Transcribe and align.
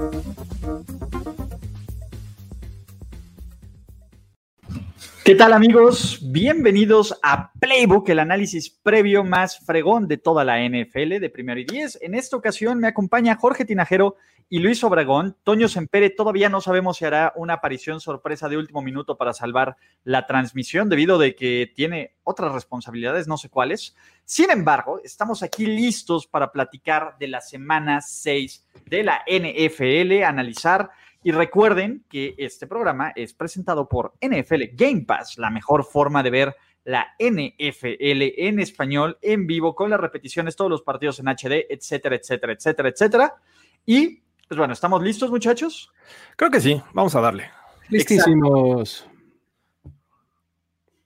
Thank 0.00 0.38
you. 0.38 0.49
¿Qué 5.24 5.34
tal 5.34 5.52
amigos? 5.52 6.18
Bienvenidos 6.22 7.18
a 7.22 7.52
Playbook, 7.52 8.08
el 8.08 8.20
análisis 8.20 8.70
previo 8.70 9.22
más 9.22 9.58
fregón 9.58 10.08
de 10.08 10.16
toda 10.16 10.44
la 10.44 10.58
NFL 10.66 11.20
de 11.20 11.30
primero 11.30 11.60
y 11.60 11.64
diez. 11.64 11.98
En 12.00 12.14
esta 12.14 12.38
ocasión 12.38 12.78
me 12.78 12.88
acompaña 12.88 13.36
Jorge 13.36 13.66
Tinajero 13.66 14.16
y 14.48 14.60
Luis 14.60 14.82
Obregón. 14.82 15.36
Toño 15.44 15.68
Sempere 15.68 16.08
todavía 16.08 16.48
no 16.48 16.62
sabemos 16.62 16.96
si 16.96 17.04
hará 17.04 17.34
una 17.36 17.54
aparición 17.54 18.00
sorpresa 18.00 18.48
de 18.48 18.56
último 18.56 18.80
minuto 18.80 19.18
para 19.18 19.34
salvar 19.34 19.76
la 20.04 20.26
transmisión 20.26 20.88
debido 20.88 21.18
de 21.18 21.34
que 21.34 21.70
tiene 21.76 22.16
otras 22.24 22.52
responsabilidades, 22.52 23.28
no 23.28 23.36
sé 23.36 23.50
cuáles. 23.50 23.94
Sin 24.24 24.50
embargo, 24.50 25.00
estamos 25.04 25.42
aquí 25.42 25.66
listos 25.66 26.26
para 26.26 26.50
platicar 26.50 27.16
de 27.20 27.28
la 27.28 27.42
semana 27.42 28.00
6 28.00 28.66
de 28.86 29.04
la 29.04 29.22
NFL, 29.26 30.24
analizar 30.24 30.90
y 31.22 31.32
recuerden 31.32 32.04
que 32.08 32.34
este 32.38 32.66
programa 32.66 33.12
es 33.14 33.34
presentado 33.34 33.88
por 33.88 34.14
NFL 34.20 34.62
Game 34.72 35.04
Pass, 35.06 35.38
la 35.38 35.50
mejor 35.50 35.84
forma 35.84 36.22
de 36.22 36.30
ver 36.30 36.56
la 36.84 37.08
NFL 37.18 38.22
en 38.38 38.58
español, 38.58 39.18
en 39.20 39.46
vivo, 39.46 39.74
con 39.74 39.90
las 39.90 40.00
repeticiones, 40.00 40.56
todos 40.56 40.70
los 40.70 40.82
partidos 40.82 41.18
en 41.18 41.28
HD, 41.28 41.66
etcétera, 41.68 42.16
etcétera, 42.16 42.52
etcétera, 42.54 42.88
etcétera. 42.88 43.34
Y, 43.84 44.22
pues 44.48 44.58
bueno, 44.58 44.72
¿estamos 44.72 45.02
listos, 45.02 45.30
muchachos? 45.30 45.92
Creo 46.36 46.50
que 46.50 46.60
sí, 46.60 46.80
vamos 46.94 47.14
a 47.14 47.20
darle. 47.20 47.50
Listísimos. 47.90 49.06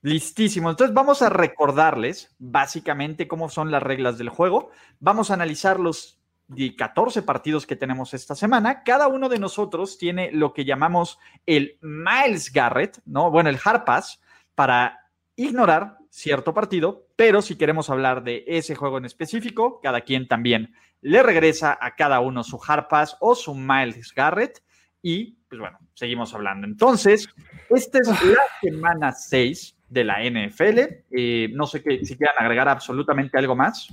Listísimo. 0.01 0.69
Entonces 0.69 0.93
vamos 0.93 1.23
a 1.23 1.29
recordarles 1.29 2.33
básicamente 2.37 3.27
cómo 3.27 3.49
son 3.49 3.71
las 3.71 3.81
reglas 3.81 4.17
del 4.17 4.29
juego. 4.29 4.69
Vamos 4.99 5.31
a 5.31 5.33
analizar 5.33 5.79
los 5.79 6.19
de 6.47 6.75
14 6.75 7.21
partidos 7.23 7.65
que 7.65 7.75
tenemos 7.75 8.13
esta 8.13 8.35
semana, 8.35 8.83
cada 8.83 9.07
uno 9.07 9.29
de 9.29 9.39
nosotros 9.39 9.97
tiene 9.97 10.31
lo 10.31 10.53
que 10.53 10.65
llamamos 10.65 11.19
el 11.45 11.77
Miles 11.81 12.51
Garrett, 12.51 13.01
¿no? 13.05 13.31
Bueno, 13.31 13.49
el 13.49 13.59
Hard 13.63 13.83
Pass 13.83 14.21
para 14.53 14.99
ignorar 15.35 15.97
cierto 16.09 16.53
partido, 16.53 17.07
pero 17.15 17.41
si 17.41 17.57
queremos 17.57 17.89
hablar 17.89 18.23
de 18.23 18.43
ese 18.47 18.75
juego 18.75 18.97
en 18.97 19.05
específico, 19.05 19.79
cada 19.81 20.01
quien 20.01 20.27
también 20.27 20.73
le 21.01 21.21
regresa 21.23 21.77
a 21.79 21.95
cada 21.95 22.19
uno 22.19 22.43
su 22.43 22.59
Hard 22.65 22.87
Pass 22.87 23.17
o 23.19 23.35
su 23.35 23.53
Miles 23.53 24.13
Garrett 24.13 24.63
y 25.01 25.37
pues 25.47 25.59
bueno, 25.59 25.77
seguimos 25.93 26.33
hablando. 26.33 26.65
Entonces, 26.65 27.29
esta 27.69 27.99
es 27.99 28.07
la 28.07 28.43
semana 28.61 29.11
6 29.11 29.77
de 29.87 30.03
la 30.03 30.23
NFL. 30.23 30.79
Eh, 31.11 31.49
no 31.53 31.67
sé 31.67 31.83
qué, 31.83 32.03
si 32.03 32.17
quieran 32.17 32.35
agregar 32.39 32.67
absolutamente 32.67 33.37
algo 33.37 33.55
más. 33.55 33.87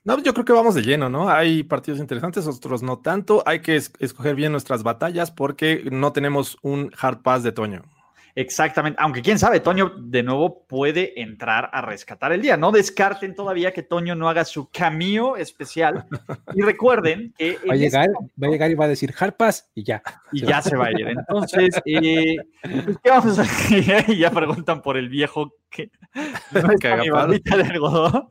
No, 0.09 0.19
yo 0.23 0.33
creo 0.33 0.47
que 0.47 0.55
vamos 0.55 0.75
de 0.75 0.81
lleno, 0.81 1.11
¿no? 1.11 1.29
Hay 1.29 1.65
partidos 1.65 2.01
interesantes, 2.01 2.47
otros 2.47 2.83
no 2.83 3.01
tanto. 3.01 3.43
Hay 3.45 3.61
que 3.61 3.77
escoger 3.77 4.35
bien 4.35 4.53
nuestras 4.53 4.83
batallas 4.83 5.31
porque 5.31 5.87
no 5.93 6.15
tenemos 6.15 6.57
un 6.63 6.91
hard 6.99 7.19
pass 7.19 7.43
de 7.43 7.53
Toño. 7.53 7.83
Exactamente, 8.35 8.97
aunque 9.03 9.21
quién 9.21 9.39
sabe, 9.39 9.61
Toño 9.61 9.93
de 9.99 10.23
nuevo 10.23 10.65
puede 10.67 11.21
entrar 11.21 11.69
a 11.75 11.83
rescatar 11.83 12.33
el 12.33 12.41
día. 12.41 12.57
No 12.57 12.73
descarten 12.73 13.35
todavía 13.35 13.75
que 13.75 13.83
Toño 13.83 14.15
no 14.15 14.31
haga 14.31 14.47
su 14.47 14.71
cameo 14.71 15.37
especial. 15.37 16.07
Y 16.55 16.63
recuerden 16.63 17.35
que. 17.37 17.59
Va 17.69 17.75
a, 17.75 17.77
llegar, 17.77 18.09
va 18.43 18.47
a 18.47 18.51
llegar 18.51 18.71
y 18.71 18.77
va 18.77 18.87
a 18.87 18.89
decir 18.89 19.13
hard 19.19 19.35
pass 19.35 19.69
y 19.75 19.83
ya. 19.83 20.03
Y 20.33 20.41
ya 20.41 20.63
se 20.63 20.75
va 20.75 20.87
a 20.87 20.93
ir. 20.93 21.07
Entonces, 21.07 21.83
eh, 21.85 22.37
pues, 22.63 22.97
¿qué 23.05 23.11
vamos 23.11 23.39
a 23.39 23.43
hacer? 23.43 24.07
ya 24.17 24.31
preguntan 24.31 24.81
por 24.81 24.97
el 24.97 25.11
viejo 25.11 25.53
que. 25.69 25.91
No 26.53 26.73
está 26.73 26.97
mi 26.97 27.39
de 27.41 27.63
algodón 27.63 28.27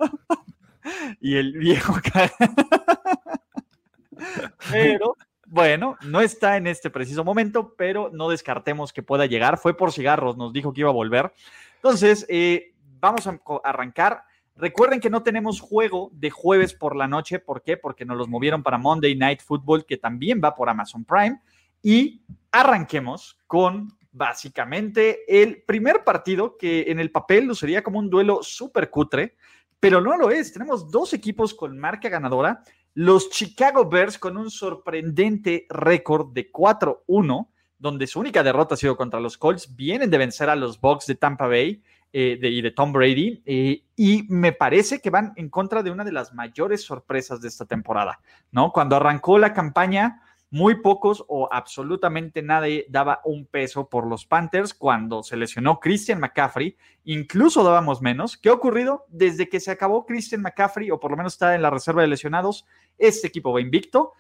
y 1.20 1.36
el 1.36 1.54
viejo 1.54 1.96
Pero 4.72 5.16
bueno, 5.46 5.96
no 6.04 6.22
está 6.22 6.58
en 6.58 6.68
este 6.68 6.90
preciso 6.90 7.24
momento, 7.24 7.76
pero 7.78 8.10
no 8.12 8.30
descartemos 8.30 8.92
que 8.92 9.04
pueda 9.04 9.26
llegar. 9.26 9.58
Fue 9.58 9.78
por 9.78 9.94
cigarros, 9.94 10.36
nos 10.36 10.52
dijo 10.52 10.74
que 10.74 10.82
iba 10.82 10.90
a 10.90 10.94
volver. 10.94 11.34
Entonces, 11.76 12.26
eh, 12.28 12.74
vamos 13.00 13.28
a 13.28 13.40
arrancar. 13.64 14.24
Recuerden 14.56 15.00
que 15.00 15.10
no 15.10 15.24
tenemos 15.24 15.62
juego 15.62 16.10
de 16.14 16.32
jueves 16.32 16.74
por 16.74 16.96
la 16.96 17.08
noche. 17.08 17.40
¿Por 17.40 17.62
qué? 17.62 17.78
Porque 17.78 18.06
nos 18.06 18.18
los 18.18 18.28
movieron 18.28 18.64
para 18.64 18.78
Monday 18.78 19.16
Night 19.16 19.42
Football, 19.42 19.86
que 19.86 19.98
también 19.98 20.42
va 20.44 20.54
por 20.54 20.68
Amazon 20.68 21.06
Prime. 21.06 21.40
Y 21.82 22.24
arranquemos 22.52 23.38
con 23.48 23.94
básicamente 24.12 25.20
el 25.28 25.62
primer 25.62 26.04
partido 26.04 26.58
que 26.58 26.86
en 26.88 27.00
el 27.00 27.12
papel 27.12 27.46
luciría 27.46 27.84
como 27.84 28.00
un 28.00 28.10
duelo 28.10 28.40
súper 28.42 28.90
cutre 28.90 29.36
pero 29.80 30.02
no 30.02 30.18
lo 30.18 30.30
es. 30.32 30.54
Tenemos 30.54 30.90
dos 30.90 31.14
equipos 31.14 31.54
con 31.54 31.78
marca 31.78 32.10
ganadora. 32.10 32.64
Los 32.94 33.30
Chicago 33.30 33.88
Bears 33.88 34.18
con 34.18 34.38
un 34.38 34.50
sorprendente 34.50 35.68
récord 35.70 36.34
de 36.34 36.52
4-1, 36.52 37.48
donde 37.78 38.08
su 38.08 38.20
única 38.20 38.42
derrota 38.42 38.74
ha 38.74 38.78
sido 38.78 38.98
contra 38.98 39.20
los 39.20 39.38
Colts. 39.38 39.76
Vienen 39.76 40.10
de 40.10 40.18
vencer 40.18 40.50
a 40.50 40.56
los 40.56 40.82
Bucks 40.82 41.06
de 41.06 41.16
Tampa 41.16 41.48
Bay 41.48 41.84
eh, 42.12 42.40
y 42.42 42.62
de 42.62 42.72
Tom 42.72 42.92
Brady. 42.92 43.44
Eh, 43.46 43.84
y 43.96 44.26
me 44.30 44.52
parece 44.52 45.00
que 45.00 45.12
van 45.12 45.34
en 45.36 45.50
contra 45.50 45.84
de 45.84 45.92
una 45.92 46.04
de 46.04 46.12
las 46.12 46.34
mayores 46.34 46.84
sorpresas 46.84 47.40
de 47.40 47.50
esta 47.50 47.66
temporada, 47.66 48.20
¿no? 48.52 48.72
Cuando 48.72 48.96
arrancó 48.96 49.38
la 49.38 49.54
campaña, 49.54 50.24
muy 50.50 50.82
pocos 50.82 51.26
o 51.28 51.50
absolutamente 51.52 52.42
nadie 52.42 52.86
daba 52.90 53.22
un 53.26 53.46
peso 53.46 53.90
por 53.90 54.08
los 54.08 54.26
Panthers 54.26 54.74
cuando 54.74 55.24
se 55.24 55.36
lesionó 55.36 55.80
Christian 55.80 56.20
McCaffrey, 56.20 56.78
incluso 57.04 57.64
dábamos 57.64 58.02
menos. 58.02 58.38
¿Qué 58.38 58.50
ha 58.50 58.54
ocurrido? 58.54 59.06
Desde 59.10 59.50
que 59.50 59.60
se 59.60 59.72
acabó 59.72 60.06
Christian 60.06 60.42
McCaffrey, 60.42 60.90
o 60.92 61.00
por 61.00 61.12
lo 61.12 61.18
menos 61.18 61.34
está 61.34 61.56
en 61.56 61.62
la 61.62 61.70
reserva 61.70 62.02
de 62.02 62.08
lesionados, 62.08 62.66
este 62.98 63.28
equipo 63.28 63.52
va 63.52 63.62
invicto. 63.62 64.14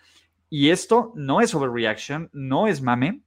Y 0.49 0.69
esto 0.69 1.11
no 1.15 1.41
es 1.41 1.53
overreaction, 1.53 2.29
no 2.31 2.67
es 2.67 2.81
mame, 2.81 3.21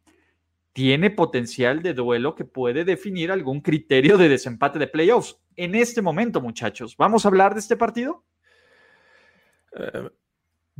tiene 0.73 1.11
potencial 1.11 1.83
de 1.83 1.95
duelo 1.95 2.35
que 2.35 2.45
puede 2.45 2.85
definir 2.85 3.31
algún 3.31 3.61
criterio 3.61 4.17
de 4.17 4.29
desempate 4.29 4.79
de 4.79 4.87
playoffs. 4.87 5.39
En 5.57 5.75
este 5.75 6.01
momento, 6.01 6.41
muchachos, 6.41 6.97
¿vamos 6.97 7.25
a 7.25 7.29
hablar 7.29 7.55
de 7.55 7.61
este 7.61 7.77
partido? 7.77 8.25
Eh, 9.77 10.11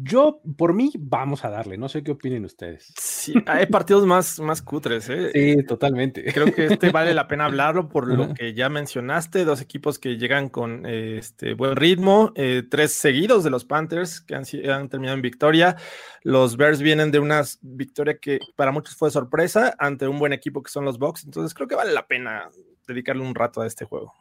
yo, 0.03 0.41
por 0.57 0.73
mí, 0.73 0.93
vamos 0.99 1.45
a 1.45 1.51
darle. 1.51 1.77
No 1.77 1.89
sé 1.89 2.03
qué 2.03 2.13
opinen 2.13 2.45
ustedes. 2.45 2.93
Sí, 2.97 3.35
hay 3.47 3.67
partidos 3.67 4.07
más, 4.07 4.41
más 4.41 4.63
cutres, 4.63 5.09
¿eh? 5.11 5.31
Sí, 5.33 5.65
totalmente. 5.65 6.25
Creo 6.33 6.55
que 6.55 6.67
este 6.67 6.91
vale 6.91 7.13
la 7.13 7.29
pena 7.29 7.45
hablarlo 7.45 7.89
por 7.89 8.09
lo 8.09 8.33
que 8.33 8.55
ya 8.55 8.69
mencionaste. 8.69 9.45
Dos 9.45 9.61
equipos 9.61 9.99
que 9.99 10.17
llegan 10.17 10.49
con 10.49 10.87
este 10.87 11.55
buen 11.55 11.77
ritmo. 11.77 12.33
Eh, 12.35 12.63
tres 12.69 12.93
seguidos 12.93 13.45
de 13.45 13.51
los 13.51 13.65
Panthers 13.65 14.21
que 14.21 14.35
han, 14.35 14.45
han, 14.71 14.89
terminado 14.89 15.17
en 15.17 15.23
victoria. 15.23 15.77
Los 16.23 16.57
Bears 16.57 16.81
vienen 16.81 17.11
de 17.11 17.19
una 17.19 17.43
victoria 17.61 18.19
que 18.19 18.39
para 18.57 18.73
muchos 18.73 18.97
fue 18.97 19.11
sorpresa 19.11 19.75
ante 19.79 20.09
un 20.09 20.19
buen 20.19 20.33
equipo 20.33 20.63
que 20.63 20.71
son 20.71 20.85
los 20.85 20.99
Bucks. 20.99 21.25
Entonces, 21.25 21.53
creo 21.53 21.69
que 21.69 21.75
vale 21.75 21.93
la 21.93 22.07
pena 22.07 22.49
dedicarle 22.87 23.23
un 23.23 23.35
rato 23.35 23.61
a 23.61 23.67
este 23.67 23.85
juego. 23.85 24.15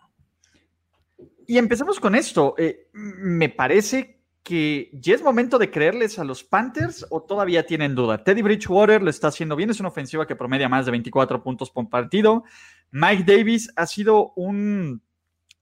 Y 1.48 1.58
empezamos 1.58 2.00
con 2.00 2.16
esto. 2.16 2.54
Eh, 2.58 2.90
me 2.94 3.50
parece 3.50 4.16
que 4.16 4.19
ya 4.50 5.14
es 5.14 5.22
momento 5.22 5.60
de 5.60 5.70
creerles 5.70 6.18
a 6.18 6.24
los 6.24 6.44
Panthers 6.44 7.06
o 7.10 7.22
todavía 7.22 7.66
tienen 7.66 7.94
duda? 7.94 8.24
Teddy 8.24 8.42
Bridgewater 8.42 9.02
lo 9.02 9.10
está 9.10 9.28
haciendo 9.28 9.56
bien, 9.56 9.70
es 9.70 9.80
una 9.80 9.90
ofensiva 9.90 10.26
que 10.26 10.36
promedia 10.36 10.68
más 10.68 10.86
de 10.86 10.92
24 10.92 11.44
puntos 11.44 11.70
por 11.70 11.88
partido. 11.90 12.44
Mike 12.92 13.24
Davis 13.26 13.72
ha 13.76 13.86
sido 13.86 14.34
un, 14.36 15.04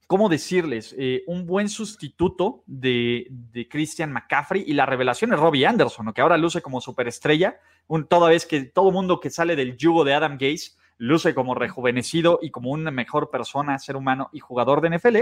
¿cómo 0.08 0.30
decirles? 0.30 0.96
Eh, 0.98 1.24
un 1.28 1.46
buen 1.46 1.68
sustituto 1.68 2.64
de, 2.66 3.28
Christian 3.70 4.14
McCaffrey 4.14 4.64
y 4.66 4.74
la 4.74 4.86
revelación 4.86 5.34
es 5.34 5.40
Robbie 5.40 5.66
Anderson, 5.66 6.14
que 6.14 6.22
ahora 6.22 6.38
luce 6.38 6.62
como 6.62 6.80
superestrella, 6.80 7.60
un, 7.88 8.08
toda 8.08 8.30
vez 8.30 8.46
que 8.46 8.62
todo 8.62 8.92
mundo 8.92 9.20
que 9.20 9.30
sale 9.30 9.56
del 9.56 9.76
yugo 9.76 10.06
de 10.06 10.14
Adam 10.14 10.38
Gase 10.40 10.78
luce 10.98 11.36
como 11.36 11.56
rejuvenecido 11.56 12.40
y 12.42 12.52
como 12.52 12.72
una 12.72 12.90
mejor 12.92 13.30
persona, 13.30 13.78
ser 13.80 13.98
humano 13.98 14.30
y 14.32 14.40
jugador 14.40 14.82
de 14.82 14.98
NFL. 14.98 15.18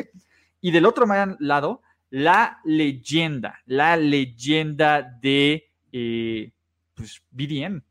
Y 0.62 0.72
del 0.72 0.86
otro 0.86 1.06
lado, 1.40 1.82
la 2.10 2.60
leyenda, 2.64 3.62
la 3.66 3.98
leyenda 3.98 5.02
de 5.22 5.70
eh, 5.92 6.52
pues, 6.94 7.22
BDN, 7.32 7.84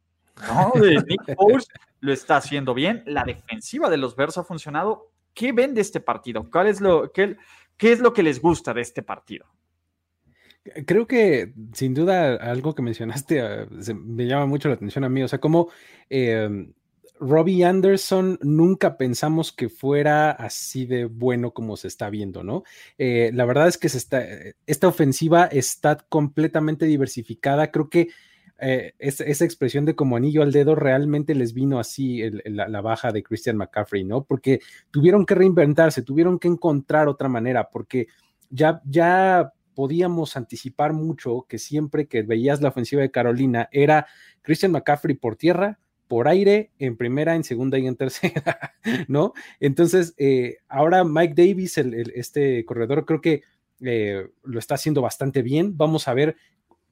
¿no? 0.48 0.80
De 0.80 1.02
Nick 1.06 1.34
Foles 1.36 1.68
lo 2.00 2.12
está 2.12 2.36
haciendo 2.36 2.74
bien. 2.74 3.02
La 3.06 3.24
defensiva 3.24 3.88
de 3.88 3.96
los 3.96 4.14
Bears 4.16 4.38
ha 4.38 4.44
funcionado. 4.44 5.10
¿Qué 5.32 5.52
ven 5.52 5.74
de 5.74 5.80
este 5.80 6.00
partido? 6.00 6.48
¿Cuál 6.50 6.68
es 6.68 6.80
lo, 6.80 7.10
qué, 7.12 7.36
qué 7.76 7.92
es 7.92 8.00
lo 8.00 8.12
que 8.12 8.22
les 8.22 8.40
gusta 8.40 8.72
de 8.72 8.82
este 8.82 9.02
partido? 9.02 9.46
Creo 10.86 11.06
que 11.06 11.52
sin 11.72 11.92
duda 11.92 12.36
algo 12.36 12.74
que 12.74 12.82
mencionaste 12.82 13.40
ah, 13.42 13.66
me 13.94 14.26
llama 14.26 14.46
mucho 14.46 14.68
la 14.68 14.74
atención 14.74 15.04
a 15.04 15.08
mí, 15.08 15.22
o 15.22 15.28
sea, 15.28 15.38
como 15.38 15.68
eh, 16.08 16.72
Robbie 17.20 17.64
Anderson 17.64 18.38
nunca 18.42 18.96
pensamos 18.96 19.52
que 19.52 19.68
fuera 19.68 20.30
así 20.30 20.84
de 20.84 21.04
bueno 21.04 21.52
como 21.52 21.76
se 21.76 21.88
está 21.88 22.10
viendo, 22.10 22.42
¿no? 22.42 22.64
Eh, 22.98 23.30
la 23.32 23.44
verdad 23.44 23.68
es 23.68 23.78
que 23.78 23.88
se 23.88 23.98
está, 23.98 24.22
esta 24.66 24.88
ofensiva 24.88 25.44
está 25.46 25.96
completamente 26.08 26.86
diversificada. 26.86 27.70
Creo 27.70 27.88
que 27.88 28.08
eh, 28.60 28.94
esa 28.98 29.44
expresión 29.44 29.84
de 29.84 29.96
como 29.96 30.16
anillo 30.16 30.42
al 30.42 30.52
dedo 30.52 30.74
realmente 30.74 31.34
les 31.34 31.54
vino 31.54 31.78
así 31.78 32.22
la, 32.44 32.80
baja 32.80 33.10
de 33.10 33.22
Christian 33.22 33.56
McCaffrey, 33.56 34.04
¿no? 34.04 34.24
Porque 34.24 34.60
tuvieron 34.90 35.26
que 35.26 35.34
reinventarse, 35.34 36.02
tuvieron 36.02 36.38
que 36.38 36.48
encontrar 36.48 37.08
otra 37.08 37.28
manera, 37.28 37.68
porque 37.70 38.06
ya, 38.50 38.80
ya 38.84 39.52
podíamos 39.74 40.36
anticipar 40.36 40.92
mucho 40.92 41.46
que 41.48 41.58
siempre 41.58 42.06
que 42.06 42.22
veías 42.22 42.60
la 42.60 42.68
ofensiva 42.68 43.02
de 43.02 43.10
Carolina 43.10 43.68
era 43.72 44.06
Christian 44.42 44.72
McCaffrey 44.72 45.16
por 45.16 45.36
tierra, 45.36 45.80
por 46.08 46.28
aire, 46.28 46.70
en 46.78 46.96
primera, 46.96 47.34
en 47.34 47.44
segunda 47.44 47.78
y 47.78 47.86
en 47.86 47.96
tercera, 47.96 48.74
¿no? 49.08 49.32
Entonces, 49.60 50.14
eh, 50.18 50.58
ahora 50.68 51.04
Mike 51.04 51.34
Davis, 51.36 51.78
este 51.78 52.64
corredor, 52.64 53.04
creo 53.04 53.20
que 53.20 53.42
eh, 53.80 54.26
lo 54.44 54.58
está 54.58 54.76
haciendo 54.76 55.02
bastante 55.02 55.42
bien. 55.42 55.76
Vamos 55.76 56.08
a 56.08 56.14
ver 56.14 56.36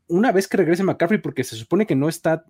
una 0.09 0.33
vez 0.33 0.47
que 0.47 0.57
regrese 0.57 0.83
McCaffrey, 0.83 1.21
porque 1.21 1.45
se 1.45 1.57
supone 1.57 1.87
que 1.87 1.95
no 1.95 2.09
está 2.09 2.45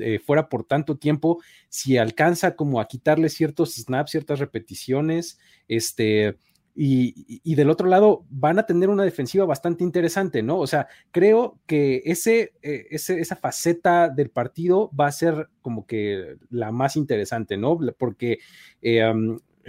eh, 0.00 0.18
fuera 0.18 0.48
por 0.48 0.64
tanto 0.64 0.96
tiempo, 0.96 1.40
si 1.68 1.96
alcanza 1.96 2.56
como 2.56 2.80
a 2.80 2.88
quitarle 2.88 3.28
ciertos 3.28 3.74
snaps, 3.74 4.10
ciertas 4.10 4.40
repeticiones, 4.40 5.38
este, 5.68 6.36
y, 6.76 7.54
del 7.54 7.70
otro 7.70 7.88
lado, 7.88 8.24
van 8.30 8.58
a 8.58 8.66
tener 8.66 8.88
una 8.88 9.04
defensiva 9.04 9.44
bastante 9.44 9.84
interesante, 9.84 10.42
¿no? 10.42 10.58
O 10.58 10.66
sea, 10.66 10.88
creo 11.12 11.60
que 11.66 12.02
ese, 12.04 12.52
eh, 12.62 12.86
esa 12.90 13.36
faceta 13.36 14.08
del 14.08 14.30
partido 14.30 14.90
va 14.98 15.06
a 15.06 15.12
ser 15.12 15.48
como 15.62 15.86
que 15.86 16.36
la 16.50 16.72
más 16.72 16.96
interesante, 16.96 17.56
¿no? 17.56 17.78
Porque 17.96 18.38
eh, 18.82 19.04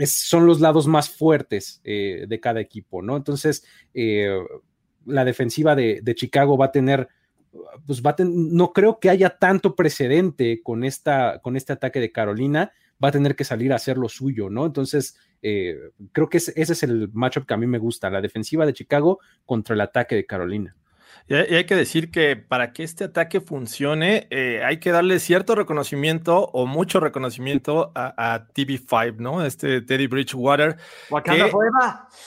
son 0.05 0.47
los 0.47 0.59
lados 0.61 0.87
más 0.87 1.09
fuertes 1.09 1.79
eh, 1.83 2.25
de 2.27 2.39
cada 2.39 2.59
equipo, 2.59 3.03
¿no? 3.03 3.17
Entonces, 3.17 3.63
la 5.05 5.25
defensiva 5.25 5.75
de, 5.75 6.01
Chicago 6.15 6.57
va 6.57 6.65
a 6.65 6.71
tener 6.71 7.07
pues 7.87 8.01
va 8.01 8.09
a 8.09 8.15
no 8.19 8.73
creo 8.73 8.99
que 8.99 9.09
haya 9.09 9.37
tanto 9.37 9.75
precedente 9.75 10.61
con, 10.61 10.83
esta, 10.83 11.39
con 11.41 11.55
este 11.55 11.71
ataque 11.71 12.01
de 12.01 12.11
Carolina, 12.11 12.73
va 13.03 13.09
a 13.09 13.11
tener 13.11 13.35
que 13.35 13.43
salir 13.43 13.73
a 13.73 13.75
hacer 13.75 13.97
lo 13.97 14.09
suyo, 14.09 14.49
¿no? 14.49 14.65
Entonces, 14.65 15.17
eh, 15.41 15.77
creo 16.11 16.29
que 16.29 16.37
ese, 16.37 16.53
es 16.55 16.83
el 16.83 17.09
matchup 17.13 17.45
que 17.45 17.53
a 17.53 17.57
mí 17.57 17.67
me 17.67 17.77
gusta, 17.77 18.09
la 18.09 18.21
defensiva 18.21 18.65
de 18.65 18.73
Chicago 18.73 19.19
contra 19.45 19.75
el 19.75 19.81
ataque 19.81 20.15
de 20.15 20.25
Carolina. 20.25 20.75
Y 21.27 21.33
hay, 21.33 21.65
que 21.65 21.75
decir 21.75 22.11
que 22.11 22.35
para 22.35 22.71
que 22.71 22.83
este 22.83 23.05
ataque 23.05 23.41
funcione, 23.41 24.27
eh, 24.29 24.61
hay 24.63 24.77
que 24.77 24.91
darle 24.91 25.19
cierto 25.19 25.55
reconocimiento 25.55 26.51
o 26.53 26.67
mucho 26.67 26.99
reconocimiento 26.99 27.91
a, 27.95 28.47
TV5, 28.53 29.17
¿no? 29.17 29.43
Este 29.43 29.81
Teddy 29.81 30.05
Bridgewater. 30.05 30.77
Que 31.23 31.51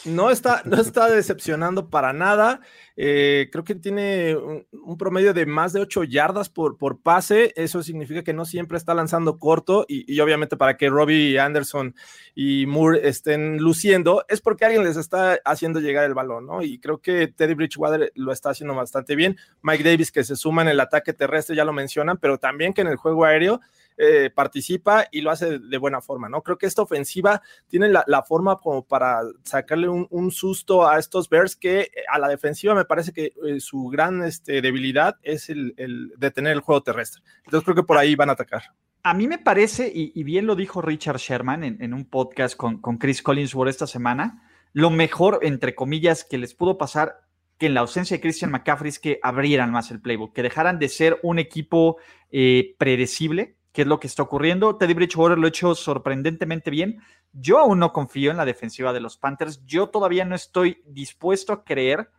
no 0.05 0.31
está, 0.31 0.63
no 0.65 0.81
está 0.81 1.09
decepcionando 1.09 1.91
para 1.91 2.13
nada. 2.13 2.61
Eh, 3.01 3.49
creo 3.53 3.63
que 3.63 3.77
tiene 3.77 4.37
un, 4.37 4.99
promedio 4.99 5.33
de 5.33 5.47
más 5.47 5.73
de 5.73 5.79
8 5.79 6.03
yardas 6.03 6.49
por, 6.49 6.77
por 6.77 7.01
pase. 7.01 7.53
Eso 7.55 7.81
significa 7.81 8.25
que 8.25 8.33
no 8.33 8.45
siempre 8.45 8.77
está 8.77 8.93
lanzando 8.93 9.39
corto 9.39 9.87
y, 9.87 10.19
obviamente 10.19 10.57
para 10.57 10.77
que 10.77 10.91
Robbie 10.91 11.39
Anderson 11.39 11.95
y 12.35 12.67
Moore 12.67 13.09
estén 13.09 13.59
luciendo 13.59 14.25
es 14.29 14.41
porque 14.41 14.65
alguien 14.65 14.83
les 14.83 14.97
está 14.97 15.39
haciendo 15.45 15.79
llegar 15.79 16.07
el 16.07 16.15
balón, 16.15 16.47
¿no? 16.47 16.61
Y 16.61 16.81
creo 16.81 16.99
que 16.99 17.29
Teddy 17.29 17.55
Bridgewater 17.55 18.11
lo 18.17 18.33
está 18.33 18.51
haciendo 18.51 18.75
bastante 18.75 19.15
bien. 19.15 19.37
Mike 19.63 19.85
Davis 19.85 20.11
que 20.11 20.25
se 20.25 20.35
suma 20.35 20.63
en 20.63 20.69
el 20.69 20.81
ataque 20.81 21.13
terrestre, 21.13 21.55
ya 21.55 21.65
lo 21.65 21.73
mencionan, 21.73 22.19
pero 22.19 22.39
también 22.39 22.75
que 22.75 22.81
en 22.81 22.89
el 22.89 22.97
juego 22.97 23.25
aéreo 23.25 23.61
eh, 24.01 24.31
participa 24.33 25.09
y 25.11 25.23
lo 25.23 25.33
hace 25.33 25.59
de 25.59 25.77
buena 25.77 26.01
forma, 26.01 26.29
¿no? 26.29 26.43
Creo 26.43 26.57
que 26.57 26.67
esta 26.67 26.83
ofensiva 26.83 27.43
tiene 27.67 27.89
la, 27.89 28.23
forma 28.23 28.61
como 28.61 28.87
para 28.87 29.23
sacarle 29.43 29.89
un, 29.89 30.31
susto 30.31 30.89
a 30.89 31.01
estos 31.01 31.29
Bears 31.29 31.57
que 31.57 31.81
eh, 31.81 31.91
a 32.09 32.21
la 32.21 32.29
defensiva 32.29 32.77
me 32.77 32.85
parece 32.85 33.13
que 33.13 33.33
eh, 33.45 33.59
su 33.59 33.89
gran 33.89 34.23
este, 34.23 34.63
debilidad 34.63 35.17
es 35.25 35.51
el, 35.51 35.75
detener 36.17 36.53
el 36.53 36.61
juego 36.61 36.81
terrestre. 36.85 37.25
Entonces 37.45 37.65
creo 37.65 37.75
que 37.75 37.83
por 37.83 37.99
ahí 37.99 38.15
van 38.15 38.29
a 38.29 38.35
atacar. 38.35 38.63
A 39.03 39.15
mí 39.15 39.27
me 39.27 39.39
parece, 39.39 39.91
y, 39.93 40.23
bien 40.23 40.47
lo 40.47 40.55
dijo 40.55 40.81
Richard 40.81 41.19
Sherman 41.19 41.65
en, 41.65 41.93
un 41.93 42.05
podcast 42.05 42.57
con, 42.57 42.81
con 42.81 42.99
Chris 42.99 43.21
Collinsworth 43.21 43.71
esta 43.71 43.89
semana, 43.89 44.49
lo 44.75 44.91
mejor, 44.91 45.41
entre 45.43 45.75
comillas, 45.75 46.23
que 46.23 46.39
les 46.39 46.55
pudo 46.55 46.79
pasar 46.79 47.23
que 47.59 47.67
en 47.67 47.75
la 47.75 47.81
ausencia 47.81 48.17
de 48.17 48.21
Christian 48.21 48.53
McCaffrey 48.53 48.91
es 48.91 49.01
que 49.01 49.19
abrieran 49.25 49.73
más 49.73 49.91
el 49.91 50.01
playbook, 50.01 50.35
que 50.35 50.45
dejaran 50.45 50.79
de 50.79 50.89
ser 50.89 51.19
un 51.25 51.41
equipo 51.41 51.97
predecible 52.31 53.58
qué 53.79 53.83
es 53.83 53.89
lo 53.89 54.01
que 54.01 54.09
está 54.09 54.25
ocurriendo. 54.25 54.75
Teddy 54.75 54.93
Bridgewater 54.93 55.39
lo 55.39 55.47
ha 55.47 55.51
hecho 55.51 55.73
sorprendentemente 55.73 56.69
bien. 56.69 57.01
Yo 57.33 57.61
aún 57.61 57.79
no 57.79 57.93
confío 57.93 58.33
en 58.33 58.37
la 58.37 58.45
defensiva 58.45 58.93
de 58.93 58.99
los 58.99 59.17
Panthers. 59.17 59.65
Yo 59.67 59.89
todavía 59.89 60.25
no 60.25 60.35
estoy 60.35 60.83
dispuesto 60.85 61.53
a 61.53 61.63
creer 61.63 62.11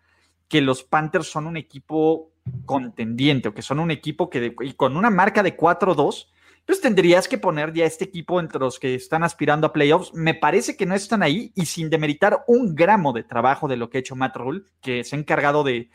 que 0.47 0.61
los 0.61 0.83
Panthers 0.83 1.27
son 1.27 1.47
un 1.47 1.57
equipo 1.57 2.31
contendiente 2.65 3.49
o 3.49 3.53
que 3.53 3.61
son 3.61 3.81
un 3.81 3.91
equipo 3.91 4.29
que 4.29 4.55
y 4.61 4.71
con 4.71 4.95
una 4.95 5.09
marca 5.09 5.43
de 5.43 5.57
4-2, 5.57 6.29
pues 6.65 6.79
tendrías 6.79 7.27
que 7.27 7.37
poner 7.37 7.73
ya 7.73 7.83
este 7.83 8.05
equipo 8.05 8.39
entre 8.39 8.61
los 8.61 8.79
que 8.79 8.95
están 8.95 9.25
aspirando 9.25 9.67
a 9.67 9.73
playoffs. 9.73 10.13
Me 10.13 10.35
parece 10.35 10.77
que 10.77 10.85
no 10.85 10.95
están 10.95 11.23
ahí 11.23 11.51
y 11.55 11.65
sin 11.65 11.89
demeritar 11.89 12.45
un 12.47 12.73
gramo 12.73 13.11
de 13.11 13.23
trabajo 13.23 13.67
de 13.67 13.75
lo 13.75 13.89
que 13.89 13.97
ha 13.97 13.99
hecho 13.99 14.15
Matt 14.15 14.37
Rule, 14.37 14.61
que 14.79 15.03
se 15.03 15.17
ha 15.17 15.19
encargado 15.19 15.65
de, 15.65 15.89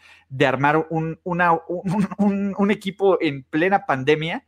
armar 0.47 0.89
un, 0.91 1.19
un 1.25 2.71
equipo 2.71 3.17
en 3.23 3.45
plena 3.45 3.87
pandemia 3.87 4.45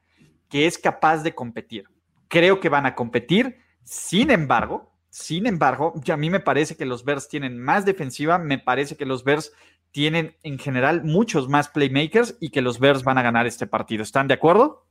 que 0.49 0.67
es 0.67 0.79
capaz 0.79 1.23
de 1.23 1.35
competir. 1.35 1.89
Creo 2.29 2.61
que 2.61 2.69
van 2.69 2.87
a 2.87 2.95
competir, 2.95 3.59
sin 3.85 4.31
embargo, 4.31 4.93
sin 5.17 5.47
embargo, 5.47 5.95
a 6.13 6.17
mí 6.19 6.29
me 6.29 6.41
parece 6.41 6.77
que 6.77 6.85
los 6.85 7.03
Bears 7.03 7.27
tienen 7.27 7.59
más 7.59 7.87
defensiva, 7.87 8.37
me 8.37 8.59
parece 8.59 8.97
que 8.97 9.07
los 9.07 9.25
Bears 9.25 9.51
tienen 9.91 10.37
en 10.43 10.59
general 10.59 11.05
muchos 11.05 11.49
más 11.49 11.69
playmakers 11.69 12.37
y 12.39 12.51
que 12.51 12.61
los 12.61 12.79
Bears 12.79 13.03
van 13.03 13.17
a 13.17 13.23
ganar 13.23 13.47
este 13.47 13.67
partido. 13.67 14.03
¿Están 14.03 14.29
de 14.29 14.35
acuerdo? 14.35 14.85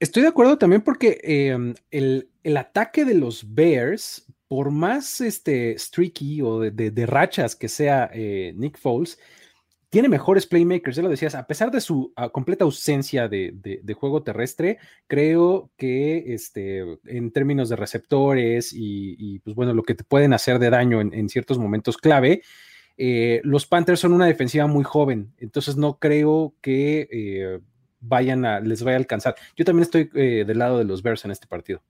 Estoy 0.00 0.22
de 0.22 0.28
acuerdo 0.28 0.56
también 0.56 0.80
porque 0.80 1.20
em, 1.22 1.74
el, 1.90 2.30
ataque 2.56 3.04
de 3.04 3.12
los 3.12 3.54
Bears, 3.54 4.26
por 4.48 4.70
más 4.70 5.20
este, 5.20 5.78
streaky 5.78 6.40
o 6.40 6.60
de, 6.60 7.06
rachas 7.06 7.54
que 7.54 7.68
sea 7.68 8.10
eh, 8.14 8.54
Nick 8.56 8.78
Foles, 8.78 9.18
tiene 9.94 10.08
mejores 10.08 10.48
playmakers, 10.48 10.96
ya 10.96 11.04
lo 11.04 11.08
decías, 11.08 11.36
a 11.36 11.46
pesar 11.46 11.70
de 11.70 11.80
su 11.80 12.12
completa 12.32 12.64
ausencia 12.64 13.28
de, 13.28 13.96
juego 13.96 14.24
terrestre, 14.24 14.78
creo 15.06 15.70
que 15.76 16.34
este, 16.34 16.98
en 17.04 17.30
términos 17.30 17.68
de 17.68 17.76
receptores 17.76 18.72
y, 18.72 19.38
pues 19.44 19.54
bueno, 19.54 19.72
lo 19.72 19.84
que 19.84 19.94
te 19.94 20.02
pueden 20.02 20.32
hacer 20.32 20.58
de 20.58 20.70
daño 20.70 21.00
en, 21.00 21.28
ciertos 21.28 21.60
momentos 21.60 21.96
clave, 21.96 22.42
eh, 22.96 23.40
los 23.44 23.66
Panthers 23.66 24.00
son 24.00 24.14
una 24.14 24.26
defensiva 24.26 24.66
muy 24.66 24.82
joven, 24.82 25.32
entonces 25.38 25.76
no 25.76 26.00
creo 26.00 26.56
que 26.60 27.08
eh, 27.12 27.60
vayan 28.00 28.44
a, 28.46 28.58
les 28.58 28.82
vaya 28.82 28.96
a 28.96 28.98
alcanzar. 28.98 29.36
Yo 29.54 29.64
también 29.64 29.84
estoy 29.84 30.10
eh, 30.14 30.42
del 30.44 30.58
lado 30.58 30.78
de 30.78 30.86
los 30.86 31.04
Bears 31.04 31.24
en 31.24 31.30
este 31.30 31.46
partido. 31.46 31.84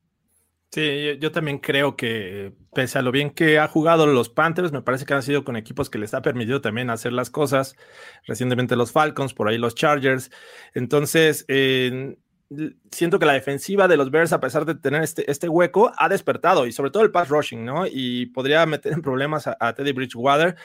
Sí, 0.75 1.19
yo 1.21 1.31
también 1.31 1.59
creo 1.59 1.95
que 1.95 2.53
pese 2.75 2.99
a 2.99 3.03
lo 3.03 3.13
bien 3.13 3.31
que 3.31 3.61
ha 3.61 3.69
jugado 3.69 4.09
los 4.09 4.29
Panthers, 4.29 4.73
me 4.73 4.83
parece 4.83 5.05
que 5.05 5.15
han 5.15 5.23
sido 5.23 5.45
con 5.45 5.55
equipos 5.57 5.89
que 5.89 5.99
les 5.99 6.15
ha 6.15 6.21
permitido 6.21 6.61
también 6.61 6.91
hacer 6.91 7.13
las 7.13 7.31
cosas. 7.31 7.77
Recientemente 8.27 8.75
los 8.75 8.91
Falcons, 8.91 9.35
por 9.35 9.47
ahí 9.47 9.57
los 9.57 9.77
Chargers. 9.77 10.33
Entonces, 10.75 11.47
siento 12.91 13.21
que 13.21 13.27
la 13.27 13.35
defensiva 13.35 13.87
de 13.87 13.97
los 13.97 14.11
Bears, 14.11 14.33
a 14.33 14.41
pesar 14.41 14.65
de 14.65 14.75
tener 14.75 15.05
este, 15.05 15.31
este 15.31 15.49
hueco, 15.49 15.93
ha 15.97 16.09
despertado 16.09 16.67
y 16.67 16.73
sobre 16.73 16.91
todo 16.91 17.05
el 17.05 17.13
pass 17.13 17.29
rushing, 17.29 17.65
¿no? 17.65 17.87
Y 17.87 18.27
podría 18.27 18.67
meter 18.67 18.95
en 18.95 19.03
problemas 19.03 19.47
a, 19.47 19.57
a 19.61 19.75
Teddy 19.75 19.93
Bridgewater 19.93 20.57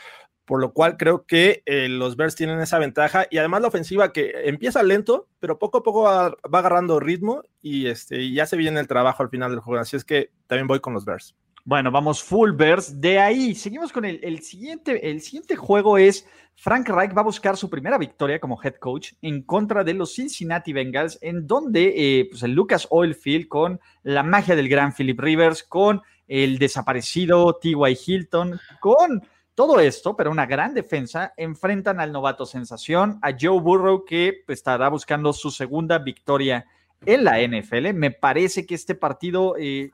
por 0.49 0.59
lo 0.59 0.73
cual 0.73 0.97
creo 0.97 1.27
que 1.27 1.61
eh, 1.67 1.87
los 1.89 2.15
Bears 2.15 2.33
tienen 2.33 2.59
esa 2.59 2.79
ventaja 2.79 3.27
y 3.29 3.37
además 3.37 3.61
la 3.61 3.67
ofensiva 3.67 4.11
que 4.11 4.31
empieza 4.45 4.81
lento, 4.81 5.27
pero 5.39 5.59
poco 5.59 5.77
a 5.77 5.83
poco 5.83 6.01
va, 6.01 6.35
agarrando 6.51 6.99
ritmo 6.99 7.43
y, 7.61 7.85
este, 7.85 8.31
ya 8.31 8.47
se 8.47 8.57
viene 8.57 8.79
el 8.79 8.87
trabajo 8.87 9.21
al 9.21 9.29
final 9.29 9.51
del 9.51 9.59
juego, 9.59 9.79
así 9.79 9.95
es 9.95 10.03
que 10.03 10.31
también 10.47 10.65
voy 10.65 10.79
con 10.79 10.95
los 10.95 11.05
Bears. 11.05 11.35
Bueno, 11.65 11.91
vamos 11.91 12.23
full 12.23 12.53
Bears. 12.53 12.99
De 12.99 13.19
ahí, 13.19 13.53
seguimos 13.53 13.91
con 13.91 14.05
el, 14.05 14.39
siguiente. 14.41 15.11
El 15.11 15.21
siguiente 15.21 15.55
juego 15.55 15.99
es 15.99 16.25
Frank 16.55 16.89
Reich 16.89 17.15
va 17.15 17.21
a 17.21 17.25
buscar 17.25 17.55
su 17.55 17.69
primera 17.69 17.99
victoria 17.99 18.39
como 18.39 18.59
head 18.63 18.77
coach 18.79 19.11
en 19.21 19.43
contra 19.43 19.83
de 19.83 19.93
los 19.93 20.15
Cincinnati 20.15 20.73
Bengals, 20.73 21.19
en 21.21 21.45
donde 21.45 21.93
eh, 21.95 22.27
pues 22.27 22.41
el 22.41 22.53
Lucas 22.53 22.87
Oilfield 22.89 23.47
con 23.47 23.79
la 24.01 24.23
magia 24.23 24.55
del 24.55 24.67
gran 24.67 24.95
Philip 24.95 25.19
Rivers, 25.19 25.61
con 25.61 26.01
el 26.27 26.57
desaparecido 26.57 27.55
T.Y. 27.61 27.99
Hilton, 28.03 28.59
con 28.79 29.21
todo 29.59 29.81
esto, 29.81 30.15
pero 30.15 30.31
una 30.31 30.45
gran 30.45 30.73
defensa, 30.73 31.33
enfrentan 31.35 31.99
al 31.99 32.13
novato 32.13 32.45
sensación, 32.45 33.19
a 33.21 33.31
Joe 33.37 33.59
Burrow, 33.59 34.05
que 34.05 34.43
pues, 34.45 34.59
estará 34.59 34.87
buscando 34.87 35.33
su 35.33 35.51
segunda 35.51 35.97
victoria 35.97 36.65
en 37.05 37.25
la 37.25 37.41
NFL. 37.41 37.93
Me 37.93 38.09
parece 38.09 38.65
que 38.65 38.73
este 38.73 38.95
partido 38.95 39.57
eh, 39.59 39.91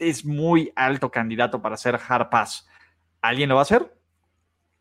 es 0.00 0.24
muy 0.24 0.72
alto 0.74 1.08
candidato 1.08 1.62
para 1.62 1.76
ser 1.76 2.00
hard 2.08 2.30
pass. 2.30 2.66
¿Alguien 3.22 3.48
lo 3.48 3.54
va 3.54 3.60
a 3.60 3.62
hacer? 3.62 3.96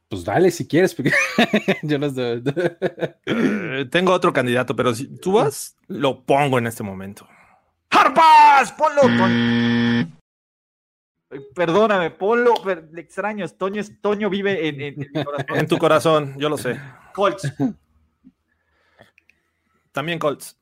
Pues 0.09 0.25
dale 0.25 0.50
si 0.50 0.67
quieres, 0.67 0.95
porque 0.95 1.12
yo 1.83 2.00
no 2.00 2.07
eh, 2.17 3.85
Tengo 3.91 4.12
otro 4.12 4.33
candidato, 4.33 4.75
pero 4.75 4.95
si 4.95 5.05
tú 5.17 5.33
vas, 5.33 5.77
lo 5.85 6.23
pongo 6.23 6.57
en 6.57 6.65
este 6.65 6.81
momento. 6.81 7.27
¡Hard 7.91 8.15
pass! 8.15 8.71
Ponlo. 8.71 9.03
Perdóname, 11.55 12.11
ponlo. 12.11 12.53
extraño, 12.97 13.47
Toño, 13.49 13.81
Toño 14.01 14.29
vive 14.29 14.67
en, 14.67 14.81
en, 14.81 15.11
en 15.55 15.67
tu 15.67 15.77
corazón, 15.77 16.35
yo 16.37 16.49
lo 16.49 16.57
sé. 16.57 16.79
Colts. 17.13 17.53
También 19.91 20.19
Colts. 20.19 20.57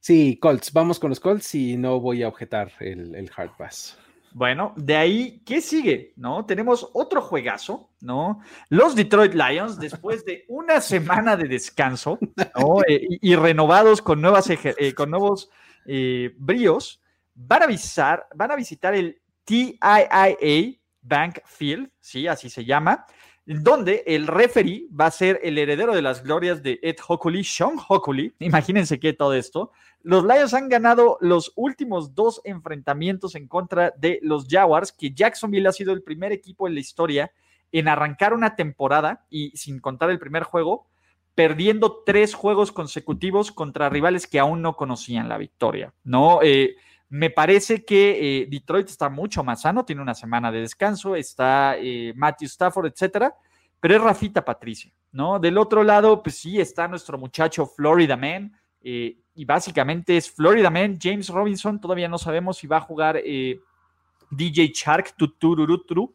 Sí, 0.00 0.38
Colts. 0.38 0.72
Vamos 0.72 0.98
con 0.98 1.10
los 1.10 1.20
Colts 1.20 1.54
y 1.54 1.76
no 1.76 2.00
voy 2.00 2.22
a 2.22 2.28
objetar 2.28 2.72
el, 2.80 3.14
el 3.14 3.30
Hard 3.34 3.56
Pass. 3.56 3.98
Bueno, 4.34 4.72
de 4.76 4.96
ahí, 4.96 5.42
¿qué 5.46 5.60
sigue? 5.60 6.12
¿No? 6.16 6.44
Tenemos 6.44 6.90
otro 6.92 7.22
juegazo, 7.22 7.88
¿no? 8.00 8.40
Los 8.68 8.96
Detroit 8.96 9.32
Lions, 9.32 9.78
después 9.78 10.24
de 10.24 10.44
una 10.48 10.80
semana 10.80 11.36
de 11.36 11.46
descanso, 11.46 12.18
¿no? 12.56 12.80
Eh, 12.88 13.06
y, 13.20 13.36
renovados 13.36 14.02
con, 14.02 14.20
nuevas 14.20 14.50
eh, 14.50 14.92
con 14.92 15.10
nuevos 15.10 15.50
eh, 15.86 16.34
bríos, 16.36 17.00
van 17.32 17.62
a, 17.62 17.66
visitar, 17.66 18.26
van 18.34 18.50
a 18.50 18.56
visitar 18.56 18.92
el 18.94 19.22
TIIA 19.44 20.78
Bank 21.02 21.38
Field, 21.44 21.90
¿sí? 22.00 22.26
Así 22.26 22.48
se 22.48 22.64
llama, 22.64 23.06
donde 23.46 24.02
el 24.06 24.26
referee 24.26 24.86
va 24.98 25.06
a 25.06 25.10
ser 25.10 25.38
el 25.42 25.58
heredero 25.58 25.94
de 25.94 26.02
las 26.02 26.22
glorias 26.22 26.62
de 26.62 26.78
Ed 26.82 26.96
Hockley, 27.06 27.44
Sean 27.44 27.76
Hockley. 27.88 28.34
Imagínense 28.38 28.98
qué 28.98 29.12
todo 29.12 29.34
esto. 29.34 29.70
Los 30.00 30.24
Lions 30.24 30.54
han 30.54 30.68
ganado 30.68 31.18
los 31.20 31.52
últimos 31.56 32.14
dos 32.14 32.40
enfrentamientos 32.44 33.34
en 33.34 33.48
contra 33.48 33.92
de 33.96 34.18
los 34.22 34.46
Jaguars, 34.48 34.92
que 34.92 35.12
Jacksonville 35.12 35.68
ha 35.68 35.72
sido 35.72 35.92
el 35.92 36.02
primer 36.02 36.32
equipo 36.32 36.66
en 36.66 36.74
la 36.74 36.80
historia 36.80 37.32
en 37.72 37.88
arrancar 37.88 38.32
una 38.34 38.54
temporada 38.56 39.26
y 39.30 39.50
sin 39.56 39.80
contar 39.80 40.10
el 40.10 40.18
primer 40.18 40.44
juego, 40.44 40.86
perdiendo 41.34 42.02
tres 42.06 42.34
juegos 42.34 42.70
consecutivos 42.70 43.50
contra 43.50 43.88
rivales 43.88 44.26
que 44.26 44.38
aún 44.38 44.62
no 44.62 44.76
conocían 44.76 45.28
la 45.28 45.38
victoria. 45.38 45.92
No, 46.04 46.40
eh, 46.42 46.76
me 47.14 47.30
parece 47.30 47.84
que 47.84 48.40
eh, 48.42 48.46
Detroit 48.50 48.88
está 48.88 49.08
mucho 49.08 49.44
más 49.44 49.62
sano, 49.62 49.84
tiene 49.84 50.02
una 50.02 50.14
semana 50.14 50.50
de 50.50 50.62
descanso, 50.62 51.14
está 51.14 51.76
eh, 51.78 52.12
Matthew 52.16 52.46
Stafford, 52.46 52.86
etcétera, 52.86 53.32
pero 53.78 53.94
es 53.94 54.02
Rafita 54.02 54.44
Patricia, 54.44 54.92
¿no? 55.12 55.38
Del 55.38 55.56
otro 55.58 55.84
lado, 55.84 56.20
pues 56.24 56.38
sí, 56.38 56.60
está 56.60 56.88
nuestro 56.88 57.16
muchacho 57.16 57.66
Florida 57.66 58.16
Man, 58.16 58.52
eh, 58.80 59.16
y 59.32 59.44
básicamente 59.44 60.16
es 60.16 60.28
Florida 60.28 60.70
Man, 60.70 60.98
James 61.00 61.28
Robinson, 61.28 61.80
todavía 61.80 62.08
no 62.08 62.18
sabemos 62.18 62.56
si 62.56 62.66
va 62.66 62.78
a 62.78 62.80
jugar 62.80 63.22
DJ 64.30 64.72
Shark, 64.74 65.14
tutururutru, 65.16 66.12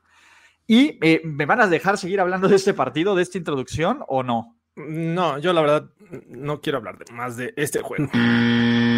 y 0.68 1.00
me 1.24 1.46
van 1.46 1.62
a 1.62 1.68
dejar 1.68 1.98
seguir 1.98 2.20
hablando 2.20 2.50
de 2.50 2.58
este 2.58 2.74
partido, 2.74 3.16
de 3.16 3.24
esta 3.24 3.38
introducción, 3.38 4.04
o 4.10 4.22
no? 4.22 4.58
No, 4.76 5.38
yo 5.38 5.54
la 5.54 5.62
verdad 5.62 5.90
no 6.28 6.60
quiero 6.60 6.80
hablar 6.80 6.98
más 7.14 7.38
de 7.38 7.54
este 7.56 7.82
juego. 7.82 8.10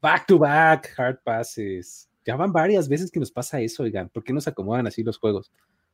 back 0.00 0.26
to 0.26 0.38
back 0.38 0.90
hard 0.96 1.18
passes. 1.24 2.08
Ya 2.24 2.36
van 2.36 2.52
varias 2.52 2.88
veces 2.88 3.10
que 3.10 3.20
nos 3.20 3.30
pasa 3.30 3.60
eso, 3.60 3.82
oigan. 3.82 4.08
¿Por 4.08 4.22
qué 4.22 4.32
nos 4.32 4.46
acomodan 4.46 4.86
así 4.86 5.02
los 5.02 5.18
juegos? 5.18 5.50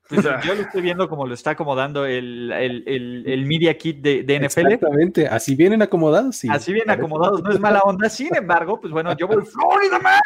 Pues, 0.09 0.23
yo 0.23 0.55
lo 0.55 0.63
estoy 0.63 0.83
viendo 0.83 1.09
como 1.09 1.27
lo 1.27 1.33
está 1.33 1.51
acomodando 1.51 2.05
el, 2.05 3.45
Media 3.47 3.77
Kit 3.79 4.03
de, 4.03 4.23
NFL. 4.23 4.73
Exactamente, 4.73 5.27
así 5.27 5.55
vienen 5.55 5.81
acomodados. 5.81 6.37
Sí. 6.37 6.49
Así 6.51 6.73
vienen 6.73 6.91
acomodados, 6.91 7.43
no 7.43 7.51
es 7.51 7.59
mala 7.59 7.81
onda. 7.81 8.09
Sin 8.11 8.35
embargo, 8.35 8.81
pues 8.81 8.93
bueno, 8.93 9.17
yo 9.17 9.27
voy 9.27 9.45
Florida 9.45 9.99
Man. 9.99 10.21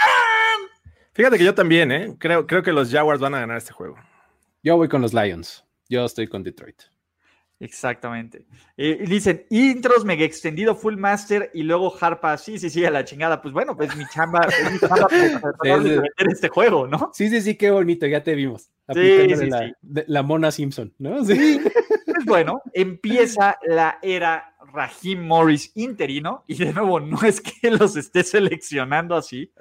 Fíjate 1.12 1.38
que 1.38 1.44
yo 1.44 1.54
también, 1.54 1.92
¿eh? 1.92 2.16
Creo, 2.18 2.47
creo 2.47 2.62
que 2.62 2.73
los 2.73 2.90
Jaguars 2.90 3.20
van 3.20 3.35
a 3.35 3.40
ganar 3.40 3.56
este 3.56 3.73
juego. 3.73 3.97
Yo 4.62 4.76
voy 4.76 4.88
con 4.88 5.00
los 5.00 5.14
Lions. 5.14 5.64
Yo 5.88 6.04
estoy 6.04 6.26
con 6.26 6.42
Detroit. 6.42 6.82
Exactamente. 7.60 8.46
Eh, 8.76 9.04
dicen, 9.06 9.44
intros 9.50 10.04
mega 10.04 10.24
extendido, 10.24 10.76
full 10.76 10.96
master 10.96 11.50
y 11.52 11.64
luego 11.64 11.92
harpa. 12.00 12.38
Sí, 12.38 12.58
sí, 12.58 12.70
sí, 12.70 12.84
a 12.84 12.90
la 12.90 13.04
chingada. 13.04 13.42
Pues 13.42 13.52
bueno, 13.52 13.76
pues 13.76 13.96
mi 13.96 14.06
chamba, 14.06 14.46
es 14.46 14.72
mi 14.72 14.78
chamba 14.78 15.08
para 15.58 15.76
vender 15.76 16.12
este 16.30 16.48
juego, 16.48 16.86
¿no? 16.86 17.10
Sí, 17.12 17.28
sí, 17.28 17.40
sí, 17.40 17.56
qué 17.56 17.70
bonito, 17.70 18.06
ya 18.06 18.22
te 18.22 18.34
vimos. 18.34 18.70
Sí, 18.92 19.34
sí, 19.34 19.46
la, 19.50 19.74
la, 20.06 20.22
Mona 20.22 20.50
Simpson, 20.50 20.94
¿no? 20.98 21.24
Sí. 21.24 21.60
Pues 22.06 22.24
bueno, 22.24 22.62
empieza 22.72 23.58
la 23.66 23.98
era 24.02 24.56
Raheem 24.72 25.26
Morris 25.26 25.72
interino 25.74 26.44
y 26.46 26.56
de 26.56 26.72
nuevo 26.72 27.00
no 27.00 27.20
es 27.22 27.40
que 27.40 27.70
los 27.70 27.96
esté 27.96 28.22
seleccionando 28.22 29.16
así. 29.16 29.52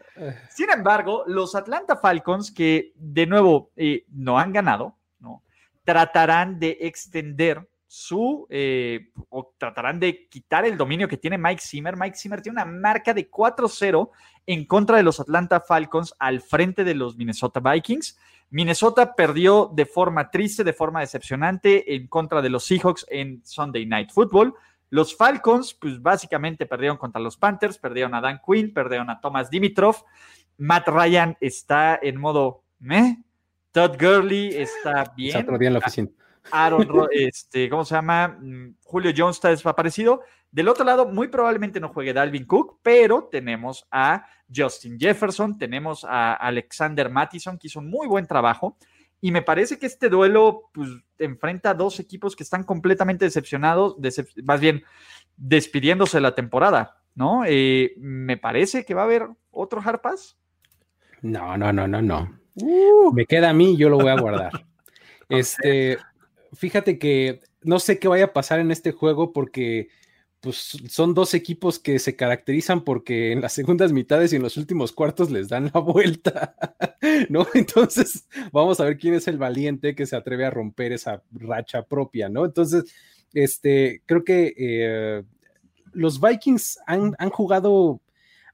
Sin 0.50 0.70
embargo, 0.70 1.24
los 1.28 1.56
Atlanta 1.56 1.98
Falcons 1.98 2.52
que 2.52 2.94
de 2.96 3.26
nuevo 3.26 3.72
eh, 3.76 4.06
no 4.10 4.40
han 4.40 4.54
ganado, 4.54 4.98
¿no? 5.20 5.44
Tratarán 5.84 6.60
de 6.60 6.78
extender 6.82 7.68
su, 7.98 8.46
eh, 8.52 9.10
o 9.30 9.54
tratarán 9.58 10.00
de 10.00 10.28
quitar 10.28 10.66
el 10.66 10.78
dominio 10.78 11.08
que 11.08 11.18
tiene 11.18 11.38
Mike 11.38 11.62
Zimmer. 11.62 11.98
Mike 11.98 12.16
Zimmer 12.16 12.42
tiene 12.42 12.62
una 12.62 12.72
marca 12.72 13.14
de 13.14 13.30
4-0 13.30 14.12
en 14.46 14.66
contra 14.66 14.98
de 14.98 15.04
los 15.04 15.20
Atlanta 15.20 15.62
Falcons 15.62 16.14
al 16.20 16.42
frente 16.42 16.84
de 16.84 16.94
los 16.94 17.18
Minnesota 17.18 17.60
Vikings. 17.60 18.18
Minnesota 18.52 19.16
perdió 19.16 19.72
de 19.74 19.86
forma 19.88 20.30
triste, 20.30 20.64
de 20.64 20.74
forma 20.74 21.00
decepcionante 21.00 21.96
en 21.96 22.08
contra 22.08 22.42
de 22.42 22.50
los 22.50 22.66
Seahawks 22.66 23.06
en 23.10 23.42
Sunday 23.44 23.86
Night 23.88 24.12
Football. 24.12 24.54
Los 24.90 25.18
Falcons, 25.18 25.74
pues 25.74 26.02
básicamente 26.02 26.68
perdieron 26.68 26.98
contra 26.98 27.20
los 27.20 27.36
Panthers, 27.36 27.80
perdieron 27.80 28.14
a 28.14 28.22
Dan 28.22 28.40
Quinn, 28.46 28.74
perdieron 28.74 29.10
a 29.10 29.20
Thomas 29.20 29.50
Dimitrov. 29.50 30.06
Matt 30.58 30.88
Ryan 30.88 31.36
está 31.42 32.00
en 32.02 32.20
modo 32.20 32.64
meh. 32.80 33.18
Todd 33.72 33.98
Gurley 34.00 34.50
está 34.56 35.14
bien. 35.16 35.38
Está 35.40 35.56
en 35.56 35.74
la 35.74 35.80
oficina. 35.80 36.10
Aaron, 36.52 36.88
este, 37.12 37.70
¿cómo 37.70 37.86
se 37.86 37.96
llama? 37.96 38.38
Mm, 38.40 38.76
Julio 38.84 39.12
Jones 39.16 39.38
está 39.38 39.50
desaparecido. 39.50 40.22
Del 40.52 40.70
otro 40.70 40.86
lado, 40.86 41.06
muy 41.06 41.28
probablemente 41.28 41.80
no 41.80 41.90
juegue 41.90 42.14
Dalvin 42.14 42.46
Cook, 42.46 42.80
pero 42.82 43.28
tenemos 43.32 43.86
a 43.92 44.26
Justin 44.54 45.00
Jefferson, 45.00 45.58
tenemos 45.58 46.06
a 46.08 46.34
Alexander 46.34 47.10
Mattison, 47.10 47.58
que 47.58 47.68
hizo 47.68 47.80
un 47.80 47.90
muy 47.90 48.08
buen 48.08 48.26
trabajo. 48.26 48.78
Y 49.20 49.32
me 49.32 49.42
parece 49.42 49.78
que 49.80 49.88
este 49.88 50.10
duelo 50.10 50.70
pues, 50.74 50.90
enfrenta 51.18 51.72
a 51.72 51.74
dos 51.74 52.00
equipos 52.00 52.36
que 52.36 52.44
están 52.44 52.64
completamente 52.64 53.26
decepcionados, 53.26 53.98
más 54.44 54.60
bien 54.60 54.84
despidiéndose 55.36 56.18
de 56.18 56.22
la 56.22 56.36
temporada, 56.36 56.98
¿no? 57.16 57.44
Eh, 57.46 57.94
me 57.98 58.38
parece 58.38 58.86
que 58.86 58.94
va 58.94 59.02
a 59.02 59.06
haber 59.06 59.28
otro 59.52 59.82
Harpas. 59.84 60.38
No, 61.22 61.58
no, 61.58 61.74
no, 61.74 61.88
no, 61.88 62.02
no. 62.02 62.40
Uh. 62.56 63.12
Me 63.14 63.26
queda 63.26 63.50
a 63.50 63.54
mí, 63.54 63.76
yo 63.76 63.90
lo 63.90 63.98
voy 63.98 64.10
a 64.10 64.20
guardar. 64.20 64.52
este, 65.30 65.98
fíjate 66.58 67.00
que 67.00 67.42
no 67.62 67.80
sé 67.80 68.00
qué 68.00 68.08
vaya 68.08 68.26
a 68.26 68.34
pasar 68.34 68.60
en 68.60 68.72
este 68.72 68.92
juego 68.92 69.34
porque 69.34 69.90
pues 70.40 70.78
son 70.90 71.14
dos 71.14 71.34
equipos 71.34 71.80
que 71.80 71.98
se 72.00 72.16
caracterizan 72.16 72.84
porque 72.84 73.32
en 73.32 73.42
las 73.42 73.54
segundas 73.54 73.92
mitades 73.92 74.32
y 74.32 74.36
en 74.36 74.44
los 74.44 74.58
últimos 74.58 74.92
cuartos 74.92 75.32
les 75.32 75.48
dan 75.48 75.72
la 75.74 75.80
vuelta, 75.80 76.56
¿no? 77.30 77.48
Entonces, 77.54 78.28
vamos 78.52 78.80
a 78.80 78.86
ver 78.86 78.98
quién 78.98 79.16
es 79.16 79.28
el 79.28 79.38
valiente 79.38 79.96
que 79.96 80.06
se 80.06 80.16
atreve 80.16 80.46
a 80.46 80.52
romper 80.52 80.92
esa 80.92 81.24
racha 81.32 81.84
propia, 81.84 82.30
¿no? 82.30 82.46
Entonces, 82.46 82.84
este, 83.34 84.04
creo 84.06 84.24
que 84.24 84.54
eh, 84.58 85.24
los 85.92 86.22
Vikings 86.22 86.80
han, 86.86 87.16
han, 87.18 87.30
jugado, 87.30 88.00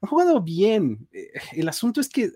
han 0.00 0.08
jugado 0.08 0.40
bien. 0.40 1.06
Eh, 1.12 1.32
el 1.52 1.68
asunto 1.68 2.00
es 2.00 2.08
que 2.08 2.30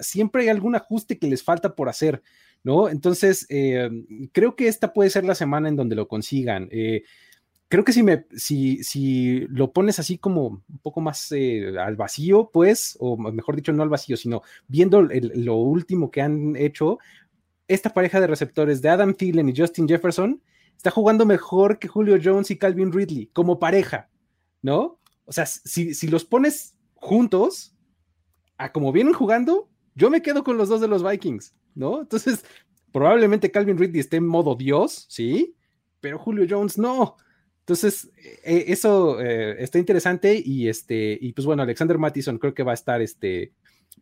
siempre 0.00 0.42
hay 0.42 0.48
algún 0.48 0.76
ajuste 0.76 1.18
que 1.18 1.26
les 1.26 1.42
falta 1.42 1.74
por 1.74 1.88
hacer. 1.88 2.22
¿No? 2.64 2.88
Entonces, 2.88 3.46
eh, 3.48 3.90
creo 4.32 4.56
que 4.56 4.68
esta 4.68 4.92
puede 4.92 5.10
ser 5.10 5.24
la 5.24 5.34
semana 5.34 5.68
en 5.68 5.76
donde 5.76 5.96
lo 5.96 6.08
consigan. 6.08 6.68
Eh, 6.70 7.04
creo 7.68 7.84
que 7.84 7.92
si, 7.92 8.02
me, 8.02 8.26
si, 8.36 8.84
si 8.84 9.46
lo 9.48 9.72
pones 9.72 9.98
así 9.98 10.18
como 10.18 10.46
un 10.46 10.78
poco 10.82 11.00
más 11.00 11.32
eh, 11.32 11.74
al 11.78 11.96
vacío, 11.96 12.50
pues, 12.52 12.96
o 13.00 13.16
mejor 13.16 13.56
dicho, 13.56 13.72
no 13.72 13.82
al 13.82 13.88
vacío, 13.88 14.16
sino 14.16 14.42
viendo 14.68 15.02
lo 15.02 15.56
último 15.56 16.10
que 16.10 16.22
han 16.22 16.54
hecho, 16.56 16.98
esta 17.68 17.94
pareja 17.94 18.20
de 18.20 18.26
receptores 18.26 18.82
de 18.82 18.90
Adam 18.90 19.14
Thielen 19.14 19.48
y 19.48 19.56
Justin 19.56 19.88
Jefferson 19.88 20.42
está 20.76 20.90
jugando 20.90 21.24
mejor 21.24 21.78
que 21.78 21.88
Julio 21.88 22.18
Jones 22.22 22.50
y 22.50 22.58
Calvin 22.58 22.92
Ridley 22.92 23.30
como 23.32 23.58
pareja, 23.58 24.10
¿no? 24.60 24.98
O 25.24 25.32
sea, 25.32 25.46
si, 25.46 25.94
si 25.94 26.08
los 26.08 26.24
pones 26.24 26.74
juntos, 26.94 27.74
a 28.58 28.72
como 28.72 28.92
vienen 28.92 29.14
jugando, 29.14 29.68
yo 29.94 30.10
me 30.10 30.22
quedo 30.22 30.44
con 30.44 30.56
los 30.56 30.68
dos 30.68 30.80
de 30.80 30.88
los 30.88 31.08
Vikings. 31.08 31.54
¿No? 31.74 32.00
Entonces, 32.00 32.44
probablemente 32.92 33.50
Calvin 33.50 33.78
Ridley 33.78 34.00
esté 34.00 34.16
en 34.18 34.26
modo 34.26 34.54
Dios, 34.54 35.06
sí, 35.08 35.56
pero 36.00 36.18
Julio 36.18 36.46
Jones 36.48 36.78
no. 36.78 37.16
Entonces, 37.60 38.10
eh, 38.44 38.64
eso 38.68 39.20
eh, 39.20 39.62
está 39.62 39.78
interesante 39.78 40.40
y 40.44 40.68
este, 40.68 41.16
y 41.20 41.32
pues 41.32 41.46
bueno, 41.46 41.62
Alexander 41.62 41.98
Mattison 41.98 42.38
creo 42.38 42.54
que 42.54 42.64
va 42.64 42.72
a 42.72 42.74
estar, 42.74 43.00
este, 43.00 43.52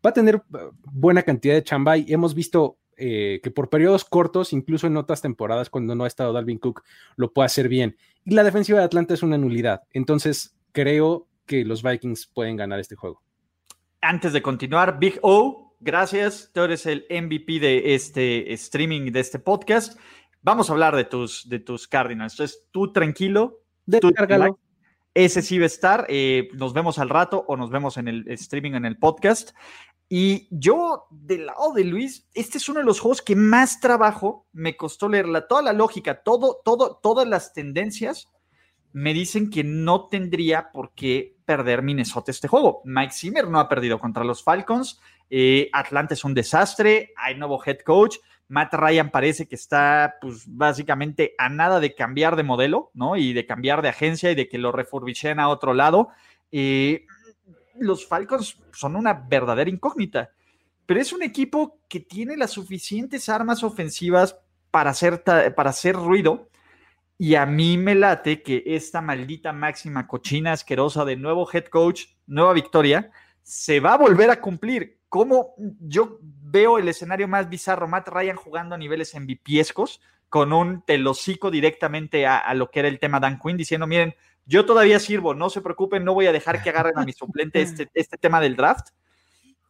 va 0.04 0.10
a 0.10 0.14
tener 0.14 0.36
uh, 0.36 0.72
buena 0.84 1.22
cantidad 1.22 1.54
de 1.54 1.62
chamba 1.62 1.98
y 1.98 2.12
hemos 2.12 2.34
visto 2.34 2.78
eh, 2.96 3.40
que 3.42 3.50
por 3.50 3.70
periodos 3.70 4.04
cortos, 4.04 4.52
incluso 4.52 4.86
en 4.86 4.96
otras 4.96 5.22
temporadas, 5.22 5.70
cuando 5.70 5.94
no 5.94 6.04
ha 6.04 6.06
estado 6.06 6.32
Dalvin 6.32 6.58
Cook, 6.58 6.82
lo 7.16 7.32
puede 7.32 7.46
hacer 7.46 7.68
bien. 7.68 7.96
Y 8.24 8.34
la 8.34 8.44
defensiva 8.44 8.78
de 8.78 8.84
Atlanta 8.84 9.14
es 9.14 9.22
una 9.22 9.38
nulidad. 9.38 9.82
Entonces, 9.92 10.54
creo 10.72 11.26
que 11.46 11.64
los 11.64 11.82
Vikings 11.82 12.26
pueden 12.26 12.56
ganar 12.56 12.78
este 12.78 12.96
juego. 12.96 13.22
Antes 14.02 14.34
de 14.34 14.42
continuar, 14.42 14.98
Big 14.98 15.18
O, 15.22 15.69
gracias. 15.80 16.50
Tú 16.52 16.60
eres 16.60 16.86
el 16.86 17.06
MVP 17.10 17.58
de 17.58 17.94
este 17.94 18.52
streaming, 18.52 19.10
de 19.12 19.20
este 19.20 19.38
podcast. 19.38 19.98
Vamos 20.42 20.70
a 20.70 20.72
hablar 20.72 20.94
de 20.94 21.04
tus, 21.04 21.48
de 21.48 21.58
tus 21.58 21.88
Cardinals. 21.88 22.34
Entonces, 22.34 22.64
tú 22.70 22.92
tranquilo. 22.92 23.62
Descárgalo. 23.86 24.58
Ese 25.12 25.42
sí 25.42 25.58
va 25.58 25.64
a 25.64 25.66
estar. 25.66 26.06
Eh, 26.08 26.48
nos 26.54 26.72
vemos 26.72 26.98
al 26.98 27.08
rato 27.08 27.44
o 27.48 27.56
nos 27.56 27.70
vemos 27.70 27.96
en 27.96 28.08
el 28.08 28.28
streaming, 28.28 28.72
en 28.72 28.84
el 28.84 28.98
podcast. 28.98 29.50
Y 30.08 30.48
yo, 30.50 31.06
del 31.10 31.46
lado 31.46 31.72
de 31.72 31.84
Luis, 31.84 32.28
este 32.34 32.58
es 32.58 32.68
uno 32.68 32.80
de 32.80 32.86
los 32.86 33.00
juegos 33.00 33.22
que 33.22 33.36
más 33.36 33.80
trabajo 33.80 34.46
me 34.52 34.76
costó 34.76 35.08
leerla. 35.08 35.46
Toda 35.46 35.62
la 35.62 35.72
lógica, 35.72 36.22
todo, 36.22 36.60
todo, 36.64 36.98
todas 37.02 37.26
las 37.26 37.52
tendencias 37.52 38.28
me 38.92 39.14
dicen 39.14 39.50
que 39.50 39.64
no 39.64 40.08
tendría 40.08 40.70
por 40.72 40.92
qué 40.94 41.36
perder 41.44 41.82
Minnesota 41.82 42.30
este 42.30 42.48
juego. 42.48 42.82
Mike 42.84 43.12
Zimmer 43.12 43.48
no 43.48 43.60
ha 43.60 43.68
perdido 43.68 43.98
contra 43.98 44.24
los 44.24 44.42
Falcons. 44.42 45.00
Eh, 45.28 45.68
Atlanta 45.72 46.14
es 46.14 46.24
un 46.24 46.34
desastre. 46.34 47.12
Hay 47.16 47.36
nuevo 47.36 47.60
head 47.64 47.78
coach. 47.80 48.16
Matt 48.48 48.74
Ryan 48.74 49.10
parece 49.10 49.46
que 49.46 49.54
está, 49.54 50.16
pues, 50.20 50.44
básicamente 50.46 51.34
a 51.38 51.48
nada 51.48 51.78
de 51.78 51.94
cambiar 51.94 52.34
de 52.34 52.42
modelo, 52.42 52.90
¿no? 52.94 53.16
Y 53.16 53.32
de 53.32 53.46
cambiar 53.46 53.80
de 53.80 53.88
agencia 53.88 54.32
y 54.32 54.34
de 54.34 54.48
que 54.48 54.58
lo 54.58 54.72
refurbischen 54.72 55.38
a 55.38 55.48
otro 55.48 55.72
lado. 55.72 56.08
Eh, 56.50 57.06
los 57.78 58.06
Falcons 58.06 58.58
son 58.72 58.96
una 58.96 59.14
verdadera 59.14 59.70
incógnita, 59.70 60.30
pero 60.84 61.00
es 61.00 61.12
un 61.12 61.22
equipo 61.22 61.78
que 61.88 62.00
tiene 62.00 62.36
las 62.36 62.50
suficientes 62.50 63.28
armas 63.28 63.62
ofensivas 63.62 64.36
para 64.72 64.90
hacer, 64.90 65.22
para 65.54 65.70
hacer 65.70 65.94
ruido. 65.94 66.49
Y 67.22 67.34
a 67.34 67.44
mí 67.44 67.76
me 67.76 67.94
late 67.94 68.42
que 68.42 68.62
esta 68.64 69.02
maldita 69.02 69.52
máxima 69.52 70.06
cochina 70.06 70.52
asquerosa 70.52 71.04
de 71.04 71.16
nuevo 71.16 71.46
head 71.52 71.66
coach, 71.66 72.04
nueva 72.26 72.54
victoria, 72.54 73.10
se 73.42 73.78
va 73.78 73.92
a 73.92 73.98
volver 73.98 74.30
a 74.30 74.40
cumplir. 74.40 75.00
Como 75.10 75.52
yo 75.58 76.18
veo 76.22 76.78
el 76.78 76.88
escenario 76.88 77.28
más 77.28 77.50
bizarro, 77.50 77.86
Matt 77.86 78.08
Ryan 78.08 78.36
jugando 78.36 78.74
a 78.74 78.78
niveles 78.78 79.14
MVPescos, 79.14 80.00
con 80.30 80.54
un 80.54 80.80
telocico 80.80 81.50
directamente 81.50 82.26
a, 82.26 82.54
lo 82.54 82.70
que 82.70 82.78
era 82.78 82.88
el 82.88 82.98
tema 82.98 83.20
Dan 83.20 83.38
Quinn, 83.38 83.58
diciendo, 83.58 83.86
miren, 83.86 84.14
yo 84.46 84.64
todavía 84.64 84.98
sirvo, 84.98 85.34
no 85.34 85.50
se 85.50 85.60
preocupen, 85.60 86.02
no 86.02 86.14
voy 86.14 86.26
a 86.26 86.32
dejar 86.32 86.62
que 86.62 86.70
agarren 86.70 86.96
a 86.96 87.04
mi 87.04 87.12
suplente 87.12 87.60
este, 87.60 87.90
este 87.92 88.16
tema 88.16 88.40
del 88.40 88.56
draft. 88.56 88.94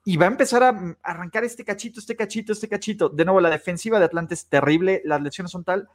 Y 0.04 0.16
va 0.16 0.26
a 0.26 0.28
empezar 0.28 0.62
a 0.62 0.96
arrancar 1.02 1.42
este 1.42 1.64
cachito, 1.64 1.98
este 1.98 2.14
cachito, 2.14 2.52
este 2.52 2.68
cachito. 2.68 3.08
De 3.08 3.24
nuevo, 3.24 3.40
la 3.40 3.50
defensiva 3.50 3.98
de 3.98 4.04
Atlanta 4.04 4.34
es 4.34 4.46
terrible, 4.46 5.02
las 5.04 5.20
lesiones 5.20 5.50
son 5.50 5.64
tal, 5.64 5.88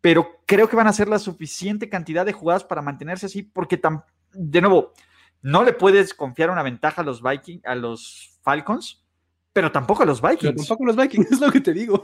pero 0.00 0.40
creo 0.46 0.68
que 0.68 0.76
van 0.76 0.86
a 0.86 0.92
ser 0.92 1.08
la 1.08 1.18
suficiente 1.18 1.88
cantidad 1.88 2.24
de 2.24 2.32
jugadas 2.32 2.64
para 2.64 2.82
mantenerse 2.82 3.26
así, 3.26 3.42
porque 3.42 3.76
tan, 3.76 4.04
de 4.32 4.60
nuevo, 4.60 4.92
no 5.42 5.64
le 5.64 5.72
puedes 5.72 6.14
confiar 6.14 6.50
una 6.50 6.62
ventaja 6.62 7.02
a 7.02 7.04
los 7.04 7.22
Vikings, 7.22 7.64
a 7.64 7.74
los 7.74 8.38
Falcons, 8.42 9.04
pero 9.52 9.72
tampoco 9.72 10.04
a 10.04 10.06
los 10.06 10.22
Vikings. 10.22 10.40
Pero 10.42 10.54
tampoco 10.56 10.84
a 10.84 10.86
los 10.86 10.96
Vikings, 10.96 11.30
es 11.32 11.40
lo 11.40 11.50
que 11.50 11.60
te 11.60 11.72
digo. 11.72 12.02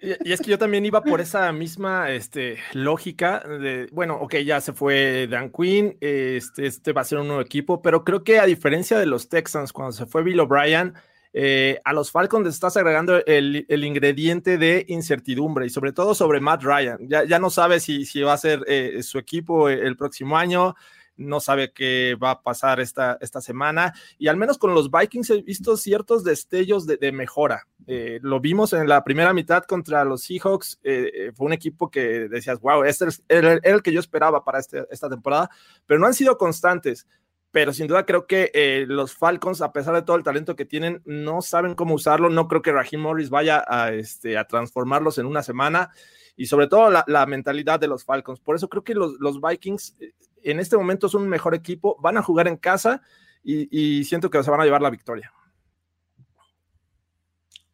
Y, 0.00 0.32
es 0.32 0.40
que 0.40 0.50
yo 0.50 0.58
también 0.58 0.84
iba 0.84 1.02
por 1.02 1.20
esa 1.20 1.50
misma 1.52 2.10
este, 2.10 2.58
lógica 2.74 3.40
de, 3.40 3.88
bueno, 3.92 4.16
ok, 4.16 4.36
ya 4.38 4.60
se 4.60 4.72
fue 4.72 5.26
Dan 5.28 5.50
Quinn, 5.50 5.96
este, 6.00 6.66
este 6.66 6.92
va 6.92 7.02
a 7.02 7.04
ser 7.04 7.18
un 7.18 7.28
nuevo 7.28 7.42
equipo, 7.42 7.80
pero 7.82 8.04
creo 8.04 8.24
que 8.24 8.38
a 8.38 8.46
diferencia 8.46 8.98
de 8.98 9.06
los 9.06 9.28
Texans, 9.28 9.72
cuando 9.72 9.92
se 9.92 10.06
fue 10.06 10.22
Bill 10.22 10.40
O'Brien, 10.40 10.94
eh, 11.32 11.80
a 11.84 11.92
los 11.92 12.10
Falcons 12.10 12.44
les 12.44 12.54
estás 12.54 12.76
agregando 12.76 13.24
el, 13.24 13.66
ingrediente 13.84 14.58
de 14.58 14.84
incertidumbre 14.88 15.66
y 15.66 15.70
sobre 15.70 15.92
todo 15.92 16.14
sobre 16.14 16.40
Matt 16.40 16.62
Ryan. 16.62 16.98
Ya, 17.08 17.38
no 17.38 17.50
sabe 17.50 17.80
si, 17.80 18.04
va 18.22 18.34
a 18.34 18.38
ser 18.38 18.64
eh, 18.66 19.02
su 19.02 19.18
equipo 19.18 19.68
el 19.68 19.96
próximo 19.96 20.36
año 20.36 20.74
no 21.16 21.40
sabe 21.40 21.72
qué 21.72 22.16
va 22.22 22.32
a 22.32 22.42
pasar 22.42 22.80
esta, 22.80 23.18
semana. 23.40 23.92
Y 24.18 24.28
al 24.28 24.36
menos 24.36 24.58
con 24.58 24.74
los 24.74 24.90
Vikings 24.90 25.30
he 25.30 25.42
visto 25.42 25.76
ciertos 25.76 26.24
destellos 26.24 26.86
de, 26.86 27.12
mejora. 27.12 27.66
Eh, 27.86 28.20
lo 28.22 28.40
vimos 28.40 28.72
en 28.72 28.88
la 28.88 29.02
primera 29.04 29.32
mitad 29.32 29.64
contra 29.64 30.04
los 30.04 30.22
Seahawks. 30.22 30.80
Eh, 30.82 31.10
eh, 31.14 31.32
fue 31.34 31.46
un 31.46 31.52
equipo 31.52 31.90
que 31.90 32.28
decías, 32.28 32.60
wow, 32.60 32.84
este 32.84 33.06
era 33.28 33.54
el, 33.62 33.82
que 33.82 33.92
yo 33.92 34.00
esperaba 34.00 34.44
para 34.44 34.58
este, 34.58 34.86
esta 34.90 35.08
temporada, 35.08 35.50
pero 35.86 36.00
no 36.00 36.06
han 36.06 36.14
sido 36.14 36.36
constantes. 36.36 37.06
Pero 37.52 37.72
sin 37.72 37.86
duda 37.86 38.04
creo 38.06 38.26
que 38.26 38.84
los 38.88 39.14
Falcons, 39.14 39.60
a 39.60 39.72
pesar 39.72 39.94
de 39.94 40.02
todo 40.02 40.16
el 40.16 40.24
talento 40.24 40.56
que 40.56 40.64
tienen, 40.64 41.02
no 41.04 41.42
saben 41.42 41.74
cómo 41.74 41.94
usarlo. 41.94 42.30
No 42.30 42.48
creo 42.48 42.62
que 42.62 42.72
Raheem 42.72 43.02
Morris 43.02 43.30
vaya 43.30 43.62
a, 43.68 43.92
este, 43.92 44.36
a 44.36 44.46
transformarlos 44.46 45.18
en 45.18 45.26
una 45.26 45.42
semana 45.42 45.90
y 46.34 46.46
sobre 46.46 46.66
todo 46.66 46.90
la, 46.90 47.26
mentalidad 47.26 47.78
de 47.78 47.88
los 47.88 48.04
Falcons. 48.04 48.40
Por 48.40 48.56
eso 48.56 48.68
creo 48.68 48.82
que 48.82 48.94
los, 48.94 49.20
los 49.20 49.40
Vikings 49.40 49.96
en 50.42 50.60
este 50.60 50.76
momento 50.76 51.08
son 51.08 51.22
un 51.22 51.28
mejor 51.28 51.54
equipo, 51.54 51.96
van 52.00 52.16
a 52.16 52.22
jugar 52.22 52.48
en 52.48 52.56
casa 52.56 53.02
y, 53.44 54.04
siento 54.04 54.30
que 54.30 54.42
se 54.42 54.50
van 54.50 54.60
a 54.60 54.64
llevar 54.64 54.82
la 54.82 54.90
victoria. 54.90 55.32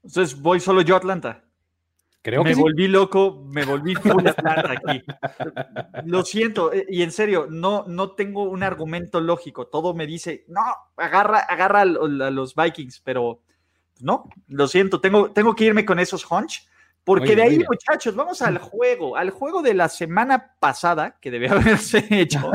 Entonces 0.03 0.41
voy 0.41 0.61
solo 0.61 0.83
yo 0.83 0.95
a 0.95 0.99
Atlanta. 0.99 1.45
Creo 2.29 2.45
me 2.45 2.55
volví 2.55 2.89
loco, 2.89 3.43
me 3.51 3.65
volví 3.65 3.95
full 3.95 4.23
aquí. 4.45 5.03
Lo 6.05 6.23
siento, 6.23 6.75
eh, 6.75 6.85
y 6.91 7.01
en 7.01 7.11
serio, 7.11 7.47
no, 7.49 7.87
no 7.89 8.11
tengo 8.11 8.43
un 8.43 8.63
argumento 8.63 9.19
lógico. 9.19 9.69
Todo 9.69 9.95
me 9.95 10.07
dice, 10.07 10.45
no, 10.49 10.61
agarra, 10.99 11.39
agarra 11.39 11.81
a 11.81 11.87
los 11.87 12.55
Vikings, 12.55 13.01
pero 13.01 13.41
no, 14.01 14.29
lo 14.49 14.69
siento, 14.69 15.01
tengo, 15.01 15.31
tengo 15.31 15.55
que 15.55 15.65
irme 15.65 15.87
con 15.87 15.99
esos 15.99 16.31
hunch 16.31 16.69
porque 17.09 17.35
de 17.35 17.43
ahí, 17.43 17.65
muchachos, 17.67 18.15
vamos 18.15 18.43
al 18.43 18.59
juego, 18.59 19.17
al 19.17 19.31
juego 19.31 19.63
de 19.63 19.73
la 19.73 19.89
semana 19.89 20.53
pasada, 20.61 21.17
que 21.19 21.31
debe 21.31 21.49
haberse 21.49 22.07
hecho, 22.11 22.51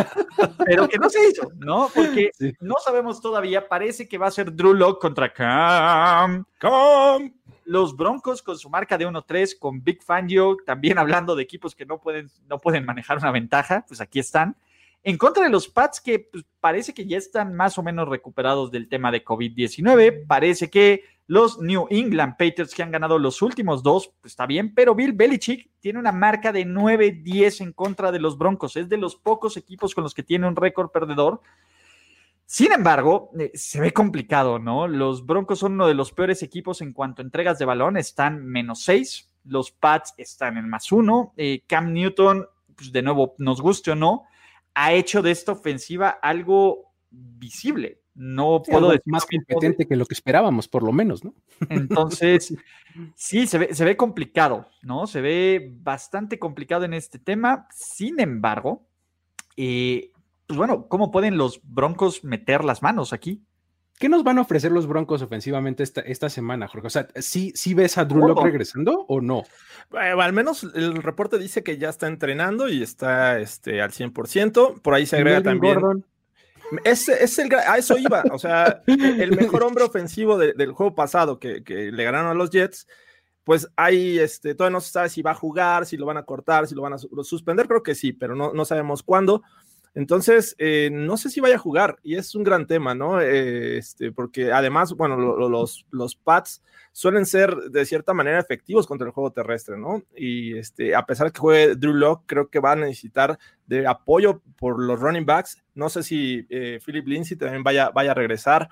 pero 0.64 0.88
que 0.88 1.00
no 1.00 1.10
se 1.10 1.28
hizo, 1.28 1.50
¿no? 1.58 1.90
Porque 1.92 2.30
no 2.60 2.76
sabemos 2.76 3.20
todavía, 3.20 3.68
parece 3.68 4.08
que 4.08 4.20
va 4.20 4.28
a 4.28 4.32
ser 4.32 4.54
Drew 4.54 4.76
Lock 4.76 5.02
contra 5.02 5.34
Cam. 5.34 6.46
Cam. 6.60 7.34
Los 7.66 7.96
Broncos 7.96 8.42
con 8.42 8.58
su 8.58 8.70
marca 8.70 8.98
de 8.98 9.08
1-3, 9.08 9.58
con 9.58 9.84
Big 9.84 10.04
Fangio, 10.04 10.58
también 10.66 10.98
hablando 10.98 11.36
de 11.36 11.44
equipos 11.44 11.76
que 11.76 11.86
no 11.86 12.00
pueden, 12.00 12.30
no 12.48 12.60
pueden 12.60 12.86
manejar 12.86 13.18
una 13.18 13.32
ventaja, 13.32 13.86
pues 13.88 14.02
aquí 14.02 14.20
están. 14.20 14.56
En 15.06 15.18
contra 15.18 15.44
de 15.44 15.50
los 15.50 15.68
Pats, 15.68 16.00
que 16.00 16.20
pues, 16.20 16.46
parece 16.62 16.94
que 16.94 17.06
ya 17.06 17.18
están 17.18 17.54
más 17.54 17.78
o 17.78 17.84
menos 17.84 18.08
recuperados 18.08 18.72
del 18.72 18.88
tema 18.88 19.12
de 19.12 19.24
COVID-19, 19.24 20.26
parece 20.28 20.70
que 20.70 21.04
los 21.28 21.60
New 21.60 21.88
England 21.90 22.34
Patriots 22.38 22.74
que 22.74 22.84
han 22.84 22.92
ganado 22.92 23.18
los 23.18 23.42
últimos 23.42 23.82
dos, 23.82 24.14
pues 24.22 24.32
está 24.34 24.46
bien, 24.46 24.74
pero 24.74 24.96
Bill 24.96 25.14
Belichick 25.14 25.70
tiene 25.80 26.00
una 26.00 26.12
marca 26.12 26.52
de 26.52 26.66
9-10 26.66 27.62
en 27.62 27.74
contra 27.74 28.12
de 28.12 28.20
los 28.20 28.38
Broncos. 28.38 28.76
Es 28.76 28.90
de 28.90 28.98
los 28.98 29.16
pocos 29.16 29.58
equipos 29.58 29.96
con 29.96 30.04
los 30.04 30.14
que 30.14 30.24
tiene 30.24 30.48
un 30.48 30.56
récord 30.56 30.90
perdedor. 30.92 31.42
Sin 32.54 32.72
embargo, 32.72 33.32
eh, 33.40 33.50
se 33.56 33.82
ve 33.82 33.94
complicado, 33.94 34.60
¿no? 34.60 34.88
Los 34.88 35.26
Broncos 35.26 35.58
son 35.58 35.72
uno 35.72 35.88
de 35.88 35.96
los 35.96 36.12
peores 36.12 36.44
equipos 36.44 36.82
en 36.82 36.94
cuanto 36.94 37.24
a 37.24 37.26
entregas 37.26 37.58
de 37.58 37.66
balón, 37.66 37.98
están 37.98 38.46
menos 38.46 38.84
6, 38.84 39.28
los 39.46 39.72
Pats 39.72 40.14
están 40.18 40.58
en 40.58 40.70
más 40.70 40.92
1, 40.92 41.34
eh, 41.36 41.64
Cam 41.66 41.92
Newton, 41.92 42.46
pues 42.76 42.92
de 42.92 43.02
nuevo, 43.02 43.34
nos 43.40 43.60
guste 43.60 43.90
o 43.90 43.96
no, 43.96 44.26
ha 44.76 44.94
hecho 44.94 45.24
de 45.24 45.32
esta 45.32 45.54
ofensiva 45.54 46.10
algo 46.10 46.94
visible. 47.10 48.02
No 48.14 48.62
puedo 48.62 48.90
decir 48.90 49.12
más 49.12 49.26
competente 49.26 49.88
que 49.88 49.96
lo 49.96 50.06
que 50.06 50.14
esperábamos, 50.14 50.68
por 50.68 50.84
lo 50.84 50.92
menos, 50.92 51.24
¿no? 51.24 51.34
Entonces, 51.70 52.56
sí, 53.16 53.48
se 53.48 53.58
ve, 53.58 53.74
se 53.74 53.84
ve 53.84 53.98
complicado, 53.98 54.68
¿no? 54.84 55.08
Se 55.08 55.22
ve 55.22 55.74
bastante 55.82 56.38
complicado 56.38 56.86
en 56.86 56.94
este 56.94 57.18
tema. 57.18 57.68
Sin 57.72 58.20
embargo, 58.20 58.86
eh, 59.58 60.12
pues 60.54 60.70
bueno, 60.70 60.88
¿cómo 60.88 61.10
pueden 61.10 61.36
los 61.36 61.62
Broncos 61.64 62.24
meter 62.24 62.64
las 62.64 62.84
manos 62.84 63.12
aquí? 63.12 63.44
¿Qué 63.98 64.08
nos 64.08 64.24
van 64.24 64.38
a 64.38 64.42
ofrecer 64.42 64.72
los 64.72 64.86
Broncos 64.86 65.24
ofensivamente 65.24 65.82
esta, 65.82 66.02
esta 66.02 66.30
semana, 66.30 66.68
Jorge? 66.68 66.86
O 66.86 66.90
sea, 66.92 67.08
¿sí, 67.16 67.52
¿sí 67.56 67.74
ves 67.74 67.98
a 67.98 68.06
Drew 68.06 68.28
Locke 68.28 68.44
regresando 68.44 69.04
o 69.08 69.20
no? 69.20 69.42
al 69.90 70.34
menos 70.34 70.64
el 70.76 71.02
reporte 71.02 71.40
dice 71.40 71.64
que 71.64 71.80
ya 71.80 71.90
está 71.90 72.06
entrenando 72.06 72.70
y 72.70 72.84
está 72.84 73.40
este, 73.40 73.82
al 73.82 73.90
100%. 73.90 74.80
Por 74.80 74.94
ahí 74.94 75.08
se 75.08 75.16
agrega 75.16 75.42
también. 75.42 76.06
Es, 76.84 77.10
es 77.10 77.40
el, 77.40 77.52
a 77.56 77.80
eso 77.80 77.98
iba, 77.98 78.24
o 78.32 78.38
sea, 78.38 78.84
el 78.86 79.36
mejor 79.36 79.64
hombre 79.64 79.84
ofensivo 79.84 80.38
del 80.38 80.72
juego 80.74 80.94
pasado 80.94 81.40
que, 81.40 81.64
le 81.66 82.04
ganaron 82.04 82.30
a 82.30 82.36
los 82.36 82.52
Jets, 82.52 82.88
pues 83.44 83.68
ahí 83.76 84.20
este, 84.20 84.54
todavía 84.54 84.78
no 84.78 84.82
se 84.82 84.92
sabe 84.92 85.10
si 85.10 85.24
va 85.24 85.32
a 85.32 85.36
jugar, 85.36 85.88
si 85.88 85.98
lo 85.98 86.06
van 86.06 86.18
a 86.18 86.26
cortar, 86.26 86.68
si 86.68 86.76
lo 86.76 86.84
van 86.84 86.94
a 86.94 87.00
suspender, 87.00 87.68
creo 87.68 87.82
que 87.82 87.96
sí, 87.96 88.14
pero 88.14 88.36
no, 88.36 88.54
no 88.54 88.66
sabemos 88.66 89.02
cuándo. 89.02 89.42
Entonces, 89.96 90.56
eh, 90.58 90.90
no 90.92 91.18
sé 91.18 91.30
si 91.30 91.40
vaya 91.40 91.56
a 91.56 91.60
jugar 91.60 92.00
y 92.02 92.16
es 92.16 92.34
un 92.34 92.44
gran 92.44 92.66
tema, 92.66 92.96
¿no? 92.96 93.22
Eh, 93.22 93.78
este, 93.78 94.12
porque 94.12 94.52
además, 94.52 94.94
bueno, 94.94 95.18
los, 95.18 95.86
los 95.92 96.16
Pats 96.16 96.64
suelen 96.92 97.26
ser 97.26 97.56
de 97.56 97.86
cierta 97.86 98.14
manera 98.14 98.40
efectivos 98.40 98.88
contra 98.88 99.08
el 99.08 99.14
juego 99.14 99.32
terrestre, 99.32 99.78
¿no? 99.78 100.04
Y 100.16 100.58
este, 100.58 100.96
a 100.96 101.06
pesar 101.06 101.28
de 101.28 101.34
que 101.34 101.40
juegue 101.40 101.76
Drew 101.76 101.94
Locke, 101.94 102.24
creo 102.26 102.50
que 102.50 102.60
va 102.60 102.72
a 102.72 102.76
necesitar 102.76 103.38
de 103.68 103.86
apoyo 103.86 104.42
por 104.58 104.82
los 104.82 105.00
running 105.00 105.26
backs. 105.26 105.64
No 105.76 105.90
sé 105.90 106.02
si 106.04 106.46
eh, 106.50 106.80
Philip 106.84 107.08
Lindsay 107.08 107.38
también 107.38 107.64
vaya, 107.64 107.90
vaya 107.92 108.12
a 108.12 108.16
regresar. 108.16 108.70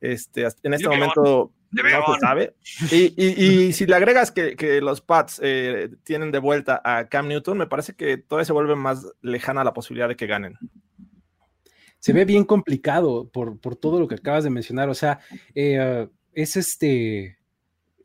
Este, 0.00 0.46
en 0.62 0.74
este 0.74 0.88
momento 0.88 1.52
no 1.70 2.14
se 2.14 2.20
sabe. 2.20 2.54
Y, 2.90 3.72
si 3.72 3.86
le 3.86 3.94
agregas 3.94 4.30
que, 4.30 4.80
los 4.80 5.00
Pats 5.00 5.40
eh, 5.42 5.90
tienen 6.04 6.30
de 6.30 6.38
vuelta 6.38 6.80
a 6.84 7.08
Cam 7.08 7.28
Newton, 7.28 7.58
me 7.58 7.66
parece 7.66 7.94
que 7.94 8.16
todavía 8.16 8.46
se 8.46 8.52
vuelve 8.52 8.76
más 8.76 9.06
lejana 9.22 9.64
la 9.64 9.72
posibilidad 9.72 10.08
de 10.08 10.16
que 10.16 10.26
ganen. 10.26 10.58
Se 11.98 12.12
ve 12.12 12.24
bien 12.24 12.44
complicado 12.44 13.28
por, 13.28 13.58
todo 13.76 13.98
lo 13.98 14.06
que 14.06 14.14
acabas 14.14 14.44
de 14.44 14.50
mencionar. 14.50 14.88
O 14.88 14.94
sea, 14.94 15.18
eh, 15.54 16.08
es 16.32 16.56
este, 16.56 17.38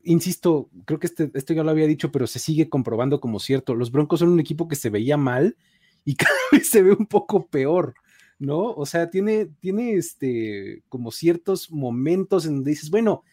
insisto, 0.03 0.69
creo 0.85 0.99
que 0.99 1.07
este, 1.07 1.31
esto 1.33 1.53
ya 1.53 1.63
lo 1.63 1.71
había 1.71 1.87
dicho, 1.87 2.11
pero 2.11 2.27
se 2.27 2.39
sigue 2.39 2.69
comprobando 2.69 3.19
como 3.19 3.39
cierto. 3.39 3.75
Los 3.75 3.91
Broncos 3.91 4.19
son 4.19 4.29
un 4.29 4.39
equipo 4.39 4.67
que 4.67 4.75
se 4.75 4.89
veía 4.89 5.17
mal 5.17 5.55
y 6.05 6.15
cada 6.15 6.35
vez 6.51 6.69
se 6.69 6.83
ve 6.83 6.91
un 6.91 7.07
poco 7.07 7.47
peor. 7.47 7.95
¿No? 8.43 8.73
O 8.73 8.85
sea, 8.85 9.09
tiene, 9.09 9.47
tiene 9.59 9.93
este, 9.93 10.83
como 10.89 11.11
ciertos 11.11 11.71
momentos 11.71 12.45
en 12.45 12.55
donde 12.55 12.71
dices, 12.71 12.89
bueno, 12.89 13.23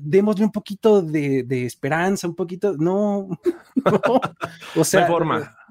démosle 0.00 0.44
un 0.44 0.52
poquito 0.52 1.02
de, 1.02 1.44
esperanza, 1.66 2.28
un 2.28 2.36
poquito, 2.36 2.76
no, 2.76 3.28
o 4.76 4.84
sea, 4.84 5.08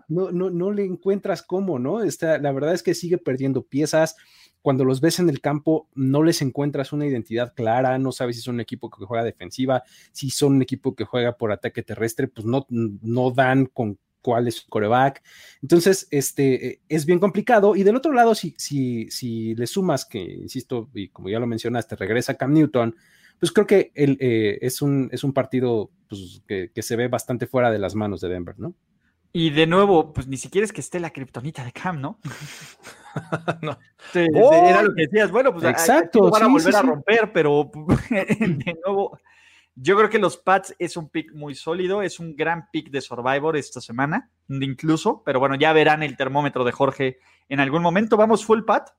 no, 0.09 0.31
no, 0.31 0.49
no, 0.49 0.71
le 0.71 0.83
encuentras 0.83 1.41
cómo, 1.41 1.79
¿no? 1.79 2.01
Está, 2.01 2.37
la 2.39 2.51
verdad 2.51 2.73
es 2.73 2.83
que 2.83 2.93
sigue 2.93 3.17
perdiendo 3.17 3.63
piezas. 3.63 4.15
Cuando 4.61 4.83
los 4.83 4.99
ves 4.99 5.19
en 5.19 5.29
el 5.29 5.39
campo, 5.39 5.87
no 5.95 6.21
les 6.21 6.41
encuentras 6.41 6.91
una 6.91 7.05
identidad 7.05 7.53
clara, 7.55 7.97
no 7.97 8.11
sabes 8.11 8.35
si 8.35 8.41
son 8.41 8.55
un 8.55 8.61
equipo 8.61 8.89
que 8.89 9.05
juega 9.05 9.23
defensiva, 9.23 9.83
si 10.11 10.31
son 10.31 10.55
un 10.55 10.61
equipo 10.61 10.95
que 10.95 11.05
juega 11.05 11.37
por 11.37 11.53
ataque 11.53 11.81
terrestre, 11.81 12.27
pues 12.27 12.45
no, 12.45 12.65
no 12.69 13.31
dan 13.31 13.67
con 13.67 13.99
cuál 14.21 14.47
es 14.47 14.55
su 14.55 14.69
coreback. 14.69 15.23
Entonces, 15.61 16.07
este, 16.11 16.67
eh, 16.67 16.81
es 16.89 17.05
bien 17.05 17.19
complicado. 17.19 17.75
Y 17.75 17.83
del 17.83 17.95
otro 17.95 18.13
lado, 18.13 18.35
si, 18.35 18.55
si, 18.57 19.09
si 19.09 19.55
le 19.55 19.67
sumas 19.67 20.05
que, 20.05 20.19
insisto, 20.19 20.89
y 20.93 21.09
como 21.09 21.29
ya 21.29 21.39
lo 21.39 21.47
mencionaste, 21.47 21.95
regresa 21.95 22.35
Cam 22.35 22.53
Newton, 22.53 22.95
pues 23.39 23.51
creo 23.51 23.65
que 23.65 23.91
el, 23.95 24.17
eh, 24.19 24.59
es, 24.61 24.81
un, 24.81 25.09
es 25.11 25.23
un 25.23 25.33
partido 25.33 25.91
pues, 26.07 26.43
que, 26.47 26.81
se 26.81 26.95
ve 26.95 27.07
bastante 27.07 27.47
fuera 27.47 27.71
de 27.71 27.79
las 27.79 27.95
manos 27.95 28.21
de 28.21 28.29
Denver, 28.29 28.55
¿no? 28.59 28.75
Y 29.31 29.51
de 29.51 29.67
nuevo, 29.67 30.11
pues 30.11 30.27
ni 30.27 30.37
siquiera 30.37 30.65
es 30.65 30.73
que 30.73 30.81
esté 30.81 30.99
la 30.99 31.11
kriptonita 31.11 31.63
de 31.63 31.71
Cam, 31.71 32.01
¿no? 32.01 32.19
no. 33.61 33.77
era 34.13 34.81
lo 34.81 34.93
que 34.93 35.03
decías, 35.03 35.31
bueno, 35.31 35.53
pues 35.53 35.65
Exacto, 35.65 36.29
van 36.31 36.43
a 36.43 36.47
volver 36.47 36.75
a 36.75 36.81
romper, 36.81 37.31
pero 37.31 37.69
de 38.09 38.77
nuevo, 38.83 39.19
yo 39.75 39.95
creo 39.97 40.09
que 40.09 40.19
los 40.19 40.37
Pats 40.37 40.75
es 40.79 40.97
un 40.97 41.09
pick 41.09 41.33
muy 41.33 41.55
sólido, 41.55 42.01
es 42.01 42.19
un 42.19 42.35
gran 42.35 42.69
pick 42.71 42.89
de 42.89 43.01
Survivor 43.01 43.55
esta 43.55 43.81
semana, 43.81 44.29
incluso, 44.49 45.23
pero 45.25 45.39
bueno, 45.39 45.55
ya 45.55 45.73
verán 45.73 46.03
el 46.03 46.17
termómetro 46.17 46.63
de 46.63 46.71
Jorge 46.71 47.19
en 47.47 47.59
algún 47.59 47.81
momento. 47.81 48.17
¿Vamos 48.17 48.45
full 48.45 48.63
Pat? 48.63 48.89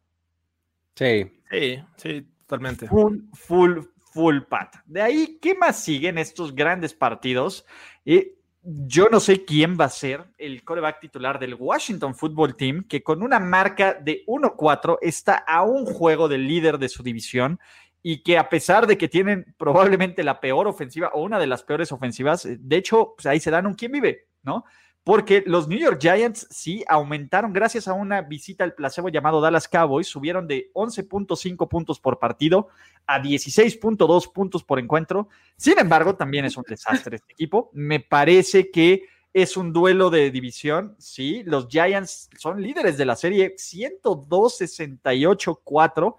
Sí. 0.94 1.30
Sí, 1.50 1.83
sí, 1.96 2.26
totalmente. 2.46 2.87
Full, 2.87 3.18
full, 3.33 3.80
full 4.12 4.40
Pat. 4.48 4.76
De 4.87 5.02
ahí, 5.02 5.38
¿qué 5.40 5.54
más 5.54 5.83
siguen 5.83 6.18
estos 6.18 6.54
grandes 6.54 6.94
partidos? 6.94 7.66
Eh, 8.04 8.37
yo 8.62 9.09
no 9.09 9.20
sé 9.20 9.44
quién 9.44 9.78
va 9.80 9.87
a 9.87 9.90
ser 9.90 10.26
el 10.37 10.62
coreback 10.64 11.00
titular 11.00 11.38
del 11.38 11.54
Washington 11.54 12.14
Football 12.14 12.56
Team, 12.56 12.85
que 12.87 13.02
con 13.02 13.22
una 13.22 13.40
marca 13.40 13.94
de 13.94 14.24
1-4 14.26 14.98
está 15.00 15.37
a 15.37 15.62
un 15.62 15.87
juego 15.87 16.28
del 16.28 16.46
líder 16.46 16.78
de 16.78 16.90
su 16.90 17.02
división 17.02 17.59
y 18.02 18.22
que 18.22 18.38
a 18.38 18.48
pesar 18.48 18.86
de 18.86 18.96
que 18.96 19.08
tienen 19.08 19.54
probablemente 19.58 20.24
la 20.24 20.40
peor 20.40 20.66
ofensiva 20.66 21.10
o 21.14 21.22
una 21.22 21.38
de 21.38 21.46
las 21.46 21.62
peores 21.62 21.92
ofensivas, 21.92 22.46
eh, 22.46 22.56
de 22.58 22.76
hecho, 22.76 23.14
pues 23.16 23.26
ahí 23.26 23.40
se 23.40 23.50
dan 23.50 23.66
un 23.66 23.74
quién 23.74 23.92
vive, 23.92 24.28
¿no? 24.42 24.64
Porque 25.02 25.42
los 25.46 25.66
New 25.66 25.78
York 25.78 25.98
Giants 26.00 26.46
sí 26.50 26.84
aumentaron 26.86 27.52
gracias 27.52 27.88
a 27.88 27.94
una 27.94 28.22
visita 28.22 28.64
al 28.64 28.74
placebo 28.74 29.08
llamado 29.08 29.40
Dallas 29.40 29.66
Cowboys, 29.66 30.06
subieron 30.06 30.46
de 30.46 30.70
11.5 30.74 31.68
puntos 31.68 32.00
por 32.00 32.18
partido 32.18 32.68
a 33.06 33.22
16.2 33.22 34.32
puntos 34.32 34.62
por 34.62 34.78
encuentro. 34.78 35.28
Sin 35.56 35.78
embargo, 35.78 36.16
también 36.16 36.44
es 36.44 36.58
un 36.58 36.64
desastre 36.68 37.16
este 37.16 37.32
equipo. 37.32 37.70
Me 37.72 38.00
parece 38.00 38.70
que 38.70 39.04
es 39.32 39.56
un 39.56 39.72
duelo 39.72 40.10
de 40.10 40.30
división, 40.30 40.96
sí, 40.98 41.42
los 41.44 41.68
Giants 41.68 42.28
son 42.36 42.60
líderes 42.60 42.98
de 42.98 43.04
la 43.04 43.14
serie 43.14 43.54
102-68-4 43.56 46.16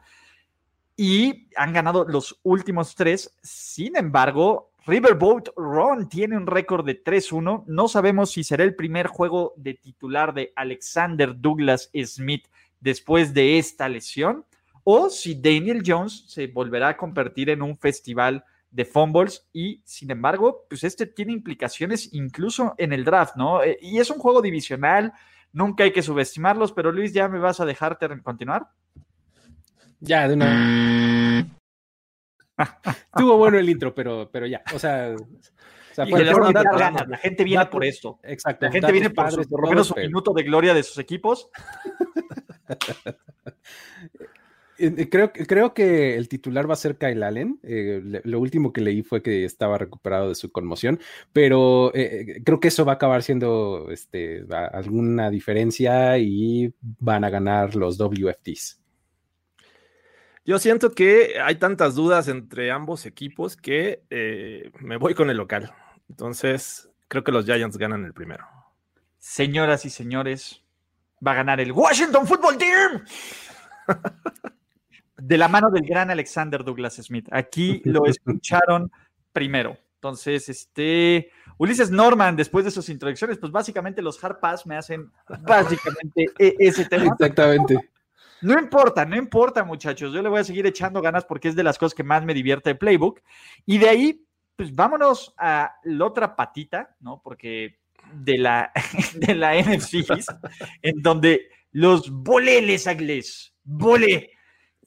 y 1.04 1.48
han 1.56 1.74
ganado 1.74 2.06
los 2.08 2.40
últimos 2.44 2.94
tres. 2.94 3.36
Sin 3.42 3.98
embargo, 3.98 4.72
Riverboat 4.86 5.48
Ron 5.56 6.08
tiene 6.08 6.38
un 6.38 6.46
récord 6.46 6.86
de 6.86 7.04
3-1. 7.04 7.64
No 7.66 7.88
sabemos 7.88 8.30
si 8.30 8.44
será 8.44 8.64
el 8.64 8.76
primer 8.76 9.08
juego 9.08 9.56
de 9.58 9.74
titular 9.74 10.32
de 10.32 10.54
Alexander 10.56 11.34
Douglas 11.36 11.90
Smith 12.06 12.48
después 12.80 13.34
de 13.34 13.58
esta 13.58 13.90
lesión 13.90 14.46
o 14.84 15.10
si 15.10 15.34
Daniel 15.34 15.82
Jones 15.84 16.26
se 16.28 16.46
volverá 16.46 16.90
a 16.90 16.98
convertir 16.98 17.50
en 17.50 17.64
un 17.64 17.80
festival 17.80 18.46
de 18.70 18.86
fumbles 18.86 19.50
y 19.52 19.82
sin 19.84 20.12
embargo, 20.12 20.68
pues 20.70 20.84
este 20.84 21.08
tiene 21.08 21.34
implicaciones 21.34 22.14
incluso 22.14 22.76
en 22.78 22.94
el 22.94 23.06
draft, 23.06 23.38
¿no? 23.38 23.64
Eh, 23.64 23.80
y 23.82 23.98
es 23.98 24.12
un 24.12 24.20
juego 24.20 24.40
divisional, 24.40 25.14
nunca 25.52 25.84
hay 25.84 25.94
que 25.94 26.04
subestimarlos, 26.04 26.74
pero 26.74 26.92
Luis, 26.92 27.12
¿ya 27.12 27.28
me 27.28 27.40
vas 27.40 27.60
a 27.60 27.66
dejarte 27.66 28.08
continuar? 28.22 28.70
Ya, 30.02 30.28
de 30.28 30.34
una. 30.34 31.48
Tuvo 33.16 33.38
bueno 33.38 33.58
el 33.58 33.70
intro, 33.70 33.96
pero, 33.96 34.30
pero 34.32 34.46
ya. 34.48 34.62
O 34.74 34.80
sea, 34.80 35.16
la 35.96 37.18
gente 37.18 37.44
viene 37.44 37.66
por 37.68 37.86
esto. 37.86 38.20
Exacto. 38.24 38.66
La 38.66 38.72
gente 38.72 38.92
viene 38.92 39.10
por, 39.10 39.48
por 39.48 39.62
lo 39.62 39.70
menos 39.70 39.92
un 39.92 40.02
minuto 40.02 40.34
de 40.34 40.44
gloria 40.44 40.74
de 40.74 40.84
sus 40.84 40.98
equipos. 40.98 41.50
Creo, 45.12 45.32
creo 45.32 45.76
que 45.76 46.16
el 46.18 46.28
titular 46.28 46.68
va 46.68 46.74
a 46.74 46.78
ser 46.78 46.98
Kyle 46.98 47.22
Allen. 47.22 47.60
Eh, 47.62 48.22
lo 48.24 48.40
último 48.40 48.74
que 48.74 48.82
leí 48.82 49.04
fue 49.04 49.22
que 49.22 49.46
estaba 49.46 49.78
recuperado 49.78 50.30
de 50.30 50.34
su 50.34 50.52
conmoción, 50.52 51.00
pero 51.32 51.94
eh, 51.94 52.26
eh, 52.38 52.42
creo 52.44 52.60
que 52.60 52.70
eso 52.70 52.84
va 52.84 52.94
a 52.94 52.96
acabar 52.96 53.22
siendo 53.22 53.92
este, 53.92 54.44
alguna 54.50 55.30
diferencia 55.30 56.18
y 56.18 56.74
van 56.82 57.24
a 57.24 57.30
ganar 57.30 57.76
los 57.76 58.00
WFTs. 58.00 58.81
Yo 60.44 60.58
siento 60.58 60.92
que 60.92 61.40
hay 61.40 61.56
tantas 61.56 61.96
dudas 61.96 62.28
entre 62.28 62.72
ambos 62.72 63.06
equipos 63.06 63.56
que 63.56 64.04
eh, 64.10 64.72
me 64.80 64.98
voy 64.98 65.14
con 65.14 65.30
el 65.30 65.38
local. 65.38 65.72
Entonces, 66.10 66.90
creo 67.08 67.24
que 67.24 67.32
los 67.32 67.46
Giants 67.46 67.78
ganan 67.78 68.06
el 68.06 68.14
primero. 68.14 68.46
Señoras 69.20 69.86
y 69.86 69.92
señores, 69.92 70.64
va 71.26 71.32
a 71.34 71.36
ganar 71.36 71.60
el 71.60 71.72
Washington 71.72 72.26
Football 72.26 72.58
Team. 72.58 73.06
De 75.18 75.38
la 75.38 75.48
mano 75.48 75.70
del 75.70 75.86
gran 75.86 76.10
Alexander 76.10 76.64
Douglas 76.64 76.96
Smith. 76.96 77.28
Aquí 77.32 77.84
lo 77.86 78.06
escucharon 78.08 78.92
primero. 79.32 79.78
Entonces, 79.96 80.50
este 80.50 81.30
Ulises 81.60 81.92
Norman, 81.92 82.36
después 82.36 82.66
de 82.66 82.72
sus 82.72 82.90
introducciones, 82.90 83.38
pues 83.38 83.52
básicamente 83.52 84.02
los 84.02 84.22
hard 84.24 84.40
pass 84.40 84.66
me 84.66 84.76
hacen 84.76 85.12
básicamente 85.44 86.26
e-, 86.40 86.56
ese 86.58 86.86
tema. 86.86 87.06
Exactamente. 87.06 87.91
No 88.42 88.60
importa, 88.60 89.06
no 89.06 89.16
importa, 89.16 89.64
muchachos. 89.64 90.14
Yo 90.14 90.22
le 90.22 90.30
voy 90.30 90.40
a 90.40 90.44
seguir 90.44 90.66
echando 90.66 91.02
ganas 91.02 91.26
porque 91.26 91.48
es 91.48 91.56
de 91.56 91.64
las 91.64 91.78
cosas 91.78 91.94
que 91.94 92.04
más 92.04 92.24
me 92.24 92.34
divierte 92.34 92.72
el 92.72 92.78
playbook. 92.78 93.22
Y 93.66 93.78
de 93.78 93.90
ahí, 93.90 94.26
pues 94.56 94.74
vámonos 94.74 95.34
a 95.38 95.76
la 95.84 96.06
otra 96.06 96.36
patita, 96.36 96.96
¿no? 97.00 97.22
Porque 97.24 97.80
de 98.14 98.38
la, 98.38 98.72
de 99.16 99.36
la 99.36 99.56
NFC, 99.56 100.06
en 100.82 101.02
donde 101.02 101.50
los 101.72 102.10
boleles 102.10 102.88
agles, 102.88 103.54
bole, 103.64 104.32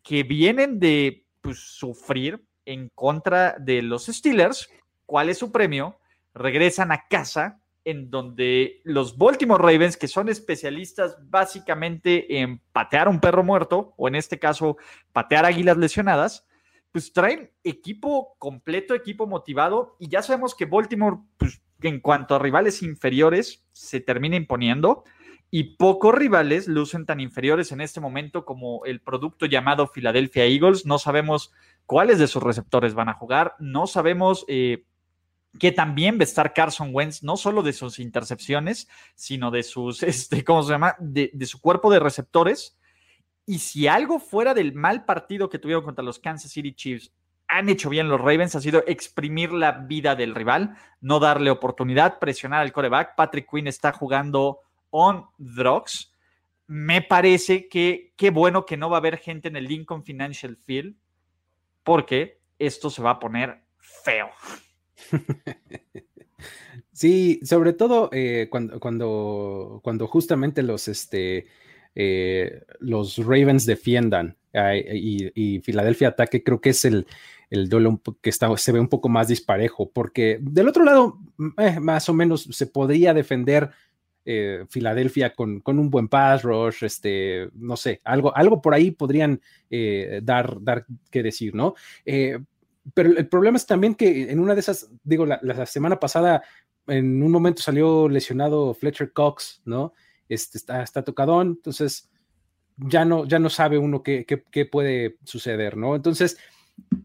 que 0.02 0.22
vienen 0.22 0.78
de 0.78 1.26
pues, 1.40 1.58
sufrir 1.58 2.44
en 2.66 2.88
contra 2.90 3.56
de 3.58 3.82
los 3.82 4.06
Steelers, 4.06 4.68
¿cuál 5.06 5.28
es 5.28 5.38
su 5.38 5.52
premio? 5.52 5.98
Regresan 6.34 6.92
a 6.92 7.06
casa 7.08 7.60
en 7.84 8.10
donde 8.10 8.80
los 8.84 9.16
Baltimore 9.18 9.62
Ravens, 9.62 9.96
que 9.96 10.08
son 10.08 10.28
especialistas 10.28 11.18
básicamente 11.28 12.40
en 12.40 12.60
patear 12.72 13.08
un 13.08 13.20
perro 13.20 13.44
muerto, 13.44 13.94
o 13.96 14.08
en 14.08 14.14
este 14.14 14.38
caso 14.38 14.76
patear 15.12 15.44
águilas 15.44 15.76
lesionadas, 15.76 16.46
pues 16.92 17.12
traen 17.12 17.50
equipo 17.62 18.36
completo, 18.38 18.94
equipo 18.94 19.26
motivado, 19.26 19.96
y 19.98 20.08
ya 20.08 20.22
sabemos 20.22 20.54
que 20.54 20.64
Baltimore, 20.64 21.18
pues 21.36 21.60
en 21.82 22.00
cuanto 22.00 22.34
a 22.34 22.38
rivales 22.38 22.82
inferiores, 22.82 23.66
se 23.72 24.00
termina 24.00 24.36
imponiendo, 24.36 25.04
y 25.50 25.76
pocos 25.76 26.14
rivales 26.14 26.66
lucen 26.66 27.06
tan 27.06 27.20
inferiores 27.20 27.70
en 27.70 27.80
este 27.80 28.00
momento 28.00 28.44
como 28.44 28.84
el 28.86 29.00
producto 29.00 29.46
llamado 29.46 29.86
Philadelphia 29.86 30.46
Eagles. 30.46 30.84
No 30.84 30.98
sabemos 30.98 31.52
cuáles 31.86 32.18
de 32.18 32.26
sus 32.26 32.42
receptores 32.42 32.94
van 32.94 33.08
a 33.08 33.14
jugar, 33.14 33.54
no 33.58 33.86
sabemos... 33.86 34.44
Eh, 34.48 34.84
que 35.58 35.72
también 35.72 36.16
va 36.16 36.20
a 36.20 36.24
estar 36.24 36.52
Carson 36.52 36.90
Wentz, 36.92 37.22
no 37.22 37.36
solo 37.36 37.62
de 37.62 37.72
sus 37.72 37.98
intercepciones, 37.98 38.88
sino 39.14 39.50
de 39.50 39.62
sus, 39.62 40.02
este, 40.02 40.44
¿cómo 40.44 40.62
se 40.62 40.72
llama? 40.72 40.96
De, 40.98 41.30
su 41.46 41.60
cuerpo 41.60 41.90
de 41.90 42.00
receptores. 42.00 42.76
Y 43.46 43.58
si 43.58 43.86
algo 43.86 44.18
fuera 44.18 44.54
del 44.54 44.72
mal 44.74 45.04
partido 45.04 45.48
que 45.48 45.58
tuvieron 45.58 45.84
contra 45.84 46.04
los 46.04 46.18
Kansas 46.18 46.50
City 46.50 46.72
Chiefs 46.74 47.12
han 47.46 47.68
hecho 47.68 47.90
bien 47.90 48.08
los 48.08 48.20
Ravens, 48.20 48.56
ha 48.56 48.60
sido 48.60 48.82
exprimir 48.86 49.52
la 49.52 49.72
vida 49.72 50.16
del 50.16 50.34
rival, 50.34 50.76
no 51.02 51.20
darle 51.20 51.50
oportunidad, 51.50 52.18
presionar 52.18 52.62
al 52.62 52.72
coreback. 52.72 53.14
Patrick 53.16 53.48
Quinn 53.50 53.66
está 53.66 53.92
jugando 53.92 54.60
on 54.88 55.26
drugs. 55.36 56.10
Me 56.66 57.02
parece 57.02 57.68
que 57.68 58.14
qué 58.16 58.30
bueno 58.30 58.64
que 58.64 58.78
no 58.78 58.88
va 58.88 58.96
a 58.96 59.00
haber 59.00 59.18
gente 59.18 59.48
en 59.48 59.56
el 59.56 59.66
Lincoln 59.66 60.02
Financial 60.02 60.56
Field 60.56 60.96
porque 61.82 62.40
esto 62.58 62.88
se 62.88 63.02
va 63.02 63.10
a 63.10 63.18
poner 63.18 63.62
feo. 63.76 64.30
Sí, 66.94 67.40
sobre 67.42 67.72
todo 67.72 68.08
eh, 68.12 68.46
cuando, 68.48 68.78
cuando, 68.78 69.80
cuando 69.82 70.06
justamente 70.06 70.62
los, 70.62 70.86
este, 70.86 71.46
eh, 71.96 72.62
los 72.78 73.18
Ravens 73.18 73.66
defiendan 73.66 74.36
y, 74.54 75.58
Filadelfia 75.64 76.08
ataque, 76.08 76.44
creo 76.44 76.60
que 76.60 76.70
es 76.70 76.84
el, 76.84 77.08
el 77.50 77.68
duelo 77.68 78.00
que 78.22 78.30
está, 78.30 78.56
se 78.56 78.70
ve 78.70 78.78
un 78.78 78.86
poco 78.86 79.08
más 79.08 79.26
disparejo, 79.26 79.90
porque 79.90 80.38
del 80.40 80.68
otro 80.68 80.84
lado, 80.84 81.18
eh, 81.58 81.80
más 81.80 82.08
o 82.08 82.14
menos 82.14 82.44
se 82.50 82.66
podría 82.68 83.12
defender 83.12 83.70
Filadelfia 84.70 85.34
con, 85.34 85.60
con, 85.60 85.78
un 85.78 85.90
buen 85.90 86.08
pass 86.08 86.44
rush, 86.44 86.82
este, 86.84 87.50
no 87.52 87.76
sé, 87.76 88.00
algo, 88.04 88.34
algo 88.34 88.62
por 88.62 88.72
ahí 88.72 88.90
podrían 88.90 89.42
dar, 90.22 90.62
dar 90.62 90.86
que 91.10 91.22
decir, 91.22 91.54
¿no? 91.54 91.74
Pero 92.92 93.10
el 93.10 93.28
problema 93.28 93.56
es 93.56 93.66
también 93.66 93.94
que 93.94 94.30
en 94.30 94.40
una 94.40 94.54
de 94.54 94.60
esas, 94.60 94.90
digo, 95.02 95.24
la 95.26 95.66
semana 95.66 95.98
pasada 95.98 96.42
en 96.86 97.22
un 97.22 97.32
momento 97.32 97.62
salió 97.62 98.08
lesionado 98.08 98.74
Fletcher 98.74 99.12
Cox, 99.12 99.62
¿no? 99.64 99.94
Este, 100.28 100.58
está, 100.58 100.82
está 100.82 101.02
tocadón, 101.02 101.48
entonces 101.48 102.10
ya 102.76 103.04
no, 103.04 103.24
ya 103.26 103.38
no 103.38 103.50
sabe 103.50 103.78
uno 103.78 104.02
qué, 104.02 104.26
qué, 104.26 104.66
puede 104.66 105.16
suceder, 105.24 105.76
¿no? 105.76 105.94
Entonces, 105.94 106.38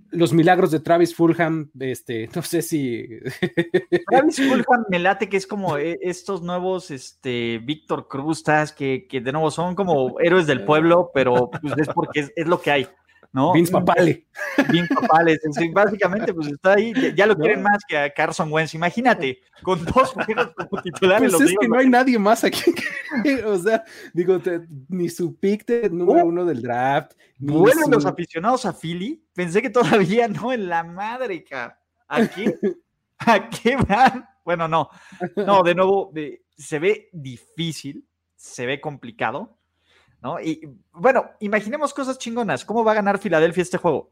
los 0.09 0.33
milagros 0.33 0.71
de 0.71 0.79
Travis 0.79 1.13
Fulham, 1.13 1.69
este, 1.79 2.29
no 2.35 2.41
sé 2.41 2.61
si. 2.61 3.07
Travis 4.09 4.37
Fulham 4.37 4.85
me 4.89 4.99
late 4.99 5.29
que 5.29 5.37
es 5.37 5.45
como 5.45 5.77
e, 5.77 5.97
estos 6.01 6.41
nuevos, 6.41 6.91
este, 6.91 7.59
Víctor 7.59 8.07
Crustas, 8.07 8.71
que, 8.71 9.07
que 9.07 9.21
de 9.21 9.31
nuevo 9.31 9.51
son 9.51 9.75
como 9.75 10.19
héroes 10.19 10.47
del 10.47 10.65
pueblo, 10.65 11.11
pero 11.13 11.49
pues 11.49 11.73
es 11.77 11.87
porque 11.89 12.21
es, 12.21 12.33
es 12.35 12.47
lo 12.47 12.61
que 12.61 12.71
hay. 12.71 12.87
¿No? 13.31 13.53
Vince 13.53 13.71
Papale. 13.71 14.27
Vince 14.71 14.93
Papale, 14.93 15.39
básicamente 15.73 16.33
pues 16.33 16.47
está 16.47 16.73
ahí, 16.73 16.93
ya, 17.15 17.25
lo 17.25 17.35
quieren 17.37 17.61
más 17.61 17.79
que 17.87 17.97
a 17.97 18.13
Carson 18.13 18.51
Wentz, 18.51 18.73
imagínate, 18.73 19.41
con 19.61 19.83
dos 19.85 20.13
juegos 20.13 20.51
como 20.55 20.81
titulares. 20.81 21.33
Pues 21.33 21.51
es 21.51 21.57
que 21.59 21.67
no 21.67 21.77
hay 21.77 21.89
nadie 21.89 22.17
más 22.17 22.43
aquí, 22.43 22.73
o 23.45 23.57
sea, 23.57 23.83
digo, 24.13 24.39
ni 24.87 25.09
su 25.09 25.35
pick 25.37 25.65
de 25.65 25.89
número 25.89 26.25
uh. 26.25 26.29
uno 26.29 26.45
del 26.45 26.61
draft. 26.61 27.13
Vuelven 27.37 27.89
los 27.89 28.05
aficionados 28.05 28.65
a 28.65 28.73
Philly, 28.73 29.23
pensé 29.33 29.61
que 29.61 29.69
todavía 29.69 30.27
no, 30.27 30.51
en 30.51 30.67
la 30.67 30.83
madre, 30.83 31.43
cara. 31.43 31.79
Aquí, 32.07 32.45
¿a 33.19 33.49
qué 33.49 33.75
van? 33.77 34.27
Bueno, 34.43 34.67
no, 34.67 34.89
no, 35.35 35.61
de 35.61 35.75
nuevo, 35.75 36.11
se 36.57 36.79
ve 36.79 37.09
difícil, 37.13 38.05
se 38.35 38.65
ve 38.65 38.81
complicado, 38.81 39.58
¿no? 40.21 40.39
Y 40.39 40.69
bueno, 40.91 41.31
imaginemos 41.39 41.93
cosas 41.93 42.17
chingonas. 42.17 42.65
¿Cómo 42.65 42.83
va 42.83 42.91
a 42.93 42.95
ganar 42.95 43.19
Filadelfia 43.19 43.61
este 43.61 43.77
juego? 43.77 44.11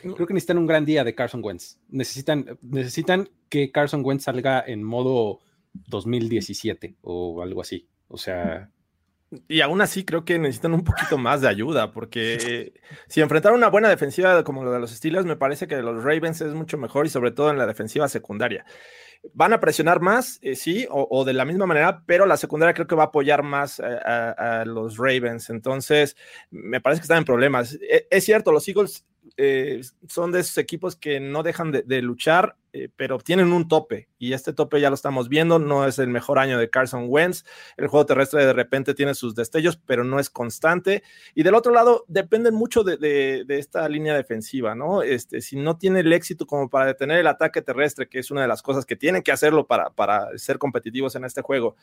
Creo 0.00 0.26
que 0.26 0.34
necesitan 0.34 0.58
un 0.58 0.66
gran 0.66 0.84
día 0.84 1.02
de 1.02 1.14
Carson 1.14 1.44
Wentz. 1.44 1.78
Necesitan, 1.88 2.58
necesitan 2.62 3.28
que 3.48 3.72
Carson 3.72 4.04
Wentz 4.04 4.24
salga 4.24 4.62
en 4.64 4.84
modo 4.84 5.40
2017 5.72 6.96
o 7.02 7.42
algo 7.42 7.60
así. 7.60 7.88
O 8.08 8.16
sea. 8.16 8.70
Y 9.46 9.60
aún 9.60 9.80
así 9.82 10.04
creo 10.04 10.24
que 10.24 10.38
necesitan 10.38 10.72
un 10.72 10.84
poquito 10.84 11.18
más 11.18 11.42
de 11.42 11.48
ayuda, 11.48 11.92
porque 11.92 12.72
si 13.08 13.20
enfrentaron 13.20 13.58
una 13.58 13.68
buena 13.68 13.90
defensiva 13.90 14.42
como 14.42 14.64
la 14.64 14.70
de 14.70 14.80
los 14.80 14.90
Steelers, 14.90 15.26
me 15.26 15.36
parece 15.36 15.66
que 15.66 15.82
los 15.82 16.02
Ravens 16.02 16.40
es 16.40 16.54
mucho 16.54 16.78
mejor 16.78 17.06
y 17.06 17.10
sobre 17.10 17.30
todo 17.30 17.50
en 17.50 17.58
la 17.58 17.66
defensiva 17.66 18.08
secundaria. 18.08 18.64
Van 19.34 19.52
a 19.52 19.60
presionar 19.60 20.00
más, 20.00 20.38
eh, 20.42 20.54
sí, 20.54 20.86
o, 20.90 21.24
de 21.24 21.34
la 21.34 21.44
misma 21.44 21.66
manera, 21.66 22.04
pero 22.06 22.24
la 22.24 22.36
secundaria 22.36 22.72
creo 22.72 22.86
que 22.86 22.94
va 22.94 23.02
a 23.02 23.06
apoyar 23.06 23.42
más 23.42 23.80
a, 23.80 24.60
a 24.60 24.64
los 24.64 24.96
Ravens. 24.96 25.50
Entonces, 25.50 26.16
me 26.50 26.80
parece 26.80 27.00
que 27.00 27.04
están 27.04 27.18
en 27.18 27.24
problemas. 27.24 27.74
E, 27.74 28.06
es 28.10 28.24
cierto, 28.24 28.52
los 28.52 28.66
Eagles 28.68 29.04
eh, 29.36 29.82
son 30.08 30.32
de 30.32 30.40
esos 30.40 30.58
equipos 30.58 30.96
que 30.96 31.20
no 31.20 31.42
dejan 31.42 31.72
de, 31.72 32.02
luchar, 32.02 32.56
eh, 32.72 32.88
pero 32.96 33.18
tienen 33.18 33.52
un 33.52 33.68
tope 33.68 34.08
y 34.18 34.32
este 34.32 34.52
tope 34.52 34.80
ya 34.80 34.90
lo 34.90 34.94
estamos 34.94 35.28
viendo, 35.28 35.58
no 35.58 35.86
es 35.86 35.98
el 35.98 36.08
mejor 36.08 36.38
año 36.38 36.58
de 36.58 36.68
Carson 36.68 37.06
Wentz, 37.08 37.44
el 37.76 37.88
juego 37.88 38.04
terrestre 38.04 38.44
de 38.44 38.52
repente 38.52 38.94
tiene 38.94 39.14
sus 39.14 39.34
destellos, 39.34 39.76
pero 39.76 40.04
no 40.04 40.20
es 40.20 40.28
constante 40.28 41.02
y 41.34 41.42
del 41.42 41.54
otro 41.54 41.72
lado 41.72 42.04
dependen 42.08 42.54
mucho 42.54 42.84
de, 42.84 43.44
esta 43.48 43.88
línea 43.88 44.14
defensiva, 44.14 44.74
¿no? 44.74 45.02
Este, 45.02 45.40
si 45.40 45.56
no 45.56 45.78
tiene 45.78 46.00
el 46.00 46.12
éxito 46.12 46.46
como 46.46 46.68
para 46.68 46.86
detener 46.86 47.18
el 47.18 47.26
ataque 47.26 47.62
terrestre, 47.62 48.08
que 48.08 48.18
es 48.18 48.30
una 48.30 48.42
de 48.42 48.48
las 48.48 48.62
cosas 48.62 48.84
que 48.84 48.96
tienen 48.96 49.22
que 49.22 49.32
hacerlo 49.32 49.66
para, 49.66 49.90
para 49.90 50.36
ser 50.36 50.58
competitivos 50.58 51.14
en 51.16 51.24
este 51.24 51.42
juego, 51.42 51.76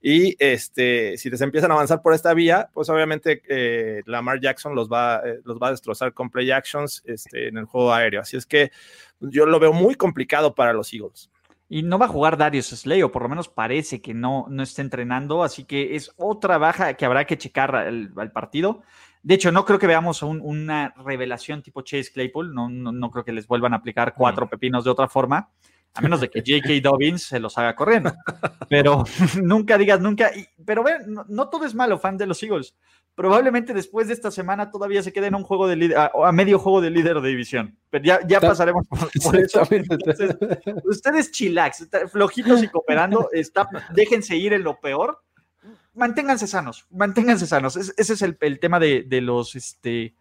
y 0.00 0.34
este, 0.38 1.16
si 1.16 1.30
les 1.30 1.40
empiezan 1.40 1.70
a 1.70 1.74
avanzar 1.74 2.02
por 2.02 2.14
esta 2.14 2.34
vía, 2.34 2.68
pues 2.72 2.88
obviamente 2.88 3.42
eh, 3.48 4.02
Lamar 4.06 4.40
Jackson 4.40 4.74
los 4.74 4.88
va, 4.88 5.22
los 5.44 5.58
va 5.58 5.68
a 5.68 5.70
destrozar 5.70 6.12
con 6.12 6.30
play 6.30 6.50
actions 6.50 7.02
este, 7.04 7.48
en 7.48 7.58
el 7.58 7.66
juego 7.66 7.92
aéreo. 7.92 8.20
Así 8.20 8.36
es 8.36 8.46
que 8.46 8.72
yo 9.30 9.46
lo 9.46 9.58
veo 9.60 9.72
muy 9.72 9.94
complicado 9.94 10.54
para 10.54 10.72
los 10.72 10.92
Eagles. 10.92 11.30
Y 11.68 11.82
no 11.82 11.98
va 11.98 12.04
a 12.06 12.10
jugar 12.10 12.36
Darius 12.36 12.66
Slay, 12.66 13.02
o 13.02 13.10
por 13.10 13.22
lo 13.22 13.30
menos 13.30 13.48
parece 13.48 14.02
que 14.02 14.12
no, 14.12 14.46
no 14.50 14.62
está 14.62 14.82
entrenando, 14.82 15.42
así 15.42 15.64
que 15.64 15.96
es 15.96 16.12
otra 16.18 16.58
baja 16.58 16.94
que 16.94 17.06
habrá 17.06 17.24
que 17.24 17.38
checar 17.38 17.74
al, 17.74 18.32
partido. 18.32 18.82
De 19.22 19.34
hecho, 19.34 19.50
no 19.52 19.64
creo 19.64 19.78
que 19.78 19.86
veamos 19.86 20.22
una 20.22 20.92
revelación 20.98 21.62
tipo 21.62 21.80
Chase 21.80 22.12
Claypool, 22.12 22.52
no, 22.52 22.68
no, 22.68 23.10
creo 23.10 23.24
que 23.24 23.32
les 23.32 23.46
vuelvan 23.46 23.72
a 23.72 23.76
aplicar 23.76 24.12
cuatro 24.14 24.50
pepinos 24.50 24.84
de 24.84 24.90
otra 24.90 25.08
forma, 25.08 25.48
a 25.94 26.00
menos 26.02 26.20
de 26.20 26.28
que 26.28 26.40
J.K. 26.40 26.80
Dobbins 26.82 27.22
se 27.22 27.40
los 27.40 27.56
haga 27.56 27.74
corriendo. 27.74 28.12
Pero 28.68 29.04
nunca 29.42 29.78
digas 29.78 29.98
nunca, 29.98 30.30
pero 30.66 30.82
ven, 30.82 31.06
no, 31.28 31.48
todo 31.48 31.64
es 31.64 31.74
malo, 31.74 31.98
fan 31.98 32.18
de 32.18 32.26
los 32.26 32.42
Eagles 32.42 32.74
probablemente 33.14 33.74
después 33.74 34.08
de 34.08 34.14
esta 34.14 34.30
semana 34.30 34.70
todavía 34.70 35.02
se 35.02 35.12
quede 35.12 35.26
en 35.26 35.34
un 35.34 35.42
juego 35.42 35.68
de 35.68 35.76
líder, 35.76 35.98
a, 35.98 36.32
medio 36.32 36.58
juego 36.58 36.80
de 36.80 36.90
líder 36.90 37.20
de 37.20 37.28
división. 37.28 37.76
Pero 37.90 38.04
ya, 38.04 38.26
ya 38.26 38.40
pasaremos 38.40 38.86
por, 38.86 39.36
eso. 39.36 39.62
ustedes 40.84 41.30
chillax, 41.30 41.88
flojitos 42.10 42.62
y 42.62 42.68
cooperando, 42.68 43.28
está, 43.32 43.68
déjense 43.92 44.36
ir 44.36 44.52
en 44.52 44.62
lo 44.62 44.80
peor. 44.80 45.22
Manténganse 45.94 46.46
sanos, 46.46 46.86
manténganse 46.90 47.46
sanos. 47.46 47.76
ese 47.76 48.12
es 48.12 48.22
el, 48.22 48.38
tema 48.58 48.80
de, 48.80 49.06
los 49.20 49.54
este, 49.54 50.14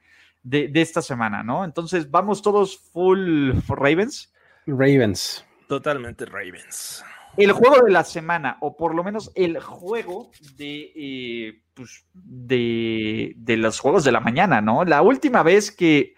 de, 0.44 0.68
de, 0.68 0.82
esta 0.82 1.02
semana, 1.02 1.44
¿no? 1.44 1.64
Entonces, 1.64 2.12
vamos 2.12 2.42
todos 2.42 2.78
full 2.92 3.54
Ravens. 3.70 4.34
Ravens. 4.66 5.46
Totalmente 5.68 6.26
Ravens 6.26 7.06
el 7.38 7.52
juego 7.52 7.86
de 7.86 7.92
la 7.92 8.04
semana, 8.04 8.58
o 8.62 8.76
por 8.76 8.96
lo 8.96 9.04
menos 9.04 9.32
el 9.36 9.60
juego 9.60 10.32
de, 10.56 10.92
eh, 10.96 11.62
pues, 11.74 12.06
de, 12.14 13.36
los 13.58 13.80
juegos 13.80 14.04
de 14.04 14.12
la 14.12 14.20
mañana, 14.20 14.62
¿no? 14.62 14.84
La 14.84 15.02
última 15.02 15.44
vez 15.44 15.72
que 15.72 16.16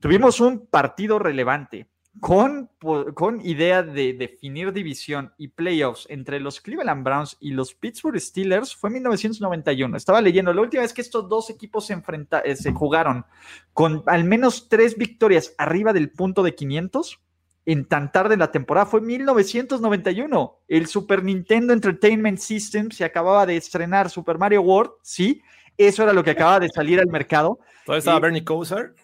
tuvimos 0.00 0.40
un 0.40 0.66
partido 0.66 1.18
relevante 1.18 1.88
con, 2.20 2.70
con 3.14 3.40
idea 3.46 3.82
de 3.82 4.12
definir 4.12 4.72
división 4.72 5.32
y 5.38 5.48
playoffs 5.48 6.06
entre 6.10 6.40
los 6.40 6.60
Cleveland 6.60 7.04
Browns 7.04 7.36
y 7.40 7.52
los 7.52 7.74
Pittsburgh 7.74 8.20
Steelers 8.20 8.74
fue 8.74 8.88
en 8.88 8.94
1991. 8.94 9.96
Estaba 9.96 10.20
leyendo, 10.20 10.52
la 10.52 10.60
última 10.60 10.82
vez 10.82 10.92
que 10.92 11.00
estos 11.00 11.28
dos 11.28 11.48
equipos 11.50 11.86
se, 11.86 12.02
eh, 12.44 12.56
se 12.56 12.72
jugaron 12.72 13.24
con 13.72 14.02
al 14.06 14.24
menos 14.24 14.68
tres 14.68 14.98
victorias 14.98 15.54
arriba 15.56 15.92
del 15.92 16.10
punto 16.10 16.42
de 16.42 16.54
500 16.54 17.20
en 17.64 17.84
tan 17.86 18.10
tarde 18.10 18.34
en 18.34 18.40
la 18.40 18.50
temporada 18.50 18.86
fue 18.86 19.00
1991. 19.00 20.58
El 20.68 20.86
Super 20.86 21.22
Nintendo 21.22 21.72
Entertainment 21.72 22.38
System 22.38 22.90
se 22.90 23.04
acababa 23.04 23.46
de 23.46 23.56
estrenar 23.56 24.10
Super 24.10 24.38
Mario 24.38 24.62
World, 24.62 24.92
sí, 25.02 25.42
eso 25.76 26.02
era 26.02 26.12
lo 26.12 26.22
que 26.24 26.30
acababa 26.30 26.60
de 26.60 26.68
salir 26.68 27.00
al 27.00 27.06
mercado. 27.06 27.58
¿Todavía 27.84 27.98
estaba 27.98 28.18
eh, 28.18 28.20
Bernie 28.20 28.44
Kosar? 28.44 28.94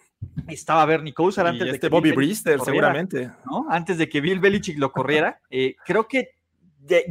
Estaba 0.47 0.85
Bernie 0.85 1.13
Kosar 1.13 1.47
antes 1.47 1.65
de 1.65 1.71
este 1.71 1.87
que 1.87 1.89
Bobby 1.89 2.11
Brister, 2.11 2.59
seguramente. 2.59 3.31
¿no? 3.45 3.65
Antes 3.69 3.97
de 3.97 4.09
que 4.09 4.21
Bill 4.21 4.39
Belichick 4.39 4.77
lo 4.77 4.91
corriera. 4.91 5.39
Eh, 5.51 5.75
creo 5.83 6.07
que 6.07 6.35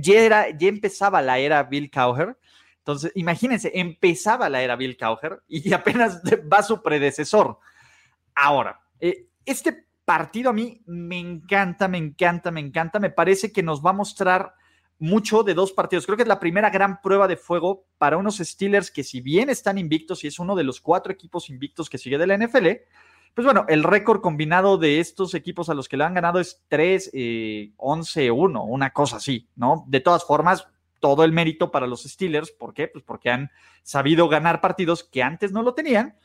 ya, 0.00 0.20
era, 0.20 0.50
ya 0.50 0.68
empezaba 0.68 1.20
la 1.20 1.38
era 1.38 1.62
Bill 1.64 1.90
Cowher. 1.90 2.36
Entonces, 2.78 3.10
imagínense, 3.16 3.72
empezaba 3.74 4.48
la 4.48 4.62
era 4.62 4.76
Bill 4.76 4.96
Cowher 4.96 5.42
y 5.48 5.72
apenas 5.74 6.22
va 6.50 6.62
su 6.62 6.80
predecesor. 6.82 7.58
Ahora, 8.34 8.80
eh, 9.00 9.26
este 9.44 9.87
partido 10.08 10.48
a 10.48 10.54
mí 10.54 10.80
me 10.86 11.18
encanta, 11.18 11.86
me 11.86 11.98
encanta, 11.98 12.50
me 12.50 12.60
encanta. 12.60 12.98
Me 12.98 13.10
parece 13.10 13.52
que 13.52 13.62
nos 13.62 13.84
va 13.84 13.90
a 13.90 13.92
mostrar 13.92 14.54
mucho 14.98 15.42
de 15.42 15.52
dos 15.52 15.72
partidos. 15.72 16.06
Creo 16.06 16.16
que 16.16 16.22
es 16.22 16.28
la 16.28 16.40
primera 16.40 16.70
gran 16.70 17.02
prueba 17.02 17.28
de 17.28 17.36
fuego 17.36 17.84
para 17.98 18.16
unos 18.16 18.38
Steelers 18.38 18.90
que 18.90 19.04
si 19.04 19.20
bien 19.20 19.50
están 19.50 19.76
invictos 19.76 20.24
y 20.24 20.28
es 20.28 20.38
uno 20.38 20.56
de 20.56 20.64
los 20.64 20.80
cuatro 20.80 21.12
equipos 21.12 21.50
invictos 21.50 21.90
que 21.90 21.98
sigue 21.98 22.16
de 22.16 22.26
la 22.26 22.38
NFL, 22.38 22.68
pues 23.34 23.44
bueno, 23.44 23.66
el 23.68 23.84
récord 23.84 24.22
combinado 24.22 24.78
de 24.78 24.98
estos 24.98 25.34
equipos 25.34 25.68
a 25.68 25.74
los 25.74 25.90
que 25.90 25.98
le 25.98 26.04
han 26.04 26.14
ganado 26.14 26.40
es 26.40 26.64
3, 26.68 27.12
11, 27.76 28.30
1, 28.30 28.64
una 28.64 28.90
cosa 28.94 29.18
así, 29.18 29.46
¿no? 29.56 29.84
De 29.88 30.00
todas 30.00 30.24
formas, 30.24 30.68
todo 31.00 31.22
el 31.22 31.32
mérito 31.32 31.70
para 31.70 31.86
los 31.86 32.04
Steelers. 32.04 32.50
¿Por 32.50 32.72
qué? 32.72 32.88
Pues 32.88 33.04
porque 33.04 33.28
han 33.28 33.50
sabido 33.82 34.26
ganar 34.30 34.62
partidos 34.62 35.04
que 35.04 35.22
antes 35.22 35.52
no 35.52 35.62
lo 35.62 35.74
tenían. 35.74 36.16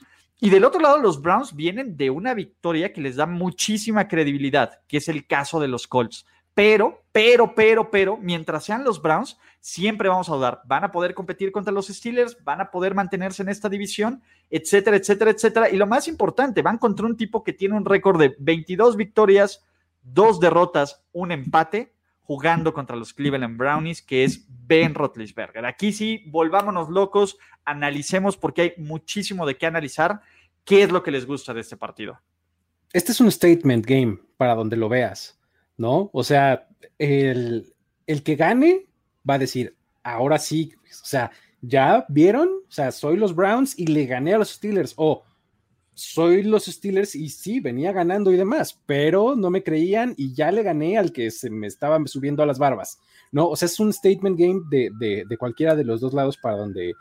Y 0.43 0.49
del 0.49 0.65
otro 0.65 0.81
lado, 0.81 0.97
los 0.97 1.21
Browns 1.21 1.55
vienen 1.55 1.95
de 1.95 2.09
una 2.09 2.33
victoria 2.33 2.91
que 2.91 2.99
les 2.99 3.15
da 3.15 3.25
muchísima 3.25 4.09
credibilidad, 4.09 4.81
que 4.89 4.97
es 4.97 5.07
el 5.07 5.25
caso 5.25 5.57
de 5.61 5.69
los 5.69 5.87
Colts. 5.87 6.25
pero, 6.53 7.01
pero, 7.13 7.55
pero, 7.55 7.89
pero, 7.89 8.17
mientras 8.17 8.65
sean 8.65 8.83
los 8.83 9.01
Browns, 9.01 9.37
siempre 9.61 10.09
vamos 10.09 10.27
a 10.27 10.35
dudar. 10.35 10.59
Van 10.65 10.83
a 10.83 10.91
poder 10.91 11.13
competir 11.13 11.53
contra 11.53 11.71
los 11.71 11.87
Steelers, 11.87 12.43
van 12.43 12.59
a 12.59 12.71
poder 12.71 12.93
mantenerse 12.93 13.41
en 13.41 13.47
esta 13.47 13.69
división, 13.69 14.21
etcétera, 14.49 14.97
etcétera, 14.97 15.31
etcétera. 15.31 15.69
Y 15.69 15.77
lo 15.77 15.87
más 15.87 16.09
importante, 16.09 16.61
van 16.61 16.77
contra 16.77 17.05
un 17.05 17.15
tipo 17.15 17.41
que 17.41 17.53
tiene 17.53 17.77
un 17.77 17.85
récord 17.85 18.19
de 18.19 18.35
22 18.37 18.97
victorias, 18.97 19.63
dos 20.01 20.41
derrotas, 20.41 21.01
un 21.13 21.31
empate, 21.31 21.93
jugando 22.23 22.73
contra 22.73 22.95
los 22.95 23.13
Cleveland 23.13 23.57
Brownies, 23.57 24.01
que 24.01 24.23
es 24.23 24.45
Ben 24.49 24.95
Roethlisberger. 24.95 25.65
Aquí 25.65 25.93
sí, 25.93 26.23
volvámonos 26.27 26.89
locos, 26.89 27.37
analicemos 27.65 28.37
porque 28.37 28.61
hay 28.61 28.73
muchísimo 28.77 29.45
de 29.45 29.57
qué 29.57 29.65
analizar. 29.65 30.21
¿Qué 30.65 30.83
es 30.83 30.91
lo 30.91 31.03
que 31.03 31.11
les 31.11 31.25
gusta 31.25 31.53
de 31.53 31.61
este 31.61 31.77
partido? 31.77 32.19
Este 32.91 33.11
es 33.11 33.19
un 33.19 33.31
statement 33.31 33.85
game 33.85 34.19
para 34.37 34.55
donde 34.55 34.77
lo 34.77 34.89
veas. 34.89 35.39
¿no? 35.77 36.09
O 36.13 36.23
sea, 36.23 36.67
el, 36.97 37.73
que 38.23 38.35
gane 38.35 38.85
va 39.27 39.35
a 39.35 39.39
decir, 39.39 39.75
ahora 40.03 40.37
sí, 40.37 40.73
o 40.75 41.05
sea, 41.05 41.31
ya 41.61 42.05
vieron, 42.09 42.49
o 42.67 42.71
sea, 42.71 42.91
soy 42.91 43.17
los 43.17 43.35
Browns 43.35 43.77
y 43.77 43.87
le 43.87 44.05
gané 44.05 44.33
a 44.33 44.37
los 44.37 44.49
Steelers, 44.49 44.93
o 44.97 45.23
soy 45.93 46.43
los 46.43 46.65
Steelers 46.65 47.15
y 47.15 47.29
sí, 47.29 47.59
venía 47.59 47.91
ganando 47.91 48.31
y 48.31 48.37
demás, 48.37 48.79
pero 48.85 49.35
no 49.35 49.49
me 49.49 49.63
creían 49.63 50.13
y 50.17 50.33
ya 50.33 50.51
le 50.51 50.63
gané 50.63 50.97
al 50.97 51.11
que 51.11 51.31
se 51.31 51.49
me 51.49 51.67
estaba 51.67 51.99
subiendo 52.05 52.43
a 52.43 52.45
las 52.45 52.59
barbas, 52.59 52.99
¿no? 53.31 53.47
O 53.49 53.55
sea, 53.55 53.67
es 53.67 53.79
un 53.79 53.93
statement 53.93 54.37
game 54.37 54.61
de, 54.69 55.37
cualquiera 55.37 55.75
de 55.75 55.83
los 55.83 56.01
dos 56.01 56.13
lados 56.13 56.37
para 56.37 56.57
donde, 56.57 56.93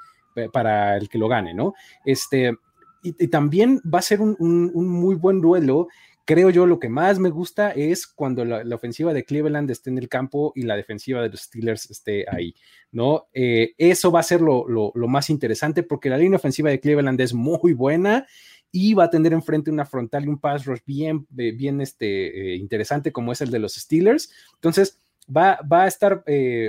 para 0.53 0.97
el 0.97 1.09
que 1.09 1.19
lo 1.19 1.29
gane, 1.29 1.55
¿no? 1.55 1.75
Este, 2.05 2.55
y, 3.03 3.29
también 3.29 3.81
va 3.83 3.99
a 3.99 4.03
ser 4.03 4.21
un, 4.21 4.37
un 4.39 4.89
muy 4.89 5.15
buen 5.15 5.41
duelo 5.41 5.89
creo 6.25 6.51
yo 6.51 6.67
lo 6.67 6.79
que 6.79 6.89
más 6.89 7.19
me 7.19 7.31
gusta 7.31 7.71
es 7.71 8.07
cuando 8.07 8.45
la, 8.45 8.63
ofensiva 8.75 9.13
de 9.13 9.25
Cleveland 9.25 9.71
esté 9.71 9.91
en 9.91 9.99
el 9.99 10.09
campo 10.09 10.53
y 10.55 10.63
la 10.63 10.77
defensiva 10.77 11.23
de 11.23 11.29
los 11.29 11.41
Steelers 11.41 11.91
esté 11.91 12.25
ahí, 12.31 12.55
¿no? 12.91 13.29
Eh, 13.33 13.75
eso 13.79 14.13
va 14.13 14.21
a 14.21 14.25
ser 14.25 14.41
lo, 14.41 14.93
más 14.95 15.31
interesante 15.31 15.83
porque 15.83 16.11
la 16.11 16.19
línea 16.19 16.37
ofensiva 16.37 16.71
de 16.71 16.81
Cleveland 16.81 17.21
es 17.21 17.35
muy 17.35 17.73
buena 17.73 18.27
y 18.71 18.95
va 18.95 19.05
a 19.05 19.11
tener 19.11 19.33
enfrente 19.33 19.71
una 19.71 19.85
frontal 19.85 20.25
y 20.25 20.29
un 20.29 20.39
pass 20.39 20.65
rush 20.65 20.81
bien, 20.87 21.27
eh, 21.37 21.53
bien 21.53 21.81
este, 21.81 22.55
eh, 22.55 22.57
interesante 22.57 23.13
como 23.13 23.33
es 23.33 23.41
el 23.41 23.51
de 23.51 23.59
los 23.59 23.75
Steelers. 23.75 24.33
Entonces, 24.55 24.99
Va, 25.29 25.59
va, 25.71 25.85
a 25.85 25.87
estar 25.87 26.25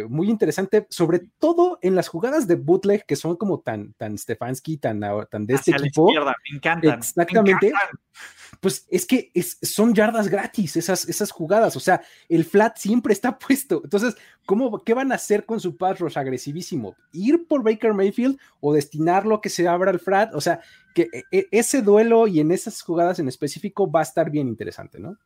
muy 0.09 0.29
interesante, 0.29 0.85
sobre 0.89 1.21
todo 1.39 1.79
en 1.81 1.95
las 1.95 2.07
jugadas 2.07 2.47
de 2.47 2.55
bootleg 2.55 3.05
que 3.05 3.15
son 3.15 3.35
como 3.35 3.59
tan, 3.59 3.93
tan 3.93 4.17
Stefanski, 4.17 4.77
tan, 4.77 5.01
tan 5.29 5.45
de 5.45 5.55
este 5.55 5.71
equipo. 5.71 6.11
me 6.11 6.55
encantan. 6.57 6.99
Exactamente 6.99 7.73
pues 8.59 8.87
es 8.89 9.05
que 9.05 9.31
son 9.61 9.93
yardas 9.93 10.29
gratis 10.29 10.77
esas, 10.77 11.07
esas 11.09 11.31
jugadas, 11.31 11.75
o 11.75 11.79
sea, 11.79 12.01
el 12.29 12.45
flat 12.45 12.77
siempre 12.77 13.13
está 13.13 13.37
puesto. 13.39 13.81
Entonces, 13.83 14.15
¿cómo, 14.45 14.83
¿qué 14.83 14.93
van 14.93 15.11
a 15.11 15.15
hacer 15.15 15.45
con 15.45 15.59
su 15.59 15.75
pass 15.75 15.99
rush 15.99 16.17
agresivísimo? 16.17 16.95
¿Ir 17.11 17.45
por 17.47 17.63
Baker 17.63 17.93
Mayfield 17.93 18.39
o 18.61 18.73
destinarlo 18.73 19.35
a 19.35 19.41
que 19.41 19.49
se 19.49 19.67
abra 19.67 19.91
el 19.91 19.99
flat? 19.99 20.33
O 20.33 20.41
sea, 20.41 20.61
que 20.95 21.09
e, 21.11 21.23
e, 21.31 21.47
ese 21.51 21.81
duelo 21.81 22.27
y 22.27 22.39
en 22.39 22.51
esas 22.51 22.81
jugadas 22.81 23.19
en 23.19 23.27
específico 23.27 23.91
va 23.91 24.01
a 24.01 24.03
estar 24.03 24.29
bien 24.29 24.47
interesante, 24.47 24.99
¿no? 24.99 25.17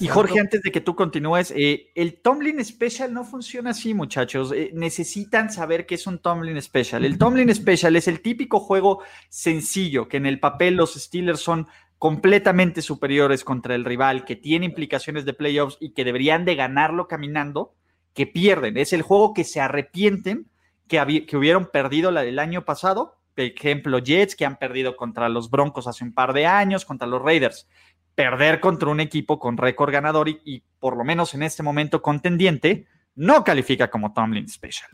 Y 0.00 0.08
Jorge, 0.08 0.40
antes 0.40 0.60
de 0.62 0.72
que 0.72 0.80
tú 0.80 0.96
continúes, 0.96 1.52
eh, 1.56 1.92
el 1.94 2.20
Tomlin 2.20 2.64
Special 2.64 3.14
no 3.14 3.24
funciona 3.24 3.70
así, 3.70 3.94
muchachos. 3.94 4.52
Eh, 4.52 4.70
necesitan 4.74 5.52
saber 5.52 5.86
qué 5.86 5.94
es 5.94 6.06
un 6.08 6.18
Tomlin 6.18 6.60
Special. 6.60 7.04
El 7.04 7.16
Tomlin 7.16 7.54
Special 7.54 7.94
es 7.94 8.08
el 8.08 8.20
típico 8.20 8.58
juego 8.58 9.02
sencillo 9.28 10.08
que 10.08 10.16
en 10.16 10.26
el 10.26 10.40
papel 10.40 10.74
los 10.74 10.94
Steelers 10.94 11.40
son 11.40 11.68
completamente 11.98 12.82
superiores 12.82 13.44
contra 13.44 13.76
el 13.76 13.84
rival, 13.84 14.24
que 14.24 14.34
tiene 14.34 14.66
implicaciones 14.66 15.24
de 15.24 15.32
playoffs 15.32 15.76
y 15.78 15.90
que 15.90 16.04
deberían 16.04 16.44
de 16.44 16.56
ganarlo 16.56 17.06
caminando, 17.06 17.74
que 18.14 18.26
pierden. 18.26 18.76
Es 18.76 18.92
el 18.92 19.02
juego 19.02 19.32
que 19.32 19.44
se 19.44 19.60
arrepienten 19.60 20.48
que, 20.88 21.24
que 21.24 21.36
hubieron 21.36 21.70
perdido 21.72 22.10
la 22.10 22.22
del 22.22 22.40
año 22.40 22.64
pasado. 22.64 23.16
Por 23.34 23.44
ejemplo, 23.44 24.00
Jets, 24.00 24.34
que 24.34 24.44
han 24.44 24.58
perdido 24.58 24.96
contra 24.96 25.28
los 25.28 25.50
Broncos 25.50 25.86
hace 25.86 26.04
un 26.04 26.12
par 26.12 26.32
de 26.32 26.46
años, 26.46 26.84
contra 26.84 27.06
los 27.06 27.22
Raiders. 27.22 27.68
Perder 28.14 28.60
contra 28.60 28.88
un 28.88 29.00
equipo 29.00 29.38
con 29.38 29.56
récord 29.56 29.92
ganador 29.92 30.28
y, 30.28 30.40
y 30.44 30.62
por 30.78 30.96
lo 30.96 31.04
menos 31.04 31.34
en 31.34 31.42
este 31.42 31.62
momento 31.62 32.02
contendiente, 32.02 32.86
no 33.14 33.44
califica 33.44 33.90
como 33.90 34.12
Tomlin 34.12 34.48
Special. 34.48 34.90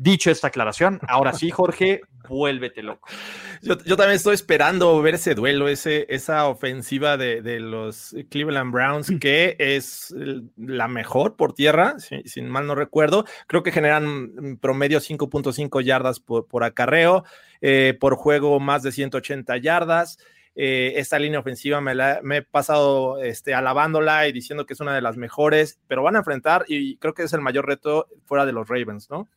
Dicho 0.00 0.30
esta 0.30 0.46
aclaración, 0.46 1.00
ahora 1.08 1.32
sí, 1.32 1.50
Jorge, 1.50 2.02
vuélvete 2.28 2.84
loco. 2.84 3.08
Yo, 3.62 3.76
también 3.76 4.12
estoy 4.12 4.34
esperando 4.34 5.02
ver 5.02 5.16
ese 5.16 5.34
duelo, 5.34 5.66
ese, 5.68 6.06
esa 6.08 6.46
ofensiva 6.46 7.16
de, 7.16 7.58
los 7.58 8.14
Cleveland 8.30 8.72
Browns, 8.72 9.12
que 9.20 9.56
es 9.58 10.14
la 10.56 10.86
mejor 10.86 11.34
por 11.34 11.52
tierra, 11.52 11.96
si, 11.98 12.42
mal 12.42 12.68
no 12.68 12.76
recuerdo. 12.76 13.24
Creo 13.48 13.64
que 13.64 13.72
generan 13.72 14.58
promedio 14.60 15.00
5.5 15.00 15.82
yardas 15.82 16.20
por, 16.20 16.62
acarreo, 16.62 17.24
eh, 17.60 17.96
por 17.98 18.14
juego 18.14 18.60
más 18.60 18.84
de 18.84 18.92
180 18.92 19.56
yardas. 19.56 20.18
Eh, 20.60 20.94
esta 20.98 21.20
línea 21.20 21.38
ofensiva 21.38 21.80
me, 21.80 22.36
he 22.36 22.42
pasado 22.42 23.22
este, 23.22 23.54
alabándola 23.54 24.26
y 24.26 24.32
diciendo 24.32 24.66
que 24.66 24.74
es 24.74 24.80
una 24.80 24.92
de 24.92 25.00
las 25.00 25.16
mejores, 25.16 25.78
pero 25.86 26.02
van 26.02 26.16
a 26.16 26.18
enfrentar, 26.18 26.64
y 26.66 26.96
creo 26.96 27.14
que 27.14 27.22
es 27.22 27.32
el 27.32 27.40
mayor 27.40 27.66
reto 27.66 28.08
fuera 28.26 28.44
de 28.44 28.50
los 28.50 28.68
Ravens, 28.68 29.08
¿no? 29.08 29.28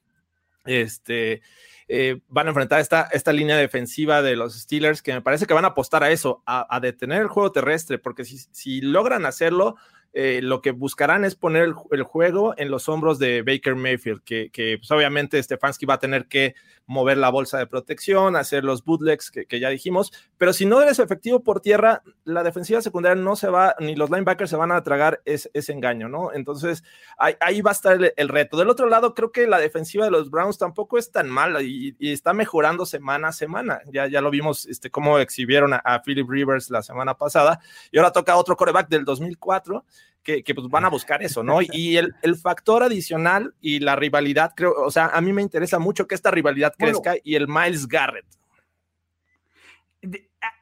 este, 0.65 1.41
eh, 1.87 2.21
van 2.27 2.47
a 2.47 2.49
enfrentar 2.49 2.79
esta, 2.79 3.03
esta 3.11 3.33
línea 3.33 3.57
defensiva 3.57 4.21
de 4.21 4.35
los 4.35 4.59
Steelers, 4.59 5.01
que 5.01 5.13
me 5.13 5.21
parece 5.21 5.45
que 5.45 5.53
van 5.53 5.65
a 5.65 5.69
apostar 5.69 6.03
a 6.03 6.11
eso, 6.11 6.41
a, 6.45 6.79
detener 6.79 7.21
el 7.21 7.27
juego 7.27 7.51
terrestre, 7.51 7.97
porque 7.97 8.25
si, 8.25 8.37
si 8.37 8.81
logran 8.81 9.25
hacerlo, 9.25 9.75
eh, 10.13 10.41
lo 10.43 10.61
que 10.61 10.71
buscarán 10.71 11.23
es 11.23 11.35
poner 11.35 11.73
el, 11.91 12.03
juego 12.03 12.53
en 12.57 12.69
los 12.69 12.89
hombros 12.89 13.17
de 13.17 13.43
Baker 13.43 13.75
Mayfield, 13.75 14.23
que, 14.23 14.49
que 14.51 14.77
pues 14.77 14.91
obviamente 14.91 15.41
Stefanski 15.41 15.85
va 15.85 15.93
a 15.95 15.99
tener 15.99 16.27
que 16.27 16.55
mover 16.91 17.17
la 17.17 17.29
bolsa 17.29 17.57
de 17.57 17.67
protección, 17.67 18.35
hacer 18.35 18.65
los 18.65 18.83
bootlegs 18.83 19.31
que, 19.31 19.59
ya 19.59 19.69
dijimos, 19.69 20.11
pero 20.37 20.51
si 20.51 20.65
no 20.65 20.81
eres 20.81 20.99
efectivo 20.99 21.41
por 21.41 21.61
tierra, 21.61 22.03
la 22.25 22.43
defensiva 22.43 22.81
secundaria 22.81 23.21
no 23.21 23.37
se 23.37 23.47
va, 23.47 23.75
ni 23.79 23.95
los 23.95 24.09
linebackers 24.09 24.49
se 24.49 24.57
van 24.57 24.73
a 24.73 24.83
tragar 24.83 25.21
ese, 25.23 25.49
engaño, 25.71 26.09
¿no? 26.09 26.33
Entonces 26.33 26.83
ahí, 27.17 27.61
va 27.61 27.71
a 27.71 27.73
estar 27.73 27.97
el, 28.17 28.29
reto. 28.29 28.57
Del 28.57 28.69
otro 28.69 28.89
lado, 28.89 29.13
creo 29.13 29.31
que 29.31 29.47
la 29.47 29.59
defensiva 29.59 30.03
de 30.03 30.11
los 30.11 30.29
Browns 30.29 30.57
tampoco 30.57 30.97
es 30.97 31.11
tan 31.11 31.29
mala 31.29 31.61
y, 31.61 31.95
está 31.99 32.33
mejorando 32.33 32.85
semana 32.85 33.29
a 33.29 33.31
semana. 33.31 33.79
Ya, 33.85 34.07
ya 34.07 34.19
lo 34.19 34.29
vimos, 34.29 34.65
este, 34.65 34.91
cómo 34.91 35.19
exhibieron 35.19 35.73
a, 35.73 35.77
a 35.77 36.01
Philip 36.01 36.29
Rivers 36.29 36.69
la 36.69 36.81
semana 36.81 37.15
pasada 37.15 37.61
y 37.89 37.97
ahora 37.97 38.11
toca 38.11 38.35
otro 38.35 38.57
coreback 38.57 38.89
del 38.89 39.05
2004 39.05 39.85
que, 40.23 40.43
pues 40.53 40.67
van 40.69 40.85
a 40.85 40.89
buscar 40.89 41.23
eso, 41.23 41.43
¿no? 41.43 41.61
Y 41.61 41.97
el, 41.97 42.13
factor 42.41 42.83
adicional 42.83 43.55
y 43.59 43.79
la 43.79 43.95
rivalidad, 43.95 44.53
creo, 44.55 44.73
o 44.73 44.91
sea, 44.91 45.07
a 45.07 45.21
mí 45.21 45.33
me 45.33 45.41
interesa 45.41 45.79
mucho 45.79 46.07
que 46.07 46.15
esta 46.15 46.31
rivalidad 46.31 46.73
crezca 46.77 47.15
y 47.23 47.35
el 47.35 47.47
Miles 47.47 47.87
Garrett. 47.87 48.25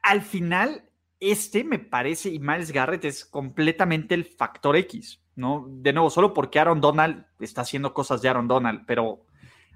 al 0.02 0.22
final, 0.22 0.84
este 1.20 1.64
me 1.64 1.78
parece, 1.78 2.30
y 2.30 2.38
Miles 2.38 2.72
Garrett 2.72 3.04
es 3.04 3.24
completamente 3.24 4.14
el 4.14 4.24
factor 4.24 4.76
X, 4.76 5.20
¿no? 5.36 5.66
De 5.68 5.92
nuevo, 5.92 6.08
solo 6.10 6.32
porque 6.32 6.58
Aaron 6.58 6.80
Donald 6.80 7.26
está 7.38 7.60
haciendo 7.60 7.92
cosas 7.92 8.22
de 8.22 8.30
Aaron 8.30 8.48
Donald, 8.48 8.84
pero 8.86 9.26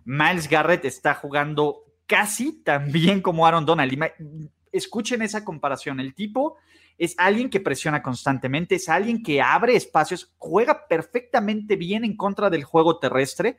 Miles 0.04 0.48
Garrett 0.48 0.84
está 0.86 1.14
jugando 1.14 1.84
casi 2.06 2.62
tan 2.62 2.90
bien 2.90 3.20
como 3.20 3.46
Aaron 3.46 3.66
Donald. 3.66 3.92
escuchen 4.72 5.20
esa 5.22 5.44
comparación, 5.44 6.00
el 6.00 6.14
tipo 6.14 6.56
es 6.98 7.14
alguien 7.18 7.50
que 7.50 7.60
presiona 7.60 8.02
constantemente, 8.02 8.76
es 8.76 8.88
alguien 8.88 9.22
que 9.22 9.42
abre 9.42 9.76
espacios, 9.76 10.32
juega 10.38 10.86
perfectamente 10.86 11.76
bien 11.76 12.04
en 12.04 12.16
contra 12.16 12.50
del 12.50 12.64
juego 12.64 12.98
terrestre, 12.98 13.58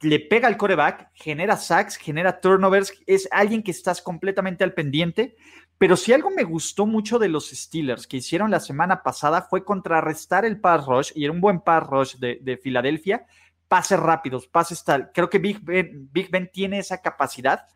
le 0.00 0.20
pega 0.20 0.48
al 0.48 0.56
coreback, 0.56 1.10
genera 1.14 1.56
sacks, 1.56 1.96
genera 1.96 2.40
turnovers, 2.40 2.92
es 3.06 3.28
alguien 3.32 3.62
que 3.62 3.72
estás 3.72 4.00
completamente 4.00 4.62
al 4.62 4.72
pendiente. 4.72 5.36
Pero 5.76 5.96
si 5.96 6.12
algo 6.12 6.30
me 6.30 6.44
gustó 6.44 6.86
mucho 6.86 7.18
de 7.18 7.28
los 7.28 7.50
Steelers 7.50 8.06
que 8.06 8.18
hicieron 8.18 8.50
la 8.50 8.60
semana 8.60 9.02
pasada 9.02 9.42
fue 9.42 9.64
contrarrestar 9.64 10.44
el 10.44 10.60
pass 10.60 10.86
rush, 10.86 11.12
y 11.14 11.24
era 11.24 11.32
un 11.32 11.40
buen 11.40 11.60
pass 11.60 11.86
rush 11.86 12.14
de, 12.16 12.60
Filadelfia, 12.62 13.26
pases 13.66 13.98
rápidos, 13.98 14.46
pases 14.46 14.84
tal. 14.84 15.10
Creo 15.12 15.28
que 15.28 15.38
Big 15.38 15.60
ben 15.64 16.50
tiene 16.52 16.78
esa 16.78 17.00
capacidad 17.00 17.66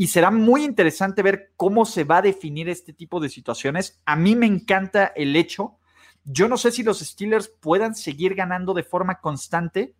y 0.00 0.06
será 0.06 0.30
muy 0.30 0.64
interesante 0.64 1.22
ver 1.22 1.52
cómo 1.56 1.84
se 1.84 2.04
va 2.04 2.16
a 2.16 2.22
definir 2.22 2.70
este 2.70 2.94
tipo 2.94 3.20
de 3.20 3.28
situaciones. 3.28 4.00
A 4.06 4.16
mí 4.16 4.34
me 4.34 4.46
encanta 4.46 5.12
el 5.14 5.36
hecho, 5.36 5.76
yo 6.24 6.48
no 6.48 6.56
sé 6.56 6.72
si 6.72 6.82
los 6.82 7.00
Steelers 7.00 7.48
puedan 7.48 7.94
seguir 7.94 8.34
ganando 8.34 8.72
de 8.72 8.82
forma 8.82 9.20
constante 9.20 9.94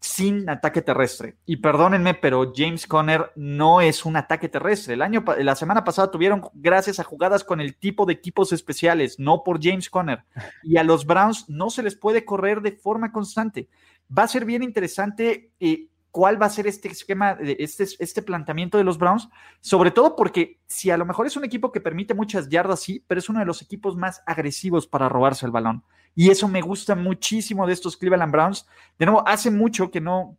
sin 0.00 0.50
ataque 0.50 0.82
terrestre. 0.82 1.36
Y 1.46 1.58
perdónenme, 1.58 2.14
pero 2.14 2.52
James 2.52 2.88
Conner 2.88 3.30
no 3.36 3.80
es 3.80 4.04
un 4.04 4.16
ataque 4.16 4.48
terrestre. 4.48 4.94
El 4.94 5.02
año, 5.02 5.24
la 5.38 5.54
semana 5.54 5.84
pasada 5.84 6.10
tuvieron 6.10 6.42
gracias 6.54 6.98
a 6.98 7.04
jugadas 7.04 7.44
con 7.44 7.60
el 7.60 7.76
tipo 7.76 8.06
de 8.06 8.14
equipos 8.14 8.52
especiales, 8.52 9.20
no 9.20 9.44
por 9.44 9.62
James 9.62 9.88
Conner. 9.88 10.24
Y 10.64 10.76
a 10.76 10.82
los 10.82 11.06
Browns 11.06 11.48
no 11.48 11.70
se 11.70 11.84
les 11.84 11.94
puede 11.94 12.24
correr 12.24 12.62
de 12.62 12.72
forma 12.72 13.12
constante. 13.12 13.68
Va 14.10 14.24
a 14.24 14.28
ser 14.28 14.44
bien 14.44 14.64
interesante 14.64 15.52
eh, 15.60 15.86
cuál 16.10 16.40
va 16.40 16.46
a 16.46 16.50
ser 16.50 16.66
este 16.66 16.88
esquema, 16.88 17.36
este, 17.40 17.84
este 17.98 18.22
planteamiento 18.22 18.78
de 18.78 18.84
los 18.84 18.98
Browns, 18.98 19.28
sobre 19.60 19.90
todo 19.90 20.16
porque 20.16 20.58
si 20.66 20.90
a 20.90 20.96
lo 20.96 21.06
mejor 21.06 21.26
es 21.26 21.36
un 21.36 21.44
equipo 21.44 21.70
que 21.72 21.80
permite 21.80 22.14
muchas 22.14 22.48
yardas, 22.48 22.80
sí, 22.80 23.04
pero 23.06 23.18
es 23.18 23.28
uno 23.28 23.38
de 23.38 23.46
los 23.46 23.62
equipos 23.62 23.96
más 23.96 24.22
agresivos 24.26 24.86
para 24.86 25.08
robarse 25.08 25.46
el 25.46 25.52
balón. 25.52 25.84
Y 26.14 26.30
eso 26.30 26.48
me 26.48 26.60
gusta 26.60 26.96
muchísimo 26.96 27.66
de 27.66 27.72
estos 27.72 27.96
Cleveland 27.96 28.32
Browns. 28.32 28.66
De 28.98 29.06
nuevo, 29.06 29.26
hace 29.26 29.50
mucho 29.50 29.90
que 29.90 30.00
no, 30.00 30.36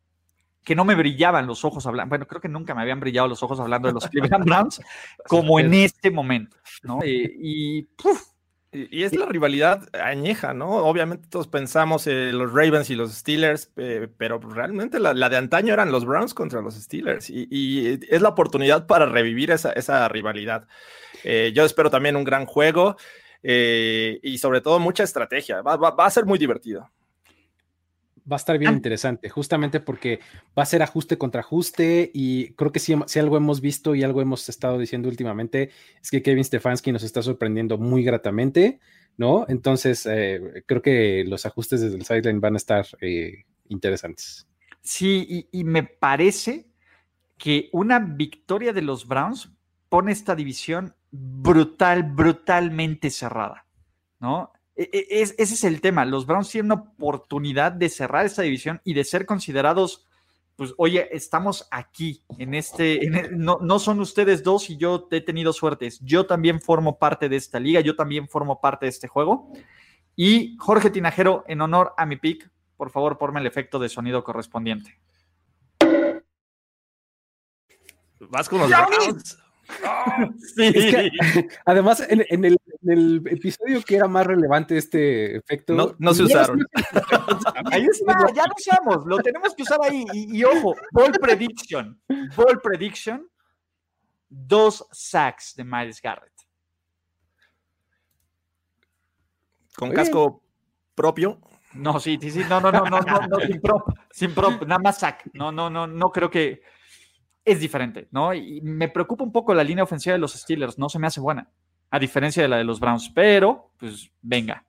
que 0.63 0.75
no 0.75 0.85
me 0.85 0.95
brillaban 0.95 1.47
los 1.47 1.65
ojos 1.65 1.85
hablando, 1.87 2.09
bueno, 2.09 2.27
creo 2.27 2.41
que 2.41 2.49
nunca 2.49 2.75
me 2.75 2.81
habían 2.81 2.99
brillado 2.99 3.27
los 3.27 3.41
ojos 3.41 3.59
hablando 3.59 3.87
de 3.87 3.93
los 3.93 4.07
Cleveland 4.07 4.45
Browns, 4.45 4.81
como 5.27 5.59
en 5.59 5.73
este 5.73 6.11
momento, 6.11 6.57
¿no? 6.83 6.99
Eh, 7.01 7.31
y, 7.39 7.87
y, 8.71 9.03
es 9.03 9.13
la 9.15 9.25
rivalidad 9.25 9.89
añeja, 9.93 10.53
¿no? 10.53 10.77
Obviamente 10.77 11.27
todos 11.29 11.47
pensamos 11.47 12.07
en 12.07 12.37
los 12.37 12.53
Ravens 12.53 12.89
y 12.89 12.95
los 12.95 13.11
Steelers, 13.11 13.69
pero 14.17 14.39
realmente 14.39 14.99
la, 14.99 15.13
de 15.13 15.37
antaño 15.37 15.73
eran 15.73 15.91
los 15.91 16.05
Browns 16.05 16.33
contra 16.33 16.61
los 16.61 16.75
Steelers 16.75 17.29
y, 17.29 17.99
es 18.09 18.21
la 18.21 18.29
oportunidad 18.29 18.87
para 18.87 19.05
revivir 19.05 19.51
esa, 19.51 20.07
rivalidad. 20.07 20.67
Eh, 21.23 21.51
yo 21.53 21.65
espero 21.65 21.89
también 21.89 22.15
un 22.15 22.23
gran 22.23 22.45
juego 22.45 22.95
eh, 23.43 24.19
y 24.23 24.37
sobre 24.37 24.61
todo 24.61 24.79
mucha 24.79 25.03
estrategia. 25.03 25.61
Va 25.61 25.93
a 25.97 26.09
ser 26.09 26.25
muy 26.25 26.39
divertido. 26.39 26.89
Va 28.29 28.35
a 28.35 28.39
estar 28.39 28.57
bien 28.57 28.73
interesante, 28.73 29.29
justamente 29.29 29.79
porque 29.79 30.19
va 30.57 30.63
a 30.63 30.65
ser 30.65 30.83
ajuste 30.83 31.17
contra 31.17 31.41
ajuste 31.41 32.11
y 32.13 32.53
creo 32.53 32.71
que 32.71 32.79
si, 32.79 32.95
si, 33.07 33.19
algo 33.19 33.37
hemos 33.37 33.61
visto 33.61 33.95
y 33.95 34.03
algo 34.03 34.21
hemos 34.21 34.47
estado 34.47 34.77
diciendo 34.77 35.09
últimamente 35.09 35.71
es 36.01 36.11
que 36.11 36.21
Kevin 36.21 36.43
Stefanski 36.43 36.91
nos 36.91 37.03
está 37.03 37.21
sorprendiendo 37.21 37.77
muy 37.77 38.03
gratamente, 38.03 38.79
¿no? 39.17 39.45
Entonces, 39.47 40.05
eh, 40.05 40.63
creo 40.65 40.81
que 40.81 41.23
los 41.25 41.45
ajustes 41.45 41.81
desde 41.81 41.97
el 41.97 42.05
sideline 42.05 42.41
van 42.41 42.53
a 42.53 42.57
estar 42.57 42.85
eh, 43.01 43.45
interesantes. 43.69 44.47
Sí, 44.81 45.25
y, 45.51 45.59
y 45.59 45.63
me 45.63 45.83
parece 45.83 46.67
que 47.37 47.69
una 47.71 47.99
victoria 47.99 48.73
de 48.73 48.81
los 48.81 49.07
Browns 49.07 49.51
pone 49.89 50.11
esta 50.11 50.35
división 50.35 50.95
brutal, 51.11 52.03
brutalmente 52.03 53.09
cerrada, 53.09 53.65
¿no? 54.19 54.53
E, 54.75 54.89
e, 54.93 55.21
ese 55.21 55.35
es 55.37 55.63
el 55.63 55.81
tema. 55.81 56.05
Los 56.05 56.25
Browns 56.25 56.49
tienen 56.49 56.71
una 56.71 56.81
oportunidad 56.81 57.71
de 57.71 57.89
cerrar 57.89 58.25
esta 58.25 58.41
división 58.41 58.81
y 58.83 58.93
de 58.93 59.03
ser 59.03 59.25
considerados, 59.25 60.07
pues, 60.55 60.73
oye, 60.77 61.09
estamos 61.11 61.67
aquí, 61.71 62.23
en 62.37 62.53
este, 62.53 63.29
no, 63.31 63.59
no, 63.61 63.79
son 63.79 63.99
ustedes 63.99 64.43
dos 64.43 64.69
y 64.69 64.77
yo 64.77 65.07
he 65.11 65.21
tenido 65.21 65.53
suertes. 65.53 65.99
Yo 66.01 66.25
también 66.25 66.61
formo 66.61 66.97
parte 66.97 67.29
de 67.29 67.35
esta 67.35 67.59
liga, 67.59 67.81
yo 67.81 67.95
también 67.95 68.27
formo 68.27 68.61
parte 68.61 68.85
de 68.85 68.91
este 68.91 69.07
juego. 69.07 69.51
Y 70.15 70.55
Jorge 70.57 70.89
Tinajero, 70.89 71.43
en 71.47 71.61
honor 71.61 71.93
a 71.97 72.05
mi 72.05 72.17
pick, 72.17 72.49
por 72.77 72.89
favor, 72.89 73.17
ponme 73.17 73.39
el 73.39 73.47
efecto 73.47 73.79
de 73.79 73.89
sonido 73.89 74.23
correspondiente. 74.23 74.99
Vas 78.29 78.47
con 78.47 78.59
los 78.59 78.69
Browns. 78.69 79.37
además, 81.65 82.05
en, 82.07 82.45
el, 82.45 83.23
episodio 83.25 83.81
que 83.83 83.95
era 83.95 84.07
más 84.07 84.25
relevante 84.25 84.77
este 84.77 85.37
efecto. 85.37 85.95
No, 85.97 86.13
se 86.13 86.23
usaron. 86.23 86.65
ahí 87.71 87.85
está, 87.85 88.25
ya 88.33 88.43
lo 88.45 88.53
usamos, 88.57 89.05
lo 89.05 89.17
tenemos 89.19 89.53
que 89.55 89.63
usar 89.63 89.79
ahí. 89.83 90.05
Y, 90.13 90.43
ojo, 90.43 90.75
ball 90.91 91.11
prediction. 91.11 91.99
Ball 92.35 92.59
prediction. 92.61 93.27
Dos 94.29 94.87
sacks 94.91 95.55
de 95.55 95.63
Miles 95.63 96.01
Garrett. 96.01 96.31
Con 99.75 99.91
casco 99.91 100.43
propio. 100.95 101.39
No, 101.73 101.99
sí, 101.99 102.17
sí, 102.21 102.31
sí, 102.31 102.41
no, 102.49 102.59
no, 102.59 102.71
no, 102.71 102.83
no, 102.83 102.99
no, 102.99 103.39
sin 103.39 103.61
prop, 103.61 103.89
sin 104.11 104.33
prop, 104.33 104.63
nada 104.63 104.79
más 104.79 104.99
sack. 104.99 105.29
No, 105.33 105.51
no, 105.51 105.69
no, 105.69 105.87
no 105.87 106.11
creo 106.11 106.29
que 106.29 106.61
es 107.43 107.59
diferente, 107.59 108.07
¿no? 108.11 108.33
Y 108.33 108.61
me 108.61 108.89
preocupa 108.89 109.23
un 109.23 109.31
poco 109.31 109.53
la 109.53 109.63
línea 109.63 109.83
ofensiva 109.83 110.13
de 110.13 110.19
los 110.19 110.33
Steelers, 110.33 110.77
no 110.77 110.89
se 110.89 110.99
me 110.99 111.07
hace 111.07 111.19
buena, 111.19 111.49
a 111.89 111.99
diferencia 111.99 112.43
de 112.43 112.49
la 112.49 112.57
de 112.57 112.63
los 112.63 112.79
Browns, 112.79 113.11
pero 113.13 113.71
pues 113.77 114.11
venga. 114.21 114.65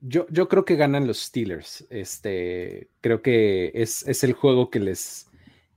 Yo, 0.00 0.26
yo 0.30 0.48
creo 0.48 0.64
que 0.64 0.76
ganan 0.76 1.06
los 1.06 1.18
Steelers. 1.18 1.86
Este, 1.90 2.90
creo 3.00 3.22
que 3.22 3.72
es, 3.74 4.06
es 4.06 4.22
el 4.24 4.34
juego 4.34 4.70
que 4.70 4.78
les, 4.78 5.28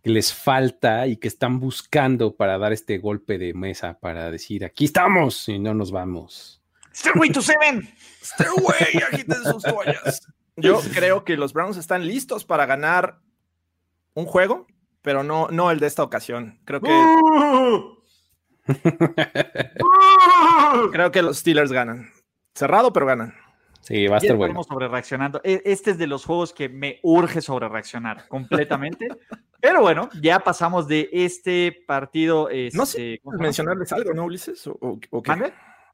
les 0.04 0.34
falta 0.34 1.08
y 1.08 1.18
que 1.18 1.28
están 1.28 1.60
buscando 1.60 2.36
para 2.36 2.58
dar 2.58 2.74
este 2.74 2.98
golpe 2.98 3.38
de 3.38 3.54
mesa, 3.54 3.98
para 4.00 4.30
decir, 4.30 4.66
aquí 4.66 4.86
estamos 4.86 5.48
y 5.50 5.58
no 5.58 5.74
nos 5.74 5.92
vamos. 5.92 6.62
Stairway 6.94 7.32
to 7.32 7.42
Seven. 7.42 7.90
Stairway, 8.24 9.04
agiten 9.12 9.44
sus 9.44 9.64
toallas. 9.64 10.28
Yo 10.58 10.82
creo 10.94 11.24
que 11.24 11.38
los 11.38 11.54
Browns 11.54 11.78
están 11.78 12.06
listos 12.06 12.44
para 12.44 12.66
ganar 12.66 13.22
un 14.14 14.26
juego 14.26 14.68
pero 15.02 15.24
no, 15.24 15.48
no 15.50 15.72
el 15.72 15.80
de 15.80 15.88
esta 15.88 16.04
ocasión. 16.04 16.60
Creo 16.66 16.82
que. 16.82 16.90
creo 20.92 21.12
que 21.12 21.22
los 21.22 21.38
Steelers 21.38 21.72
ganan. 21.72 22.10
Cerrado, 22.54 22.92
pero 22.94 23.06
ganan. 23.06 23.34
Sí, 23.82 24.08
va 24.08 24.18
a 24.18 24.20
estar 24.20 24.36
bueno. 24.36 24.64
sobre 24.64 24.88
reaccionando. 24.88 25.42
E, 25.44 25.62
este 25.66 25.92
es 25.92 25.98
de 25.98 26.08
los 26.08 26.26
juegos 26.26 26.54
que 26.54 26.70
me 26.70 27.00
urge 27.04 27.42
sobre 27.42 27.70
reaccionar 27.70 28.28
completamente. 28.28 29.08
pero 29.62 29.82
bueno, 29.82 30.10
ya 30.22 30.40
pasamos 30.40 30.88
de 30.88 31.10
este 31.12 31.84
partido. 31.88 32.50
no 32.74 32.86
sé, 32.86 33.16
este, 33.16 33.30
mencionarles 33.38 33.92
algo, 33.94 34.14
¿no, 34.14 34.26
Ulises? 34.26 34.68
¿O, 34.68 35.00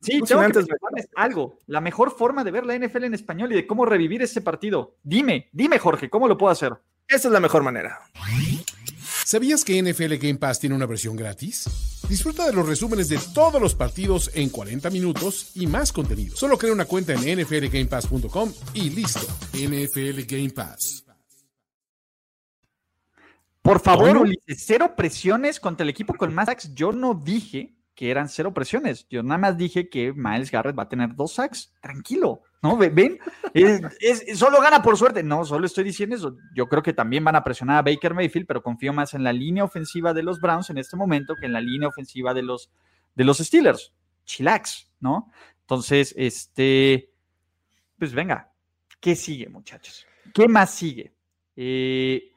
Sí, 0.02 0.22
tengo 0.22 0.42
que 0.42 0.48
mencionarles 0.54 1.10
algo. 1.16 1.58
La 1.66 1.82
mejor 1.82 2.12
forma 2.12 2.44
de 2.44 2.52
ver 2.52 2.66
la 2.66 2.78
NFL 2.78 3.06
en 3.06 3.14
español 3.14 3.52
y 3.52 3.56
de 3.56 3.66
cómo 3.66 3.86
revivir 3.86 4.22
ese 4.22 4.42
partido. 4.42 4.98
Dime, 5.02 5.50
dime, 5.52 5.80
Jorge, 5.80 6.10
¿cómo 6.10 6.28
lo 6.28 6.38
puedo 6.38 6.52
hacer? 6.52 6.74
Esa 7.08 7.28
es 7.28 7.32
la 7.32 7.40
mejor 7.40 7.64
manera. 7.64 8.00
¿Sabías 9.26 9.64
que 9.64 9.82
NFL 9.82 10.16
Game 10.16 10.36
Pass 10.36 10.60
tiene 10.60 10.76
una 10.76 10.86
versión 10.86 11.16
gratis? 11.16 11.66
Disfruta 12.08 12.46
de 12.46 12.54
los 12.54 12.68
resúmenes 12.68 13.10
de 13.10 13.20
todos 13.34 13.60
los 13.60 13.74
partidos 13.74 14.30
en 14.34 14.50
40 14.50 14.90
minutos 14.92 15.52
y 15.56 15.66
más 15.66 15.92
contenido. 15.92 16.36
Solo 16.36 16.58
crea 16.58 16.74
una 16.74 16.86
cuenta 16.86 17.14
en 17.14 17.40
nflgamepass.com 17.40 18.54
y 18.76 18.90
listo. 18.92 19.26
NFL 19.54 20.22
Game 20.28 20.52
Pass. 20.52 21.06
Por 23.64 23.80
favor, 23.80 24.16
Ulises, 24.18 24.64
cero 24.64 24.94
presiones 24.96 25.60
contra 25.60 25.84
el 25.84 25.90
equipo 25.90 26.14
con 26.14 26.32
más 26.36 26.46
sacks. 26.46 26.76
Yo 26.76 26.92
no 26.92 27.16
dije 27.16 27.76
que 27.96 28.12
eran 28.12 28.30
cero 28.30 28.54
presiones. 28.54 29.08
Yo 29.10 29.24
nada 29.24 29.40
más 29.40 29.58
dije 29.58 29.90
que 29.90 30.14
Miles 30.14 30.52
Garrett 30.52 30.78
va 30.78 30.84
a 30.84 30.90
tener 30.90 31.16
dos 31.16 31.34
sacks. 31.34 31.74
Tranquilo. 31.82 32.44
¿No? 32.66 32.78
¿Ven? 32.78 33.20
Es, 33.54 34.40
solo 34.40 34.60
gana 34.60 34.82
por 34.82 34.98
suerte. 34.98 35.22
No, 35.22 35.46
solo 35.46 35.68
estoy 35.68 35.84
diciendo 35.84 36.16
eso. 36.16 36.36
Yo 36.56 36.68
creo 36.68 36.82
que 36.82 36.94
también 36.94 37.24
van 37.24 37.36
a 37.36 37.44
presionar 37.44 37.78
a 37.78 37.82
Baker 37.84 38.16
Mayfield, 38.16 38.48
pero 38.48 38.64
confío 38.64 38.92
más 38.92 39.14
en 39.14 39.24
la 39.24 39.32
línea 39.32 39.64
ofensiva 39.64 40.14
de 40.14 40.24
los 40.24 40.42
Browns 40.42 40.72
en 40.72 40.80
este 40.80 40.98
momento 40.98 41.36
que 41.40 41.46
en 41.46 41.54
la 41.54 41.62
línea 41.62 41.88
ofensiva 41.88 42.34
de 42.34 42.42
los, 42.42 42.72
de 43.14 43.24
los 43.24 43.38
Steelers. 43.38 43.94
Chilax, 44.26 44.92
¿no? 45.00 45.32
Entonces, 45.62 46.16
este, 46.18 47.12
pues 48.00 48.14
venga, 48.14 48.52
¿qué 49.00 49.16
sigue, 49.16 49.48
muchachos? 49.48 50.08
¿Qué 50.34 50.48
más 50.48 50.72
sigue? 50.72 51.14
Eh, 51.56 52.32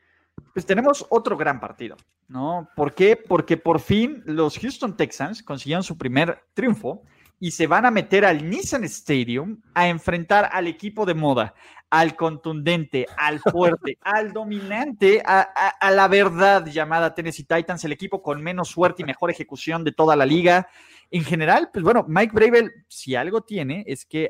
pues 0.52 0.66
tenemos 0.66 1.06
otro 1.08 1.38
gran 1.38 1.58
partido, 1.58 1.96
¿no? 2.28 2.68
¿Por 2.76 2.94
qué? 2.94 3.16
Porque 3.16 3.56
por 3.56 3.80
fin 3.80 4.22
los 4.26 4.58
Houston 4.58 4.94
Texans 4.94 5.42
consiguieron 5.42 5.82
su 5.82 5.96
primer 5.96 6.44
triunfo 6.52 7.02
y 7.40 7.52
se 7.52 7.66
van 7.66 7.86
a 7.86 7.90
meter 7.90 8.24
al 8.24 8.48
Nissan 8.48 8.84
Stadium 8.84 9.60
a 9.74 9.88
enfrentar 9.88 10.48
al 10.52 10.66
equipo 10.66 11.06
de 11.06 11.14
moda, 11.14 11.54
al 11.90 12.16
contundente, 12.16 13.06
al 13.16 13.40
fuerte, 13.52 13.98
al 14.02 14.32
dominante, 14.32 15.22
a, 15.24 15.90
la 15.90 16.08
verdad 16.08 16.66
llamada 16.66 17.14
Tennessee 17.14 17.44
Titans, 17.44 17.84
el 17.84 17.92
equipo 17.92 18.22
con 18.22 18.42
menos 18.42 18.68
suerte 18.68 19.02
y 19.02 19.06
mejor 19.06 19.30
ejecución 19.30 19.84
de 19.84 19.92
toda 19.92 20.16
la 20.16 20.26
liga. 20.26 20.68
En 21.10 21.24
general, 21.24 21.70
pues 21.72 21.84
bueno, 21.84 22.04
Mike 22.08 22.34
Bravel, 22.34 22.70
si 22.88 23.14
algo 23.14 23.42
tiene, 23.42 23.84
es 23.86 24.04
que 24.04 24.28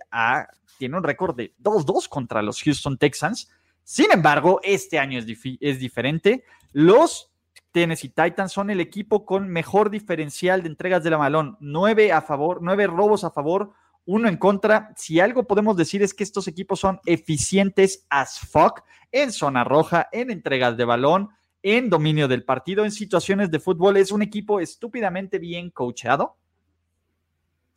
tiene 0.79 0.97
un 0.97 1.03
récord 1.03 1.35
de 1.35 1.55
2-2 1.61 2.09
contra 2.09 2.43
los 2.43 2.63
Houston 2.63 2.99
Texans. 2.99 3.51
Sin 3.83 4.13
embargo, 4.13 4.61
este 4.63 4.99
año 4.99 5.19
es, 5.19 5.27
es 5.61 5.79
diferente. 5.81 6.45
Los 6.73 7.33
Tennessee 7.73 8.09
Titans 8.09 8.53
son 8.53 8.71
el 8.71 8.81
equipo 8.81 9.25
con 9.27 9.49
mejor 9.49 9.91
diferencial 9.91 10.63
de 10.63 10.69
entregas 10.69 11.03
de 11.05 11.11
la 11.11 11.17
balón. 11.17 11.57
Nueve 11.61 12.13
a 12.13 12.23
favor, 12.23 12.59
nueve 12.63 12.87
robos 12.87 13.25
a 13.25 13.31
favor, 13.31 13.73
uno 14.07 14.29
en 14.29 14.37
contra. 14.37 14.93
Si 14.97 15.21
algo 15.21 15.47
podemos 15.47 15.77
decir 15.77 16.03
es 16.03 16.15
que 16.15 16.25
estos 16.25 16.49
equipos 16.49 16.81
son 16.81 17.01
eficientes 17.05 18.07
as 18.09 18.41
fuck 18.41 18.83
en 19.13 19.33
zona 19.33 19.65
roja, 19.65 20.09
en 20.13 20.31
entregas 20.31 20.77
de 20.77 20.85
balón, 20.85 21.29
en 21.63 21.91
dominio 21.91 22.29
del 22.29 22.45
partido, 22.45 22.85
en 22.85 22.91
situaciones 22.91 23.51
de 23.51 23.61
fútbol. 23.61 23.97
Es 23.97 24.11
un 24.11 24.23
equipo 24.23 24.61
estúpidamente 24.61 25.39
bien 25.39 25.71
coachado 25.71 26.37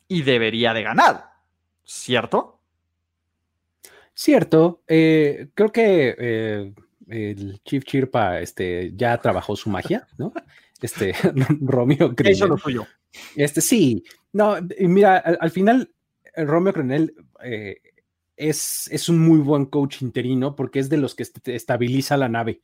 y 0.08 0.22
debería 0.22 0.72
de 0.72 0.82
ganar, 0.82 1.32
¿cierto? 1.84 2.60
Cierto. 4.14 4.82
Eh, 4.86 5.48
creo 5.54 5.72
que 5.72 6.16
eh, 6.18 6.74
el 7.08 7.60
Chief 7.64 7.84
Chirpa 7.84 8.40
este, 8.40 8.92
ya 8.94 9.18
trabajó 9.18 9.56
su 9.56 9.70
magia, 9.70 10.06
¿no? 10.18 10.32
Este, 10.80 11.12
Romeo 11.60 12.14
Crenel. 12.14 12.32
Eso 12.34 12.46
lo 12.46 12.58
suyo. 12.58 12.86
Este, 13.36 13.60
sí, 13.60 14.04
no, 14.32 14.56
mira, 14.80 15.18
al, 15.18 15.50
final, 15.50 15.92
eh, 16.34 16.44
Romeo 16.44 16.72
Crenel 16.72 17.14
eh, 17.44 17.76
es, 18.36 18.88
es 18.90 19.08
un 19.08 19.18
muy 19.18 19.38
buen 19.38 19.66
coach 19.66 20.02
interino 20.02 20.56
porque 20.56 20.78
es 20.78 20.88
de 20.88 20.96
los 20.96 21.14
que 21.14 21.26
estabiliza 21.46 22.16
la 22.16 22.28
nave, 22.28 22.62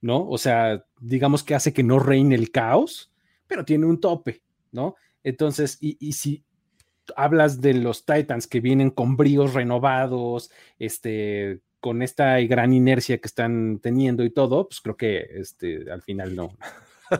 ¿no? 0.00 0.28
O 0.28 0.38
sea, 0.38 0.84
digamos 1.00 1.42
que 1.42 1.54
hace 1.54 1.72
que 1.72 1.82
no 1.82 1.98
reine 1.98 2.34
el 2.34 2.50
caos, 2.50 3.12
pero 3.46 3.64
tiene 3.64 3.86
un 3.86 4.00
tope, 4.00 4.42
¿no? 4.72 4.96
Entonces, 5.22 5.78
y, 5.80 5.96
y 6.00 6.12
si 6.12 6.44
hablas 7.16 7.60
de 7.60 7.74
los 7.74 8.04
Titans 8.04 8.46
que 8.46 8.60
vienen 8.60 8.90
con 8.90 9.16
bríos 9.16 9.54
renovados, 9.54 10.50
este, 10.78 11.60
con 11.84 12.00
esta 12.00 12.40
gran 12.40 12.72
inercia 12.72 13.18
que 13.18 13.26
están 13.26 13.78
teniendo 13.78 14.24
y 14.24 14.30
todo, 14.30 14.66
pues 14.66 14.80
creo 14.80 14.96
que 14.96 15.18
este, 15.34 15.92
al 15.92 16.00
final 16.00 16.34
no, 16.34 16.56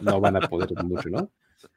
no 0.00 0.20
van 0.22 0.36
a 0.36 0.48
poder 0.48 0.70
mucho, 0.82 1.10
¿no? 1.10 1.28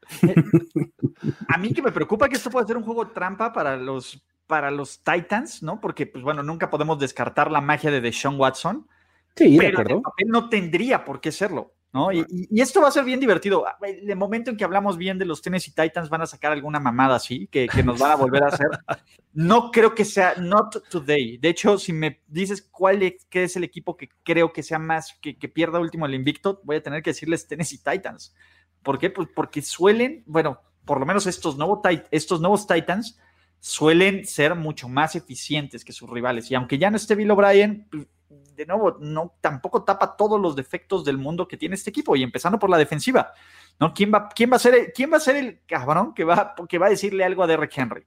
A 1.50 1.58
mí 1.58 1.74
que 1.74 1.82
me 1.82 1.92
preocupa 1.92 2.30
que 2.30 2.38
esto 2.38 2.50
puede 2.50 2.66
ser 2.66 2.78
un 2.78 2.84
juego 2.84 3.10
trampa 3.10 3.52
para 3.52 3.76
los, 3.76 4.24
para 4.48 4.72
los 4.72 5.04
Titans, 5.04 5.62
¿no? 5.64 5.82
Porque, 5.82 6.08
pues 6.08 6.24
bueno, 6.24 6.44
nunca 6.44 6.70
podemos 6.70 6.98
descartar 6.98 7.52
la 7.52 7.60
magia 7.60 7.92
de 7.92 8.00
Deshaun 8.00 8.40
Watson. 8.40 8.88
Sí, 9.36 9.58
pero 9.60 9.84
de 9.84 10.26
no 10.26 10.48
tendría 10.48 11.04
por 11.04 11.20
qué 11.20 11.34
serlo. 11.34 11.74
¿No? 11.98 12.12
Y, 12.12 12.26
esto 12.62 12.80
va 12.82 12.90
a 12.90 12.92
ser 12.92 13.04
bien 13.04 13.20
divertido. 13.20 13.66
Ah, 13.68 13.78
el 13.82 14.16
momento 14.16 14.52
en 14.52 14.58
que 14.58 14.64
hablamos 14.64 14.98
bien 14.98 15.18
de 15.18 15.26
los 15.26 15.42
Tennessee 15.42 15.74
Titans 15.74 16.10
van 16.10 16.22
a 16.22 16.28
sacar 16.28 16.52
alguna 16.52 16.80
mamada 16.80 17.16
así, 17.16 17.48
que, 17.48 17.68
nos 17.84 18.00
van 18.00 18.12
a 18.12 18.16
volver 18.16 18.44
a 18.44 18.48
hacer. 18.48 18.68
No 19.34 19.70
creo 19.70 19.94
que 19.94 20.04
sea, 20.04 20.34
not 20.40 20.90
today. 20.90 21.38
De 21.38 21.50
hecho, 21.50 21.78
si 21.78 21.94
me 21.94 22.24
dices 22.26 22.68
cuál 22.72 23.04
es, 23.04 23.24
qué 23.30 23.44
es 23.44 23.56
el 23.56 23.64
equipo 23.64 23.96
que 23.96 24.10
creo 24.24 24.52
que 24.52 24.64
sea 24.64 24.80
más, 24.80 25.16
que, 25.22 25.36
pierda 25.48 25.80
último 25.80 26.08
el 26.08 26.16
invicto, 26.16 26.60
voy 26.64 26.78
a 26.78 26.82
tener 26.82 27.04
que 27.04 27.12
decirles 27.12 27.48
Tennessee 27.48 27.78
Titans. 27.78 28.34
¿Por 28.82 28.98
qué? 28.98 29.12
Pues 29.12 29.28
porque 29.36 29.62
suelen, 29.62 30.24
bueno, 30.26 30.60
por 30.86 31.00
lo 31.00 31.06
menos 31.06 31.28
estos, 31.28 31.56
nuevos, 31.56 31.82
estos 32.10 32.42
nuevos 32.42 32.66
Titans 32.66 33.20
suelen 33.60 34.26
ser 34.26 34.56
mucho 34.56 34.90
más 34.90 35.16
eficientes 35.16 35.86
que 35.86 35.94
sus 35.94 36.10
rivales. 36.10 36.50
Y 36.50 36.56
aunque 36.56 36.80
ya 36.80 36.90
no 36.90 36.98
esté 36.98 37.14
Bill 37.14 37.30
O'Brien, 37.30 37.88
de 38.30 38.66
nuevo, 38.66 38.98
no, 39.00 39.36
tampoco 39.42 39.84
tapa 39.84 40.16
todos 40.18 40.40
los 40.40 40.56
defectos 40.56 41.06
del 41.06 41.18
mundo 41.18 41.48
que 41.48 41.58
tiene 41.58 41.76
este 41.76 41.90
equipo, 41.90 42.16
y 42.16 42.24
empezando 42.24 42.60
por 42.60 42.70
la 42.70 42.78
defensiva. 42.78 43.34
¿no? 43.80 43.94
¿Quién, 43.94 44.12
va, 44.14 44.30
quién, 44.30 44.52
va 44.52 44.56
a 44.56 44.60
ser, 44.60 44.92
¿Quién 44.94 45.12
va 45.12 45.18
a 45.18 45.22
ser 45.22 45.36
el 45.36 45.62
cabrón 45.66 46.14
que 46.14 46.24
va, 46.24 46.56
que 46.68 46.78
va 46.78 46.88
a 46.88 46.92
decirle 46.92 47.24
algo 47.24 47.44
a 47.44 47.48
Derrick 47.48 47.78
Henry? 47.78 48.06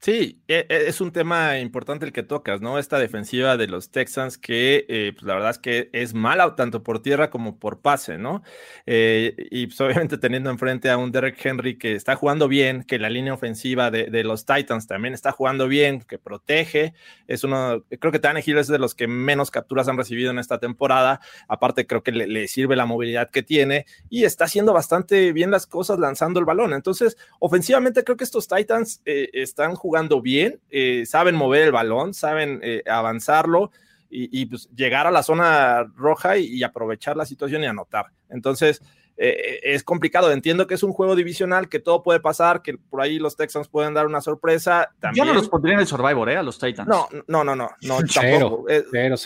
Sí, 0.00 0.40
e, 0.46 0.64
e, 0.68 0.86
es 0.86 1.00
un 1.00 1.10
tema 1.10 1.58
importante 1.58 2.06
el 2.06 2.12
que 2.12 2.22
tocas, 2.22 2.60
¿no? 2.60 2.78
Esta 2.78 3.00
defensiva 3.00 3.56
de 3.56 3.66
los 3.66 3.90
Texans 3.90 4.38
que 4.38 4.86
eh, 4.88 5.12
pues 5.12 5.24
la 5.24 5.34
verdad 5.34 5.50
es 5.50 5.58
que 5.58 5.90
es 5.92 6.14
mala 6.14 6.54
tanto 6.54 6.84
por 6.84 7.02
tierra 7.02 7.30
como 7.30 7.58
por 7.58 7.80
pase, 7.80 8.16
¿no? 8.16 8.44
Eh, 8.86 9.34
y 9.50 9.66
pues 9.66 9.80
obviamente 10.06 10.16
teniendo 10.16 10.50
enfrente 10.50 10.88
a 10.88 10.96
un 10.98 11.10
Derek 11.10 11.44
Henry 11.44 11.78
que 11.78 11.96
está 11.96 12.14
jugando 12.14 12.46
bien, 12.46 12.84
que 12.84 13.00
la 13.00 13.10
línea 13.10 13.34
ofensiva 13.34 13.90
de, 13.90 14.22
los 14.22 14.46
Titans 14.46 14.86
también 14.86 15.14
está 15.14 15.32
jugando 15.32 15.66
bien, 15.66 16.02
que 16.02 16.18
protege, 16.18 16.94
es 17.26 17.42
uno, 17.42 17.84
creo 17.98 18.12
que 18.12 18.20
Tannehill 18.20 18.58
es 18.58 18.68
de 18.68 18.78
los 18.78 18.94
que 18.94 19.08
menos 19.08 19.50
capturas 19.50 19.88
han 19.88 19.96
recibido 19.96 20.30
en 20.30 20.38
esta 20.38 20.58
temporada, 20.60 21.20
aparte 21.48 21.88
creo 21.88 22.04
que 22.04 22.12
le, 22.12 22.46
sirve 22.46 22.76
la 22.76 22.86
movilidad 22.86 23.30
que 23.30 23.42
tiene 23.42 23.84
y 24.08 24.24
está 24.24 24.44
haciendo 24.44 24.72
bastante 24.72 25.32
bien 25.32 25.50
las 25.50 25.66
cosas 25.66 25.98
lanzando 25.98 26.38
el 26.38 26.46
balón, 26.46 26.72
entonces 26.72 27.16
ofensivamente 27.40 28.04
creo 28.04 28.16
que 28.16 28.24
estos 28.24 28.46
Titans 28.46 29.02
eh, 29.04 29.30
están 29.32 29.74
jugando 29.74 29.87
jugando 29.88 30.20
bien, 30.20 30.60
eh, 30.68 31.04
saben 31.06 31.34
mover 31.34 31.62
el 31.62 31.72
balón, 31.72 32.12
saben 32.12 32.60
eh, 32.62 32.82
avanzarlo 32.86 33.70
y, 34.10 34.44
pues, 34.44 34.68
llegar 34.74 35.06
a 35.06 35.10
la 35.10 35.22
zona 35.22 35.84
roja 35.96 36.36
y, 36.36 36.62
aprovechar 36.62 37.16
la 37.16 37.24
situación 37.24 37.62
y 37.62 37.66
anotar. 37.66 38.06
Entonces, 38.28 38.82
eh, 39.20 39.60
es 39.64 39.82
complicado. 39.82 40.30
Entiendo 40.30 40.66
que 40.66 40.74
es 40.74 40.82
un 40.82 40.92
juego 40.92 41.16
divisional, 41.16 41.68
que 41.68 41.80
todo 41.80 42.02
puede 42.02 42.20
pasar, 42.20 42.62
que 42.62 42.78
por 42.78 43.00
ahí 43.00 43.18
los 43.18 43.36
Texans 43.36 43.68
pueden 43.68 43.92
dar 43.92 44.06
una 44.06 44.20
sorpresa. 44.20 44.94
También. 45.00 45.26
Yo 45.26 45.32
no 45.32 45.38
los 45.38 45.48
pondría 45.48 45.74
en 45.74 45.80
el 45.80 45.86
Survivor, 45.86 46.30
¿eh? 46.30 46.36
A 46.36 46.42
los 46.42 46.58
Titans. 46.58 46.88
No, 46.88 47.08
no, 47.26 47.42
no, 47.42 47.56
no, 47.56 47.68
no 47.82 47.98
tampoco. 48.14 48.66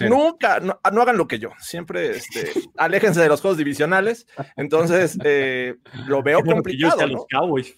Nunca, 0.08 0.60
no, 0.60 1.02
hagan 1.02 1.18
lo 1.18 1.28
que 1.28 1.38
yo. 1.38 1.50
Siempre 1.58 2.16
este, 2.16 2.52
aléjense 2.78 3.20
de 3.20 3.28
los 3.28 3.40
juegos 3.40 3.58
divisionales. 3.58 4.26
Entonces, 4.56 5.18
lo 6.06 6.22
veo 6.22 6.40
complicado. 6.44 7.06
los 7.06 7.26
Cowboys. 7.30 7.76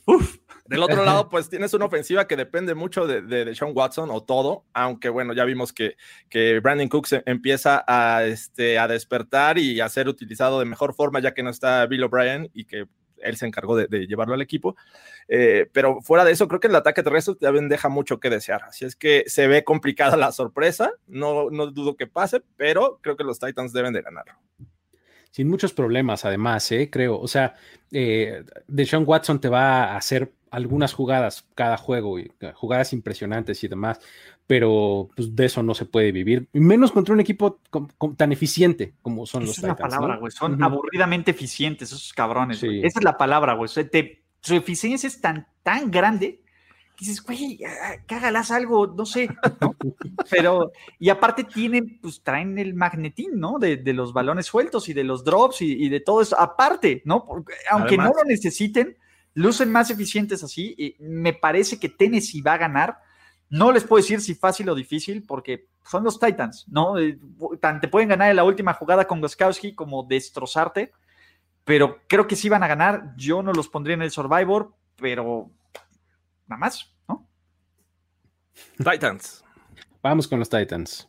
Del 0.67 0.83
otro 0.83 1.05
lado, 1.05 1.29
pues 1.29 1.51
tienes 1.51 1.75
una 1.75 1.85
ofensiva 1.85 2.27
que 2.27 2.37
depende 2.37 2.75
mucho 2.75 3.07
de, 3.07 3.21
de, 3.21 3.55
Sean 3.55 3.73
Watson 3.75 4.09
o 4.11 4.23
todo, 4.23 4.65
aunque 4.73 5.11
bueno, 5.11 5.35
ya 5.35 5.45
vimos 5.45 5.75
que, 5.75 5.97
que 6.31 6.59
Brandon 6.61 6.89
Cooks 6.89 7.17
empieza 7.27 7.85
a, 7.87 8.25
este, 8.25 8.79
a 8.79 8.89
despertar 8.89 9.59
y 9.59 9.81
a 9.81 9.89
ser 9.91 10.09
utilizado 10.09 10.61
de 10.61 10.65
mejor 10.65 10.95
forma, 10.95 11.21
ya 11.21 11.35
que 11.35 11.43
no 11.43 11.51
está 11.51 11.85
Bill 11.85 12.04
O'Brien 12.05 12.51
y 12.53 12.65
que 12.65 12.87
él 13.19 13.37
se 13.37 13.47
encargó 13.47 13.77
de, 13.77 14.07
llevarlo 14.07 14.35
al 14.35 14.43
equipo. 14.43 14.77
Eh, 15.29 15.69
pero 15.73 16.01
fuera 16.03 16.25
de 16.25 16.33
eso, 16.33 16.47
creo 16.49 16.61
que 16.61 16.69
el 16.69 16.77
ataque 16.77 17.03
terrestre 17.03 17.35
también 17.37 17.69
deja 17.69 17.89
mucho 17.89 18.21
que 18.21 18.31
desear. 18.31 18.63
Así 18.65 18.85
es 18.85 18.97
que 18.97 19.25
se 19.27 19.49
ve 19.49 19.65
complicada 19.65 20.17
la 20.17 20.33
sorpresa. 20.33 20.93
No, 21.07 21.51
no 21.51 21.69
dudo 21.69 21.97
que 21.97 22.07
pase, 22.07 22.43
pero 22.57 22.99
creo 23.03 23.17
que 23.17 23.25
los 23.25 23.39
Titans 23.39 23.73
deben 23.73 23.93
de 23.93 24.03
ganarlo 24.03 24.35
sin 25.35 25.49
muchos 25.49 25.73
problemas, 25.73 26.25
además, 26.25 26.71
¿eh? 26.71 26.89
creo. 26.89 27.19
O 27.19 27.27
sea, 27.27 27.57
eh, 27.91 28.45
Deshaun 28.69 29.03
Watson 29.05 29.41
te 29.41 29.49
va 29.49 29.83
a 29.83 29.97
hacer 29.97 30.33
algunas 30.49 30.95
jugadas 30.95 31.45
cada 31.57 31.77
juego, 31.77 32.21
y 32.21 32.31
eh, 32.39 32.53
jugadas 32.55 32.93
impresionantes 32.93 33.65
y 33.65 33.67
demás, 33.67 33.99
pero 34.47 35.09
pues, 35.17 35.35
de 35.35 35.47
eso 35.47 35.63
no 35.63 35.75
se 35.75 35.87
puede 35.87 36.13
vivir, 36.13 36.49
menos 36.53 36.93
contra 36.93 37.15
un 37.15 37.21
equipo 37.21 37.61
tan 38.17 38.33
eficiente 38.33 38.95
como 39.03 39.27
son 39.27 39.47
los 39.47 39.55
Titans. 39.55 39.73
Es 39.73 39.81
la 39.81 39.89
palabra, 39.89 40.17
güey, 40.17 40.31
son 40.31 40.63
aburridamente 40.63 41.31
eficientes 41.31 41.89
esos 41.91 42.13
cabrones. 42.13 42.63
Esa 42.63 42.99
es 42.99 43.05
la 43.05 43.17
palabra, 43.17 43.55
güey. 43.55 43.69
su 43.69 44.55
eficiencia 44.55 45.07
es 45.07 45.21
tan, 45.21 45.47
tan 45.63 45.91
grande 45.91 46.41
que 46.97 47.07
dices, 47.07 47.25
güey, 47.25 47.59
cágalas 48.07 48.51
algo, 48.53 48.87
no 48.87 49.05
sé, 49.05 49.29
Pero, 50.31 50.73
y 50.99 51.09
aparte 51.09 51.45
tienen, 51.45 51.99
pues 52.01 52.23
traen 52.23 52.59
el 52.59 52.75
magnetín, 52.75 53.41
¿no? 53.41 53.59
De, 53.59 53.81
los 53.93 54.13
balones 54.13 54.47
sueltos 54.47 54.89
y 54.89 54.93
de 54.93 55.05
los 55.05 55.25
drops 55.25 55.63
y, 55.63 55.89
de 55.89 56.01
todo 56.01 56.23
eso, 56.23 56.39
aparte, 56.39 57.03
¿no? 57.05 57.25
Porque, 57.25 57.55
aunque 57.71 57.97
no 57.97 58.13
lo 58.13 58.25
necesiten, 58.25 58.97
lucen 59.35 59.73
más 59.73 59.91
eficientes 59.91 60.45
así. 60.45 60.75
Y 60.79 60.97
me 61.01 61.33
parece 61.33 61.79
que 61.79 61.89
Tennessee 61.89 62.43
va 62.43 62.55
a 62.55 62.59
ganar. 62.59 62.99
No 63.55 63.71
les 63.71 63.85
puedo 63.85 64.03
decir 64.03 64.21
si 64.21 64.35
fácil 64.35 64.69
o 64.69 64.75
difícil, 64.75 65.23
porque 65.23 65.69
son 65.85 66.03
los 66.03 66.19
Titans, 66.19 66.67
¿no? 66.67 66.99
Eh, 66.99 67.17
te 67.81 67.87
pueden 67.87 68.09
ganar 68.09 68.29
en 68.29 68.35
la 68.35 68.43
última 68.43 68.75
jugada 68.75 69.07
con 69.07 69.21
Goskowski 69.21 69.77
como 69.77 70.03
destrozarte, 70.03 70.91
pero 71.63 72.01
creo 72.09 72.27
que 72.27 72.35
sí 72.35 72.49
van 72.49 72.65
a 72.65 72.67
ganar. 72.67 73.15
Yo 73.17 73.45
no 73.45 73.53
los 73.53 73.69
pondría 73.69 73.95
en 73.95 74.03
el 74.03 74.11
Survivor, 74.11 74.75
pero 74.97 75.53
nada 76.49 76.59
más, 76.59 76.93
¿no? 77.09 77.29
Titans. 78.77 79.45
Vamos 80.03 80.27
con 80.27 80.41
los 80.41 80.51
Titans. 80.51 81.09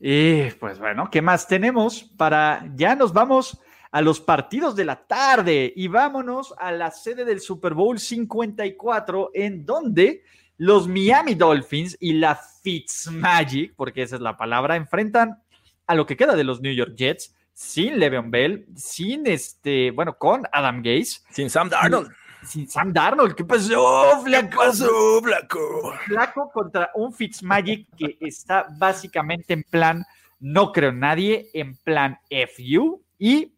Y 0.00 0.50
pues 0.58 0.80
bueno, 0.80 1.08
¿qué 1.12 1.22
más 1.22 1.46
tenemos 1.46 2.02
para 2.02 2.68
ya 2.74 2.96
nos 2.96 3.12
vamos 3.12 3.56
a 3.92 4.02
los 4.02 4.20
partidos 4.20 4.74
de 4.74 4.84
la 4.84 5.06
tarde 5.06 5.72
y 5.76 5.86
vámonos 5.86 6.52
a 6.58 6.72
la 6.72 6.90
sede 6.90 7.24
del 7.24 7.40
Super 7.40 7.74
Bowl 7.74 8.00
54 8.00 9.30
en 9.32 9.64
donde 9.64 10.24
los 10.58 10.88
Miami 10.88 11.34
Dolphins 11.34 11.96
y 12.00 12.14
la 12.14 12.36
Fitzmagic, 12.36 13.74
porque 13.74 14.02
esa 14.02 14.16
es 14.16 14.22
la 14.22 14.36
palabra, 14.36 14.76
enfrentan 14.76 15.42
a 15.86 15.94
lo 15.94 16.06
que 16.06 16.16
queda 16.16 16.36
de 16.36 16.44
los 16.44 16.60
New 16.60 16.72
York 16.72 16.94
Jets 16.96 17.34
sin 17.52 17.98
Le'Veon 17.98 18.30
Bell, 18.30 18.66
sin 18.76 19.26
este, 19.26 19.90
bueno, 19.90 20.16
con 20.16 20.42
Adam 20.52 20.82
Gase, 20.82 21.20
sin 21.30 21.50
Sam 21.50 21.68
Darnold. 21.68 22.10
Sin 22.44 22.68
Sam 22.68 22.92
Darnold, 22.92 23.34
¿qué 23.34 23.44
pasó, 23.44 24.20
flaco? 24.24 24.50
¿Qué 24.50 24.56
pasó, 24.56 25.22
flaco? 25.22 25.94
Flaco 26.06 26.50
contra 26.52 26.90
un 26.94 27.12
Fitzmagic 27.12 27.86
que 27.96 28.16
está 28.20 28.66
básicamente 28.78 29.52
en 29.52 29.62
plan 29.62 30.04
no 30.42 30.72
creo 30.72 30.90
en 30.90 30.98
nadie, 30.98 31.50
en 31.54 31.76
plan 31.76 32.18
FU 32.28 33.00
y 33.16 33.54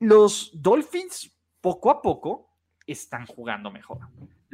los 0.00 0.50
Dolphins 0.54 1.30
poco 1.60 1.90
a 1.90 2.00
poco 2.00 2.48
están 2.86 3.26
jugando 3.26 3.70
mejor. 3.70 3.98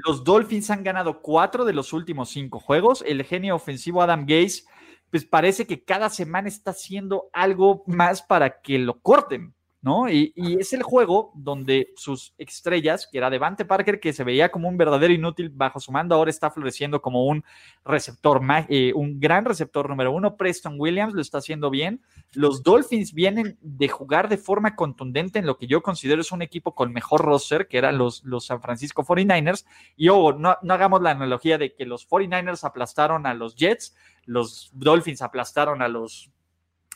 Los 0.04 0.22
Dolphins 0.22 0.68
han 0.70 0.84
ganado 0.84 1.22
cuatro 1.22 1.64
de 1.64 1.72
los 1.72 1.94
últimos 1.94 2.28
cinco 2.28 2.60
juegos. 2.60 3.02
El 3.06 3.24
genio 3.24 3.56
ofensivo 3.56 4.02
Adam 4.02 4.26
Gase, 4.26 4.64
pues 5.10 5.24
parece 5.24 5.66
que 5.66 5.82
cada 5.82 6.10
semana 6.10 6.48
está 6.48 6.72
haciendo 6.72 7.30
algo 7.32 7.84
más 7.86 8.20
para 8.20 8.60
que 8.60 8.78
lo 8.78 9.00
corten. 9.00 9.54
¿No? 9.84 10.08
Y, 10.08 10.32
es 10.58 10.72
el 10.72 10.82
juego 10.82 11.30
donde 11.34 11.92
sus 11.94 12.32
estrellas, 12.38 13.06
que 13.06 13.18
era 13.18 13.28
Devante 13.28 13.66
Parker, 13.66 14.00
que 14.00 14.14
se 14.14 14.24
veía 14.24 14.50
como 14.50 14.66
un 14.66 14.78
verdadero 14.78 15.12
inútil 15.12 15.50
bajo 15.50 15.78
su 15.78 15.92
mando, 15.92 16.14
ahora 16.14 16.30
está 16.30 16.50
floreciendo 16.50 17.02
como 17.02 17.26
un 17.26 17.44
receptor, 17.84 18.40
eh, 18.70 18.92
un 18.94 19.20
gran 19.20 19.44
receptor 19.44 19.90
número 19.90 20.10
uno. 20.10 20.38
Preston 20.38 20.80
Williams 20.80 21.12
lo 21.12 21.20
está 21.20 21.36
haciendo 21.36 21.68
bien. 21.68 22.00
Los 22.32 22.62
Dolphins 22.62 23.12
vienen 23.12 23.58
de 23.60 23.88
jugar 23.88 24.30
de 24.30 24.38
forma 24.38 24.74
contundente 24.74 25.38
en 25.38 25.44
lo 25.44 25.58
que 25.58 25.66
yo 25.66 25.82
considero 25.82 26.22
es 26.22 26.32
un 26.32 26.40
equipo 26.40 26.74
con 26.74 26.90
mejor 26.90 27.20
roster, 27.20 27.68
que 27.68 27.76
eran 27.76 27.98
los, 27.98 28.24
San 28.38 28.62
Francisco 28.62 29.04
49ers. 29.04 29.66
Y 29.96 30.08
ojo, 30.08 30.32
no 30.32 30.56
hagamos 30.70 31.02
la 31.02 31.10
analogía 31.10 31.58
de 31.58 31.74
que 31.74 31.84
los 31.84 32.08
49ers 32.08 32.64
aplastaron 32.64 33.26
a 33.26 33.34
los 33.34 33.54
Jets, 33.54 33.94
los 34.24 34.70
Dolphins 34.72 35.20
aplastaron 35.20 35.82
a 35.82 35.88
los 35.88 36.30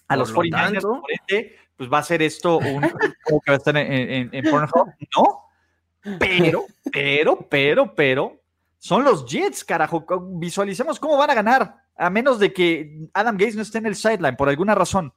a 0.09 0.16
los 0.16 0.34
49ers, 0.34 1.52
pues 1.76 1.92
va 1.92 1.98
a 1.98 2.02
ser 2.02 2.22
esto 2.22 2.59
un 2.59 2.82
juego 2.82 3.40
que 3.40 3.50
va 3.50 3.54
a 3.54 3.59
estar 3.59 3.76
en, 3.76 4.30
en, 4.32 4.50
Pornhub. 4.50 4.92
No, 5.16 5.44
pero, 6.18 6.66
pero, 6.90 7.46
pero, 7.48 7.94
pero, 7.94 8.40
son 8.78 9.04
los 9.04 9.26
Jets, 9.26 9.64
carajo. 9.64 10.04
Visualicemos 10.38 10.98
cómo 10.98 11.16
van 11.16 11.30
a 11.30 11.34
ganar, 11.34 11.76
a 11.96 12.11
menos 12.11 12.38
de 12.38 12.52
que 12.52 13.09
Adam 13.12 13.36
Gates 13.36 13.56
no 13.56 13.62
esté 13.62 13.78
en 13.78 13.86
el 13.86 13.94
sideline 13.94 14.36
por 14.36 14.48
alguna 14.48 14.74
razón. 14.74 15.12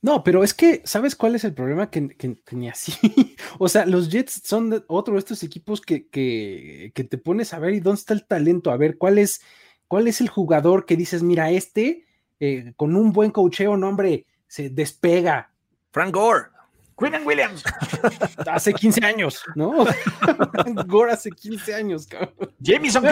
No, 0.00 0.24
pero 0.24 0.42
es 0.42 0.52
que, 0.52 0.82
¿sabes 0.84 1.14
cuál 1.14 1.36
es 1.36 1.44
el 1.44 1.54
problema? 1.54 1.88
Que, 1.88 2.36
ni 2.50 2.68
así. 2.68 2.92
o 3.58 3.68
sea, 3.68 3.86
los 3.86 4.10
Jets 4.10 4.42
son 4.44 4.84
otro 4.88 5.14
de 5.14 5.20
estos 5.20 5.44
equipos 5.44 5.80
que, 5.80 6.08
que, 6.08 7.04
te 7.04 7.18
pones 7.18 7.54
a 7.54 7.60
ver 7.60 7.74
y 7.74 7.80
dónde 7.80 8.00
está 8.00 8.14
el 8.14 8.26
talento, 8.26 8.72
a 8.72 8.76
ver 8.76 8.98
cuál 8.98 9.18
es, 9.18 9.42
cuál 9.86 10.08
es 10.08 10.20
el 10.20 10.28
jugador 10.28 10.86
que 10.86 10.96
dices, 10.96 11.22
mira, 11.22 11.50
este 11.50 12.04
con 12.76 12.96
un 12.96 13.12
buen 13.12 13.30
cocheo, 13.30 13.76
no, 13.76 13.88
hombre, 13.88 14.26
se 14.46 14.70
despega. 14.70 15.50
Frank 15.90 16.14
Gore. 16.14 16.51
Quinn 16.98 17.14
Williams. 17.24 17.64
hace 18.46 18.72
15 18.72 19.04
años, 19.04 19.42
¿no? 19.54 19.84
Gore 20.86 21.12
hace 21.12 21.30
15 21.30 21.74
años, 21.74 22.06
cabrón. 22.06 22.52
Jameson 22.58 23.04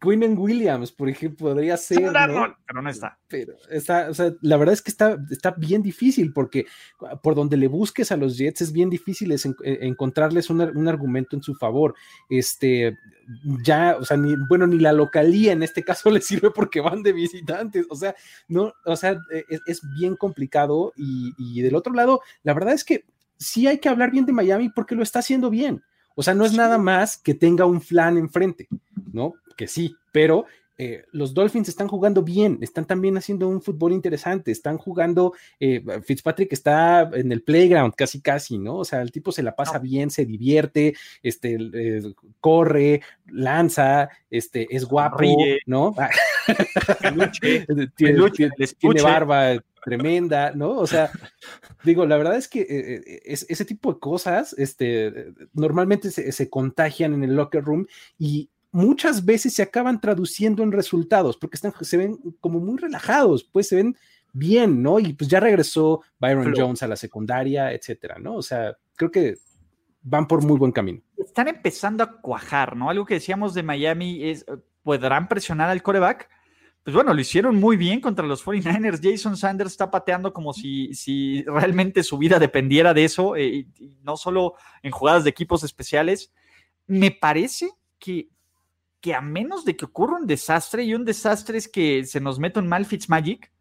Quinn 0.00 0.38
Williams, 0.38 0.92
por 0.92 1.08
ejemplo, 1.08 1.48
podría 1.48 1.76
ser. 1.76 2.00
¿no? 2.00 2.56
Pero 2.66 2.82
no 2.82 2.90
está. 2.90 3.18
Pero 3.26 3.54
está, 3.70 4.08
o 4.08 4.14
sea, 4.14 4.32
la 4.42 4.56
verdad 4.56 4.74
es 4.74 4.82
que 4.82 4.90
está, 4.90 5.18
está 5.30 5.50
bien 5.52 5.82
difícil 5.82 6.32
porque 6.32 6.66
por 7.22 7.34
donde 7.34 7.56
le 7.56 7.68
busques 7.68 8.12
a 8.12 8.16
los 8.16 8.38
Jets 8.38 8.60
es 8.62 8.72
bien 8.72 8.90
difícil 8.90 9.32
es 9.32 9.48
encontrarles 9.64 10.50
un, 10.50 10.60
un, 10.60 10.88
argumento 10.88 11.34
en 11.34 11.42
su 11.42 11.54
favor. 11.54 11.94
Este, 12.28 12.96
ya, 13.64 13.96
o 13.98 14.04
sea, 14.04 14.16
ni, 14.16 14.34
bueno, 14.48 14.66
ni 14.66 14.78
la 14.78 14.92
localía 14.92 15.52
en 15.52 15.62
este 15.62 15.82
caso 15.82 16.10
le 16.10 16.20
sirve 16.20 16.50
porque 16.50 16.80
van 16.80 17.02
de 17.02 17.12
visitantes. 17.12 17.86
O 17.90 17.96
sea, 17.96 18.14
no, 18.46 18.72
o 18.84 18.96
sea, 18.96 19.12
e, 19.32 19.44
es, 19.48 19.60
es 19.66 19.80
bien 19.98 20.16
complicado. 20.16 20.92
Y, 20.96 21.32
y 21.38 21.62
del 21.62 21.74
otro 21.74 21.92
lado, 21.92 22.20
la 22.42 22.54
verdad 22.54 22.67
es 22.72 22.84
que 22.84 23.04
sí 23.38 23.66
hay 23.66 23.78
que 23.78 23.88
hablar 23.88 24.10
bien 24.10 24.26
de 24.26 24.32
Miami 24.32 24.68
porque 24.68 24.94
lo 24.94 25.02
está 25.02 25.20
haciendo 25.20 25.50
bien. 25.50 25.82
O 26.14 26.22
sea, 26.22 26.34
no 26.34 26.44
es 26.44 26.52
nada 26.52 26.78
más 26.78 27.16
que 27.16 27.34
tenga 27.34 27.64
un 27.64 27.80
flan 27.80 28.18
enfrente, 28.18 28.68
¿no? 29.12 29.34
Que 29.56 29.68
sí, 29.68 29.94
pero 30.12 30.46
eh, 30.80 31.04
los 31.10 31.34
Dolphins 31.34 31.68
están 31.68 31.88
jugando 31.88 32.22
bien, 32.22 32.58
están 32.62 32.86
también 32.86 33.16
haciendo 33.16 33.48
un 33.48 33.60
fútbol 33.60 33.92
interesante, 33.92 34.52
están 34.52 34.78
jugando, 34.78 35.32
eh, 35.58 35.82
Fitzpatrick 36.04 36.52
está 36.52 37.10
en 37.14 37.32
el 37.32 37.42
playground 37.42 37.94
casi 37.96 38.20
casi, 38.20 38.58
¿no? 38.58 38.76
O 38.76 38.84
sea, 38.84 39.02
el 39.02 39.10
tipo 39.10 39.32
se 39.32 39.42
la 39.42 39.56
pasa 39.56 39.80
bien, 39.80 40.08
se 40.08 40.24
divierte, 40.24 40.94
este, 41.20 41.58
eh, 41.74 42.14
corre, 42.40 43.02
lanza, 43.26 44.08
este, 44.30 44.68
es 44.70 44.84
guapo, 44.84 45.18
¿no? 45.66 45.96
tiene, 47.96 49.02
barba 49.02 49.60
tremenda, 49.84 50.52
¿no? 50.52 50.70
O 50.76 50.86
sea, 50.86 51.10
digo, 51.82 52.06
la 52.06 52.18
verdad 52.18 52.36
es 52.36 52.46
que 52.46 53.20
ese 53.24 53.64
tipo 53.64 53.94
de 53.94 53.98
cosas, 53.98 54.54
este, 54.56 55.32
normalmente 55.54 56.12
se, 56.12 56.30
se 56.30 56.48
contagian 56.48 57.14
en 57.14 57.24
el 57.24 57.34
locker 57.34 57.64
room 57.64 57.88
y 58.16 58.48
muchas 58.70 59.24
veces 59.24 59.54
se 59.54 59.62
acaban 59.62 60.00
traduciendo 60.00 60.62
en 60.62 60.72
resultados, 60.72 61.36
porque 61.36 61.56
están, 61.56 61.72
se 61.80 61.96
ven 61.96 62.18
como 62.40 62.60
muy 62.60 62.78
relajados, 62.78 63.44
pues 63.44 63.68
se 63.68 63.76
ven 63.76 63.96
bien, 64.32 64.82
¿no? 64.82 64.98
Y 64.98 65.14
pues 65.14 65.28
ya 65.28 65.40
regresó 65.40 66.02
Byron 66.18 66.52
Jones 66.56 66.82
a 66.82 66.88
la 66.88 66.96
secundaria, 66.96 67.72
etcétera, 67.72 68.18
¿no? 68.18 68.36
O 68.36 68.42
sea, 68.42 68.76
creo 68.96 69.10
que 69.10 69.36
van 70.02 70.26
por 70.26 70.44
muy 70.44 70.58
buen 70.58 70.72
camino. 70.72 71.02
Están 71.16 71.48
empezando 71.48 72.02
a 72.04 72.20
cuajar, 72.20 72.76
¿no? 72.76 72.90
Algo 72.90 73.04
que 73.04 73.14
decíamos 73.14 73.54
de 73.54 73.62
Miami 73.62 74.28
es, 74.28 74.44
¿podrán 74.82 75.28
presionar 75.28 75.70
al 75.70 75.82
coreback? 75.82 76.28
Pues 76.82 76.94
bueno, 76.94 77.12
lo 77.12 77.20
hicieron 77.20 77.56
muy 77.56 77.76
bien 77.76 78.00
contra 78.00 78.24
los 78.24 78.44
49ers. 78.44 79.00
Jason 79.02 79.36
Sanders 79.36 79.72
está 79.72 79.90
pateando 79.90 80.32
como 80.32 80.54
si, 80.54 80.94
si 80.94 81.42
realmente 81.42 82.02
su 82.02 82.16
vida 82.16 82.38
dependiera 82.38 82.94
de 82.94 83.04
eso, 83.04 83.36
eh, 83.36 83.66
no 84.02 84.16
solo 84.16 84.54
en 84.82 84.90
jugadas 84.90 85.24
de 85.24 85.30
equipos 85.30 85.64
especiales. 85.64 86.32
Me 86.86 87.10
parece 87.10 87.70
que 87.98 88.30
que 89.00 89.14
a 89.14 89.20
menos 89.20 89.64
de 89.64 89.76
que 89.76 89.84
ocurra 89.84 90.16
un 90.16 90.26
desastre, 90.26 90.84
y 90.84 90.94
un 90.94 91.04
desastre 91.04 91.58
es 91.58 91.68
que 91.68 92.04
se 92.04 92.20
nos 92.20 92.38
meta 92.38 92.60
un 92.60 92.68
mal 92.68 92.86
Fitzmagic, 92.86 93.52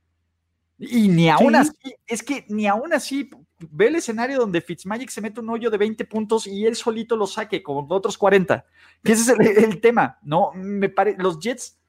y 0.80 1.08
ni 1.08 1.30
aún 1.30 1.56
así, 1.56 1.96
es 2.06 2.22
que 2.22 2.46
ni 2.50 2.68
aún 2.68 2.94
así, 2.94 3.30
ve 3.60 3.88
el 3.88 3.96
escenario 3.96 4.38
donde 4.38 4.62
Fitzmagic 4.62 5.10
se 5.10 5.22
mete 5.22 5.40
un 5.40 5.50
hoyo 5.50 5.72
de 5.72 5.78
20 5.78 6.06
puntos 6.06 6.46
y 6.46 6.66
él 6.66 6.76
solito 6.76 7.16
lo 7.16 7.26
saque 7.26 7.64
con 7.64 7.88
otros 7.90 8.18
40, 8.18 8.64
que 9.04 9.12
ese 9.14 9.34
es 9.34 9.58
el, 9.64 9.82
tema, 9.82 10.20
¿no? 10.22 10.52
Me 10.54 10.90
parece, 10.90 11.18
los 11.20 11.40
Jets 11.40 11.80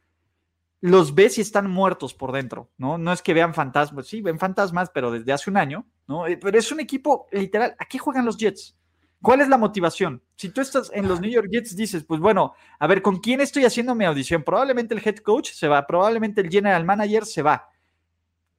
los 0.81 1.15
ves 1.15 1.39
y 1.39 1.41
están 1.41 1.69
muertos 1.69 2.15
por 2.15 2.33
dentro, 2.33 2.71
¿no? 2.79 2.97
No 2.97 3.13
es 3.13 3.21
que 3.21 3.35
vean 3.35 3.53
fantasmas, 3.53 4.07
sí, 4.07 4.23
ven 4.23 4.39
fantasmas, 4.39 4.91
pero 4.91 5.11
desde 5.11 5.33
hace 5.33 5.51
un 5.51 5.57
año, 5.57 5.87
¿no? 6.07 6.27
Eh, 6.27 6.39
pero 6.39 6.59
es 6.59 6.73
un 6.73 6.81
equipo, 6.81 7.27
literal, 7.33 7.75
¿a 7.79 7.85
qué 7.85 7.99
juegan 7.99 8.25
los 8.25 8.39
Jets? 8.39 8.78
¿Cuál 9.21 9.41
es 9.41 9.49
la 9.49 9.59
motivación? 9.59 10.23
Si 10.37 10.51
tú 10.51 10.61
estás 10.61 10.91
en 10.95 11.09
los 11.09 11.21
New 11.21 11.31
York 11.31 11.49
Jets, 11.51 11.77
dices, 11.77 12.05
pues 12.05 12.21
bueno, 12.21 12.55
a 12.79 12.87
ver, 12.87 13.03
¿con 13.03 13.19
quién 13.19 13.41
estoy 13.41 13.65
haciendo 13.65 13.95
mi 13.95 14.05
audición? 14.05 14.45
Probablemente 14.45 14.95
el 14.95 15.03
head 15.05 15.17
coach 15.17 15.51
se 15.51 15.67
va, 15.67 15.87
probablemente 15.87 16.41
el 16.41 16.51
general 16.51 16.85
manager 16.85 17.25
se 17.27 17.43
va. 17.43 17.69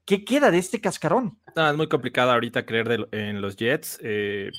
¿Qué 0.05 0.25
queda 0.25 0.51
de 0.51 0.57
este 0.57 0.81
cascarón? 0.81 1.37
es 1.55 1.75
muy 1.75 1.87
complicado 1.87 2.31
ahorita 2.31 2.65
creer 2.65 3.07
en 3.11 3.41
los 3.41 3.55
Jets. 3.55 3.99
Eh, 4.01 4.51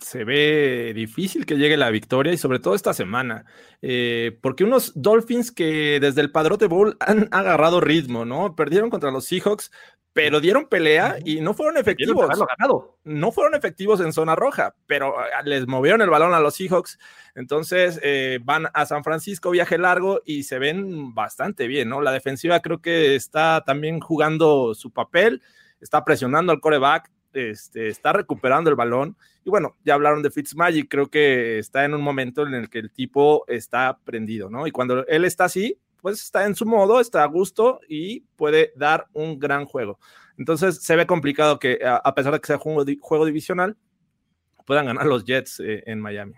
se 0.00 0.24
ve 0.24 0.92
difícil 0.94 1.46
que 1.46 1.56
llegue 1.56 1.76
la 1.76 1.90
victoria 1.90 2.32
y 2.32 2.36
sobre 2.36 2.58
todo 2.58 2.74
esta 2.74 2.92
semana, 2.92 3.44
eh, 3.80 4.38
porque 4.40 4.64
unos 4.64 4.92
Dolphins 4.94 5.52
que 5.52 5.98
desde 6.00 6.20
el 6.20 6.32
Padrote 6.32 6.66
Bowl 6.66 6.96
han 7.00 7.28
agarrado 7.30 7.80
ritmo, 7.80 8.24
¿no? 8.24 8.56
Perdieron 8.56 8.90
contra 8.90 9.10
los 9.10 9.26
Seahawks, 9.26 9.70
pero 10.12 10.40
dieron 10.40 10.66
pelea 10.66 11.16
y 11.24 11.40
no 11.40 11.54
fueron 11.54 11.78
efectivos. 11.78 12.28
No 13.04 13.32
fueron 13.32 13.54
efectivos 13.54 14.00
en 14.00 14.12
zona 14.12 14.36
roja, 14.36 14.74
pero 14.86 15.18
ah, 15.18 15.42
les 15.44 15.66
movieron 15.66 16.02
el 16.02 16.10
balón 16.10 16.34
a 16.34 16.40
los 16.40 16.54
Seahawks. 16.54 16.98
Entonces 17.34 17.98
eh, 18.02 18.38
van 18.42 18.66
a 18.74 18.84
San 18.86 19.04
Francisco, 19.04 19.50
viaje 19.50 19.78
largo 19.78 20.20
y 20.24 20.42
se 20.42 20.58
ven 20.58 21.14
bastante 21.14 21.66
bien, 21.66 21.88
¿no? 21.88 22.02
La 22.02 22.12
defensiva 22.12 22.60
creo 22.60 22.82
que 22.82 23.14
está 23.14 23.62
también 23.64 24.00
jugando 24.00 24.74
su 24.74 24.90
papel, 24.90 25.42
está 25.80 26.04
presionando 26.04 26.52
al 26.52 26.60
coreback, 26.60 27.10
este, 27.32 27.88
está 27.88 28.12
recuperando 28.12 28.68
el 28.68 28.76
balón. 28.76 29.16
Y 29.44 29.50
bueno, 29.50 29.76
ya 29.84 29.94
hablaron 29.94 30.22
de 30.22 30.30
Fitzmagic, 30.30 30.88
creo 30.88 31.08
que 31.08 31.58
está 31.58 31.84
en 31.84 31.94
un 31.94 32.02
momento 32.02 32.46
en 32.46 32.54
el 32.54 32.68
que 32.68 32.78
el 32.78 32.92
tipo 32.92 33.44
está 33.48 33.98
prendido, 34.04 34.50
¿no? 34.50 34.66
Y 34.66 34.70
cuando 34.70 35.06
él 35.06 35.24
está 35.24 35.44
así, 35.44 35.78
pues 36.02 36.20
está 36.20 36.44
en 36.44 36.54
su 36.54 36.66
modo, 36.66 37.00
está 37.00 37.22
a 37.22 37.26
gusto 37.26 37.80
y 37.88 38.20
puede 38.36 38.72
dar 38.76 39.06
un 39.14 39.38
gran 39.38 39.64
juego. 39.64 39.98
Entonces 40.36 40.82
se 40.82 40.96
ve 40.96 41.06
complicado 41.06 41.58
que 41.58 41.78
a 41.82 42.14
pesar 42.14 42.32
de 42.32 42.40
que 42.40 42.48
sea 42.48 42.58
juego, 42.58 42.84
juego 43.00 43.24
divisional, 43.24 43.76
puedan 44.66 44.86
ganar 44.86 45.06
los 45.06 45.24
Jets 45.24 45.60
eh, 45.60 45.84
en 45.86 46.00
Miami. 46.00 46.34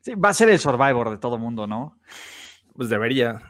Sí, 0.00 0.14
va 0.14 0.30
a 0.30 0.34
ser 0.34 0.48
el 0.50 0.58
Survivor 0.58 1.10
de 1.10 1.18
todo 1.18 1.38
mundo, 1.38 1.66
¿no? 1.66 1.98
Pues 2.74 2.88
debería. 2.88 3.40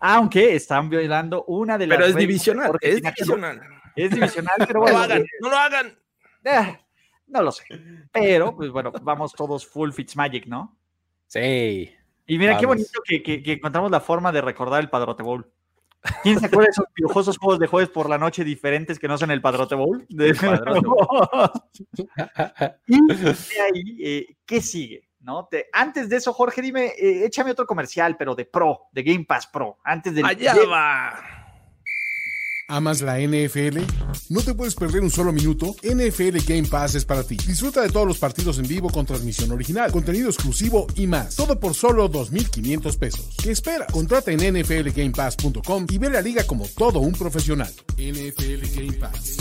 Aunque 0.00 0.54
están 0.54 0.88
violando 0.88 1.44
una 1.44 1.76
de 1.76 1.86
las. 1.86 1.98
Pero 1.98 2.08
es 2.08 2.16
divisional, 2.16 2.72
es 2.80 3.02
divisional. 3.02 3.60
Es 3.94 4.10
divisional, 4.10 4.54
pero 4.66 4.80
bueno. 4.80 4.96
No 4.96 5.00
lo 5.00 5.06
hagan, 5.06 5.24
no 5.40 5.48
lo 5.50 5.56
hagan. 5.56 5.98
Eh, 6.44 6.80
no 7.26 7.42
lo 7.42 7.52
sé. 7.52 7.64
Pero, 8.12 8.54
pues 8.54 8.70
bueno, 8.70 8.92
vamos 9.02 9.32
todos 9.32 9.66
full 9.66 9.90
Fitzmagic, 9.90 10.46
¿no? 10.46 10.78
Sí. 11.26 11.95
Y 12.26 12.38
mira 12.38 12.58
qué 12.58 12.66
bonito 12.66 13.00
que, 13.04 13.22
que, 13.22 13.52
encontramos 13.52 13.90
la 13.90 14.00
forma 14.00 14.32
de 14.32 14.40
recordar 14.40 14.80
el 14.80 14.90
Padrote 14.90 15.22
Bowl. 15.22 15.50
¿Quién 16.22 16.38
se 16.38 16.46
acuerda 16.46 16.66
de 16.66 16.70
esos 16.70 16.86
piojosos 16.92 17.38
juegos 17.38 17.58
de 17.58 17.66
jueves 17.66 17.88
por 17.88 18.08
la 18.08 18.18
noche 18.18 18.44
diferentes 18.44 18.98
que 18.98 19.08
no 19.08 19.18
son 19.18 19.30
el 19.30 19.40
Padrote 19.40 19.74
Bowl? 19.74 20.06
y 20.08 20.16
de 23.06 23.60
ahí, 23.60 23.98
eh, 24.00 24.36
¿qué 24.44 24.60
sigue? 24.60 25.08
¿No? 25.20 25.48
Te, 25.50 25.66
antes 25.72 26.08
de 26.08 26.16
eso, 26.16 26.32
Jorge, 26.32 26.62
dime, 26.62 26.92
eh, 26.98 27.24
échame 27.24 27.50
otro 27.50 27.66
comercial, 27.66 28.16
pero 28.16 28.36
de 28.36 28.44
Pro, 28.44 28.82
de 28.92 29.02
Game 29.02 29.24
Pass 29.24 29.48
Pro. 29.48 29.78
Antes 29.82 30.14
de. 30.14 30.22
Allá 30.24 30.54
va. 30.70 31.35
¿Amas 32.68 33.00
la 33.00 33.20
NFL? 33.20 33.78
¿No 34.28 34.40
te 34.40 34.52
puedes 34.52 34.74
perder 34.74 35.02
un 35.02 35.10
solo 35.10 35.32
minuto? 35.32 35.76
NFL 35.84 36.38
Game 36.48 36.66
Pass 36.68 36.96
es 36.96 37.04
para 37.04 37.22
ti. 37.22 37.36
Disfruta 37.36 37.80
de 37.80 37.90
todos 37.90 38.08
los 38.08 38.18
partidos 38.18 38.58
en 38.58 38.66
vivo 38.66 38.90
con 38.90 39.06
transmisión 39.06 39.52
original, 39.52 39.92
contenido 39.92 40.28
exclusivo 40.28 40.88
y 40.96 41.06
más. 41.06 41.36
Todo 41.36 41.60
por 41.60 41.74
solo 41.74 42.10
2.500 42.10 42.98
pesos. 42.98 43.36
¿Qué 43.40 43.52
espera? 43.52 43.86
Contrata 43.86 44.32
en 44.32 44.38
nflgamepass.com 44.38 45.86
y 45.88 45.98
ve 45.98 46.10
la 46.10 46.20
liga 46.20 46.44
como 46.44 46.66
todo 46.66 46.98
un 46.98 47.12
profesional. 47.12 47.72
NFL 47.98 48.74
Game 48.74 48.94
Pass. 48.94 49.36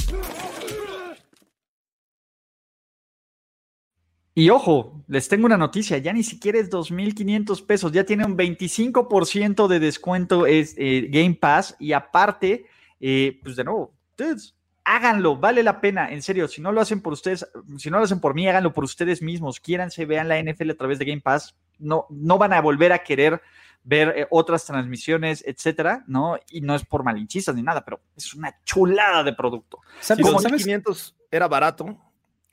Y 4.35 4.49
ojo, 4.51 5.03
les 5.07 5.27
tengo 5.29 5.47
una 5.47 5.57
noticia, 5.57 5.97
ya 5.97 6.13
ni 6.13 6.21
siquiera 6.21 6.59
es 6.59 6.69
2.500 6.69 7.65
pesos, 7.65 7.91
ya 7.91 8.03
tiene 8.03 8.25
un 8.25 8.37
25% 8.37 9.67
de 9.67 9.79
descuento 9.79 10.45
es 10.45 10.75
eh, 10.77 11.07
Game 11.09 11.35
Pass 11.35 11.75
y 11.79 11.93
aparte 11.93 12.65
eh, 13.07 13.39
pues 13.43 13.55
de 13.55 13.63
nuevo, 13.63 13.93
ustedes 14.09 14.55
háganlo, 14.83 15.35
vale 15.35 15.61
la 15.61 15.79
pena, 15.79 16.11
en 16.11 16.23
serio, 16.23 16.47
si 16.47 16.59
no 16.59 16.71
lo 16.71 16.81
hacen 16.81 17.01
por 17.01 17.13
ustedes, 17.13 17.45
si 17.77 17.91
no 17.91 17.97
lo 17.97 18.03
hacen 18.03 18.19
por 18.19 18.33
mí, 18.33 18.47
háganlo 18.47 18.73
por 18.73 18.83
ustedes 18.83 19.21
mismos, 19.21 19.59
quiéranse, 19.59 20.05
vean 20.05 20.27
la 20.27 20.41
NFL 20.41 20.71
a 20.71 20.75
través 20.75 20.97
de 20.97 21.05
Game 21.05 21.21
Pass, 21.21 21.55
no, 21.77 22.07
no 22.09 22.37
van 22.37 22.53
a 22.53 22.61
volver 22.61 22.93
a 22.93 23.03
querer 23.03 23.41
ver 23.83 24.13
eh, 24.15 24.27
otras 24.31 24.65
transmisiones, 24.65 25.43
etcétera, 25.45 26.03
¿no? 26.07 26.37
Y 26.49 26.61
no 26.61 26.73
es 26.73 26.83
por 26.83 27.03
malinchistas 27.03 27.55
ni 27.55 27.61
nada, 27.61 27.85
pero 27.85 28.01
es 28.15 28.33
una 28.33 28.55
chulada 28.63 29.23
de 29.23 29.33
producto. 29.33 29.81
Si 29.99 30.19
Como 30.21 30.39
500 30.39 31.15
era 31.29 31.47
barato, 31.47 31.85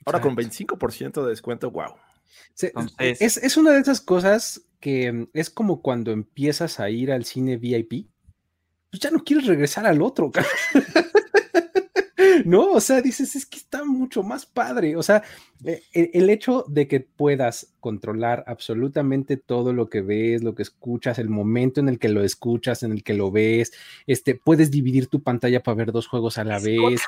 ahora 0.05 0.21
con 0.21 0.35
25% 0.35 1.23
de 1.23 1.29
descuento, 1.29 1.71
wow. 1.71 1.95
es, 2.99 3.37
es 3.37 3.57
una 3.57 3.71
de 3.71 3.79
esas 3.79 4.01
cosas 4.01 4.61
que 4.79 5.27
es 5.33 5.49
como 5.49 5.81
cuando 5.81 6.11
empiezas 6.11 6.79
a 6.79 6.89
ir 6.89 7.11
al 7.11 7.25
cine 7.25 7.57
VIP 7.57 8.07
pues 8.93 9.01
ya 9.01 9.09
no 9.09 9.23
quieres 9.23 9.47
regresar 9.47 9.87
al 9.87 10.03
otro. 10.03 10.31
no, 12.45 12.73
o 12.73 12.79
sea, 12.79 13.01
dices, 13.01 13.35
es 13.35 13.47
que 13.47 13.57
está 13.57 13.83
mucho 13.83 14.21
más 14.21 14.45
padre. 14.45 14.95
O 14.95 15.01
sea, 15.01 15.23
eh, 15.65 15.81
el, 15.93 16.29
hecho 16.29 16.63
de 16.67 16.87
que 16.87 16.99
puedas 16.99 17.73
controlar 17.79 18.43
absolutamente 18.45 19.35
todo 19.35 19.73
lo 19.73 19.89
que 19.89 20.01
ves, 20.01 20.43
lo 20.43 20.53
que 20.53 20.61
escuchas, 20.61 21.17
el 21.17 21.27
momento 21.27 21.79
en 21.79 21.89
el 21.89 21.97
que 21.97 22.09
lo 22.09 22.23
escuchas, 22.23 22.83
en 22.83 22.91
el 22.91 23.03
que 23.03 23.15
lo 23.15 23.31
ves, 23.31 23.73
este, 24.05 24.35
puedes 24.35 24.69
dividir 24.69 25.07
tu 25.07 25.23
pantalla 25.23 25.63
para 25.63 25.73
ver 25.73 25.91
dos 25.91 26.05
juegos 26.05 26.37
a 26.37 26.43
la 26.43 26.59
vez. 26.59 27.01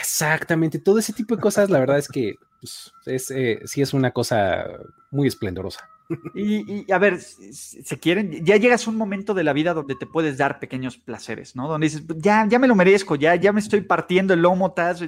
Exactamente, 0.00 0.80
todo 0.80 0.98
ese 0.98 1.12
tipo 1.12 1.36
de 1.36 1.40
cosas, 1.40 1.70
la 1.70 1.78
verdad 1.78 1.98
es 1.98 2.08
que 2.08 2.34
pues, 2.60 2.92
es, 3.06 3.30
eh, 3.30 3.60
sí 3.66 3.82
es 3.82 3.94
una 3.94 4.10
cosa 4.10 4.66
muy 5.12 5.28
esplendorosa. 5.28 5.88
Y, 6.34 6.90
a 6.90 6.98
ver, 6.98 7.20
se 7.20 7.98
quieren, 7.98 8.44
ya 8.44 8.56
llegas 8.56 8.86
a 8.86 8.90
un 8.90 8.96
momento 8.96 9.34
de 9.34 9.44
la 9.44 9.52
vida 9.52 9.74
donde 9.74 9.94
te 9.94 10.06
puedes 10.06 10.38
dar 10.38 10.58
pequeños 10.58 10.96
placeres, 10.96 11.54
¿no? 11.54 11.68
Donde 11.68 11.86
dices, 11.86 12.04
ya, 12.16 12.46
ya 12.48 12.58
me 12.58 12.66
lo 12.66 12.74
merezco, 12.74 13.14
ya, 13.14 13.34
ya 13.34 13.52
me 13.52 13.60
estoy 13.60 13.82
partiendo 13.82 14.32
el 14.32 14.40
lomo, 14.40 14.72
taz, 14.72 15.02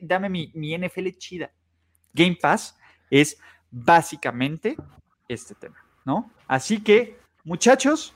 dame 0.00 0.28
mi, 0.28 0.50
mi 0.54 0.76
NFL 0.76 1.08
chida. 1.18 1.52
Game 2.12 2.36
Pass 2.40 2.76
es 3.10 3.38
básicamente 3.70 4.76
este 5.28 5.54
tema, 5.54 5.76
¿no? 6.04 6.32
Así 6.48 6.82
que, 6.82 7.18
muchachos, 7.44 8.14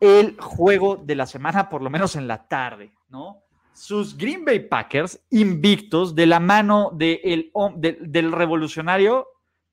el 0.00 0.40
juego 0.40 0.96
de 0.96 1.14
la 1.14 1.26
semana, 1.26 1.68
por 1.68 1.82
lo 1.82 1.90
menos 1.90 2.16
en 2.16 2.26
la 2.26 2.48
tarde, 2.48 2.92
¿no? 3.10 3.42
Sus 3.74 4.16
Green 4.16 4.44
Bay 4.44 4.60
Packers 4.60 5.20
invictos 5.28 6.14
de 6.14 6.24
la 6.24 6.40
mano 6.40 6.92
de 6.94 7.50
del 8.06 8.32
revolucionario 8.32 9.26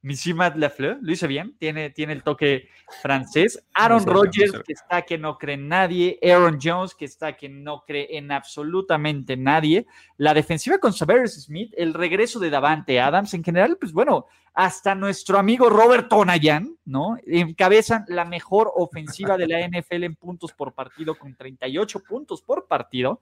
Missima 0.03 0.49
Lefleur, 0.49 0.99
lo 1.01 1.13
hice 1.13 1.27
bien, 1.27 1.55
tiene, 1.57 1.89
tiene 1.89 2.11
el 2.11 2.23
toque 2.23 2.67
francés. 3.01 3.65
Aaron 3.73 4.05
Rodgers, 4.05 4.51
que 4.65 4.73
está 4.73 5.01
que 5.03 5.17
no 5.17 5.37
cree 5.37 5.55
en 5.55 5.69
nadie. 5.69 6.19
Aaron 6.21 6.59
Jones, 6.61 6.93
que 6.93 7.05
está 7.05 7.37
que 7.37 7.47
no 7.47 7.85
cree 7.87 8.17
en 8.17 8.29
absolutamente 8.33 9.37
nadie. 9.37 9.85
La 10.17 10.33
defensiva 10.33 10.77
con 10.77 10.91
Severus 10.91 11.45
Smith, 11.45 11.73
el 11.77 11.93
regreso 11.93 12.37
de 12.39 12.49
Davante 12.49 12.99
Adams. 12.99 13.33
En 13.33 13.45
general, 13.45 13.77
pues 13.79 13.93
bueno, 13.93 14.25
hasta 14.53 14.93
nuestro 14.93 15.39
amigo 15.39 15.69
Robert 15.69 16.09
Tonayan, 16.09 16.77
¿no? 16.83 17.17
Encabezan 17.25 18.03
la 18.09 18.25
mejor 18.25 18.73
ofensiva 18.75 19.37
de 19.37 19.47
la 19.47 19.65
NFL 19.65 20.03
en 20.03 20.15
puntos 20.15 20.51
por 20.51 20.73
partido, 20.73 21.17
con 21.17 21.33
38 21.33 22.03
puntos 22.03 22.41
por 22.41 22.67
partido. 22.67 23.21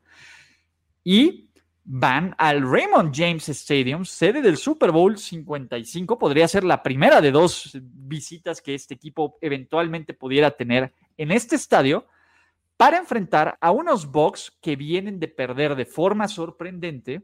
Y 1.04 1.51
van 1.84 2.36
al 2.38 2.62
Raymond 2.62 3.14
James 3.16 3.50
Stadium, 3.50 4.06
sede 4.06 4.42
del 4.42 4.58
Super 4.58 4.92
Bowl 4.92 5.18
55. 5.18 6.18
Podría 6.18 6.48
ser 6.48 6.64
la 6.64 6.84
primera 6.84 7.22
de 7.22 7.32
dos 7.32 7.72
visitas 7.82 8.62
que 8.62 8.76
este 8.76 8.94
equipo 8.94 9.38
eventualmente 9.42 10.14
pudiera 10.14 10.52
tener 10.52 10.94
en 11.18 11.32
este 11.32 11.56
estadio 11.56 12.06
para 12.78 12.98
enfrentar 12.98 13.58
a 13.62 13.72
unos 13.72 14.12
Bucks 14.12 14.58
que 14.62 14.76
vienen 14.76 15.20
de 15.20 15.28
perder 15.28 15.76
de 15.76 15.86
forma 15.86 16.28
sorprendente 16.28 17.24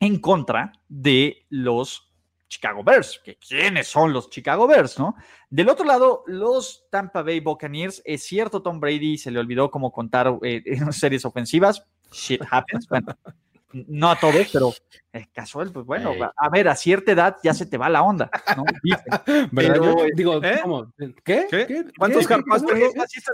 en 0.00 0.18
contra 0.20 0.72
de 0.88 1.46
los 1.48 2.10
Chicago 2.48 2.82
Bears. 2.82 3.22
¿Quiénes 3.46 3.86
son 3.86 4.12
los 4.12 4.28
Chicago 4.28 4.66
Bears, 4.66 4.98
no? 4.98 5.14
Del 5.48 5.68
otro 5.68 5.84
lado, 5.84 6.24
los 6.26 6.86
Tampa 6.90 7.22
Bay 7.22 7.38
Buccaneers. 7.38 8.02
Es 8.04 8.24
cierto, 8.24 8.60
Tom 8.60 8.80
Brady 8.80 9.16
se 9.18 9.30
le 9.30 9.38
olvidó 9.38 9.70
cómo 9.70 9.92
contar 9.92 10.36
eh, 10.42 10.62
en 10.64 10.92
series 10.92 11.24
ofensivas. 11.24 11.86
Shit 12.10 12.42
happens. 12.50 12.88
Bueno, 12.88 13.16
no 13.72 14.10
a 14.10 14.18
todos, 14.18 14.48
pero 14.52 14.72
es 15.12 15.28
casual, 15.28 15.70
pues 15.72 15.86
bueno, 15.86 16.12
a 16.36 16.48
ver, 16.48 16.68
a 16.68 16.76
cierta 16.76 17.12
edad 17.12 17.36
ya 17.42 17.54
se 17.54 17.66
te 17.66 17.78
va 17.78 17.88
la 17.88 18.02
onda, 18.02 18.30
¿no? 18.56 18.64
Pero, 19.54 19.96
digo, 20.14 20.42
¿eh? 20.42 20.60
¿cómo? 20.62 20.92
¿Qué? 21.24 21.46
¿Qué? 21.50 21.84
¿Cuántos 21.98 22.26
carpas 22.26 22.64
tengo? 22.64 22.86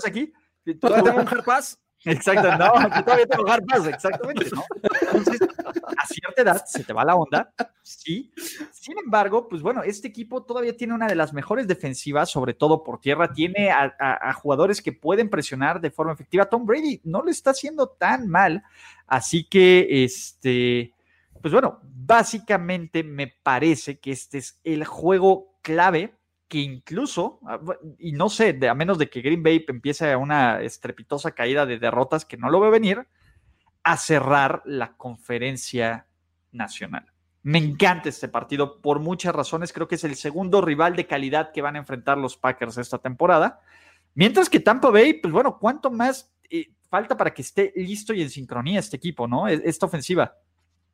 aquí? 0.07 0.33
¿Todavía 0.81 1.05
tengo 1.05 1.21
un 1.21 1.29
harpas? 1.29 1.79
Exacto, 2.07 2.57
no, 2.57 3.03
todavía 3.05 3.27
tengo 3.27 3.51
harpas, 3.51 3.87
exactamente, 3.87 4.47
¿no? 4.55 4.65
Entonces, 5.03 5.41
a 5.43 6.07
cierta 6.07 6.43
edad 6.43 6.65
se 6.65 6.85
te 6.85 6.93
va 6.93 7.05
la 7.05 7.15
onda, 7.15 7.53
sí. 7.83 8.33
Sin 8.73 8.99
embargo, 8.99 9.49
pues 9.49 9.61
bueno, 9.61 9.83
este 9.83 10.09
equipo 10.09 10.43
todavía 10.45 10.77
tiene 10.77 10.95
una 10.95 11.07
de 11.07 11.17
las 11.17 11.33
mejores 11.33 11.67
defensivas, 11.67 12.31
sobre 12.31 12.55
todo 12.55 12.83
por 12.83 13.01
tierra, 13.01 13.33
tiene 13.33 13.71
a, 13.71 14.33
jugadores 14.35 14.81
que 14.81 14.93
pueden 14.93 15.29
presionar 15.29 15.81
de 15.81 15.91
forma 15.91 16.13
efectiva. 16.13 16.49
Tom 16.49 16.65
Brady 16.65 17.01
no 17.05 17.23
le 17.23 17.33
está 17.33 17.51
haciendo 17.51 17.89
tan 17.89 18.29
mal 18.29 18.63
Así 19.07 19.45
que, 19.45 20.05
este, 20.05 20.93
pues 21.41 21.53
bueno, 21.53 21.81
básicamente 21.83 23.05
me 23.05 23.29
parece 23.29 23.99
que 23.99 24.13
este 24.13 24.39
es 24.39 24.61
el 24.65 24.85
juego 24.85 25.55
clave 25.63 26.16
que 26.49 26.59
incluso, 26.59 27.41
ah, 27.47 27.61
y 27.99 28.13
no 28.13 28.29
sé, 28.29 28.59
a 28.69 28.75
menos 28.75 28.99
de 28.99 29.11
que 29.11 29.21
Green 29.21 29.43
Bay 29.43 29.65
empiece 29.69 30.15
una 30.17 30.61
estrepitosa 30.61 31.33
caída 31.33 31.67
de 31.67 31.79
derrotas 31.79 32.25
que 32.25 32.37
no 32.37 32.51
lo 32.51 32.61
veo 32.61 32.71
venir, 32.71 33.07
a 33.83 33.97
cerrar 33.97 34.63
la 34.65 34.97
conferencia 34.97 36.07
nacional. 36.53 37.07
Me 37.43 37.59
encanta 37.59 38.09
este 38.09 38.29
partido 38.29 38.81
por 38.81 38.99
muchas 38.99 39.33
razones. 39.33 39.73
Creo 39.73 39.87
que 39.87 39.95
es 39.95 40.03
el 40.03 40.17
segundo 40.17 40.61
rival 40.61 40.97
de 40.97 41.07
calidad 41.07 41.53
que 41.53 41.63
van 41.63 41.77
a 41.77 41.79
enfrentar 41.79 42.19
los 42.19 42.37
Packers 42.37 42.79
esta 42.79 42.99
temporada. 42.99 43.61
Mientras 44.15 44.51
que 44.51 44.59
Tampa 44.59 44.91
Bay, 44.91 45.15
pues 45.15 45.33
bueno, 45.33 45.59
¿cuánto 45.61 45.93
más 45.93 46.33
eh, 46.51 46.73
falta 46.89 47.17
para 47.17 47.33
que 47.33 47.43
esté 47.43 47.73
listo 47.77 48.13
y 48.13 48.23
en 48.23 48.31
sincronía 48.31 48.81
este 48.81 48.97
equipo, 48.97 49.29
¿no? 49.29 49.47
E-, 49.47 49.63
esta 49.65 49.87
ofensiva. 49.87 50.37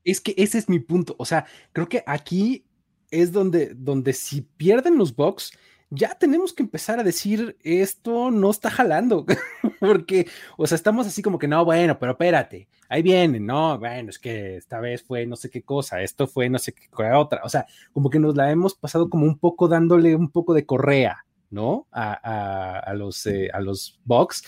Es 0.04 0.20
que 0.20 0.34
ese 0.36 0.58
es 0.58 0.68
mi 0.68 0.80
punto. 0.80 1.14
O 1.18 1.24
sea, 1.24 1.46
creo 1.72 1.88
que 1.88 2.02
aquí 2.06 2.66
es 3.12 3.30
donde, 3.30 3.74
donde 3.76 4.12
si 4.12 4.40
pierden 4.40 4.98
los 4.98 5.14
Bucks, 5.14 5.52
ya 5.90 6.14
tenemos 6.14 6.54
que 6.54 6.62
empezar 6.62 6.98
a 6.98 7.04
decir 7.04 7.56
esto 7.62 8.30
no 8.30 8.50
está 8.50 8.70
jalando, 8.70 9.26
porque, 9.80 10.26
o 10.56 10.66
sea, 10.66 10.74
estamos 10.74 11.06
así 11.06 11.20
como 11.22 11.38
que 11.38 11.46
no, 11.46 11.64
bueno, 11.64 11.98
pero 11.98 12.12
espérate, 12.12 12.66
ahí 12.88 13.02
viene, 13.02 13.38
no, 13.38 13.78
bueno, 13.78 14.08
es 14.08 14.18
que 14.18 14.56
esta 14.56 14.80
vez 14.80 15.02
fue 15.02 15.26
no 15.26 15.36
sé 15.36 15.50
qué 15.50 15.62
cosa, 15.62 16.00
esto 16.00 16.26
fue 16.26 16.48
no 16.48 16.58
sé 16.58 16.72
qué 16.72 16.88
otra, 17.12 17.42
o 17.44 17.48
sea, 17.50 17.66
como 17.92 18.08
que 18.08 18.18
nos 18.18 18.34
la 18.34 18.50
hemos 18.50 18.74
pasado 18.74 19.10
como 19.10 19.26
un 19.26 19.38
poco 19.38 19.68
dándole 19.68 20.16
un 20.16 20.30
poco 20.30 20.54
de 20.54 20.64
correa, 20.64 21.26
¿no? 21.50 21.86
A, 21.92 22.94
los, 22.96 23.26
eh, 23.26 23.50
a 23.52 23.60
los 23.60 24.00
Bucks 24.06 24.44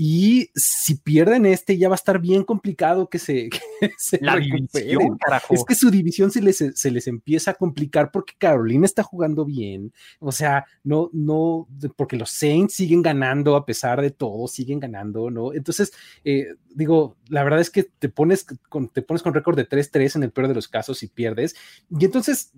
y 0.00 0.52
si 0.54 0.94
pierden 0.94 1.44
este, 1.44 1.76
ya 1.76 1.88
va 1.88 1.94
a 1.94 1.96
estar 1.96 2.20
bien 2.20 2.44
complicado 2.44 3.10
que 3.10 3.18
se, 3.18 3.50
la 4.20 4.36
división, 4.36 5.18
Es 5.50 5.64
que 5.64 5.74
su 5.74 5.90
división 5.90 6.30
se 6.30 6.40
les, 6.40 6.58
se 6.58 6.90
les 6.92 7.08
empieza 7.08 7.50
a 7.50 7.54
complicar 7.54 8.12
porque 8.12 8.34
Carolina 8.38 8.86
está 8.86 9.02
jugando 9.02 9.44
bien. 9.44 9.92
O 10.20 10.30
sea, 10.30 10.66
no, 10.84 11.10
no, 11.12 11.66
porque 11.96 12.16
los 12.16 12.30
Saints 12.30 12.74
siguen 12.74 13.02
ganando 13.02 13.56
a 13.56 13.66
pesar 13.66 14.00
de 14.00 14.12
todo, 14.12 14.46
siguen 14.46 14.78
ganando, 14.78 15.32
¿no? 15.32 15.52
Entonces, 15.52 15.92
eh, 16.22 16.46
digo, 16.72 17.16
la 17.28 17.42
verdad 17.42 17.58
es 17.58 17.70
que 17.70 17.82
te 17.82 18.08
pones 18.08 18.46
con, 18.68 18.88
te 18.90 19.02
pones 19.02 19.24
con 19.24 19.34
récord 19.34 19.56
de 19.56 19.68
3-3 19.68 20.14
en 20.14 20.22
el 20.22 20.30
peor 20.30 20.46
de 20.46 20.54
los 20.54 20.68
casos 20.68 21.02
y 21.02 21.08
pierdes. 21.08 21.56
Y 21.90 22.04
entonces 22.04 22.52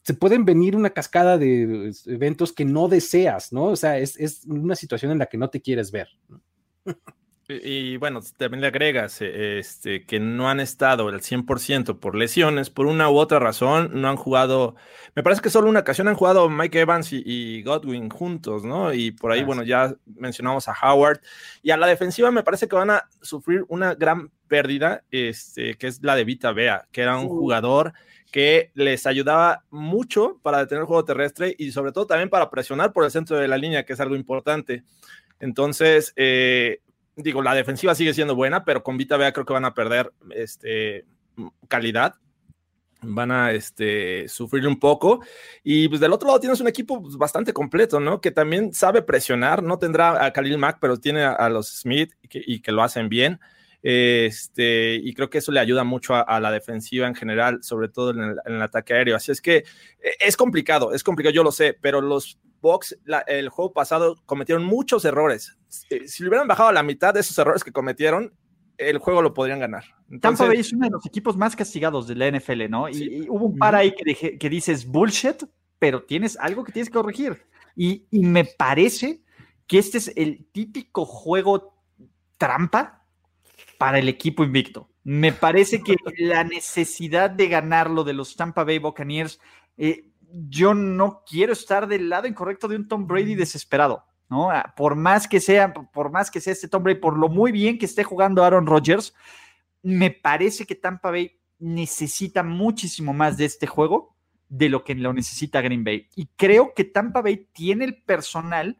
se 0.00 0.14
pueden 0.14 0.46
venir 0.46 0.74
una 0.74 0.88
cascada 0.88 1.36
de 1.36 1.92
eventos 2.06 2.54
que 2.54 2.64
no 2.64 2.88
deseas, 2.88 3.52
¿no? 3.52 3.64
O 3.64 3.76
sea, 3.76 3.98
es, 3.98 4.18
es 4.18 4.46
una 4.46 4.76
situación 4.76 5.12
en 5.12 5.18
la 5.18 5.26
que 5.26 5.36
no 5.36 5.50
te 5.50 5.60
quieres 5.60 5.90
ver. 5.90 6.08
¿no? 6.30 6.40
Y, 7.48 7.96
bueno, 7.98 8.20
también 8.36 8.60
le 8.60 8.66
agregas 8.66 9.22
eh, 9.22 9.60
este, 9.60 10.04
que 10.04 10.18
no 10.18 10.50
han 10.50 10.58
estado 10.58 11.06
al 11.06 11.20
100% 11.20 12.00
por 12.00 12.16
lesiones, 12.16 12.70
por 12.70 12.86
una 12.86 13.08
u 13.08 13.18
otra 13.18 13.38
razón, 13.38 13.90
no 13.94 14.08
han 14.08 14.16
jugado, 14.16 14.74
me 15.14 15.22
parece 15.22 15.42
que 15.42 15.50
solo 15.50 15.68
una 15.68 15.80
ocasión 15.80 16.08
han 16.08 16.16
jugado 16.16 16.50
Mike 16.50 16.80
Evans 16.80 17.10
y, 17.12 17.62
Godwin 17.62 18.10
juntos, 18.10 18.64
¿no? 18.64 18.92
Y 18.92 19.12
por 19.12 19.30
ahí, 19.30 19.44
bueno, 19.44 19.62
ya 19.62 19.94
mencionamos 20.06 20.66
a 20.68 20.74
Howard. 20.82 21.20
Y 21.62 21.70
a 21.70 21.76
la 21.76 21.86
defensiva 21.86 22.32
me 22.32 22.42
parece 22.42 22.66
que 22.66 22.74
van 22.74 22.90
a 22.90 23.08
sufrir 23.22 23.64
una 23.68 23.94
gran 23.94 24.32
pérdida, 24.48 25.04
este, 25.12 25.76
que 25.76 25.86
es 25.86 26.02
la 26.02 26.16
de 26.16 26.24
Vita 26.24 26.52
Bea, 26.52 26.88
que 26.90 27.02
era 27.02 27.16
un 27.16 27.28
jugador 27.28 27.92
que 28.32 28.72
les 28.74 29.06
ayudaba 29.06 29.64
mucho 29.70 30.40
para 30.42 30.58
detener 30.58 30.80
el 30.80 30.86
juego 30.86 31.04
terrestre 31.04 31.54
y 31.56 31.70
sobre 31.70 31.92
todo 31.92 32.08
también 32.08 32.28
para 32.28 32.50
presionar 32.50 32.92
por 32.92 33.04
el 33.04 33.10
centro 33.12 33.36
de 33.36 33.46
la 33.46 33.56
línea, 33.56 33.84
que 33.84 33.92
es 33.92 34.00
algo 34.00 34.16
importante. 34.16 34.82
Entonces, 35.40 36.12
eh, 36.16 36.80
digo, 37.16 37.42
la 37.42 37.54
defensiva 37.54 37.94
sigue 37.94 38.14
siendo 38.14 38.34
buena, 38.34 38.64
pero 38.64 38.82
con 38.82 38.96
Vita 38.96 39.16
Vea 39.16 39.32
creo 39.32 39.46
que 39.46 39.52
van 39.52 39.64
a 39.64 39.74
perder 39.74 40.12
este, 40.30 41.04
calidad. 41.68 42.14
Van 43.02 43.30
a 43.30 43.52
este, 43.52 44.26
sufrir 44.28 44.66
un 44.66 44.78
poco. 44.78 45.20
Y 45.62 45.88
pues 45.88 46.00
del 46.00 46.12
otro 46.12 46.28
lado 46.28 46.40
tienes 46.40 46.60
un 46.60 46.68
equipo 46.68 47.02
pues, 47.02 47.16
bastante 47.16 47.52
completo, 47.52 48.00
¿no? 48.00 48.20
Que 48.20 48.30
también 48.30 48.72
sabe 48.72 49.02
presionar. 49.02 49.62
No 49.62 49.78
tendrá 49.78 50.24
a 50.24 50.32
Khalil 50.32 50.58
Mack, 50.58 50.78
pero 50.80 50.98
tiene 50.98 51.24
a, 51.24 51.48
los 51.48 51.68
Smith 51.68 52.12
y 52.22 52.60
que, 52.60 52.72
lo 52.72 52.82
hacen 52.82 53.08
bien. 53.08 53.38
Este, 53.88 54.96
y 54.96 55.14
creo 55.14 55.30
que 55.30 55.38
eso 55.38 55.52
le 55.52 55.60
ayuda 55.60 55.84
mucho 55.84 56.16
a, 56.16 56.40
la 56.40 56.50
defensiva 56.50 57.06
en 57.06 57.14
general, 57.14 57.62
sobre 57.62 57.88
todo 57.88 58.10
en 58.10 58.20
el, 58.20 58.36
en 58.44 58.54
el, 58.54 58.62
ataque 58.62 58.94
aéreo. 58.94 59.14
Así 59.14 59.30
es 59.30 59.40
que 59.40 59.58
e, 59.58 59.64
es 60.18 60.36
complicado, 60.36 60.92
es 60.92 61.04
complicado, 61.04 61.32
yo 61.32 61.44
lo 61.44 61.52
sé, 61.52 61.78
pero 61.80 62.00
los 62.00 62.40
Box 62.60 62.98
el 63.28 63.48
juego 63.48 63.72
pasado 63.72 64.16
cometieron 64.26 64.64
muchos 64.64 65.04
errores. 65.04 65.56
Si, 65.68 66.24
le 66.24 66.28
hubieran 66.28 66.48
bajado 66.48 66.70
a 66.70 66.72
la 66.72 66.82
mitad 66.82 67.14
de 67.14 67.20
esos 67.20 67.38
errores 67.38 67.62
que 67.62 67.70
cometieron, 67.70 68.34
el 68.76 68.98
juego 68.98 69.22
lo 69.22 69.32
podrían 69.32 69.60
ganar. 69.60 69.84
Tampa 70.20 70.46
Bay 70.46 70.58
es 70.58 70.72
uno 70.72 70.86
de 70.86 70.90
los 70.90 71.06
equipos 71.06 71.36
más 71.36 71.54
castigados 71.54 72.08
de 72.08 72.16
la 72.16 72.28
NFL, 72.28 72.68
¿no? 72.68 72.88
Y, 72.88 73.28
hubo 73.28 73.46
un 73.46 73.56
par 73.56 73.76
ahí 73.76 73.94
que, 73.94 74.36
que, 74.36 74.50
dices 74.50 74.84
bullshit, 74.84 75.44
pero 75.78 76.02
tienes 76.02 76.36
algo 76.40 76.64
que 76.64 76.72
tienes 76.72 76.88
que 76.88 76.94
corregir. 76.94 77.40
Y, 77.76 78.08
y, 78.10 78.24
me 78.24 78.44
parece 78.44 79.22
que 79.68 79.78
este 79.78 79.98
es 79.98 80.12
el 80.16 80.44
típico 80.50 81.04
juego 81.04 81.84
trampa 82.36 83.05
para 83.78 83.98
el 83.98 84.08
equipo 84.08 84.44
invicto. 84.44 84.88
Me 85.04 85.32
parece 85.32 85.82
que 85.82 85.96
la 86.18 86.44
necesidad 86.44 87.30
de 87.30 87.48
ganarlo 87.48 88.04
de 88.04 88.12
los 88.12 88.36
Tampa 88.36 88.64
Bay 88.64 88.78
Buccaneers, 88.78 89.40
eh, 89.76 90.10
yo 90.48 90.74
no 90.74 91.22
quiero 91.28 91.52
estar 91.52 91.86
del 91.86 92.08
lado 92.08 92.26
incorrecto 92.26 92.68
de 92.68 92.76
un 92.76 92.88
Tom 92.88 93.06
Brady 93.06 93.34
desesperado, 93.34 94.04
¿no? 94.28 94.50
Ah, 94.50 94.74
por 94.76 94.96
más 94.96 95.28
que 95.28 95.40
sea, 95.40 95.72
por 95.72 96.10
más 96.10 96.30
que 96.30 96.40
sea 96.40 96.52
este 96.52 96.68
Tom 96.68 96.82
Brady, 96.82 97.00
por 97.00 97.16
lo 97.16 97.28
muy 97.28 97.52
bien 97.52 97.78
que 97.78 97.86
esté 97.86 98.04
jugando 98.04 98.44
Aaron 98.44 98.66
Rodgers, 98.66 99.14
me 99.82 100.10
parece 100.10 100.66
que 100.66 100.74
Tampa 100.74 101.10
Bay 101.10 101.38
necesita 101.58 102.42
muchísimo 102.42 103.12
más 103.12 103.36
de 103.36 103.44
este 103.44 103.66
juego 103.66 104.16
de 104.48 104.68
lo 104.68 104.84
que 104.84 104.94
lo 104.94 105.12
necesita 105.12 105.60
Green 105.60 105.84
Bay. 105.84 106.08
Y 106.14 106.26
creo 106.36 106.74
que 106.74 106.84
Tampa 106.84 107.22
Bay 107.22 107.48
tiene 107.52 107.84
el 107.84 108.02
personal 108.02 108.78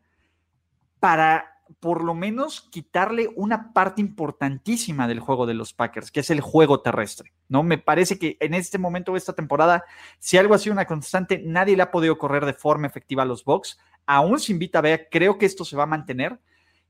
para 1.01 1.56
por 1.81 2.05
lo 2.05 2.15
menos 2.15 2.69
quitarle 2.71 3.29
una 3.37 3.73
parte 3.73 4.01
importantísima 4.01 5.09
del 5.09 5.21
juego 5.21 5.47
de 5.47 5.55
los 5.55 5.73
Packers, 5.73 6.11
que 6.11 6.21
es 6.21 6.31
el 6.31 6.41
juego 6.41 6.81
terrestre, 6.81 7.33
¿no? 7.49 7.63
Me 7.63 7.79
parece 7.79 8.19
que 8.19 8.37
en 8.41 8.55
este 8.55 8.79
momento 8.79 9.13
de 9.13 9.19
esta 9.19 9.35
temporada, 9.35 9.85
si 10.19 10.39
algo 10.39 10.55
ha 10.55 10.59
sido 10.59 10.73
una 10.73 10.87
constante, 10.87 11.43
nadie 11.45 11.77
le 11.77 11.83
ha 11.83 11.91
podido 11.91 12.19
correr 12.19 12.45
de 12.45 12.55
forma 12.55 12.87
efectiva 12.87 13.23
a 13.23 13.27
los 13.27 13.45
Bucks. 13.45 13.79
Aún 14.07 14.39
sin 14.39 14.59
Vita 14.59 14.81
Bea, 14.81 15.09
creo 15.09 15.39
que 15.39 15.47
esto 15.47 15.65
se 15.65 15.77
va 15.77 15.85
a 15.85 15.87
mantener. 15.87 16.41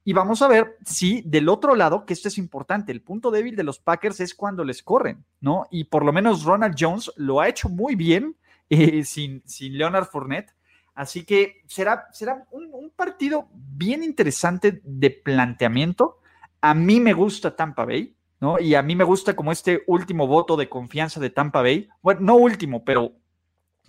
Y 0.05 0.12
vamos 0.12 0.41
a 0.41 0.49
ver 0.49 0.77
si 0.85 1.22
del 1.22 1.49
otro 1.49 1.74
lado, 1.74 2.07
que 2.07 2.12
esto 2.12 2.29
es 2.29 2.39
importante, 2.39 2.93
el 2.93 3.03
punto 3.03 3.31
débil 3.31 3.57
de 3.57 3.64
los 3.64 3.81
Packers 3.81 4.20
es 4.20 4.35
cuando 4.35 4.62
les 4.62 4.83
corren, 4.83 5.24
¿no? 5.41 5.66
Y 5.70 5.85
por 5.85 6.05
lo 6.05 6.12
menos 6.12 6.45
Ronald 6.45 6.77
Jones 6.79 7.11
lo 7.16 7.41
ha 7.41 7.49
hecho 7.49 7.68
muy 7.68 7.97
bien 7.97 8.37
eh, 8.70 9.05
sin, 9.05 9.43
sin 9.47 9.77
Leonard 9.77 10.07
Fournette 10.07 10.56
Así 10.97 11.24
que 11.24 11.62
será, 11.66 12.09
será 12.11 12.47
un, 12.51 12.90
partido 12.97 13.49
bien 13.53 14.03
interesante 14.03 14.80
de 14.82 15.11
planteamiento. 15.11 16.20
A 16.62 16.72
mí 16.72 17.01
me 17.01 17.12
gusta 17.12 17.55
Tampa 17.55 17.84
Bay, 17.84 18.16
¿no? 18.40 18.59
Y 18.59 18.74
a 18.74 18.82
mí 18.82 18.97
me 18.97 19.05
gusta 19.05 19.36
como 19.36 19.53
este 19.53 19.82
último 19.86 20.26
voto 20.26 20.57
de 20.57 20.70
confianza 20.70 21.20
de 21.20 21.28
Tampa 21.28 21.61
Bay. 21.61 21.90
Bueno, 22.01 22.20
no 22.22 22.36
último, 22.36 22.82
pero 22.82 23.12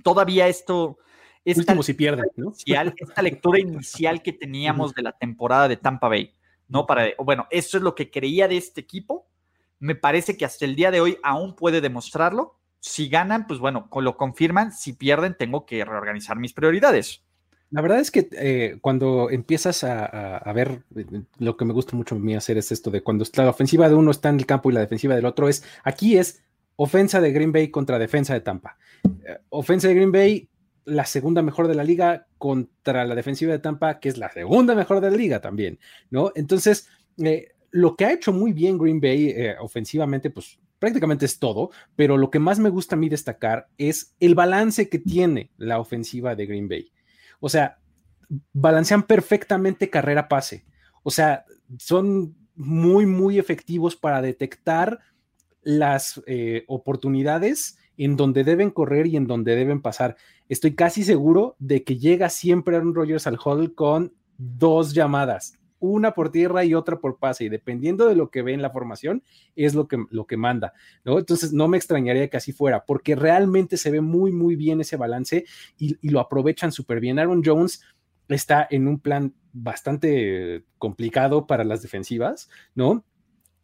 todavía 0.04 0.50
esto. 0.50 1.00
Esta 1.46 1.62
último 1.62 1.84
si 1.84 1.94
pierde, 1.94 2.24
¿no? 2.36 2.52
esta 2.52 3.22
lectura 3.22 3.58
inicial 3.58 4.22
que 4.22 4.34
teníamos 4.34 4.94
de 4.94 5.04
la 5.04 5.14
temporada 5.14 5.70
de 5.70 5.78
Tampa 5.78 6.10
Bay, 6.10 6.34
¿no? 6.68 6.86
Para, 6.86 7.08
bueno, 7.20 7.48
eso 7.50 7.78
es 7.78 7.84
lo 7.84 7.96
que 7.96 8.12
creía 8.12 8.50
de 8.50 8.58
este 8.58 8.82
equipo. 8.82 9.30
Me 9.80 9.96
parece 9.96 10.36
que 10.36 10.44
hasta 10.44 10.66
el 10.66 10.76
día 10.76 10.92
de 10.92 11.00
hoy 11.00 11.18
aún 11.24 11.56
puede 11.56 11.80
demostrarlo 11.80 12.58
si 12.80 13.10
ganan, 13.10 13.48
pues 13.48 13.60
bueno, 13.60 13.90
lo 13.94 14.18
confirman. 14.18 14.72
Si 14.72 14.94
pierden, 14.94 15.36
tengo 15.38 15.66
que 15.66 15.84
reorganizar 15.84 16.38
mis 16.38 16.54
prioridades. 16.54 17.24
La 17.70 17.82
verdad 17.82 18.00
es 18.00 18.12
que 18.12 18.30
eh, 18.32 18.78
cuando 18.80 19.30
empiezas 19.30 19.84
a, 19.84 20.52
ver, 20.54 20.84
eh, 20.96 21.06
lo 21.38 21.58
que 21.58 21.66
me 21.66 21.74
gusta 21.74 21.98
mucho 21.98 22.16
a 22.16 22.20
mí 22.20 22.34
hacer 22.34 22.58
es 22.58 22.72
esto 22.72 22.92
de 22.92 23.02
cuando 23.02 23.26
la 23.36 23.50
ofensiva 23.50 23.90
de 23.90 23.96
uno 23.96 24.12
está 24.12 24.30
en 24.30 24.38
el 24.38 24.46
campo 24.46 24.70
y 24.70 24.74
la 24.74 24.80
defensiva 24.80 25.16
del 25.16 25.26
otro 25.26 25.50
es, 25.50 25.64
aquí 25.84 26.18
es 26.18 26.44
ofensa 26.78 27.20
de 27.20 27.32
Green 27.34 27.52
Bay 27.52 27.70
contra 27.70 28.00
defensa 28.00 28.34
de 28.34 28.40
Tampa. 28.40 28.78
Eh, 29.04 29.38
ofensa 29.50 29.90
de 29.90 29.96
Green 29.96 30.14
Bay, 30.14 30.50
la 30.86 31.06
segunda 31.06 31.42
mejor 31.42 31.68
de 31.68 31.76
la 31.76 31.84
liga 31.84 32.28
contra 32.38 33.04
la 33.04 33.16
defensiva 33.16 33.52
de 33.52 33.60
Tampa, 33.60 34.00
que 34.00 34.08
es 34.08 34.18
la 34.18 34.32
segunda 34.32 34.74
mejor 34.74 35.02
de 35.02 35.12
la 35.12 35.18
liga 35.18 35.42
también, 35.42 35.78
¿no? 36.10 36.32
Entonces, 36.36 36.88
lo 37.72 37.98
que 37.98 38.06
ha 38.06 38.14
hecho 38.14 38.32
muy 38.32 38.54
bien 38.54 38.78
Green 38.78 39.02
Bay 39.02 39.36
ofensivamente, 39.60 40.30
pues 40.30 40.58
prácticamente 40.80 41.26
es 41.26 41.40
todo, 41.40 41.72
pero 41.96 42.18
lo 42.18 42.30
que 42.30 42.40
más 42.40 42.60
me 42.60 42.70
gusta 42.70 42.96
a 42.96 43.00
mí 43.00 43.10
destacar 43.10 43.68
es 43.78 44.16
el 44.20 44.36
balance 44.36 44.90
que 44.90 45.00
tiene 45.00 45.52
la 45.58 45.80
ofensiva 45.80 46.36
de 46.36 46.46
Green 46.46 46.68
Bay. 46.68 46.92
O 47.40 47.50
sea, 47.50 47.80
balancean 48.54 49.04
perfectamente 49.04 49.90
carrera-pase. 49.90 50.66
O 51.04 51.12
sea, 51.12 51.46
son 51.78 52.36
muy, 52.56 53.06
muy 53.06 53.40
efectivos 53.40 53.96
para 53.96 54.22
detectar 54.22 55.00
las 55.62 56.22
eh, 56.28 56.64
oportunidades 56.68 57.78
en 57.98 58.16
donde 58.16 58.44
deben 58.44 58.70
correr 58.70 59.08
y 59.08 59.18
en 59.18 59.28
donde 59.28 59.56
deben 59.56 59.82
pasar. 59.82 60.16
Estoy 60.50 60.76
casi 60.76 61.04
seguro 61.04 61.56
de 61.60 61.84
que 61.84 61.98
llega 61.98 62.30
siempre 62.30 62.76
Aaron 62.76 62.94
Rodgers 62.94 63.28
al 63.28 63.40
huddle 63.44 63.74
con 63.74 64.14
dos 64.38 64.94
llamadas 64.94 65.58
una 65.80 66.14
por 66.14 66.32
tierra 66.32 66.64
y 66.64 66.74
otra 66.74 67.00
por 67.00 67.18
pase, 67.18 67.46
y 67.46 67.50
dependiendo 67.50 68.08
de 68.08 68.16
lo 68.16 68.30
que 68.30 68.42
ve 68.42 68.54
en 68.54 68.62
la 68.62 68.72
formación, 68.72 69.24
es 69.56 69.76
lo 69.76 69.88
que, 69.88 69.98
lo 70.10 70.26
que 70.26 70.38
manda, 70.38 70.74
¿no? 71.04 71.20
Entonces, 71.20 71.54
no 71.54 71.68
me 71.68 71.78
extrañaría 71.78 72.30
que 72.30 72.38
así 72.38 72.52
fuera, 72.52 72.86
porque 72.86 73.16
realmente 73.16 73.78
se 73.78 73.92
ve 73.92 74.02
muy, 74.02 74.32
muy 74.32 74.56
bien 74.56 74.82
ese 74.82 74.98
balance 74.98 75.46
y, 75.78 75.98
y 76.02 76.10
lo 76.10 76.20
aprovechan 76.20 76.72
súper 76.72 77.00
bien. 77.00 77.20
Aaron 77.20 77.44
Jones 77.44 77.82
está 78.28 78.68
en 78.70 78.88
un 78.88 79.00
plan 79.00 79.34
bastante 79.54 80.66
complicado 80.78 81.48
para 81.48 81.64
las 81.64 81.82
defensivas, 81.82 82.50
¿no? 82.76 83.04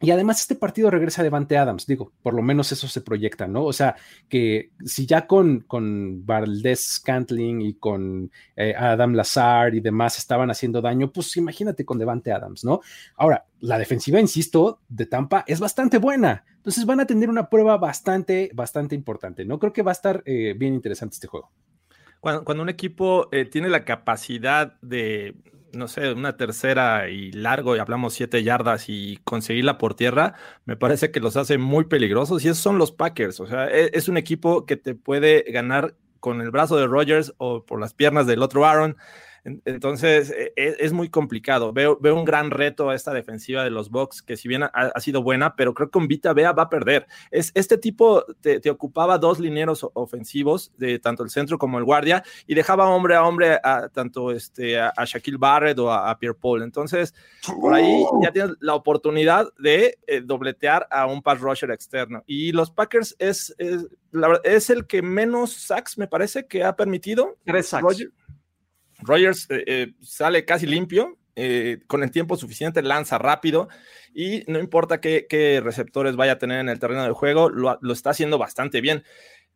Y 0.04 0.10
además 0.10 0.40
este 0.40 0.54
partido 0.54 0.90
regresa 0.90 1.22
Devante 1.22 1.56
Adams, 1.56 1.86
digo, 1.86 2.12
por 2.22 2.34
lo 2.34 2.42
menos 2.42 2.70
eso 2.72 2.86
se 2.88 3.00
proyecta, 3.00 3.46
¿no? 3.48 3.64
O 3.64 3.72
sea, 3.72 3.96
que 4.28 4.70
si 4.84 5.06
ya 5.06 5.26
con, 5.26 5.60
con 5.60 6.26
Valdez 6.26 6.80
Scantling 6.96 7.62
y 7.62 7.74
con 7.74 8.30
eh, 8.54 8.74
Adam 8.76 9.14
Lazar 9.14 9.74
y 9.74 9.80
demás 9.80 10.18
estaban 10.18 10.50
haciendo 10.50 10.82
daño, 10.82 11.10
pues 11.10 11.36
imagínate 11.38 11.84
con 11.84 11.98
Devante 11.98 12.32
Adams, 12.32 12.64
¿no? 12.64 12.80
Ahora, 13.16 13.46
la 13.60 13.78
defensiva, 13.78 14.20
insisto, 14.20 14.80
de 14.88 15.06
Tampa 15.06 15.44
es 15.46 15.58
bastante 15.58 15.96
buena. 15.96 16.44
Entonces 16.56 16.84
van 16.84 17.00
a 17.00 17.06
tener 17.06 17.30
una 17.30 17.48
prueba 17.48 17.78
bastante, 17.78 18.50
bastante 18.54 18.94
importante, 18.94 19.44
¿no? 19.44 19.58
Creo 19.58 19.72
que 19.72 19.82
va 19.82 19.90
a 19.90 19.92
estar 19.92 20.22
eh, 20.26 20.54
bien 20.56 20.74
interesante 20.74 21.14
este 21.14 21.26
juego. 21.26 21.50
Cuando, 22.20 22.62
un 22.62 22.70
equipo 22.70 23.28
eh, 23.32 23.44
tiene 23.44 23.68
la 23.68 23.84
capacidad 23.84 24.80
de 24.80 25.34
no 25.76 25.88
sé, 25.88 26.12
una 26.12 26.36
tercera 26.36 27.08
y 27.08 27.32
largo, 27.32 27.76
y 27.76 27.78
hablamos 27.78 28.14
siete 28.14 28.42
yardas 28.42 28.88
y 28.88 29.18
conseguirla 29.24 29.78
por 29.78 29.94
tierra, 29.94 30.34
me 30.64 30.76
parece 30.76 31.10
que 31.10 31.20
los 31.20 31.36
hace 31.36 31.58
muy 31.58 31.84
peligrosos 31.84 32.44
y 32.44 32.48
esos 32.48 32.62
son 32.62 32.78
los 32.78 32.92
Packers. 32.92 33.40
O 33.40 33.46
sea, 33.46 33.68
e, 33.68 33.90
es, 33.94 34.08
un 34.08 34.16
equipo 34.16 34.66
que 34.66 34.76
te 34.76 34.94
puede 34.94 35.42
ganar 35.50 35.94
con 36.20 36.40
el 36.40 36.50
brazo 36.50 36.76
de 36.76 36.86
Rogers 36.86 37.34
o 37.38 37.64
por 37.64 37.80
las 37.80 37.94
piernas 37.94 38.26
del 38.26 38.42
otro 38.42 38.64
Aaron. 38.66 38.96
Entonces 39.44 40.30
e, 40.30 40.52
e, 40.56 40.76
es, 40.78 40.92
muy 40.92 41.10
complicado. 41.10 41.72
Veo, 41.72 41.98
veo, 42.00 42.16
un 42.16 42.24
gran 42.24 42.50
reto 42.50 42.88
a 42.88 42.94
esta 42.94 43.12
defensiva 43.12 43.62
de 43.62 43.70
los 43.70 43.90
Bucks, 43.90 44.22
que 44.22 44.36
si 44.36 44.48
bien 44.48 44.62
ha, 44.62 45.00
sido 45.00 45.22
buena, 45.22 45.54
pero 45.54 45.74
creo 45.74 45.88
que 45.88 45.92
con 45.92 46.08
Vita 46.08 46.32
Bea 46.32 46.52
va 46.52 46.64
a 46.64 46.70
perder. 46.70 47.06
Es, 47.30 47.52
este 47.54 47.76
tipo 47.76 48.24
te, 48.40 48.70
ocupaba 48.70 49.18
dos 49.18 49.38
lineros 49.38 49.86
ofensivos, 49.92 50.72
de 50.78 50.98
tanto 50.98 51.22
el 51.22 51.30
centro 51.30 51.58
como 51.58 51.78
el 51.78 51.84
guardia, 51.84 52.24
y 52.46 52.54
dejaba 52.54 52.88
hombre 52.88 53.16
a 53.16 53.24
hombre 53.24 53.58
a 53.62 53.88
tanto 53.90 54.30
este, 54.30 54.80
a, 54.80 54.92
Shaquille 55.04 55.36
Barrett 55.36 55.78
o 55.78 55.92
a, 55.92 56.18
Pierre 56.18 56.38
Paul. 56.40 56.62
Entonces, 56.62 57.14
por 57.60 57.74
ahí 57.74 58.02
ya 58.22 58.32
tienes 58.32 58.52
la 58.60 58.74
oportunidad 58.74 59.52
de 59.58 59.98
eh, 60.06 60.22
dobletear 60.22 60.86
a 60.90 61.06
un 61.06 61.22
pass 61.22 61.40
rusher 61.40 61.70
externo. 61.70 62.22
Y 62.26 62.52
los 62.52 62.70
Packers 62.70 63.14
es, 63.18 63.54
es, 63.58 63.88
es 64.44 64.70
el 64.70 64.86
que 64.86 65.02
menos 65.02 65.52
sacks, 65.52 65.98
me 65.98 66.06
parece, 66.06 66.46
que 66.46 66.64
ha 66.64 66.74
permitido. 66.76 67.36
Tres 67.44 67.68
sacks. 67.68 68.08
Rogers 69.04 69.46
eh, 69.50 69.64
eh, 69.66 69.92
sale 70.00 70.44
casi 70.44 70.66
limpio, 70.66 71.18
eh, 71.36 71.80
con 71.86 72.02
el 72.02 72.10
tiempo 72.10 72.36
suficiente, 72.36 72.82
lanza 72.82 73.18
rápido 73.18 73.68
y 74.14 74.44
no 74.46 74.60
importa 74.60 75.00
qué, 75.00 75.60
receptores 75.62 76.14
vaya 76.14 76.32
a 76.32 76.38
tener 76.38 76.60
en 76.60 76.68
el 76.68 76.78
terreno 76.78 77.02
de 77.02 77.10
juego, 77.10 77.50
lo, 77.50 77.78
está 77.92 78.10
haciendo 78.10 78.38
bastante 78.38 78.80
bien. 78.80 79.02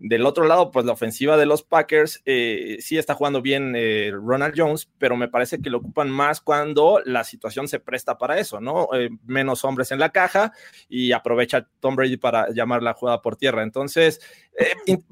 Del 0.01 0.27
otro 0.27 0.47
lado, 0.47 0.71
pues 0.71 0.87
la 0.87 0.93
ofensiva 0.93 1.37
de 1.37 1.47
los 1.47 1.65
Packers 1.65 2.23
sí 2.25 2.99
está 2.99 3.15
jugando 3.15 3.43
bien 3.43 3.75
Ronald 4.13 4.55
Jones, 4.57 4.89
pero 4.97 5.17
me 5.17 5.27
parece 5.27 5.61
que 5.61 5.71
lo 5.71 5.79
ocupan 5.79 6.09
más 6.09 6.41
cuando 6.41 7.01
la 7.05 7.25
situación 7.25 7.67
se 7.67 7.81
presta 7.81 8.17
para 8.17 8.39
eso, 8.39 8.61
¿no? 8.61 8.89
Menos 9.27 9.65
hombres 9.65 9.91
en 9.91 9.99
la 9.99 10.11
caja 10.11 10.53
y 10.89 11.11
aprovecha 11.11 11.69
Tom 11.81 11.97
Brady 11.97 12.17
para 12.17 12.49
llamar 12.51 12.81
la 12.81 12.95
jugada 12.95 13.23
por 13.23 13.35
tierra. 13.35 13.65
Entonces, 13.65 14.21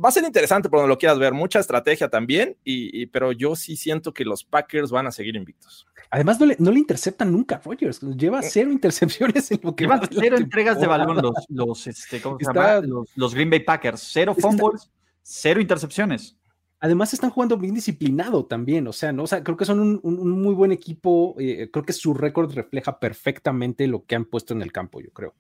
va 0.03 0.09
a 0.09 0.13
ser 0.13 0.25
interesante 0.25 0.69
por 0.69 0.81
donde 0.81 0.93
lo 0.93 0.99
quieras 0.99 1.19
ver, 1.19 1.33
mucha 1.33 1.61
estrategia 1.61 2.09
también, 2.09 2.57
y, 2.65 3.07
pero 3.07 3.33
yo 3.33 3.55
sí 3.57 3.77
siento 3.77 4.13
que 4.13 4.25
los 4.25 4.45
Packers 4.45 4.91
van 4.91 5.07
a 5.07 5.13
seguir 5.13 5.37
invictos. 5.37 5.87
Además, 6.11 6.39
no 6.39 6.47
le, 6.47 6.57
no 6.59 6.71
le 6.71 6.79
interceptan 6.79 7.33
nunca 7.33 7.61
Rodgers. 7.65 8.01
Lleva 8.01 8.43
cero 8.43 8.71
intercepciones 8.71 9.51
en 9.51 9.61
lo 9.63 9.75
que 9.75 9.85
Lleva 9.85 10.01
cero 10.09 10.37
entregas 10.37 10.81
de 10.81 10.87
balón 10.87 11.17
los, 11.17 11.35
los, 11.49 11.87
este, 11.87 12.21
¿cómo 12.21 12.39
se 12.39 12.47
llama? 12.53 12.81
los, 13.15 13.35
Green 13.35 13.51
Bay 13.51 13.61
Packers. 13.61 14.01
Cero 14.13 14.35
fumbles, 14.39 14.91
cero 15.23 15.61
intercepciones. 15.61 16.37
Además, 16.79 17.13
están 17.15 17.31
jugando 17.31 17.57
bien 17.57 17.75
disciplinado 17.75 18.45
también. 18.45 18.87
O 18.87 18.93
sea, 18.93 19.13
¿no? 19.13 19.25
O 19.25 19.27
sea, 19.27 19.43
creo 19.43 19.57
que 19.57 19.65
son 19.65 20.01
un, 20.03 20.31
muy 20.43 20.55
buen 20.55 20.73
equipo. 20.73 21.35
Eh, 21.39 21.71
creo 21.73 21.85
que 21.85 21.93
su 21.93 22.15
récord 22.15 22.55
refleja 22.55 23.01
perfectamente 23.01 23.87
lo 23.87 24.05
que 24.05 24.15
han 24.15 24.27
puesto 24.27 24.55
en 24.55 24.63
el 24.63 24.73
campo, 24.73 25.01
yo 25.01 25.11
creo. 25.11 25.35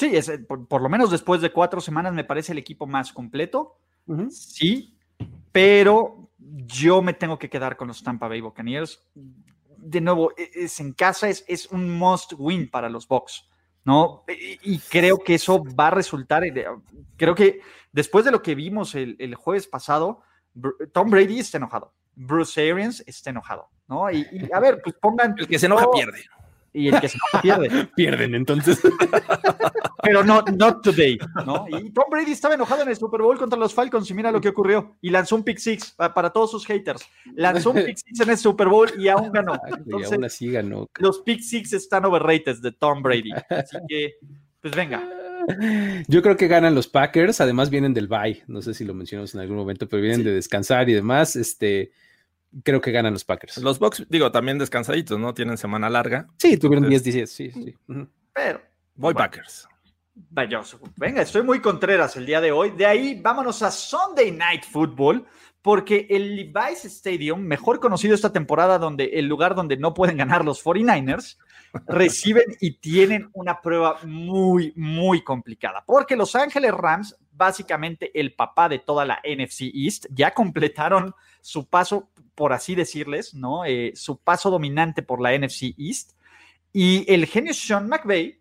Sí, 0.00 0.16
es, 0.16 0.30
eh, 0.30 0.38
por, 0.38 0.80
lo 0.80 0.88
menos 0.88 1.10
después 1.10 1.42
de 1.42 1.52
cuatro 1.52 1.80
semanas 1.80 2.14
me 2.14 2.24
parece 2.24 2.52
el 2.52 2.58
equipo 2.58 2.86
más 2.86 3.12
completo. 3.12 3.76
Sí, 4.30 4.96
pero 5.52 6.30
yo 6.38 7.02
me 7.02 7.12
tengo 7.12 7.38
que 7.38 7.50
quedar 7.50 7.76
con 7.76 7.88
los 7.88 8.02
Tampa 8.02 8.26
Bay 8.26 8.40
Buccaneers 8.40 8.98
de 9.82 10.00
nuevo, 10.00 10.32
e, 10.38 10.50
es 10.54 10.80
en 10.80 10.94
casa, 10.94 11.28
es, 11.28 11.44
es 11.46 11.66
un 11.66 11.98
must 11.98 12.32
win 12.38 12.70
para 12.70 12.88
los 12.88 13.06
Bucks, 13.06 13.46
¿no? 13.84 14.24
Y, 14.62 14.78
creo 14.78 15.18
que 15.18 15.34
eso 15.34 15.62
va 15.78 15.88
a 15.88 15.90
resultar, 15.90 16.44
creo 17.16 17.34
que 17.34 17.60
después 17.92 18.24
de 18.24 18.30
lo 18.30 18.40
que 18.40 18.54
vimos 18.54 18.94
el, 18.94 19.34
jueves 19.34 19.66
pasado, 19.66 20.22
Tom 20.92 21.10
Brady 21.10 21.40
está 21.40 21.58
enojado, 21.58 21.94
Bruce 22.14 22.58
Arians 22.60 23.04
está 23.06 23.28
enojado, 23.30 23.68
¿no? 23.86 24.10
Y, 24.10 24.26
a 24.50 24.60
ver, 24.60 24.80
pues 24.82 24.96
pongan... 24.98 25.34
El 25.36 25.46
que 25.46 25.58
se 25.58 25.66
enoja 25.66 25.90
pierde. 25.90 26.24
Y 26.72 26.88
el 26.88 27.00
que 27.00 27.08
se 27.08 27.18
enoja 27.18 27.42
pierde. 27.42 27.88
Pierden 27.96 28.34
entonces. 28.34 28.80
Pero 30.02 30.24
no, 30.24 30.42
not 30.56 30.82
today, 30.82 31.18
¿no? 31.44 31.66
Y 31.68 31.90
Tom 31.90 32.04
Brady 32.10 32.32
estaba 32.32 32.54
enojado 32.54 32.82
en 32.82 32.88
el 32.88 32.96
Super 32.96 33.20
Bowl 33.20 33.38
contra 33.38 33.58
los 33.58 33.74
Falcons 33.74 34.10
y 34.10 34.14
mira 34.14 34.32
lo 34.32 34.40
que 34.40 34.48
ocurrió. 34.48 34.96
Y 35.02 35.10
lanzó 35.10 35.36
un 35.36 35.44
pick 35.44 35.58
six 35.58 35.94
para 35.96 36.30
todos 36.30 36.50
sus 36.50 36.64
haters. 36.66 37.04
Lanzó 37.34 37.70
un 37.70 37.84
pick 37.84 37.96
six 37.96 38.20
en 38.20 38.30
el 38.30 38.38
Super 38.38 38.68
Bowl 38.68 38.90
y 38.98 39.08
aún 39.08 39.30
ganó. 39.30 39.60
y 39.86 40.02
aún 40.02 40.24
así 40.24 40.50
ganó. 40.50 40.86
Los 40.98 41.20
pick 41.20 41.40
six 41.40 41.72
están 41.74 42.04
overrated 42.06 42.56
de 42.62 42.72
Tom 42.72 43.02
Brady. 43.02 43.32
Así 43.50 43.76
que, 43.88 44.14
pues 44.60 44.74
venga. 44.74 45.06
Yo 46.06 46.22
creo 46.22 46.36
que 46.36 46.48
ganan 46.48 46.74
los 46.74 46.86
Packers, 46.86 47.40
además 47.40 47.70
vienen 47.70 47.94
del 47.94 48.08
bye, 48.08 48.42
no 48.46 48.62
sé 48.62 48.74
si 48.74 48.84
lo 48.84 48.94
mencionamos 48.94 49.34
en 49.34 49.40
algún 49.40 49.56
momento, 49.56 49.88
pero 49.88 50.02
vienen 50.02 50.22
de 50.22 50.32
descansar 50.32 50.88
y 50.88 50.92
demás, 50.92 51.34
este, 51.34 51.92
creo 52.64 52.80
que 52.80 52.90
ganan 52.90 53.12
los 53.12 53.24
Packers. 53.24 53.58
Los 53.58 53.78
Bucks, 53.78 54.06
digo, 54.08 54.30
también 54.30 54.58
descansaditos, 54.58 55.18
¿no? 55.18 55.34
Tienen 55.34 55.56
semana 55.56 55.88
larga. 55.88 56.26
Sí, 56.38 56.56
tuvieron 56.56 56.88
10-10, 56.88 57.26
sí, 57.26 57.50
sí. 57.50 57.76
Pero. 58.32 58.60
Voy 58.94 59.14
Packers. 59.14 59.68
Vaya, 60.28 60.60
venga, 60.96 61.22
estoy 61.22 61.42
muy 61.42 61.60
contreras 61.60 62.16
el 62.16 62.26
día 62.26 62.40
de 62.40 62.52
hoy. 62.52 62.70
De 62.70 62.84
ahí 62.84 63.18
vámonos 63.20 63.62
a 63.62 63.70
Sunday 63.70 64.30
Night 64.30 64.64
Football, 64.64 65.26
porque 65.62 66.06
el 66.10 66.36
Levi's 66.36 66.84
Stadium, 66.84 67.40
mejor 67.40 67.80
conocido 67.80 68.14
esta 68.14 68.32
temporada, 68.32 68.78
donde 68.78 69.04
el 69.04 69.26
lugar 69.26 69.54
donde 69.54 69.76
no 69.76 69.94
pueden 69.94 70.16
ganar 70.16 70.44
los 70.44 70.62
49ers, 70.62 71.38
reciben 71.86 72.56
y 72.60 72.78
tienen 72.78 73.30
una 73.32 73.60
prueba 73.60 73.98
muy, 74.04 74.72
muy 74.76 75.22
complicada, 75.22 75.84
porque 75.86 76.16
Los 76.16 76.34
Ángeles 76.34 76.72
Rams, 76.72 77.16
básicamente 77.32 78.10
el 78.18 78.34
papá 78.34 78.68
de 78.68 78.80
toda 78.80 79.04
la 79.04 79.20
NFC 79.24 79.70
East, 79.72 80.06
ya 80.10 80.34
completaron 80.34 81.14
su 81.40 81.66
paso, 81.66 82.10
por 82.40 82.54
así 82.54 82.74
decirles, 82.74 83.34
¿no? 83.34 83.66
Eh, 83.66 83.92
su 83.94 84.16
paso 84.16 84.48
dominante 84.48 85.02
por 85.02 85.20
la 85.20 85.36
NFC 85.36 85.74
East. 85.76 86.12
Y 86.72 87.04
el 87.12 87.26
genio 87.26 87.52
Sean 87.52 87.86
McVay 87.86 88.39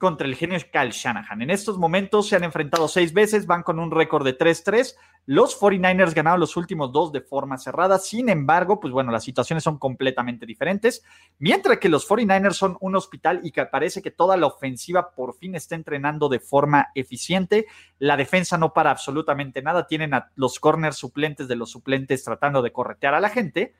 contra 0.00 0.26
el 0.26 0.34
genio 0.34 0.58
Kyle 0.72 0.90
Shanahan. 0.90 1.42
En 1.42 1.50
estos 1.50 1.76
momentos 1.78 2.26
se 2.26 2.34
han 2.34 2.42
enfrentado 2.42 2.88
seis 2.88 3.12
veces, 3.12 3.46
van 3.46 3.62
con 3.62 3.78
un 3.78 3.90
récord 3.90 4.24
de 4.24 4.36
3-3. 4.36 4.96
Los 5.26 5.60
49ers 5.60 6.14
ganaron 6.14 6.40
los 6.40 6.56
últimos 6.56 6.90
dos 6.90 7.12
de 7.12 7.20
forma 7.20 7.58
cerrada. 7.58 7.98
Sin 7.98 8.30
embargo, 8.30 8.80
pues 8.80 8.94
bueno, 8.94 9.12
las 9.12 9.22
situaciones 9.22 9.62
son 9.62 9.78
completamente 9.78 10.46
diferentes. 10.46 11.04
Mientras 11.38 11.78
que 11.78 11.90
los 11.90 12.08
49ers 12.08 12.54
son 12.54 12.78
un 12.80 12.96
hospital 12.96 13.40
y 13.44 13.52
que 13.52 13.66
parece 13.66 14.00
que 14.00 14.10
toda 14.10 14.38
la 14.38 14.46
ofensiva 14.46 15.10
por 15.10 15.36
fin 15.36 15.54
está 15.54 15.74
entrenando 15.74 16.30
de 16.30 16.40
forma 16.40 16.88
eficiente. 16.94 17.66
La 17.98 18.16
defensa 18.16 18.56
no 18.56 18.72
para 18.72 18.90
absolutamente 18.90 19.60
nada. 19.60 19.86
Tienen 19.86 20.14
a 20.14 20.30
los 20.34 20.58
corners 20.58 20.96
suplentes 20.96 21.46
de 21.46 21.56
los 21.56 21.70
suplentes 21.70 22.24
tratando 22.24 22.62
de 22.62 22.72
corretear 22.72 23.12
a 23.12 23.20
la 23.20 23.28
gente 23.28 23.74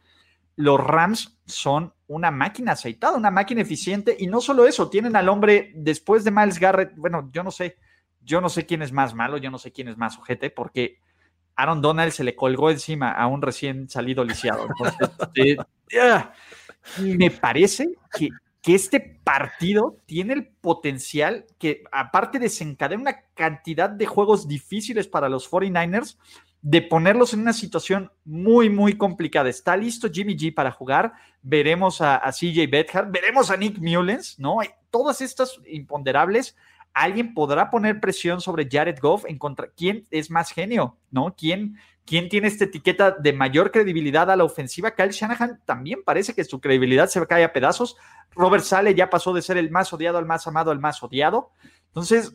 los 0.57 0.81
Rams 0.81 1.39
son 1.47 1.93
una 2.07 2.31
máquina 2.31 2.73
aceitada, 2.73 3.17
una 3.17 3.31
máquina 3.31 3.63
eficiente, 3.63 4.17
y 4.19 4.27
no 4.27 4.41
solo 4.41 4.67
eso, 4.67 4.91
tienen 4.91 5.17
al 5.17 5.29
hombre 5.29 5.73
después 5.75 6.25
de 6.25 6.31
Miles 6.31 6.59
Garrett, 6.59 6.95
bueno, 6.97 7.31
yo 7.33 7.43
no 7.43 7.51
sé, 7.51 7.77
yo 8.21 8.41
no 8.41 8.49
sé 8.49 8.67
quién 8.67 8.83
es 8.83 8.93
más 8.93 9.15
malo, 9.15 9.37
yo 9.39 9.51
no 9.51 9.59
sé 9.59 9.73
quién 9.73 9.89
es 9.89 9.97
más 9.97 10.19
ojete, 10.19 10.51
porque 10.51 10.99
Aaron 11.57 11.83
Donald 11.83 12.13
se 12.13 12.25
le 12.25 12.35
colgó 12.35 12.71
encima 12.71 13.13
a 13.13 13.27
un 13.27 13.43
recién 13.43 13.89
salido 13.89 14.25
lisiado. 14.25 14.69
Eh, 15.93 17.17
me 17.17 17.33
parece 17.33 17.89
que, 18.17 18.29
que 18.63 18.75
este 18.75 19.01
partido 19.01 19.97
tiene 20.07 20.35
el 20.35 20.47
potencial 20.47 21.47
que, 21.59 21.83
aparte 21.91 22.39
desencadena 22.39 23.03
una 23.03 23.21
cantidad 23.35 23.91
de 23.91 24.07
juegos 24.07 24.47
difíciles 24.47 25.09
para 25.09 25.29
los 25.29 25.51
49ers, 25.51 26.17
de 26.63 26.83
ponerlos 26.83 27.33
en 27.33 27.41
una 27.41 27.53
situación 27.53 28.13
muy, 28.25 28.69
muy 28.69 28.97
complicada. 28.97 29.49
Está 29.49 29.77
listo 29.77 30.11
Jimmy 30.13 30.37
G 30.37 30.55
para 30.55 30.71
jugar. 30.71 31.13
Veremos 31.43 32.01
a, 32.01 32.21
CJ 32.31 32.71
Bethard, 32.71 33.11
veremos 33.11 33.51
a 33.51 33.57
Nick 33.57 33.79
Mullens, 33.79 34.39
¿no? 34.39 34.59
Todas 34.91 35.21
estas 35.21 35.59
imponderables. 35.67 36.57
Alguien 36.93 37.35
podrá 37.35 37.71
poner 37.71 38.01
presión 38.01 38.41
sobre 38.41 38.69
Jared 38.71 38.99
Goff 39.01 39.25
en 39.27 39.39
contra. 39.39 39.69
¿Quién 39.69 40.05
es 40.11 40.31
más 40.31 40.51
genio? 40.51 40.99
¿No? 41.11 41.35
¿Quién, 41.37 41.79
quién 42.05 42.29
tiene 42.29 42.49
esta 42.49 42.65
etiqueta 42.65 43.13
de 43.13 43.33
mayor 43.33 43.71
credibilidad 43.71 44.31
a 44.31 44.37
la 44.37 44.45
ofensiva? 44.45 44.91
Kyle 44.91 45.13
Shanahan 45.13 45.61
también 45.65 46.03
parece 46.05 46.35
que 46.35 46.45
su 46.45 46.61
credibilidad 46.61 47.09
se 47.09 47.25
cae 47.27 47.45
a 47.45 47.53
pedazos. 47.53 47.97
Robert 48.33 48.65
Sale 48.65 48.95
ya 48.95 49.09
pasó 49.09 49.33
de 49.33 49.41
ser 49.41 49.57
el 49.57 49.71
más 49.71 49.93
odiado 49.93 50.19
al 50.19 50.27
más 50.27 50.47
amado 50.47 50.73
al 50.73 50.81
más 50.81 51.03
odiado. 51.03 51.53
Entonces, 51.87 52.35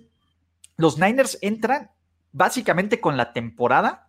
los 0.77 0.97
Niners 0.97 1.37
entran 1.41 1.91
básicamente 2.31 2.99
con 2.99 3.17
la 3.17 3.33
temporada 3.33 4.04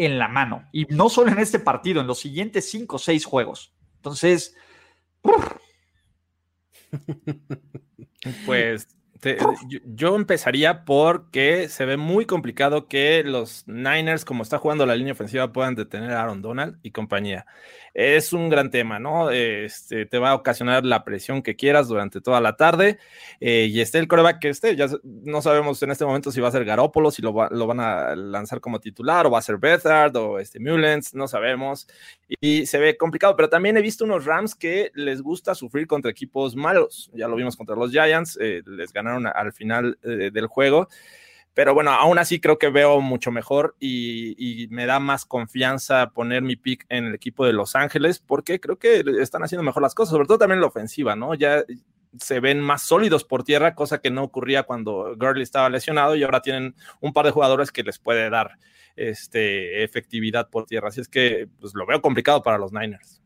en 0.00 0.18
la 0.18 0.28
mano. 0.28 0.66
Y 0.72 0.86
no 0.86 1.10
solo 1.10 1.30
en 1.30 1.38
este 1.38 1.58
partido, 1.58 2.00
en 2.00 2.06
los 2.06 2.18
siguientes 2.18 2.70
cinco 2.70 2.96
o 2.96 2.98
seis 2.98 3.26
juegos. 3.26 3.74
Entonces, 3.96 4.56
pues 8.46 8.88
yo, 9.84 10.16
empezaría 10.16 10.86
porque 10.86 11.68
se 11.68 11.84
ve 11.84 11.98
muy 11.98 12.24
complicado 12.24 12.88
que 12.88 13.22
los 13.22 13.68
Niners, 13.68 14.24
como 14.24 14.42
está 14.42 14.56
jugando 14.56 14.86
la 14.86 14.96
línea 14.96 15.12
ofensiva, 15.12 15.52
puedan 15.52 15.74
detener 15.74 16.12
a 16.12 16.22
Aaron 16.22 16.40
Donald 16.40 16.78
y 16.82 16.92
compañía 16.92 17.44
es 17.94 18.32
un 18.32 18.48
gran 18.48 18.70
tema, 18.70 18.98
¿no? 18.98 19.30
Este, 19.30 20.06
te 20.06 20.18
va 20.18 20.30
a 20.30 20.34
ocasionar 20.34 20.84
la 20.84 21.04
presión 21.04 21.42
que 21.42 21.56
quieras 21.56 21.88
durante 21.88 22.20
toda 22.20 22.40
la 22.40 22.56
tarde. 22.56 22.98
Eh, 23.40 23.68
y 23.70 23.80
esté 23.80 23.98
el 23.98 24.08
coreback 24.08 24.40
que 24.40 24.48
esté, 24.50 24.76
ya 24.76 24.86
no 25.02 25.42
sabemos 25.42 25.82
en 25.82 25.90
este 25.90 26.04
momento 26.04 26.30
si 26.30 26.40
va 26.40 26.48
a 26.48 26.52
ser 26.52 26.64
Garópolo, 26.64 27.10
si 27.10 27.22
lo, 27.22 27.32
van 27.32 27.80
a 27.80 28.14
lanzar 28.14 28.60
como 28.60 28.80
titular, 28.80 29.26
o 29.26 29.30
va 29.30 29.38
a 29.38 29.42
ser 29.42 29.58
Bethard, 29.58 30.14
o 30.16 30.38
este 30.38 30.60
Mullens, 30.60 31.14
no 31.14 31.28
sabemos. 31.28 31.86
Y, 32.40 32.66
se 32.66 32.78
ve 32.78 32.96
complicado, 32.96 33.34
pero 33.36 33.48
también 33.48 33.76
he 33.76 33.82
visto 33.82 34.04
unos 34.04 34.24
Rams 34.24 34.54
que 34.54 34.90
les 34.94 35.22
gusta 35.22 35.54
sufrir 35.54 35.86
contra 35.86 36.10
equipos 36.10 36.54
malos. 36.54 37.10
Ya 37.14 37.28
lo 37.28 37.36
vimos 37.36 37.56
contra 37.56 37.76
los 37.76 37.90
Giants, 37.90 38.38
eh, 38.40 38.62
les 38.66 38.92
ganaron 38.92 39.26
al 39.26 39.52
final 39.52 39.98
eh, 40.02 40.30
del 40.32 40.46
juego. 40.46 40.88
Pero 41.54 41.74
bueno, 41.74 41.90
aún 41.90 42.18
así 42.18 42.40
creo 42.40 42.58
que 42.58 42.70
veo 42.70 43.00
mucho 43.00 43.30
mejor 43.32 43.76
y, 43.80 44.68
me 44.70 44.86
da 44.86 45.00
más 45.00 45.24
confianza 45.24 46.10
poner 46.10 46.42
mi 46.42 46.56
pick 46.56 46.86
en 46.88 47.06
el 47.06 47.14
equipo 47.14 47.44
de 47.44 47.52
Los 47.52 47.74
Ángeles 47.74 48.20
porque 48.20 48.60
creo 48.60 48.78
que 48.78 49.02
están 49.20 49.42
haciendo 49.42 49.64
mejor 49.64 49.82
las 49.82 49.94
cosas, 49.94 50.12
sobre 50.12 50.26
todo 50.26 50.38
también 50.38 50.60
la 50.60 50.68
ofensiva, 50.68 51.16
¿no? 51.16 51.34
Ya 51.34 51.64
se 52.18 52.40
ven 52.40 52.60
más 52.60 52.82
sólidos 52.82 53.24
por 53.24 53.44
tierra, 53.44 53.74
cosa 53.74 54.00
que 54.00 54.10
no 54.10 54.22
ocurría 54.22 54.62
cuando 54.62 55.16
Gurley 55.16 55.42
estaba 55.42 55.68
lesionado 55.68 56.16
y 56.16 56.22
ahora 56.22 56.42
tienen 56.42 56.74
un 57.00 57.12
par 57.12 57.26
de 57.26 57.32
jugadores 57.32 57.72
que 57.72 57.82
les 57.82 57.98
puede 57.98 58.30
dar 58.30 58.52
este, 58.96 59.82
efectividad 59.84 60.50
por 60.50 60.66
tierra. 60.66 60.88
Así 60.88 61.00
es 61.00 61.08
que 61.08 61.48
pues, 61.60 61.74
lo 61.74 61.86
veo 61.86 62.00
complicado 62.00 62.42
para 62.42 62.58
los 62.58 62.72
Niners. 62.72 63.20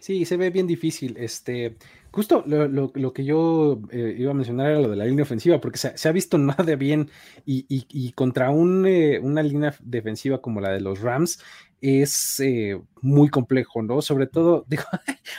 Sí, 0.00 0.24
se 0.24 0.36
ve 0.36 0.50
bien 0.50 0.66
difícil. 0.66 1.16
Este, 1.18 1.76
Justo 2.10 2.42
lo, 2.46 3.12
que 3.12 3.24
yo 3.24 3.80
eh, 3.90 4.16
iba 4.18 4.30
a 4.30 4.34
mencionar 4.34 4.70
era 4.70 4.80
lo 4.80 4.88
de 4.88 4.96
la 4.96 5.04
línea 5.04 5.24
ofensiva, 5.24 5.60
porque 5.60 5.78
se, 5.78 6.08
ha 6.08 6.12
visto 6.12 6.38
nada 6.38 6.74
bien 6.76 7.10
y, 7.44 8.12
contra 8.12 8.50
eh, 8.50 9.20
una 9.22 9.42
línea 9.42 9.74
defensiva 9.80 10.40
como 10.40 10.60
la 10.60 10.70
de 10.70 10.80
los 10.80 11.00
Rams 11.00 11.38
es 11.80 12.40
eh, 12.40 12.80
muy 13.02 13.28
complejo, 13.28 13.82
¿no? 13.82 14.02
Sobre 14.02 14.26
todo, 14.26 14.64
digo, 14.68 14.84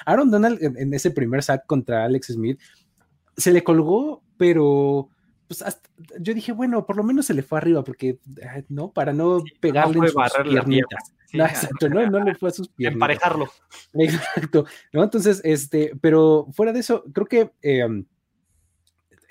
Aaron 0.05 0.31
Donald 0.31 0.59
en, 0.61 0.93
ese 0.93 1.11
primer 1.11 1.43
sack 1.43 1.65
contra 1.65 2.05
Alex 2.05 2.27
Smith 2.27 2.59
se 3.35 3.51
le 3.51 3.63
colgó, 3.63 4.23
pero 4.37 5.09
pues 5.49 5.65
yo 6.19 6.35
dije, 6.35 6.51
bueno, 6.51 6.85
por 6.85 6.95
lo 6.95 7.03
menos 7.03 7.25
se 7.25 7.33
le 7.33 7.41
fue 7.41 7.57
arriba, 7.57 7.83
porque, 7.83 8.19
¿no? 8.69 8.91
Para 8.91 9.13
no 9.13 9.43
pegarle 9.59 9.97
en 9.97 10.07
sus 10.07 10.43
piernitas. 10.43 11.15
no, 11.33 11.43
exacto, 11.43 11.89
no, 11.89 12.07
no 12.07 12.23
le 12.23 12.35
fue 12.35 12.49
a 12.49 12.51
sus 12.51 12.69
piernas. 12.75 12.93
Emparejarlo. 12.93 13.47
Exacto, 13.95 14.65
¿no? 14.93 15.03
Entonces, 15.03 15.41
este, 15.43 15.93
pero 15.99 16.45
fuera 16.51 16.71
de 16.71 16.81
eso, 16.81 17.03
creo 17.11 17.25
que 17.25 17.51
em, 17.63 18.05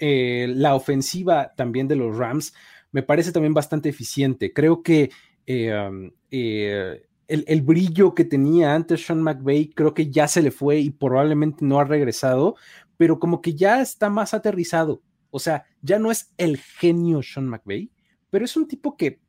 eh, 0.01 0.53
la 0.57 0.75
ofensiva 0.75 1.53
también 1.57 1.87
de 1.87 1.95
los 1.95 2.17
Rams 2.17 2.53
me 2.91 3.05
parece 3.05 3.31
también 3.31 3.55
bastante 3.55 3.89
eficiente. 3.89 4.53
Creo 4.53 4.83
que 4.83 5.13
em, 5.47 6.11
eh, 6.33 7.07
el, 7.29 7.45
el, 7.47 7.63
brillo 7.63 8.17
que 8.17 8.25
tenía 8.25 8.75
antes 8.75 9.07
Sean 9.07 9.23
McVay, 9.23 9.69
creo 9.69 9.95
que 9.95 10.11
ya 10.11 10.27
se 10.27 10.43
le 10.43 10.51
fue 10.51 10.81
y 10.81 10.91
probablemente 10.91 11.65
no 11.65 11.79
ha 11.79 11.85
regresado, 11.85 12.57
pero 12.97 13.21
como 13.21 13.41
que 13.41 13.55
ya 13.55 13.81
está 13.81 14.11
más 14.11 14.35
aterrizado 14.35 15.01
o 15.31 15.39
sea, 15.39 15.67
ya 15.83 15.99
no 15.99 16.11
es 16.11 16.33
el 16.37 16.59
genio 16.59 17.23
Sean 17.23 17.49
McVay, 17.49 17.91
pero 18.31 18.45
es 18.45 18.57
un 18.57 18.69
tipo 18.69 18.97
que 18.97 19.21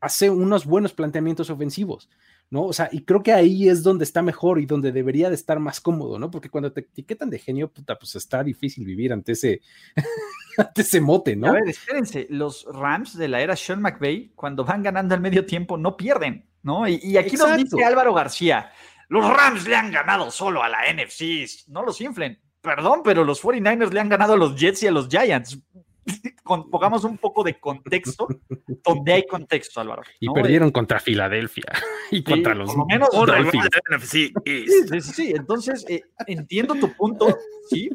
hace 0.00 0.30
unos 0.30 0.66
buenos 0.66 0.92
planteamientos 0.92 1.50
ofensivos, 1.50 2.08
¿no? 2.50 2.64
O 2.64 2.72
sea, 2.72 2.88
y 2.92 3.04
creo 3.04 3.22
que 3.22 3.32
ahí 3.32 3.68
es 3.68 3.82
donde 3.82 4.04
está 4.04 4.22
mejor 4.22 4.60
y 4.60 4.66
donde 4.66 4.92
debería 4.92 5.28
de 5.28 5.34
estar 5.34 5.58
más 5.58 5.80
cómodo, 5.80 6.18
¿no? 6.18 6.30
Porque 6.30 6.50
cuando 6.50 6.72
te 6.72 6.80
etiquetan 6.80 7.30
de 7.30 7.38
genio, 7.38 7.72
puta, 7.72 7.98
pues 7.98 8.14
está 8.14 8.44
difícil 8.44 8.84
vivir 8.84 9.12
ante 9.12 9.32
ese, 9.32 9.62
ante 10.58 10.82
ese 10.82 11.00
mote, 11.00 11.34
¿no? 11.34 11.48
A 11.48 11.52
ver, 11.52 11.68
espérense, 11.68 12.26
los 12.30 12.66
Rams 12.70 13.16
de 13.16 13.28
la 13.28 13.40
era 13.40 13.56
Sean 13.56 13.80
McVay, 13.80 14.32
cuando 14.34 14.64
van 14.64 14.82
ganando 14.82 15.14
al 15.14 15.20
medio 15.20 15.44
tiempo, 15.46 15.76
no 15.76 15.96
pierden, 15.96 16.48
¿no? 16.62 16.86
Y, 16.86 17.16
aquí 17.16 17.36
nos 17.36 17.56
dice 17.56 17.84
Álvaro 17.84 18.14
García, 18.14 18.70
los 19.08 19.28
Rams 19.28 19.66
le 19.66 19.76
han 19.76 19.90
ganado 19.90 20.30
solo 20.30 20.62
a 20.62 20.68
la 20.68 20.78
NFC, 20.92 21.68
no 21.68 21.82
los 21.82 22.00
inflen 22.00 22.40
perdón, 22.66 23.02
pero 23.04 23.24
los 23.24 23.42
49ers 23.42 23.92
le 23.92 24.00
han 24.00 24.08
ganado 24.08 24.32
a 24.32 24.36
los 24.36 24.56
Jets 24.56 24.82
y 24.82 24.88
a 24.88 24.90
los 24.90 25.08
Giants. 25.08 25.58
pongamos 26.44 27.04
un 27.04 27.16
poco 27.16 27.44
de 27.44 27.58
contexto, 27.58 28.26
donde 28.84 29.12
hay 29.12 29.26
contexto, 29.26 29.80
Álvaro. 29.80 30.02
Y 30.20 30.28
perdieron 30.32 30.70
contra 30.72 30.98
Filadelfia 30.98 31.64
y 32.10 32.22
contra 32.22 32.54
los 32.54 32.68
por 32.68 32.78
lo 32.78 32.86
menos 32.86 33.08
Sí, 34.02 34.32
sí, 34.44 35.00
sí. 35.00 35.32
Entonces, 35.34 35.84
eh, 35.88 36.02
entiendo 36.26 36.74
tu 36.74 36.92
punto, 36.92 37.38
sí, 37.70 37.88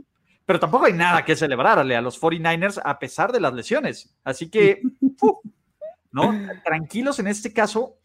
pero 0.46 0.60
tampoco 0.60 0.86
hay 0.86 0.94
nada 0.94 1.24
que 1.26 1.36
celebrarle 1.36 1.96
a 1.96 2.02
los 2.02 2.22
49ers 2.22 2.82
a 2.84 2.98
pesar 2.98 3.32
de 3.32 3.42
las 3.42 3.54
lesiones. 3.54 4.16
Así 4.24 4.50
que, 4.50 4.82
¿no? 6.12 6.34
Tranquilos 6.64 7.20
en 7.20 7.28
este 7.28 7.54
caso. 7.54 7.98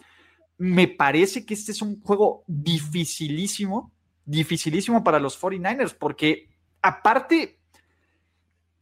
Me 0.59 0.89
parece 0.89 1.45
que 1.45 1.53
este 1.53 1.73
es 1.73 1.83
un 1.83 2.01
juego 2.01 2.43
dificilísimo, 2.47 3.93
dificilísimo 4.25 5.05
para 5.05 5.21
los 5.21 5.39
49ers, 5.39 5.95
porque 5.99 6.49
aparte, 6.87 7.59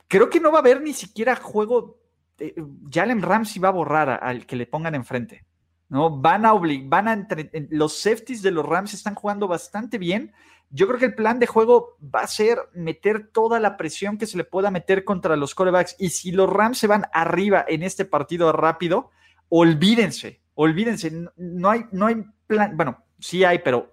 creo 0.09 0.29
que 0.29 0.41
no 0.41 0.53
va 0.53 0.59
a 0.59 0.61
haber 0.61 0.81
ni 0.83 0.93
siquiera 0.93 1.37
juego. 1.37 1.99
Eh, 2.39 2.55
Jalen 2.91 3.23
Ramsey 3.23 3.61
va 3.61 3.69
a 3.69 3.73
borrar 3.73 4.21
al 4.23 4.47
que 4.47 4.57
le 4.57 4.67
pongan 4.67 4.95
enfrente. 4.95 5.45
¿no? 5.89 6.11
Van 6.11 6.45
a 6.45 6.53
obligar, 6.53 6.89
van 6.89 7.09
a 7.09 7.29
los 7.71 7.99
safeties 7.99 8.43
de 8.43 8.51
los 8.51 8.67
Rams 8.67 8.95
están 8.95 9.15
jugando 9.15 9.49
bastante 9.49 9.99
bien. 9.99 10.33
Yo 10.71 10.87
creo 10.87 10.99
que 10.99 11.07
el 11.07 11.15
plan 11.15 11.39
de 11.39 11.47
juego 11.47 11.97
va 12.03 12.21
a 12.21 12.27
ser 12.27 12.59
meter 12.75 13.31
toda 13.33 13.61
la 13.61 13.77
presión 13.77 14.19
que 14.19 14.27
se 14.27 14.37
le 14.37 14.45
pueda 14.45 14.71
meter 14.71 15.05
contra 15.05 15.37
los 15.37 15.55
corebacks. 15.55 15.95
Y 15.99 16.11
si 16.11 16.33
los 16.33 16.51
Rams 16.51 16.79
se 16.79 16.89
van 16.89 17.05
arriba 17.13 17.65
en 17.69 17.83
este 17.83 18.05
partido 18.05 18.51
rápido, 18.53 19.11
olvídense, 19.49 20.41
olvídense. 20.55 21.13
No 21.37 21.71
hay, 21.71 21.85
no 21.93 22.07
hay 22.07 22.25
plan, 22.47 22.77
bueno, 22.77 23.05
sí 23.21 23.45
hay, 23.45 23.61
pero 23.61 23.93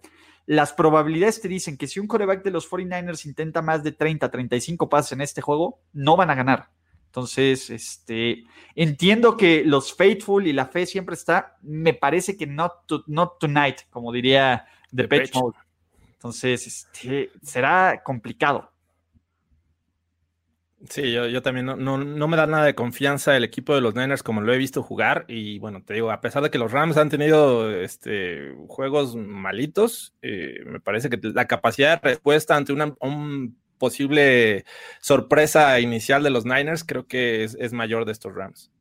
las 0.51 0.73
probabilidades 0.73 1.39
te 1.39 1.47
dicen 1.47 1.77
que 1.77 1.87
si 1.87 2.01
un 2.01 2.07
coreback 2.07 2.43
de 2.43 2.51
los 2.51 2.69
49ers 2.69 3.25
intenta 3.25 3.61
más 3.61 3.83
de 3.83 3.93
30, 3.93 4.29
35 4.29 4.89
pases 4.89 5.13
en 5.13 5.21
este 5.21 5.39
juego, 5.39 5.79
no 5.93 6.17
van 6.17 6.29
a 6.29 6.35
ganar. 6.35 6.67
Entonces, 7.05 7.69
este, 7.69 8.43
entiendo 8.75 9.37
que 9.37 9.63
los 9.63 9.95
faithful 9.95 10.45
y 10.45 10.51
la 10.51 10.65
fe 10.65 10.85
siempre 10.85 11.15
está. 11.15 11.55
Me 11.61 11.93
parece 11.93 12.35
que 12.35 12.47
not, 12.47 12.73
not 13.07 13.39
tonight, 13.39 13.77
como 13.91 14.11
diría 14.11 14.65
The, 14.93 15.07
The 15.07 15.29
Mode. 15.33 15.57
Entonces, 16.15 16.67
este, 16.67 17.31
será 17.41 18.01
complicado. 18.03 18.70
Sí, 20.89 21.11
yo, 21.11 21.41
también 21.43 21.67
no, 21.67 21.75
no, 21.75 22.27
me 22.27 22.37
da 22.37 22.47
nada 22.47 22.65
de 22.65 22.73
confianza 22.73 23.37
el 23.37 23.43
equipo 23.43 23.75
de 23.75 23.81
los 23.81 23.93
Niners 23.93 24.23
como 24.23 24.41
lo 24.41 24.51
he 24.51 24.57
visto 24.57 24.81
jugar. 24.81 25.25
Y 25.27 25.59
bueno, 25.59 25.83
te 25.83 25.93
digo, 25.93 26.11
a 26.11 26.21
pesar 26.21 26.41
de 26.41 26.49
que 26.49 26.57
los 26.57 26.71
Rams 26.71 26.97
han 26.97 27.09
tenido 27.09 27.71
este, 27.71 28.55
juegos 28.67 29.15
malitos, 29.15 30.15
eh, 30.23 30.59
me 30.65 30.79
parece 30.79 31.09
que 31.09 31.19
la 31.21 31.45
capacidad 31.45 32.01
de 32.01 32.09
respuesta 32.09 32.55
ante 32.55 32.73
una, 32.73 32.95
un 32.99 33.57
posible 33.77 34.65
sorpresa 34.99 35.79
inicial 35.79 36.23
de 36.23 36.31
los 36.31 36.45
Niners, 36.45 36.83
creo 36.83 37.05
que 37.05 37.43
es, 37.43 37.73
mayor 37.73 38.05
de 38.05 38.13
estos 38.13 38.33
Rams. 38.33 38.71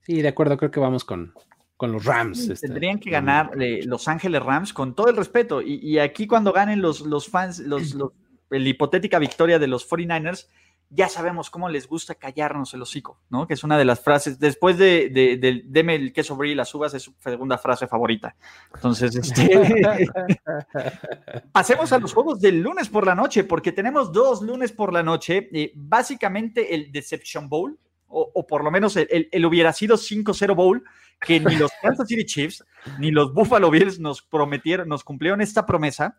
Sí, 0.00 0.22
de 0.22 0.28
acuerdo, 0.28 0.56
creo 0.56 0.70
que 0.70 0.80
vamos 0.80 1.04
con, 1.04 1.34
con 1.76 1.92
los 1.92 2.06
Rams. 2.06 2.48
Este, 2.48 2.68
tendrían 2.68 2.98
que 2.98 3.10
ganar 3.10 3.50
Los 3.84 4.08
Ángeles 4.08 4.42
Rams 4.42 4.72
con 4.72 4.94
todo 4.94 5.08
el 5.08 5.16
respeto. 5.16 5.60
Y, 5.60 5.98
aquí 5.98 6.26
cuando 6.26 6.52
ganen 6.52 6.80
los, 6.80 7.02
los 7.02 7.28
fans, 7.28 7.58
los, 7.58 7.94
los, 7.94 8.12
la 8.48 8.68
hipotética 8.68 9.18
victoria 9.18 9.58
de 9.58 9.66
los 9.66 9.88
49ers, 9.90 10.46
ya 10.90 11.08
sabemos 11.08 11.50
cómo 11.50 11.68
les 11.68 11.88
gusta 11.88 12.14
callarnos 12.14 12.72
el 12.74 12.82
hocico, 12.82 13.20
¿no? 13.28 13.46
Que 13.46 13.54
es 13.54 13.64
una 13.64 13.76
de 13.76 13.84
las 13.84 14.00
frases, 14.00 14.38
después 14.38 14.78
de, 14.78 15.10
de, 15.10 15.62
deme 15.64 15.94
el 15.94 16.12
queso 16.12 16.36
brie 16.36 16.52
y 16.52 16.54
las 16.54 16.74
uvas, 16.74 16.94
es 16.94 17.02
su 17.02 17.14
segunda 17.18 17.58
frase 17.58 17.86
favorita. 17.86 18.36
Entonces, 18.74 19.16
este, 19.16 19.86
pasemos 21.52 21.92
a 21.92 21.98
los 21.98 22.12
juegos 22.12 22.40
del 22.40 22.60
lunes 22.60 22.88
por 22.88 23.06
la 23.06 23.14
noche, 23.14 23.44
porque 23.44 23.72
tenemos 23.72 24.12
dos 24.12 24.42
lunes 24.42 24.72
por 24.72 24.92
la 24.92 25.02
noche, 25.02 25.48
eh, 25.52 25.72
básicamente 25.74 26.74
el 26.74 26.92
Deception 26.92 27.48
Bowl, 27.48 27.78
o, 28.08 28.46
por 28.46 28.62
lo 28.62 28.70
menos 28.70 28.96
el, 28.96 29.28
el 29.30 29.44
hubiera 29.44 29.72
sido 29.72 29.96
5-0 29.96 30.54
Bowl, 30.54 30.84
que 31.20 31.40
ni 31.40 31.56
los 31.56 31.70
Kansas 31.82 32.06
City 32.08 32.24
Chiefs 32.24 32.64
ni 32.98 33.10
los 33.10 33.32
Buffalo 33.32 33.70
Bills 33.70 33.98
nos 33.98 34.22
prometieron, 34.22 34.88
nos 34.88 35.04
cumplieron 35.04 35.40
esta 35.40 35.66
promesa. 35.66 36.18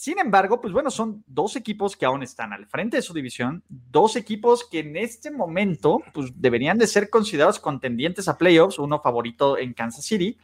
Sin 0.00 0.18
embargo, 0.18 0.62
pues 0.62 0.72
bueno, 0.72 0.90
son 0.90 1.22
dos 1.26 1.56
equipos 1.56 1.94
que 1.94 2.06
aún 2.06 2.22
están 2.22 2.54
al 2.54 2.64
frente 2.64 2.96
de 2.96 3.02
su 3.02 3.12
división, 3.12 3.62
dos 3.68 4.16
equipos 4.16 4.66
que 4.66 4.78
en 4.78 4.96
este 4.96 5.30
momento 5.30 6.00
pues 6.14 6.32
deberían 6.40 6.78
de 6.78 6.86
ser 6.86 7.10
considerados 7.10 7.58
contendientes 7.58 8.26
a 8.26 8.38
playoffs, 8.38 8.78
uno 8.78 9.02
favorito 9.02 9.58
en 9.58 9.74
Kansas 9.74 10.06
City. 10.06 10.38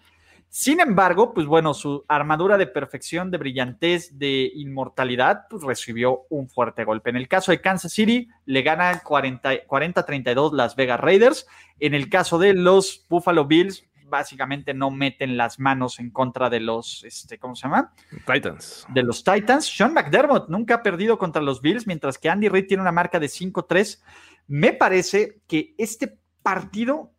Sin 0.51 0.79
embargo, 0.79 1.33
pues 1.33 1.47
bueno, 1.47 1.73
su 1.73 2.05
armadura 2.07 2.59
de 2.59 2.67
perfección, 2.67 3.31
de 3.31 3.39
brillantez, 3.39 4.19
de 4.19 4.53
inmortalidad, 4.57 5.47
pues 5.49 5.63
recibió 5.63 6.27
un 6.29 6.51
fuerte 6.51 6.85
golpe. 6.85 7.09
En 7.09 7.17
el 7.17 7.27
caso 7.27 7.51
de 7.51 7.63
Kansas 7.63 7.93
City, 7.93 8.29
le 8.45 8.61
ganan 8.61 9.01
40-32 9.01 10.53
las 10.53 10.77
Vegas 10.77 11.01
Raiders. 11.01 11.47
En 11.81 11.95
el 11.95 12.11
caso 12.11 12.39
de 12.39 12.53
los 12.53 13.07
Buffalo 13.09 13.47
Bills, 13.47 13.87
básicamente 14.09 14.75
no 14.75 14.91
meten 14.91 15.37
las 15.37 15.59
manos 15.59 15.99
en 15.99 16.11
contra 16.11 16.49
de 16.49 16.61
los, 16.61 17.05
este, 17.05 17.39
¿cómo 17.39 17.55
se 17.55 17.63
llama? 17.63 17.93
Titans. 18.27 18.87
De 18.89 19.03
los 19.03 19.23
Titans. 19.23 19.67
Sean 19.67 19.93
McDermott 19.93 20.49
nunca 20.49 20.77
ha 20.77 20.83
perdido 20.83 21.19
contra 21.19 21.43
los 21.43 21.61
Bills, 21.61 21.87
mientras 21.87 22.19
que 22.19 22.29
Andy 22.29 22.49
Reid 22.49 22.67
tiene 22.67 22.83
una 22.83 22.93
marca 22.93 23.19
de 23.19 23.27
5-3. 23.27 24.03
Me 24.47 24.73
parece 24.73 25.41
que 25.47 25.75
este 25.79 26.19
partido 26.43 27.13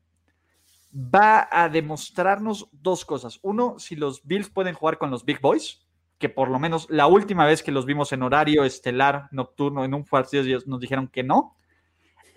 va 0.93 1.47
a 1.51 1.69
demostrarnos 1.69 2.69
dos 2.71 3.05
cosas. 3.05 3.39
Uno, 3.41 3.77
si 3.77 3.95
los 3.95 4.25
Bills 4.25 4.49
pueden 4.49 4.73
jugar 4.73 4.97
con 4.97 5.11
los 5.11 5.25
Big 5.25 5.41
Boys, 5.41 5.85
que 6.17 6.29
por 6.29 6.49
lo 6.49 6.59
menos 6.59 6.87
la 6.89 7.07
última 7.07 7.45
vez 7.45 7.61
que 7.61 7.71
los 7.71 7.85
vimos 7.85 8.11
en 8.11 8.23
horario 8.23 8.63
estelar 8.63 9.27
nocturno 9.31 9.85
en 9.85 9.93
un 9.93 10.03
partido 10.03 10.43
nos 10.65 10.79
dijeron 10.79 11.07
que 11.07 11.23
no. 11.23 11.56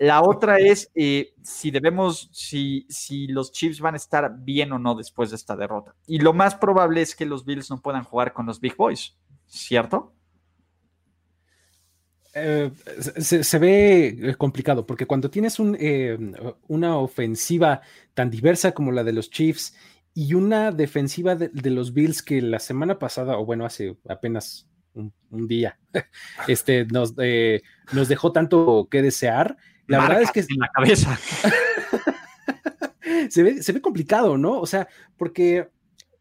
La 0.01 0.23
otra 0.23 0.57
es 0.57 0.89
eh, 0.95 1.35
si 1.43 1.69
debemos, 1.69 2.27
si, 2.33 2.87
si 2.89 3.27
los 3.27 3.51
Chiefs 3.51 3.79
van 3.79 3.93
a 3.93 3.97
estar 3.97 4.33
bien 4.35 4.71
o 4.71 4.79
no 4.79 4.95
después 4.95 5.29
de 5.29 5.35
esta 5.35 5.55
derrota. 5.55 5.93
Y 6.07 6.17
lo 6.17 6.33
más 6.33 6.55
probable 6.55 7.03
es 7.03 7.15
que 7.15 7.27
los 7.27 7.45
Bills 7.45 7.69
no 7.69 7.83
puedan 7.83 8.03
jugar 8.03 8.33
con 8.33 8.47
los 8.47 8.59
Big 8.59 8.75
Boys, 8.75 9.15
¿cierto? 9.45 10.15
Eh, 12.33 12.71
se, 13.19 13.59
ve 13.59 14.07
eh, 14.07 14.35
complicado 14.37 14.87
porque 14.87 15.05
cuando 15.05 15.29
tienes 15.29 15.59
una 15.59 16.97
ofensiva 16.97 17.81
tan 18.15 18.31
diversa 18.31 18.71
como 18.71 18.91
la 18.91 19.03
de 19.03 19.13
los 19.13 19.29
Chiefs 19.29 19.75
y 20.15 20.33
una 20.33 20.71
defensiva 20.71 21.35
de, 21.35 21.69
los 21.69 21.93
Bills 21.93 22.23
que 22.23 22.41
la 22.41 22.57
semana 22.57 22.97
pasada, 22.97 23.37
o 23.37 23.45
bueno, 23.45 23.65
hace 23.67 23.95
apenas 24.09 24.67
un, 24.95 25.13
día, 25.47 25.77
este, 26.47 26.85
nos, 26.85 27.13
nos 27.93 28.07
dejó 28.07 28.31
tanto 28.31 28.87
que 28.89 29.03
desear, 29.03 29.57
la 29.91 30.07
verdad 30.07 30.21
es 30.21 30.31
que. 30.31 30.39
En 30.41 30.59
la 30.59 30.69
cabeza. 30.69 31.19
se, 33.29 33.43
ve, 33.43 33.61
se 33.61 33.73
ve 33.73 33.81
complicado, 33.81 34.37
¿no? 34.37 34.59
O 34.59 34.65
sea, 34.65 34.87
porque 35.17 35.67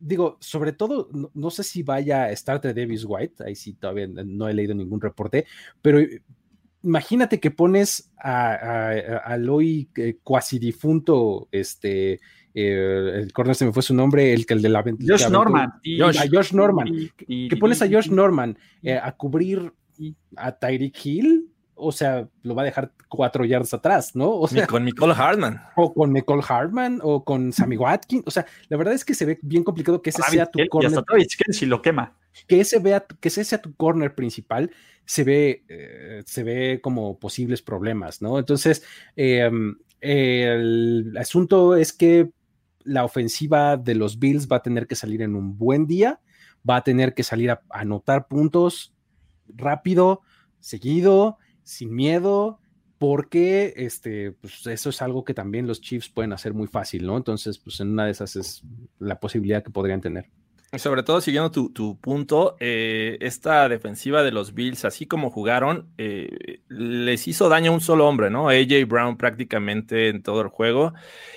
digo, 0.00 0.38
sobre 0.40 0.72
todo, 0.72 1.08
no, 1.34 1.50
sé 1.50 1.62
si 1.62 1.82
vaya 1.82 2.24
a 2.24 2.32
estar 2.32 2.60
de 2.60 2.74
Davis 2.74 3.04
White, 3.06 3.44
ahí 3.44 3.54
sí 3.54 3.74
todavía 3.74 4.08
no 4.08 4.48
he 4.48 4.54
leído 4.54 4.74
ningún 4.74 5.00
reporte, 5.00 5.46
pero 5.82 6.00
imagínate 6.82 7.38
que 7.38 7.50
pones 7.50 8.10
al 8.16 9.48
hoy 9.48 9.90
eh, 9.96 10.16
cuasi 10.22 10.58
difunto, 10.58 11.48
este, 11.52 12.14
eh, 12.54 13.10
el 13.14 13.32
corner 13.32 13.54
se 13.54 13.66
me 13.66 13.72
fue 13.72 13.82
su 13.82 13.94
nombre, 13.94 14.32
el 14.32 14.46
que 14.46 14.54
el 14.54 14.62
de 14.62 14.70
la 14.70 14.82
Josh 14.82 15.28
Norman. 15.28 15.70
a 15.70 16.26
Josh 16.32 16.54
Norman. 16.54 16.88
que 17.26 17.56
pones 17.58 17.82
a 17.82 17.88
Josh 17.88 18.10
Norman 18.10 18.58
eh, 18.82 18.98
a 19.00 19.12
cubrir 19.12 19.72
a 20.36 20.52
Tyreek 20.52 20.96
Hill 21.04 21.49
o 21.80 21.92
sea, 21.92 22.28
lo 22.42 22.54
va 22.54 22.62
a 22.62 22.64
dejar 22.64 22.92
cuatro 23.08 23.44
yardas 23.44 23.74
atrás, 23.74 24.14
¿no? 24.14 24.30
O 24.30 24.46
sea, 24.46 24.66
con 24.66 24.84
Nicole 24.84 25.14
Hartman. 25.14 25.60
O 25.76 25.94
con 25.94 26.12
Nicole 26.12 26.42
Hartman, 26.46 27.00
o 27.02 27.24
con 27.24 27.52
Sammy 27.52 27.76
Watkins. 27.76 28.24
O 28.26 28.30
sea, 28.30 28.46
la 28.68 28.76
verdad 28.76 28.94
es 28.94 29.04
que 29.04 29.14
se 29.14 29.24
ve 29.24 29.38
bien 29.42 29.64
complicado 29.64 30.02
que 30.02 30.10
ese 30.10 30.22
sea 30.22 30.46
tu 30.46 30.58
corner. 30.68 31.02
si 31.50 31.66
lo 31.66 31.82
quema. 31.82 32.16
Que 32.46 32.60
ese, 32.60 32.78
vea, 32.78 33.04
que 33.20 33.28
ese 33.28 33.44
sea 33.44 33.60
tu 33.60 33.74
corner 33.74 34.14
principal, 34.14 34.70
se 35.04 35.24
ve, 35.24 35.64
eh, 35.68 36.22
se 36.26 36.42
ve 36.44 36.80
como 36.82 37.18
posibles 37.18 37.62
problemas, 37.62 38.22
¿no? 38.22 38.38
Entonces, 38.38 38.84
em, 39.16 39.76
el 40.00 41.16
asunto 41.18 41.76
es 41.76 41.92
que 41.92 42.30
la 42.84 43.04
ofensiva 43.04 43.76
de 43.76 43.94
los 43.94 44.18
Bills 44.18 44.48
va 44.48 44.56
a 44.56 44.62
tener 44.62 44.86
que 44.86 44.94
salir 44.94 45.22
en 45.22 45.34
un 45.34 45.58
buen 45.58 45.86
día, 45.86 46.20
va 46.68 46.76
a 46.76 46.84
tener 46.84 47.14
que 47.14 47.22
salir 47.22 47.50
a 47.50 47.62
anotar 47.70 48.28
puntos 48.28 48.94
rápido, 49.48 50.20
seguido, 50.60 51.38
sin 51.62 51.94
miedo, 51.94 52.60
porque 52.98 53.72
este, 53.76 54.32
pues 54.32 54.66
eso 54.66 54.90
es 54.90 55.02
algo 55.02 55.24
que 55.24 55.34
también 55.34 55.66
los 55.66 55.80
Chiefs 55.80 56.10
pueden 56.10 56.32
hacer 56.32 56.52
muy 56.52 56.66
fácil, 56.66 57.06
¿no? 57.06 57.16
Entonces, 57.16 57.58
pues 57.58 57.80
en 57.80 57.88
una 57.88 58.04
de 58.04 58.10
esas 58.10 58.36
es 58.36 58.62
la 58.98 59.18
posibilidad 59.18 59.62
que 59.62 59.70
podrían 59.70 60.00
tener. 60.00 60.30
Sobre 60.78 61.02
todo 61.02 61.20
siguiendo 61.20 61.50
tu, 61.50 61.98
punto, 61.98 62.56
eh, 62.60 63.18
esta 63.22 63.68
defensiva 63.68 64.22
de 64.22 64.30
los 64.30 64.54
Bills, 64.54 64.84
así 64.84 65.04
como 65.04 65.28
jugaron, 65.28 65.88
eh, 65.98 66.60
les 66.68 67.26
hizo 67.26 67.48
daño 67.48 67.72
a 67.72 67.74
un 67.74 67.80
solo 67.80 68.06
hombre, 68.06 68.30
¿no? 68.30 68.48
AJ 68.48 68.86
Brown 68.86 69.16
prácticamente 69.16 70.10
en 70.10 70.22
todo 70.22 70.42
el 70.42 70.46
juego. 70.46 70.94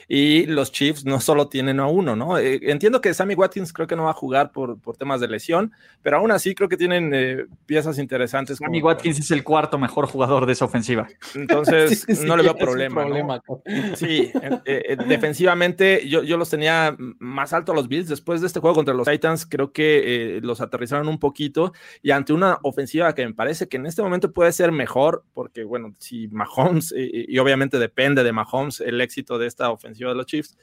Y 0.08 0.46
los 0.46 0.72
Chiefs 0.72 1.06
no 1.06 1.20
solo 1.20 1.48
tienen 1.48 1.80
a 1.80 1.88
uno, 1.88 2.16
¿no? 2.16 2.38
Eh, 2.38 2.60
entiendo 2.62 3.02
que 3.02 3.12
Sammy 3.16 3.34
Watkins 3.34 3.74
creo 3.74 3.88
que 3.88 3.96
no 3.96 4.04
va 4.04 4.12
a 4.12 4.14
jugar 4.14 4.52
por, 4.52 4.80
por 4.80 4.98
temas 4.98 5.20
de 5.20 5.28
lesión, 5.28 5.72
pero 6.04 6.18
aún 6.18 6.30
así 6.30 6.54
creo 6.54 6.70
que 6.70 6.78
tienen 6.78 7.50
piezas 7.66 7.98
interesantes. 7.98 8.60
Sammy 8.60 8.84
Watkins 8.84 9.18
es 9.18 9.32
el 9.32 9.44
cuarto 9.44 9.80
mejor 9.80 10.06
jugador 10.06 10.46
de 10.46 10.54
esa 10.54 10.66
ofensiva. 10.66 11.08
Entonces, 11.34 12.08
no 12.24 12.38
le 12.38 12.44
veo 12.44 12.56
problema. 12.56 13.42
Sí, 13.96 14.32
defensivamente 15.08 16.08
yo, 16.08 16.22
yo 16.22 16.38
los 16.38 16.52
tenía 16.52 16.96
más 17.18 17.52
alto 17.52 17.72
a 17.72 17.76
los 17.76 17.88
Bills 17.88 18.10
después 18.10 18.40
de 18.40 18.46
este 18.46 18.60
juego 18.60 18.76
contra 18.76 18.94
los 18.94 19.08
Titans 19.08 19.23
Titans 19.24 19.46
creo 19.46 19.72
que 19.72 20.38
eh, 20.38 20.42
los 20.42 20.60
aterrizaron 20.60 21.08
un 21.08 21.18
poquito 21.18 21.74
y 22.02 22.12
ante 22.12 22.34
una 22.34 22.60
ofensiva 22.64 23.16
que 23.16 23.26
me 23.26 23.34
parece 23.34 23.70
que 23.70 23.78
en 23.78 23.86
este 23.86 24.02
momento 24.02 24.34
puede 24.34 24.52
ser 24.52 24.72
mejor, 24.72 25.24
porque 25.34 25.64
bueno, 25.64 25.94
si 25.98 26.28
Mahomes, 26.28 26.94
y 26.96 27.38
obviamente 27.38 27.80
depende 27.80 28.24
de 28.24 28.34
Mahomes 28.34 28.82
el 28.82 29.00
éxito 29.00 29.38
de 29.38 29.48
esta 29.48 29.70
ofensiva 29.72 30.10
de 30.10 30.16
los 30.16 30.26
Chiefs, 30.26 30.58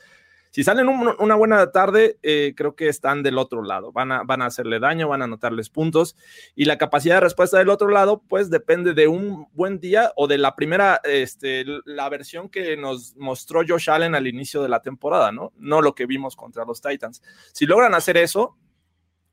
si 0.51 0.65
salen 0.65 0.89
una 0.89 1.35
buena 1.37 1.71
tarde, 1.71 2.19
eh, 2.23 2.55
creo 2.57 2.75
que 2.75 2.89
están 2.89 3.23
del 3.23 3.39
otro 3.39 3.63
lado. 3.63 3.93
Van 3.93 4.11
a, 4.11 4.23
van 4.25 4.43
a 4.43 4.47
hacerle 4.47 4.81
daño, 4.81 5.09
van 5.09 5.23
a 5.23 5.27
anotarles 5.27 5.71
puntos. 5.71 6.17
Y 6.57 6.65
la 6.65 6.77
capacidad 6.77 7.17
de 7.17 7.21
respuesta 7.21 7.59
del 7.59 7.69
otro 7.69 7.89
lado, 7.89 8.23
pues 8.29 8.51
depende 8.51 8.93
de 8.93 9.07
un 9.07 9.47
buen 9.53 9.79
día 9.79 10.13
o 10.17 10.27
de 10.27 10.39
la 10.39 10.57
primera, 10.57 11.01
este, 11.05 11.65
la 11.85 12.09
versión 12.09 12.49
que 12.49 12.77
nos 12.77 13.17
mostró 13.17 13.63
Josh 13.67 13.91
Allen 13.91 14.17
al 14.17 14.27
inicio 14.27 14.61
de 14.61 14.69
la 14.69 14.83
temporada, 14.83 15.31
¿no? 15.31 15.53
No 15.57 15.83
lo 15.83 15.95
que 15.95 16.07
vimos 16.07 16.35
contra 16.35 16.65
los 16.65 16.81
Titans. 16.81 17.23
Si 17.53 17.65
logran 17.65 17.95
hacer 17.95 18.17
eso, 18.17 18.57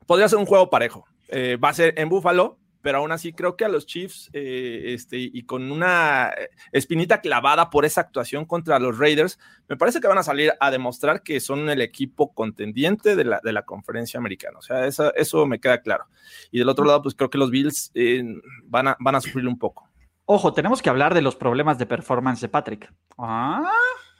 podría 0.06 0.28
ser 0.28 0.38
un 0.38 0.46
juego 0.46 0.70
parejo. 0.70 1.04
Eh, 1.28 1.56
va 1.62 1.70
a 1.70 1.74
ser 1.74 1.94
en 1.96 2.08
Buffalo, 2.08 2.58
pero 2.82 2.98
aún 2.98 3.12
así 3.12 3.32
creo 3.32 3.56
que 3.56 3.64
a 3.64 3.68
los 3.68 3.86
Chiefs, 3.86 4.30
eh, 4.32 4.94
este, 4.94 5.18
y 5.18 5.42
con 5.42 5.70
una 5.70 6.32
espinita 6.72 7.20
clavada 7.20 7.70
por 7.70 7.84
esa 7.84 8.02
actuación 8.02 8.44
contra 8.44 8.78
los 8.78 8.98
Raiders, 8.98 9.38
me 9.68 9.76
parece 9.76 10.00
que 10.00 10.08
van 10.08 10.18
a 10.18 10.22
salir 10.22 10.52
a 10.60 10.70
demostrar 10.70 11.22
que 11.22 11.40
son 11.40 11.68
el 11.68 11.82
equipo 11.82 12.32
contendiente 12.32 13.16
de 13.16 13.24
la, 13.24 13.40
de 13.42 13.52
la 13.52 13.62
conferencia 13.62 14.18
americana. 14.18 14.58
O 14.58 14.62
sea, 14.62 14.86
eso, 14.86 15.14
eso 15.14 15.46
me 15.46 15.60
queda 15.60 15.82
claro. 15.82 16.06
Y 16.50 16.58
del 16.58 16.68
otro 16.68 16.84
lado, 16.84 17.02
pues 17.02 17.14
creo 17.14 17.30
que 17.30 17.38
los 17.38 17.50
Bills 17.50 17.90
eh, 17.94 18.22
van, 18.64 18.88
a, 18.88 18.96
van 19.00 19.14
a 19.14 19.20
sufrir 19.20 19.46
un 19.46 19.58
poco. 19.58 19.88
Ojo, 20.24 20.52
tenemos 20.52 20.82
que 20.82 20.90
hablar 20.90 21.14
de 21.14 21.22
los 21.22 21.36
problemas 21.36 21.78
de 21.78 21.86
performance 21.86 22.40
de 22.40 22.48
Patrick. 22.48 22.92
Ah, 23.16 23.72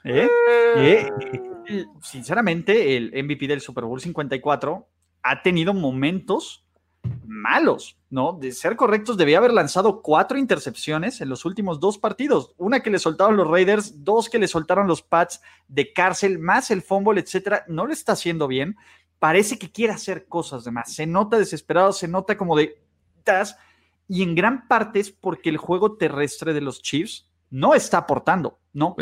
¿eh? 0.05 0.29
¿Eh? 0.77 1.11
Sinceramente, 2.01 2.97
el 2.97 3.13
MVP 3.25 3.47
del 3.47 3.61
Super 3.61 3.85
Bowl 3.85 4.01
54 4.01 4.89
ha 5.23 5.43
tenido 5.43 5.75
momentos 5.75 6.65
malos, 7.27 7.99
¿no? 8.11 8.33
De 8.33 8.53
ser 8.53 8.77
correctos, 8.77 9.17
debía 9.17 9.39
haber 9.39 9.53
lanzado 9.53 10.03
cuatro 10.03 10.39
intercepciones 10.39 11.21
en 11.21 11.29
los 11.29 11.45
últimos 11.45 11.81
dos 11.81 11.99
partidos. 11.99 12.55
Una 12.57 12.81
que 12.81 12.91
le 12.91 12.99
soltaron 12.99 13.37
los 13.37 13.49
Raiders, 13.49 14.05
dos 14.05 14.29
que 14.29 14.39
le 14.39 14.49
soltaron 14.49 14.87
los 14.87 15.03
Pats 15.03 15.41
de 15.69 15.93
cárcel, 15.93 16.39
más 16.39 16.71
el 16.71 16.83
fumble, 16.83 17.21
etcétera. 17.21 17.65
No 17.69 17.87
lo 17.87 17.93
está 17.93 18.13
haciendo 18.13 18.49
bien. 18.49 18.77
Parece 19.19 19.59
que 19.59 19.71
quiere 19.71 19.93
hacer 19.93 20.27
cosas 20.27 20.65
de 20.65 20.71
más. 20.71 20.93
Se 20.93 21.07
nota 21.07 21.39
desesperado, 21.39 21.93
se 21.93 22.09
nota 22.09 22.37
como 22.37 22.57
de. 22.57 22.81
Y 24.09 24.23
en 24.23 24.35
gran 24.35 24.67
parte 24.69 25.01
es 25.01 25.11
porque 25.11 25.51
el 25.51 25.59
juego 25.59 25.97
terrestre 25.97 26.55
de 26.55 26.63
los 26.63 26.81
Chiefs 26.81 27.28
no 27.51 27.75
está 27.75 27.99
aportando. 27.99 28.59
No, 28.73 28.95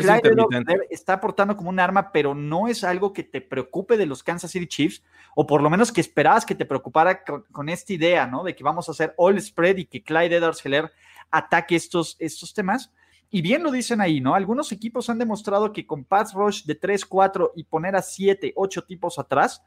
está 0.89 1.13
aportando 1.13 1.55
como 1.55 1.69
un 1.69 1.79
arma, 1.79 2.11
pero 2.11 2.33
no 2.33 2.67
es 2.67 2.83
algo 2.83 3.13
que 3.13 3.23
te 3.23 3.41
preocupe 3.41 3.95
de 3.95 4.07
los 4.07 4.23
Kansas 4.23 4.49
City 4.49 4.65
Chiefs, 4.65 5.03
o 5.35 5.45
por 5.45 5.61
lo 5.61 5.69
menos 5.69 5.91
que 5.91 6.01
esperabas 6.01 6.45
que 6.45 6.55
te 6.55 6.65
preocupara 6.65 7.23
con, 7.23 7.69
esta 7.69 7.93
idea, 7.93 8.25
¿no? 8.25 8.43
De 8.43 8.55
que 8.55 8.63
vamos 8.63 8.87
a 8.87 8.93
hacer 8.93 9.13
all 9.17 9.39
spread 9.39 9.77
y 9.77 9.85
que 9.85 10.03
Clyde 10.03 10.37
Edwards 10.37 10.65
Heller 10.65 10.91
ataque 11.29 11.75
estos, 11.75 12.15
estos 12.19 12.53
temas. 12.53 12.91
Y 13.29 13.41
bien 13.41 13.61
lo 13.61 13.71
dicen 13.71 14.01
ahí, 14.01 14.19
¿no? 14.21 14.33
Algunos 14.33 14.71
equipos 14.71 15.09
han 15.09 15.19
demostrado 15.19 15.73
que 15.73 15.85
con 15.85 16.05
pass 16.05 16.33
rush 16.33 16.63
de 16.63 16.75
3, 16.75 17.05
4 17.05 17.51
y 17.55 17.65
poner 17.65 17.95
a 17.95 18.01
7, 18.01 18.53
8 18.55 18.85
tipos 18.85 19.19
atrás, 19.19 19.63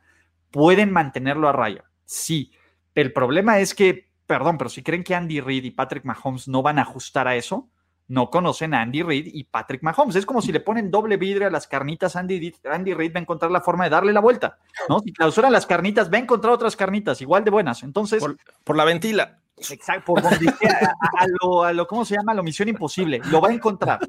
pueden 0.51 0.91
mantenerlo 0.91 1.49
a 1.49 1.53
raya. 1.53 1.85
Sí, 2.05 2.51
el 2.95 3.13
problema 3.13 3.61
es 3.61 3.75
que, 3.75 4.11
perdón, 4.27 4.59
pero 4.59 4.71
si 4.71 4.83
creen 4.83 5.05
que 5.05 5.15
Andy 5.15 5.41
Reid 5.41 5.65
y 5.65 5.71
Patrick 5.71 6.05
Mahomes 6.05 6.49
no 6.49 6.63
van 6.63 6.79
a 6.79 6.83
ajustar 6.83 7.29
a 7.29 7.37
eso, 7.37 7.69
no 8.11 8.29
conocen 8.29 8.75
a 8.75 8.83
Andy 8.83 9.05
Reid 9.05 9.29
y 9.33 9.45
Patrick 9.45 9.85
Mahomes. 9.85 10.17
Es 10.17 10.27
como 10.27 10.43
si 10.43 10.51
le 10.51 10.59
ponen 10.59 10.91
doble 10.91 11.17
vidrio 11.17 11.47
a 11.47 11.51
las 11.51 11.69
carnitas, 11.69 12.17
Andy, 12.17 12.53
Andy 12.65 12.93
Reid 12.93 13.15
va 13.15 13.19
a 13.19 13.23
encontrar 13.23 13.53
la 13.53 13.61
forma 13.61 13.85
de 13.85 13.91
darle 13.91 14.13
la 14.13 14.19
vuelta, 14.19 14.59
¿no? 14.89 14.99
Si 14.99 15.13
clausuran 15.13 15.53
las 15.53 15.65
carnitas, 15.65 16.13
va 16.13 16.17
a 16.17 16.21
encontrar 16.21 16.53
otras 16.53 16.75
carnitas 16.75 17.21
igual 17.21 17.45
de 17.45 17.53
buenas. 17.53 17.85
Entonces... 17.85 18.21
Por, 18.65 18.77
la 18.77 18.85
ventila. 18.85 19.39
Exacto, 19.57 20.07
por 20.07 20.23
donde 20.23 20.49
a, 20.49 21.27
lo, 21.41 21.63
a 21.63 21.73
lo, 21.73 21.87
¿cómo 21.87 22.05
se 22.05 22.17
llama? 22.17 22.33
A 22.33 22.35
lo 22.35 22.43
misión 22.43 22.69
imposible. 22.69 23.21
Lo 23.31 23.41
va 23.41 23.51
a 23.51 23.53
encontrar. 23.53 24.01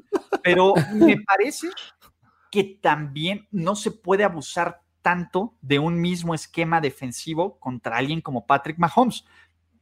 Pero 0.42 0.74
me 0.94 1.18
parece 1.20 1.68
que 2.50 2.64
también 2.82 3.46
no 3.52 3.76
se 3.76 3.92
puede 3.92 4.24
abusar 4.24 4.80
tanto 5.00 5.54
de 5.60 5.78
un 5.78 6.00
mismo 6.00 6.34
esquema 6.34 6.80
defensivo 6.80 7.56
contra 7.60 7.98
alguien 7.98 8.20
como 8.20 8.46
Patrick 8.46 8.78
Mahomes 8.78 9.24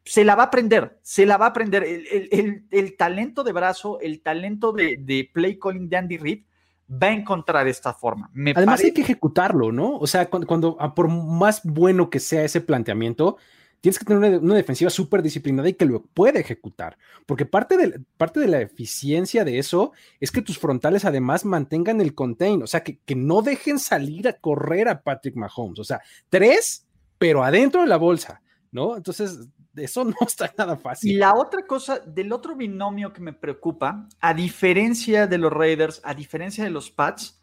se 0.04 0.24
la 0.24 0.34
va 0.34 0.44
a 0.44 0.46
aprender, 0.46 0.98
se 1.02 1.26
la 1.26 1.36
va 1.36 1.46
a 1.46 1.48
aprender. 1.50 1.84
El, 1.84 2.96
talento 2.96 3.44
de 3.44 3.52
brazo, 3.52 4.00
el 4.00 4.22
talento 4.22 4.72
de, 4.72 5.30
play 5.32 5.58
calling 5.58 5.88
de 5.88 5.96
Andy 5.96 6.18
Reid 6.18 6.42
va 6.90 7.08
a 7.08 7.12
encontrar 7.12 7.68
esta 7.68 7.92
forma. 7.92 8.30
Además 8.54 8.82
hay 8.82 8.92
que 8.92 9.02
ejecutarlo, 9.02 9.72
¿no? 9.72 9.96
O 9.98 10.06
sea, 10.06 10.28
cuando, 10.28 10.76
ah, 10.80 10.94
por 10.94 11.08
más 11.08 11.62
bueno 11.64 12.10
que 12.10 12.18
sea 12.18 12.44
ese 12.44 12.60
planteamiento, 12.60 13.36
tienes 13.80 13.98
que 13.98 14.04
tener 14.04 14.40
una, 14.40 14.54
defensiva 14.54 14.90
súper 14.90 15.22
disciplinada 15.22 15.68
y 15.68 15.74
que 15.74 15.86
lo 15.86 16.02
puede 16.02 16.40
ejecutar. 16.40 16.98
Porque 17.26 17.46
parte 17.46 17.76
de, 17.76 18.00
parte 18.16 18.40
de 18.40 18.48
la 18.48 18.60
eficiencia 18.60 19.44
de 19.44 19.58
eso 19.58 19.92
es 20.18 20.32
que 20.32 20.42
tus 20.42 20.58
frontales 20.58 21.04
además 21.04 21.44
mantengan 21.44 22.00
el 22.00 22.14
contain, 22.14 22.62
o 22.62 22.66
sea, 22.66 22.82
que, 22.82 22.98
que 23.04 23.14
no 23.14 23.42
dejen 23.42 23.78
salir 23.78 24.26
a 24.28 24.32
correr 24.32 24.88
a 24.88 25.02
Patrick 25.02 25.36
Mahomes. 25.36 25.78
O 25.78 25.84
sea, 25.84 26.00
tres, 26.28 26.86
pero 27.18 27.44
adentro 27.44 27.82
de 27.82 27.86
la 27.86 27.96
bolsa. 27.96 28.42
¿no? 28.72 28.96
Entonces, 28.96 29.48
eso 29.76 30.04
no 30.04 30.16
está 30.20 30.52
nada 30.56 30.76
fácil. 30.76 31.12
Y 31.12 31.14
la 31.14 31.34
otra 31.34 31.66
cosa, 31.66 31.98
del 31.98 32.32
otro 32.32 32.56
binomio 32.56 33.12
que 33.12 33.20
me 33.20 33.32
preocupa, 33.32 34.08
a 34.20 34.34
diferencia 34.34 35.26
de 35.26 35.38
los 35.38 35.52
Raiders, 35.52 36.00
a 36.04 36.14
diferencia 36.14 36.64
de 36.64 36.70
los 36.70 36.90
Pats, 36.90 37.40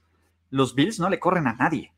los 0.49 0.75
Bills 0.75 0.99
no 0.99 1.09
le 1.09 1.19
corren 1.19 1.47
a 1.47 1.53
nadie. 1.53 1.93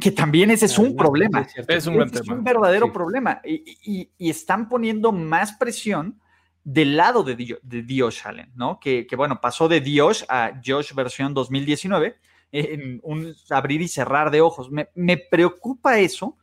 Que 0.00 0.10
también 0.10 0.50
ese 0.50 0.66
es 0.66 0.78
un 0.78 0.96
problema. 0.96 1.46
Es, 1.68 1.86
un, 1.86 1.98
verdadero 2.42 2.92
problema. 2.92 3.42
Y, 3.44 4.10
están 4.18 4.68
poniendo 4.68 5.12
más 5.12 5.52
presión 5.52 6.18
del 6.64 6.96
lado 6.96 7.22
de, 7.24 7.34
Dios, 7.82 8.24
Allen, 8.24 8.52
¿no? 8.54 8.80
Que, 8.80 9.06
bueno, 9.16 9.40
pasó 9.40 9.68
de 9.68 9.80
Dios 9.80 10.24
a 10.28 10.52
Josh 10.64 10.94
versión 10.94 11.34
2019 11.34 12.16
en 12.52 13.00
un 13.02 13.34
abrir 13.50 13.82
y 13.82 13.88
cerrar 13.88 14.30
de 14.30 14.40
ojos. 14.40 14.70
Me, 14.70 14.88
me 14.94 15.18
preocupa 15.18 15.98
eso 15.98 16.38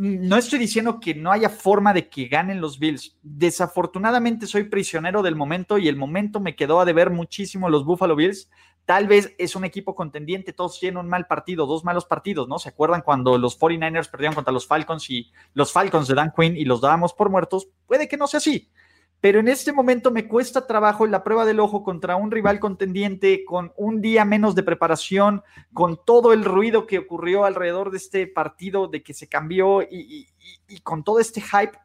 no 0.00 0.38
estoy 0.38 0.58
diciendo 0.58 0.98
que 0.98 1.14
no 1.14 1.30
haya 1.30 1.50
forma 1.50 1.92
de 1.92 2.08
que 2.08 2.26
ganen 2.26 2.62
los 2.62 2.78
Bills. 2.78 3.18
Desafortunadamente 3.22 4.46
soy 4.46 4.64
prisionero 4.64 5.22
del 5.22 5.36
momento 5.36 5.76
y 5.76 5.88
el 5.88 5.96
momento 5.96 6.40
me 6.40 6.56
quedó 6.56 6.80
a 6.80 6.86
deber 6.86 7.10
muchísimo 7.10 7.68
los 7.68 7.84
Buffalo 7.84 8.16
Bills. 8.16 8.48
Tal 8.86 9.06
vez 9.08 9.34
es 9.36 9.56
un 9.56 9.66
equipo 9.66 9.94
contendiente, 9.94 10.54
todos 10.54 10.80
tienen 10.80 10.96
un 10.96 11.08
mal 11.08 11.26
partido, 11.26 11.66
dos 11.66 11.84
malos 11.84 12.06
partidos, 12.06 12.48
¿no? 12.48 12.58
¿Se 12.58 12.70
acuerdan 12.70 13.02
cuando 13.02 13.36
los 13.36 13.60
49ers 13.60 14.10
perdieron 14.10 14.34
contra 14.34 14.54
los 14.54 14.66
Falcons 14.66 15.10
y 15.10 15.30
los 15.52 15.70
Falcons 15.70 16.08
de 16.08 16.14
Dan 16.14 16.32
Quinn 16.34 16.56
y 16.56 16.64
los 16.64 16.80
dábamos 16.80 17.12
por 17.12 17.28
muertos? 17.28 17.68
Puede 17.86 18.08
que 18.08 18.16
no 18.16 18.26
sea 18.26 18.38
así 18.38 18.70
pero 19.20 19.38
en 19.38 19.48
este 19.48 19.72
momento 19.72 20.10
me 20.10 20.26
cuesta 20.26 20.66
trabajo 20.66 21.04
en 21.04 21.10
la 21.10 21.22
prueba 21.22 21.44
del 21.44 21.60
ojo 21.60 21.82
contra 21.82 22.16
un 22.16 22.30
rival 22.30 22.58
contendiente, 22.58 23.44
con 23.44 23.72
un 23.76 24.00
día 24.00 24.24
menos 24.24 24.54
de 24.54 24.62
preparación, 24.62 25.42
con 25.74 26.00
todo 26.06 26.32
el 26.32 26.42
ruido 26.42 26.86
que 26.86 26.98
ocurrió 26.98 27.44
alrededor 27.44 27.90
de 27.90 27.98
este 27.98 28.26
partido, 28.26 28.88
de 28.88 29.02
que 29.02 29.12
se 29.12 29.28
cambió 29.28 29.82
y, 29.82 30.26
con 30.82 31.04
todo 31.04 31.20
este 31.20 31.42
hype. 31.42 31.78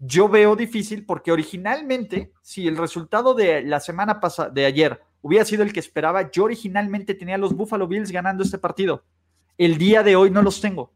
Yo 0.00 0.28
veo 0.28 0.56
difícil 0.56 1.06
porque 1.06 1.30
originalmente, 1.30 2.32
si 2.42 2.66
el 2.66 2.76
resultado 2.76 3.34
de 3.34 3.62
la 3.62 3.78
semana 3.78 4.18
pasada, 4.18 4.50
de 4.50 4.66
ayer, 4.66 5.00
hubiera 5.20 5.44
sido 5.44 5.62
el 5.62 5.72
que 5.72 5.78
esperaba, 5.78 6.28
yo 6.32 6.42
originalmente 6.42 7.14
tenía 7.14 7.36
a 7.36 7.38
los 7.38 7.54
Buffalo 7.54 7.86
Bills 7.86 8.10
ganando 8.10 8.42
este 8.42 8.58
partido. 8.58 9.04
El 9.56 9.78
día 9.78 10.02
de 10.02 10.16
hoy 10.16 10.30
no 10.30 10.42
los 10.42 10.60
tengo. 10.60 10.92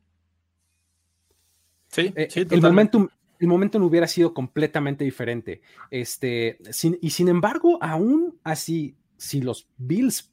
Sí, 1.86 2.12
eh, 2.16 2.26
sí 2.28 2.44
el 2.50 2.60
momentum, 2.60 3.08
el 3.38 3.48
momento 3.48 3.78
no 3.78 3.86
hubiera 3.86 4.06
sido 4.06 4.34
completamente 4.34 5.04
diferente. 5.04 5.60
Este, 5.90 6.58
y 7.00 7.10
sin 7.10 7.28
embargo, 7.28 7.78
aún 7.80 8.38
así, 8.44 8.96
si 9.16 9.40
los 9.40 9.68
Bills 9.76 10.30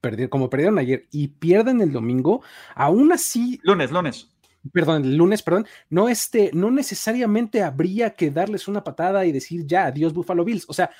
perdieron, 0.00 0.30
como 0.30 0.50
perdieron 0.50 0.78
ayer 0.78 1.06
y 1.10 1.28
pierden 1.28 1.80
el 1.80 1.92
domingo, 1.92 2.42
aún 2.74 3.12
así. 3.12 3.60
Lunes, 3.62 3.90
lunes. 3.90 4.28
Perdón, 4.72 5.04
el 5.04 5.16
lunes, 5.16 5.42
perdón, 5.42 5.66
no, 5.88 6.10
este, 6.10 6.50
no 6.52 6.70
necesariamente 6.70 7.62
habría 7.62 8.10
que 8.10 8.30
darles 8.30 8.68
una 8.68 8.84
patada 8.84 9.24
y 9.24 9.32
decir 9.32 9.66
ya, 9.66 9.86
adiós 9.86 10.12
Buffalo 10.12 10.44
Bills. 10.44 10.66
O 10.68 10.74
sea, 10.74 10.90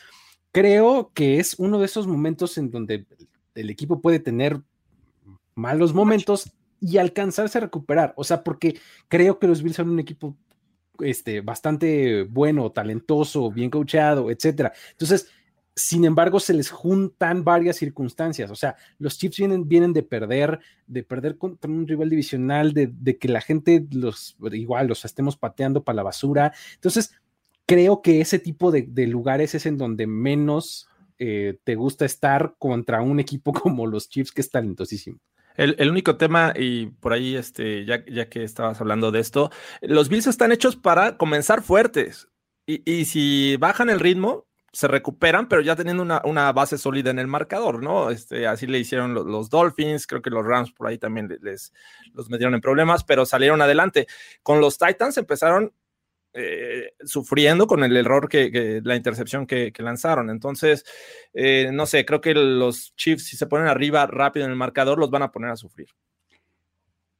creo 0.51 1.11
que 1.13 1.39
es 1.39 1.55
uno 1.59 1.79
de 1.79 1.85
esos 1.85 2.07
momentos 2.07 2.57
en 2.57 2.71
donde 2.71 3.05
el 3.55 3.69
equipo 3.69 4.01
puede 4.01 4.19
tener 4.19 4.63
malos 5.55 5.93
momentos 5.93 6.51
y 6.81 6.97
alcanzarse 6.97 7.59
a 7.59 7.63
recuperar. 7.63 8.15
O 8.17 8.25
sea, 8.25 8.43
porque 8.43 8.79
creo 9.09 9.39
que 9.39 9.47
los 9.47 9.63
Bills 9.63 9.77
son 9.77 9.91
un 9.91 10.01
equipo 10.01 10.37
este, 11.03 11.41
bastante 11.41 12.25
bueno, 12.25 12.71
talentoso, 12.71 13.51
bien 13.51 13.71
coachado, 13.71 14.31
etcétera. 14.31 14.73
Entonces, 14.93 15.29
sin 15.81 16.05
embargo, 16.05 16.41
se 16.41 16.53
les 16.53 16.71
juntan 16.71 17.45
varias 17.45 17.77
circunstancias. 17.77 18.51
O 18.51 18.55
sea, 18.55 18.77
los 18.99 19.19
Chiefs 19.19 19.39
vienen, 19.39 19.69
vienen 19.69 19.93
de 19.93 20.03
perder, 20.03 20.61
de 20.87 21.03
perder 21.03 21.39
contra 21.39 21.71
un 21.71 21.87
rival 21.87 22.11
divisional, 22.11 22.73
de, 22.73 23.19
que 23.19 23.29
la 23.29 23.41
gente 23.41 23.87
los 23.93 24.37
igual 24.53 24.89
los 24.89 25.05
estemos 25.05 25.37
pateando 25.37 25.83
para 25.83 25.97
la 25.97 26.03
basura. 26.03 26.53
Entonces, 26.75 27.13
creo 27.67 28.03
que 28.03 28.21
ese 28.21 28.39
tipo 28.39 28.71
de, 28.71 29.07
lugares 29.07 29.55
es 29.55 29.67
en 29.67 29.79
donde 29.79 30.07
menos 30.07 30.89
eh, 31.19 31.59
te 31.65 31.77
gusta 31.77 32.05
estar 32.05 32.57
contra 32.59 33.03
un 33.03 33.21
equipo 33.21 33.53
como 33.53 33.87
los 33.87 34.09
Chiefs, 34.09 34.33
que 34.33 34.41
es 34.41 34.51
talentosísimo. 34.51 35.19
El, 35.57 35.91
único 35.91 36.17
tema, 36.17 36.55
y 36.57 36.87
por 36.87 37.13
ahí, 37.13 37.37
este, 37.37 37.85
ya, 37.85 38.05
ya 38.07 38.29
que 38.29 38.45
estabas 38.45 38.81
hablando 38.81 39.11
de 39.11 39.21
esto, 39.21 39.51
los 39.83 40.09
Bills 40.09 40.27
están 40.27 40.53
hechos 40.53 40.77
para 40.77 41.17
comenzar 41.19 41.63
fuertes. 41.63 42.29
Y, 42.67 42.83
y 42.91 43.05
si 43.05 43.57
bajan 43.57 43.91
el 43.91 44.01
ritmo, 44.01 44.47
se 44.73 44.87
recuperan, 44.89 45.49
pero 45.49 45.63
ya 45.63 45.75
teniendo 45.75 46.03
una, 46.03 46.53
base 46.53 46.79
sólida 46.79 47.11
en 47.11 47.19
el 47.19 47.27
marcador, 47.27 47.83
¿no? 47.83 48.11
Este, 48.11 48.47
así 48.47 48.67
le 48.67 48.79
hicieron 48.79 49.15
los, 49.15 49.51
Dolphins, 49.51 50.07
creo 50.07 50.23
que 50.23 50.31
los 50.31 50.45
Rams 50.47 50.73
por 50.73 50.87
ahí 50.87 50.99
también 50.99 51.29
les, 51.43 51.73
los 52.13 52.31
metieron 52.31 52.55
en 52.55 52.61
problemas, 52.61 53.03
pero 53.03 53.27
salieron 53.27 53.61
adelante. 53.63 54.07
Con 54.43 54.61
los 54.61 54.79
Titans 54.79 55.17
empezaron 55.19 55.73
eh, 56.33 56.93
sufriendo 57.05 57.67
con 57.67 57.83
el 57.83 57.97
error 57.97 58.29
que, 58.29 58.81
la 58.85 58.95
intercepción 58.95 59.47
que, 59.47 59.73
lanzaron. 59.79 60.31
Entonces, 60.31 60.85
eh, 61.35 61.71
no 61.73 61.87
sé, 61.87 62.05
creo 62.05 62.21
que 62.21 62.35
los 62.35 62.95
Chiefs, 62.97 63.25
si 63.25 63.37
se 63.37 63.47
ponen 63.47 63.67
arriba 63.67 64.07
rápido 64.07 64.47
en 64.47 64.53
el 64.53 64.57
marcador, 64.57 64.99
los 64.99 65.11
van 65.11 65.23
a 65.23 65.33
poner 65.33 65.51
a 65.51 65.57
sufrir. 65.57 65.89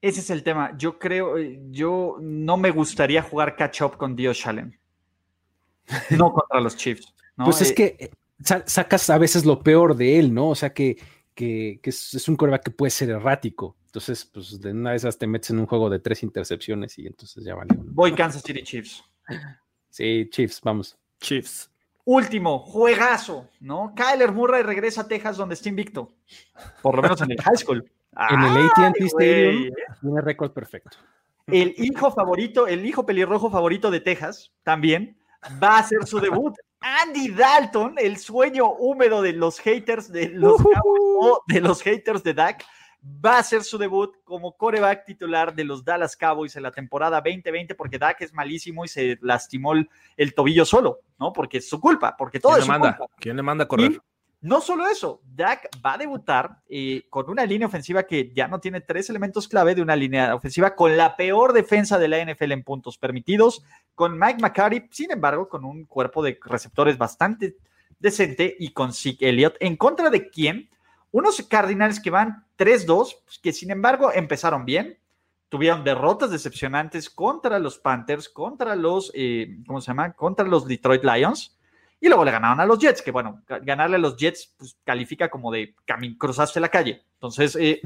Ese 0.01 0.21
es 0.21 0.31
el 0.31 0.43
tema. 0.43 0.77
Yo 0.79 0.99
creo, 0.99 1.37
eh, 1.39 1.61
yo 1.71 2.17
no 2.21 2.57
me 2.57 2.71
gustaría 2.71 3.23
jugar 3.23 3.57
catch 3.57 3.83
up 3.83 3.97
con 3.97 4.15
Dio 4.17 4.33
Allen. 4.45 4.79
No 6.11 6.33
contra 6.33 6.61
los 6.61 6.77
Chiefs. 6.77 7.13
Pues 7.37 7.61
es 7.63 7.73
que 7.73 8.11
sacas 8.43 9.11
a 9.11 9.19
veces 9.19 9.45
lo 9.45 9.63
peor 9.63 9.97
de 9.97 10.19
él, 10.19 10.33
¿no? 10.33 10.51
O 10.51 10.55
sea 10.55 10.73
que, 10.73 10.99
que, 11.35 11.81
es, 11.83 12.29
un 12.29 12.37
coreback 12.37 12.65
que 12.65 12.71
puede 12.71 12.91
ser 12.91 13.11
errático. 13.11 13.77
Entonces, 13.87 14.25
pues 14.25 14.61
de 14.61 14.73
una 14.73 14.91
de 14.91 14.97
esas 14.97 15.19
te 15.19 15.27
metes 15.27 15.51
en 15.51 15.59
un 15.59 15.67
juego 15.67 15.91
de 15.91 15.99
tres 15.99 16.23
intercepciones 16.23 16.99
y 16.99 17.07
entonces 17.07 17.45
ya 17.45 17.55
vale. 17.55 17.71
Voy 17.77 18.13
Kansas 18.15 18.43
City 18.43 18.63
Chiefs. 18.63 19.05
Sí, 19.89 20.29
Chiefs, 20.31 20.61
vamos. 20.63 20.97
Chiefs. 21.21 21.71
Último, 22.05 22.59
juegazo, 22.61 23.49
¿no? 23.61 23.93
Kyler 23.95 24.33
Murray 24.33 24.63
regresa 24.63 25.03
a 25.03 25.09
Texas 25.09 25.37
donde 25.37 25.55
está 25.55 25.69
invicto. 25.69 26.13
Por 26.83 26.97
lo 26.97 27.03
menos 27.03 27.21
en 27.21 27.33
el 27.33 27.41
high 27.41 27.57
school. 27.57 27.91
en 28.31 28.43
el 28.43 28.67
AT&T 28.67 29.05
Stadium 29.07 29.75
tiene 30.01 30.21
récord 30.21 30.53
perfecto. 30.53 30.97
El 31.47 31.75
hijo 31.79 32.11
favorito, 32.13 32.67
el 32.67 32.87
hijo 32.87 33.05
pelirrojo 33.05 33.51
favorito 33.51 33.91
de 33.91 34.01
Texas, 34.01 34.53
también, 34.63 35.17
va 35.63 35.77
a 35.77 35.79
hacer 35.81 36.07
su 36.07 36.21
debut. 36.21 36.55
Andy 36.81 37.29
Dalton, 37.29 37.97
el 37.99 38.17
sueño 38.17 38.73
húmedo 38.73 39.21
de 39.23 39.33
los 39.35 39.59
haters 39.61 40.11
de 40.11 40.31
los, 40.31 40.63
de 41.47 41.61
los 41.61 41.83
haters 41.83 42.23
de 42.23 42.35
Dak, 42.35 42.65
va 43.03 43.37
a 43.37 43.39
hacer 43.41 43.65
su 43.65 43.79
debut 43.79 44.15
como 44.25 44.57
coreback 44.57 45.05
titular 45.05 45.55
de 45.55 45.65
los 45.65 45.85
Dallas 45.85 46.17
Cowboys 46.17 46.57
en 46.57 46.63
la 46.63 46.71
temporada 46.71 47.21
2020 47.21 47.75
porque 47.75 47.99
Dak 47.99 48.21
es 48.23 48.33
malísimo 48.33 48.85
y 48.85 48.89
se 48.89 49.19
lastimó 49.23 49.75
el, 49.75 50.35
tobillo 50.35 50.65
solo, 50.65 51.01
¿no? 51.19 51.33
Porque 51.33 51.59
es 51.59 51.69
su 51.69 51.81
culpa, 51.81 52.17
porque 52.17 52.41
todo 52.41 52.57
es 52.57 52.65
su 52.65 52.71
manda? 52.71 52.99
¿Quién 53.19 53.37
le 53.37 53.43
manda 53.43 53.65
a 53.65 53.69
correr? 53.69 54.01
No 54.43 54.63
solo 54.63 54.89
eso, 54.89 55.21
Dak 55.35 55.69
va 55.85 55.95
a 55.95 55.99
debutar 55.99 56.63
eh, 56.67 57.05
con 57.11 57.29
una 57.29 57.45
línea 57.45 57.67
ofensiva 57.67 58.05
que 58.05 58.33
ya 58.35 58.49
no 58.49 58.59
tiene 58.59 58.81
tres 58.81 59.11
elementos 59.11 59.47
clave 59.47 59.75
de 59.75 59.83
una 59.83 59.97
línea 59.97 60.35
ofensiva 60.35 60.75
con 60.75 60.97
la 60.97 61.15
peor 61.15 61.53
defensa 61.53 61.99
de 61.99 62.09
la 62.09 62.25
NFL 62.25 62.53
en 62.53 62.63
puntos 62.63 62.97
permitidos, 62.97 63.63
con 63.95 64.19
Mike 64.19 64.41
McCarty, 64.41 64.85
sin 64.91 65.11
embargo, 65.11 65.47
con 65.47 65.67
un 65.67 65.85
cuerpo 65.85 66.23
de 66.23 66.39
receptores 66.43 66.97
bastante 66.97 67.57
decente 67.99 68.57
y 68.59 68.73
con 68.73 68.95
Zeke 68.95 69.29
Elliott, 69.29 69.57
en 69.61 69.77
contra 69.77 70.09
de 70.09 70.31
quién, 70.31 70.71
unos 71.13 71.43
Cardinals 71.43 72.01
que 72.01 72.09
van 72.09 72.47
3-2, 72.57 73.17
pues, 73.25 73.39
que 73.43 73.53
sin 73.53 73.71
embargo 73.71 74.11
empezaron 74.11 74.65
bien, 74.65 74.99
tuvieron 75.51 75.85
derrotas 75.85 76.31
decepcionantes 76.31 77.11
contra 77.11 77.59
los 77.59 77.79
Panthers, 77.79 78.31
contra 78.31 78.75
los, 78.75 79.13
eh, 79.15 79.59
¿cómo 79.67 79.83
se 79.83 79.89
llama? 79.89 80.15
Contra 80.15 80.47
los 80.47 80.67
Detroit 80.67 81.05
Lions 81.05 81.59
y 82.01 82.09
luego 82.09 82.25
le 82.25 82.31
ganaron 82.31 82.61
a 82.61 82.67
los 82.67 82.79
Jets, 82.79 83.03
que 83.03 83.11
bueno, 83.11 83.43
ganarle 83.63 83.97
a 83.97 83.99
los 83.99 84.17
Jets 84.17 84.55
pues, 84.57 84.77
califica 84.85 85.29
como 85.29 85.53
de 85.53 85.75
cruzaste 86.19 86.59
la 86.59 86.71
calle. 86.71 87.03
Entonces, 87.15 87.57
eh, 87.57 87.83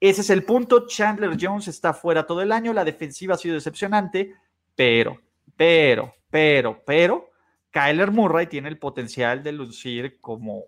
ese 0.00 0.22
es 0.22 0.30
el 0.30 0.44
punto. 0.44 0.86
Chandler 0.86 1.36
Jones 1.38 1.68
está 1.68 1.92
fuera 1.92 2.26
todo 2.26 2.40
el 2.40 2.52
año, 2.52 2.72
la 2.72 2.84
defensiva 2.84 3.34
ha 3.34 3.38
sido 3.38 3.54
decepcionante, 3.54 4.34
pero, 4.74 5.20
pero, 5.56 6.14
pero, 6.30 6.82
pero, 6.86 7.30
Kyler 7.70 8.10
Murray 8.10 8.46
tiene 8.46 8.70
el 8.70 8.78
potencial 8.78 9.42
de 9.42 9.52
lucir 9.52 10.18
como, 10.20 10.64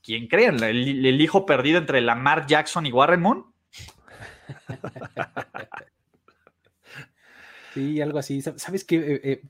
¿quién 0.00 0.28
creen? 0.28 0.62
El, 0.62 1.04
el 1.04 1.20
hijo 1.20 1.44
perdido 1.44 1.78
entre 1.78 2.00
Lamar 2.00 2.46
Jackson 2.46 2.86
y 2.86 2.92
Warren 2.92 3.22
Moon. 3.22 3.52
Sí, 7.78 8.00
algo 8.00 8.18
así. 8.18 8.42
Sabes 8.42 8.84
que 8.84 8.96
eh, 8.96 9.20
eh, 9.22 9.42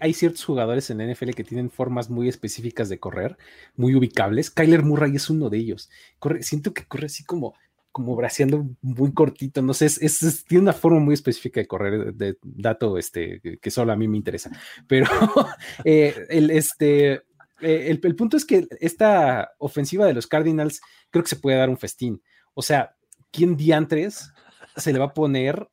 hay, 0.00 0.14
ciertos 0.14 0.42
jugadores 0.42 0.88
en 0.88 0.96
la 0.96 1.12
NFL 1.12 1.32
que 1.32 1.44
tienen 1.44 1.70
formas 1.70 2.08
muy 2.08 2.26
específicas 2.26 2.88
de 2.88 2.98
correr, 2.98 3.36
muy 3.74 3.94
ubicables. 3.94 4.50
Kyler 4.50 4.82
Murray 4.82 5.14
es 5.16 5.28
uno 5.28 5.50
de 5.50 5.58
ellos. 5.58 5.90
Corre, 6.18 6.42
siento 6.42 6.72
que 6.72 6.86
corre 6.86 7.06
así 7.06 7.22
como, 7.22 7.52
como 7.92 8.16
braceando 8.16 8.66
muy 8.80 9.12
cortito. 9.12 9.60
No 9.60 9.74
sé, 9.74 9.84
es, 9.84 10.44
tiene 10.48 10.62
una 10.62 10.72
forma 10.72 11.00
muy 11.00 11.12
específica 11.12 11.60
de 11.60 11.66
correr, 11.66 12.14
de, 12.14 12.38
dato 12.42 12.96
este, 12.96 13.42
que 13.60 13.70
solo 13.70 13.92
a 13.92 13.96
mí 13.96 14.08
me 14.08 14.16
interesa. 14.16 14.50
Pero 14.88 15.06
eh, 15.84 16.14
el, 16.30 16.50
este, 16.50 17.24
el, 17.60 18.00
el 18.02 18.16
punto 18.16 18.38
es 18.38 18.46
que 18.46 18.66
esta 18.80 19.52
ofensiva 19.58 20.06
de 20.06 20.14
los 20.14 20.26
Cardinals 20.26 20.80
creo 21.10 21.24
que 21.24 21.28
se 21.28 21.36
puede 21.36 21.58
dar 21.58 21.68
un 21.68 21.76
festín. 21.76 22.22
O 22.54 22.62
sea, 22.62 22.96
¿quién 23.30 23.54
diantres 23.54 24.32
se 24.76 24.94
le 24.94 24.98
va 24.98 25.06
a 25.06 25.14
poner 25.14 25.68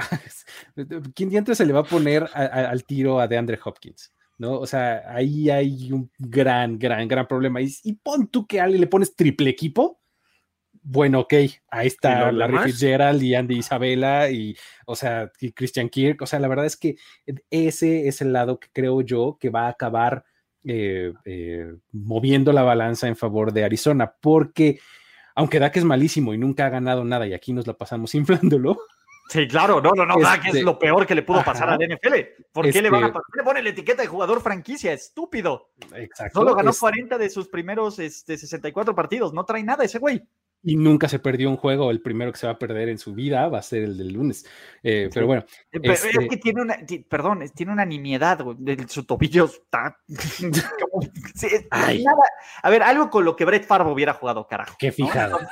¿quién 1.14 1.30
dientes 1.30 1.58
se 1.58 1.66
le 1.66 1.72
va 1.72 1.80
a 1.80 1.84
poner 1.84 2.28
al 2.34 2.84
tiro 2.84 3.20
a 3.20 3.28
DeAndre 3.28 3.58
Hopkins? 3.64 4.12
¿no? 4.40 4.58
O 4.58 4.66
sea, 4.66 5.04
ahí 5.06 5.50
hay 5.50 5.92
un 5.92 6.10
gran, 6.18 6.78
gran, 6.78 7.06
gran 7.06 7.26
problema. 7.26 7.60
Y, 7.60 7.92
pon 8.02 8.28
tú 8.28 8.46
que 8.46 8.58
a 8.58 8.64
alguien 8.64 8.80
le 8.80 8.86
pones 8.86 9.14
triple 9.14 9.50
equipo. 9.50 10.00
Bueno, 10.82 11.20
ok, 11.20 11.34
ahí 11.70 11.86
está 11.86 12.32
Larry 12.32 12.56
Fitzgerald 12.70 13.22
y 13.22 13.34
Andy 13.34 13.58
Isabella 13.58 14.30
y, 14.30 14.56
o 14.86 14.96
sea, 14.96 15.30
y 15.40 15.52
Christian 15.52 15.90
Kirk. 15.90 16.22
O 16.22 16.26
sea, 16.26 16.40
la 16.40 16.48
verdad 16.48 16.64
es 16.64 16.78
que 16.78 16.96
ese 17.50 18.08
es 18.08 18.22
el 18.22 18.32
lado 18.32 18.58
que 18.58 18.68
creo 18.72 19.02
yo 19.02 19.36
que 19.38 19.50
va 19.50 19.66
a 19.66 19.70
acabar 19.70 20.24
eh, 20.64 21.12
eh, 21.26 21.74
moviendo 21.92 22.54
la 22.54 22.62
balanza 22.62 23.08
en 23.08 23.16
favor 23.16 23.52
de 23.52 23.64
Arizona, 23.64 24.14
porque 24.22 24.80
aunque 25.34 25.58
Dak 25.58 25.76
es 25.76 25.84
malísimo 25.84 26.32
y 26.32 26.38
nunca 26.38 26.64
ha 26.64 26.70
ganado 26.70 27.04
nada 27.04 27.26
y 27.26 27.34
aquí 27.34 27.52
nos 27.52 27.66
la 27.66 27.74
pasamos 27.74 28.14
inflándolo, 28.14 28.78
Sí, 29.30 29.46
claro, 29.46 29.80
no, 29.80 29.92
no, 29.92 30.04
no, 30.04 30.18
es 30.18 30.44
este, 30.44 30.62
lo 30.62 30.76
peor 30.76 31.06
que 31.06 31.14
le 31.14 31.22
pudo 31.22 31.44
pasar 31.44 31.70
al 31.70 31.78
NFL. 31.78 32.14
¿Por 32.50 32.68
qué 32.68 32.82
le 32.82 32.90
van 32.90 33.04
a 33.04 33.06
este 33.06 33.20
le 33.36 33.44
pone 33.44 33.62
la 33.62 33.70
etiqueta 33.70 34.02
de 34.02 34.08
jugador 34.08 34.40
franquicia? 34.40 34.92
Estúpido. 34.92 35.70
Exacto. 35.94 36.40
Solo 36.40 36.56
ganó 36.56 36.72
40 36.72 37.16
de 37.16 37.30
sus 37.30 37.46
primeros 37.46 38.00
este, 38.00 38.36
64 38.36 38.92
partidos, 38.92 39.32
no 39.32 39.44
trae 39.44 39.62
nada 39.62 39.84
ese 39.84 40.00
güey 40.00 40.20
y 40.62 40.76
nunca 40.76 41.08
se 41.08 41.18
perdió 41.18 41.48
un 41.48 41.56
juego. 41.56 41.90
El 41.90 42.02
primero 42.02 42.32
que 42.32 42.38
se 42.38 42.46
va 42.46 42.52
a 42.54 42.58
perder 42.58 42.90
en 42.90 42.98
su 42.98 43.14
vida 43.14 43.48
va 43.48 43.58
a 43.58 43.62
ser 43.62 43.82
el 43.82 43.96
del 43.96 44.12
lunes. 44.12 44.44
Eh, 44.82 45.08
pero 45.12 45.26
bueno. 45.26 45.44
Eh, 45.72 45.80
es 45.82 46.04
este 46.04 46.28
que 46.28 46.36
tiene 46.36 46.62
una, 46.62 46.76
perdón, 47.08 47.44
tiene 47.54 47.72
una 47.72 47.84
nimiedad, 47.84 48.38
de 48.58 48.86
su 48.88 49.04
tobillo 49.04 49.46
está. 49.46 49.98
A 52.62 52.70
ver, 52.70 52.82
algo 52.82 53.10
con 53.10 53.24
lo 53.24 53.36
que 53.36 53.44
Brett 53.44 53.64
Favre 53.64 53.90
hubiera 53.90 54.12
jugado, 54.12 54.46
carajo. 54.46 54.76
Qué 54.78 54.92
fijado. 54.92 55.38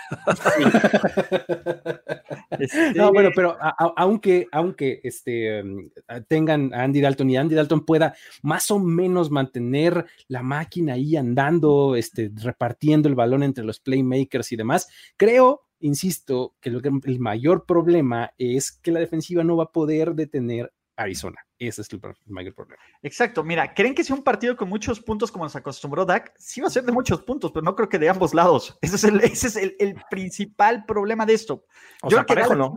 Este 2.58 2.94
¿no? 2.94 3.12
bueno, 3.12 3.30
pero 3.34 3.56
aunque, 3.96 4.46
aunque 4.52 5.00
este, 5.02 5.62
mm, 5.62 5.90
tengan 6.28 6.72
a 6.74 6.82
Andy 6.84 7.00
Dalton 7.00 7.30
y 7.30 7.36
Andy 7.36 7.54
Dalton 7.54 7.84
pueda 7.84 8.14
más 8.42 8.70
o 8.70 8.78
menos 8.78 9.30
mantener 9.30 10.06
la 10.28 10.42
máquina 10.42 10.94
ahí 10.94 11.16
andando, 11.16 11.96
este, 11.96 12.30
repartiendo 12.34 13.08
el 13.08 13.14
balón 13.14 13.42
entre 13.42 13.64
los 13.64 13.80
playmakers 13.80 14.52
y 14.52 14.56
demás, 14.56 14.88
Creo, 15.16 15.66
insisto, 15.80 16.54
que 16.60 16.70
el 16.70 17.20
mayor 17.20 17.66
problema 17.66 18.32
es 18.38 18.72
que 18.72 18.92
la 18.92 19.00
defensiva 19.00 19.44
no 19.44 19.56
va 19.56 19.64
a 19.64 19.72
poder 19.72 20.14
detener 20.14 20.72
Arizona. 20.98 21.38
Ese 21.58 21.82
es 21.82 21.92
el 21.92 22.00
mayor 22.26 22.54
problema. 22.54 22.82
Exacto. 23.02 23.44
Mira, 23.44 23.72
¿creen 23.72 23.94
que 23.94 24.02
sea 24.02 24.16
un 24.16 24.24
partido 24.24 24.56
con 24.56 24.68
muchos 24.68 25.00
puntos 25.00 25.30
como 25.30 25.44
nos 25.44 25.54
acostumbró 25.54 26.04
Dak? 26.04 26.34
Sí 26.36 26.60
va 26.60 26.66
a 26.66 26.70
ser 26.70 26.84
de 26.84 26.92
muchos 26.92 27.22
puntos, 27.22 27.52
pero 27.52 27.64
no 27.64 27.76
creo 27.76 27.88
que 27.88 27.98
de 27.98 28.08
ambos 28.08 28.34
lados. 28.34 28.76
Ese 28.82 28.96
es 28.96 29.04
el, 29.04 29.20
ese 29.20 29.46
es 29.46 29.56
el, 29.56 29.96
principal 30.10 30.84
problema 30.84 31.24
de 31.24 31.34
esto. 31.34 31.64
Yo 32.08 32.24
creo 32.26 32.48
que 32.48 32.56
¿no? 32.56 32.74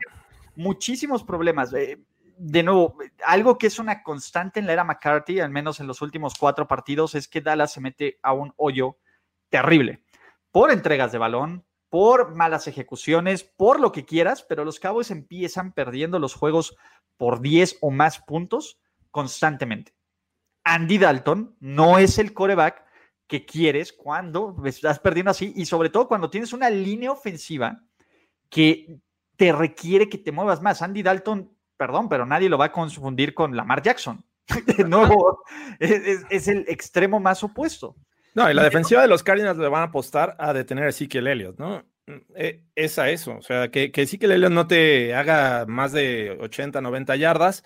muchísimos 0.56 1.24
problemas. 1.24 1.74
Eh, 1.74 2.00
de 2.38 2.64
nuevo, 2.64 2.98
algo 3.26 3.58
que 3.58 3.68
es 3.68 3.80
una 3.80 4.02
constante 4.04 4.60
en 4.60 4.68
la 4.68 4.74
era 4.74 4.84
McCarthy, 4.84 5.40
al 5.40 5.52
menos 5.52 5.80
en 5.80 5.88
los 5.88 6.02
últimos 6.02 6.36
cuatro 6.36 6.68
partidos, 6.68 7.16
es 7.16 7.28
que 7.28 7.42
Dallas 7.42 7.72
se 7.72 7.82
mete 7.82 8.20
a 8.24 8.34
un 8.34 8.54
hoyo 8.58 8.98
terrible 9.50 10.04
por 10.52 10.72
entregas 10.72 11.12
de 11.12 11.18
balón, 11.18 11.66
por 11.92 12.34
malas 12.36 12.70
ejecuciones, 12.70 13.44
por 13.44 13.82
lo 13.82 13.92
que 13.92 14.06
quieras, 14.06 14.44
pero 14.48 14.64
los 14.64 14.80
Cowboys 14.80 15.12
empiezan 15.12 15.74
perdiendo 15.74 16.20
los 16.20 16.34
juegos 16.34 16.78
por 17.18 17.42
10 17.42 17.80
o 17.82 17.92
más 17.92 18.20
puntos 18.20 18.80
constantemente. 19.12 19.94
Andy 20.64 20.98
Dalton 20.98 21.58
no 21.60 21.98
es 21.98 22.18
el 22.18 22.34
coreback 22.34 22.86
que 23.28 23.46
quieres 23.46 23.92
cuando 23.92 24.56
estás 24.64 25.00
perdiendo 25.00 25.32
así 25.32 25.52
y 25.54 25.66
sobre 25.66 25.90
todo 25.90 26.08
cuando 26.08 26.30
tienes 26.30 26.54
una 26.54 26.70
línea 26.70 27.12
ofensiva 27.12 27.84
que 28.50 28.98
te 29.36 29.52
requiere 29.52 30.08
que 30.08 30.18
te 30.18 30.32
muevas 30.32 30.62
más. 30.62 30.82
Andy 30.82 31.04
Dalton, 31.04 31.54
perdón, 31.76 32.08
pero 32.08 32.26
nadie 32.26 32.48
lo 32.48 32.58
va 32.58 32.66
a 32.66 32.72
confundir 32.72 33.34
con 33.34 33.54
Lamar 33.54 33.82
Jackson. 33.82 34.24
De 34.78 34.86
nuevo, 34.86 35.44
es, 35.78 36.24
es 36.30 36.48
el 36.48 36.64
extremo 36.70 37.20
más 37.20 37.44
opuesto. 37.44 37.98
No, 38.34 38.50
y 38.50 38.54
la 38.54 38.64
defensiva 38.64 39.02
de 39.02 39.08
los 39.08 39.24
Cardinals 39.24 39.58
le 39.58 39.68
van 39.68 39.82
a 39.82 39.86
apostar 39.86 40.36
a 40.40 40.54
detener 40.54 40.86
a 40.86 40.90
Ezekiel 40.90 41.28
Elliott, 41.28 41.60
¿no? 41.60 41.84
Mm, 42.08 42.18
eh, 42.36 42.64
es 42.76 42.98
a 42.98 43.10
eso, 43.10 43.38
o 43.38 43.42
sea, 43.42 43.70
que, 43.70 43.92
que 43.92 44.28
Lelio 44.28 44.50
no 44.50 44.68
te 44.68 45.14
haga 45.14 45.66
más 45.68 45.92
de 45.92 46.38
80, 46.40 46.82
90 46.82 47.16
yardas, 47.16 47.64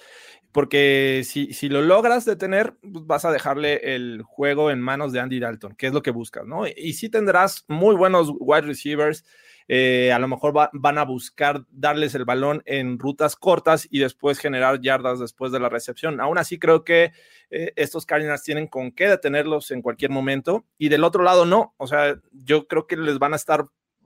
porque 0.51 1.23
si, 1.25 1.53
si 1.53 1.69
lo 1.69 1.81
logras 1.81 2.25
detener, 2.25 2.75
pues 2.81 3.05
vas 3.05 3.25
a 3.25 3.31
dejarle 3.31 3.95
el 3.95 4.21
juego 4.23 4.71
en 4.71 4.81
manos 4.81 5.11
de 5.11 5.19
Andy 5.19 5.39
Dalton, 5.39 5.75
que 5.75 5.87
es 5.87 5.93
lo 5.93 6.01
que 6.01 6.11
buscas, 6.11 6.45
¿no? 6.45 6.65
Y 6.67 6.93
sí 6.93 7.09
tendrás 7.09 7.65
muy 7.67 7.95
buenos 7.95 8.31
wide 8.39 8.61
receivers, 8.61 9.25
eh, 9.67 10.11
a 10.11 10.19
lo 10.19 10.27
mejor 10.27 10.53
van 10.73 10.97
a 10.97 11.03
buscar 11.03 11.65
darles 11.71 12.13
el 12.15 12.25
balón 12.25 12.61
en 12.65 12.99
rutas 12.99 13.35
cortas 13.35 13.87
y 13.89 13.99
después 13.99 14.39
generar 14.39 14.81
yardas 14.81 15.19
después 15.19 15.51
de 15.51 15.59
la 15.59 15.69
recepción. 15.69 16.21
Aún 16.21 16.37
así, 16.37 16.59
creo 16.59 16.83
que 16.83 17.11
eh, 17.49 17.73
estos 17.75 18.05
Cardinals 18.05 18.43
tienen 18.43 18.67
con 18.67 18.91
qué 18.91 19.07
detenerlos 19.07 19.71
en 19.71 19.81
cualquier 19.81 20.11
momento 20.11 20.65
y 20.77 20.89
del 20.89 21.03
otro 21.03 21.23
lado 21.23 21.45
no. 21.45 21.73
O 21.77 21.87
sea, 21.87 22.19
yo 22.31 22.67
creo 22.67 22.87
que 22.87 22.97
les 22.97 23.17
van 23.19 23.33
a 23.33 23.37
estar 23.37 23.65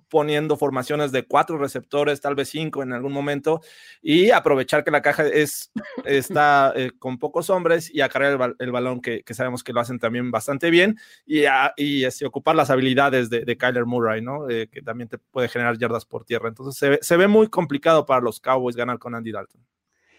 poniendo 0.09 0.57
formaciones 0.57 1.11
de 1.11 1.23
cuatro 1.23 1.57
receptores, 1.57 2.21
tal 2.21 2.35
vez 2.35 2.49
cinco 2.49 2.83
en 2.83 2.93
algún 2.93 3.13
momento, 3.13 3.61
y 4.01 4.31
aprovechar 4.31 4.83
que 4.83 4.91
la 4.91 5.01
caja 5.01 5.25
es, 5.27 5.71
está 6.05 6.73
eh, 6.75 6.91
con 6.97 7.17
pocos 7.17 7.49
hombres 7.49 7.93
y 7.93 8.01
acarrear 8.01 8.55
el, 8.59 8.71
balón, 8.71 9.01
que, 9.01 9.23
sabemos 9.31 9.63
que 9.63 9.73
lo 9.73 9.79
hacen 9.79 9.99
también 9.99 10.31
bastante 10.31 10.69
bien, 10.69 10.97
y, 11.25 11.43
y 11.77 12.05
este, 12.05 12.25
ocupar 12.25 12.55
las 12.55 12.69
habilidades 12.69 13.29
de, 13.29 13.57
Kyler 13.59 13.85
Murray, 13.85 14.21
¿no? 14.21 14.49
Eh, 14.49 14.69
que 14.71 14.81
también 14.81 15.09
te 15.09 15.17
puede 15.17 15.49
generar 15.49 15.77
yardas 15.77 16.05
por 16.05 16.23
tierra. 16.23 16.49
Entonces 16.49 16.99
se, 17.01 17.17
ve 17.17 17.27
muy 17.27 17.47
complicado 17.47 18.05
para 18.05 18.21
los 18.21 18.39
Cowboys 18.39 18.75
ganar 18.75 18.99
con 18.99 19.15
Andy 19.15 19.31
Dalton. 19.31 19.61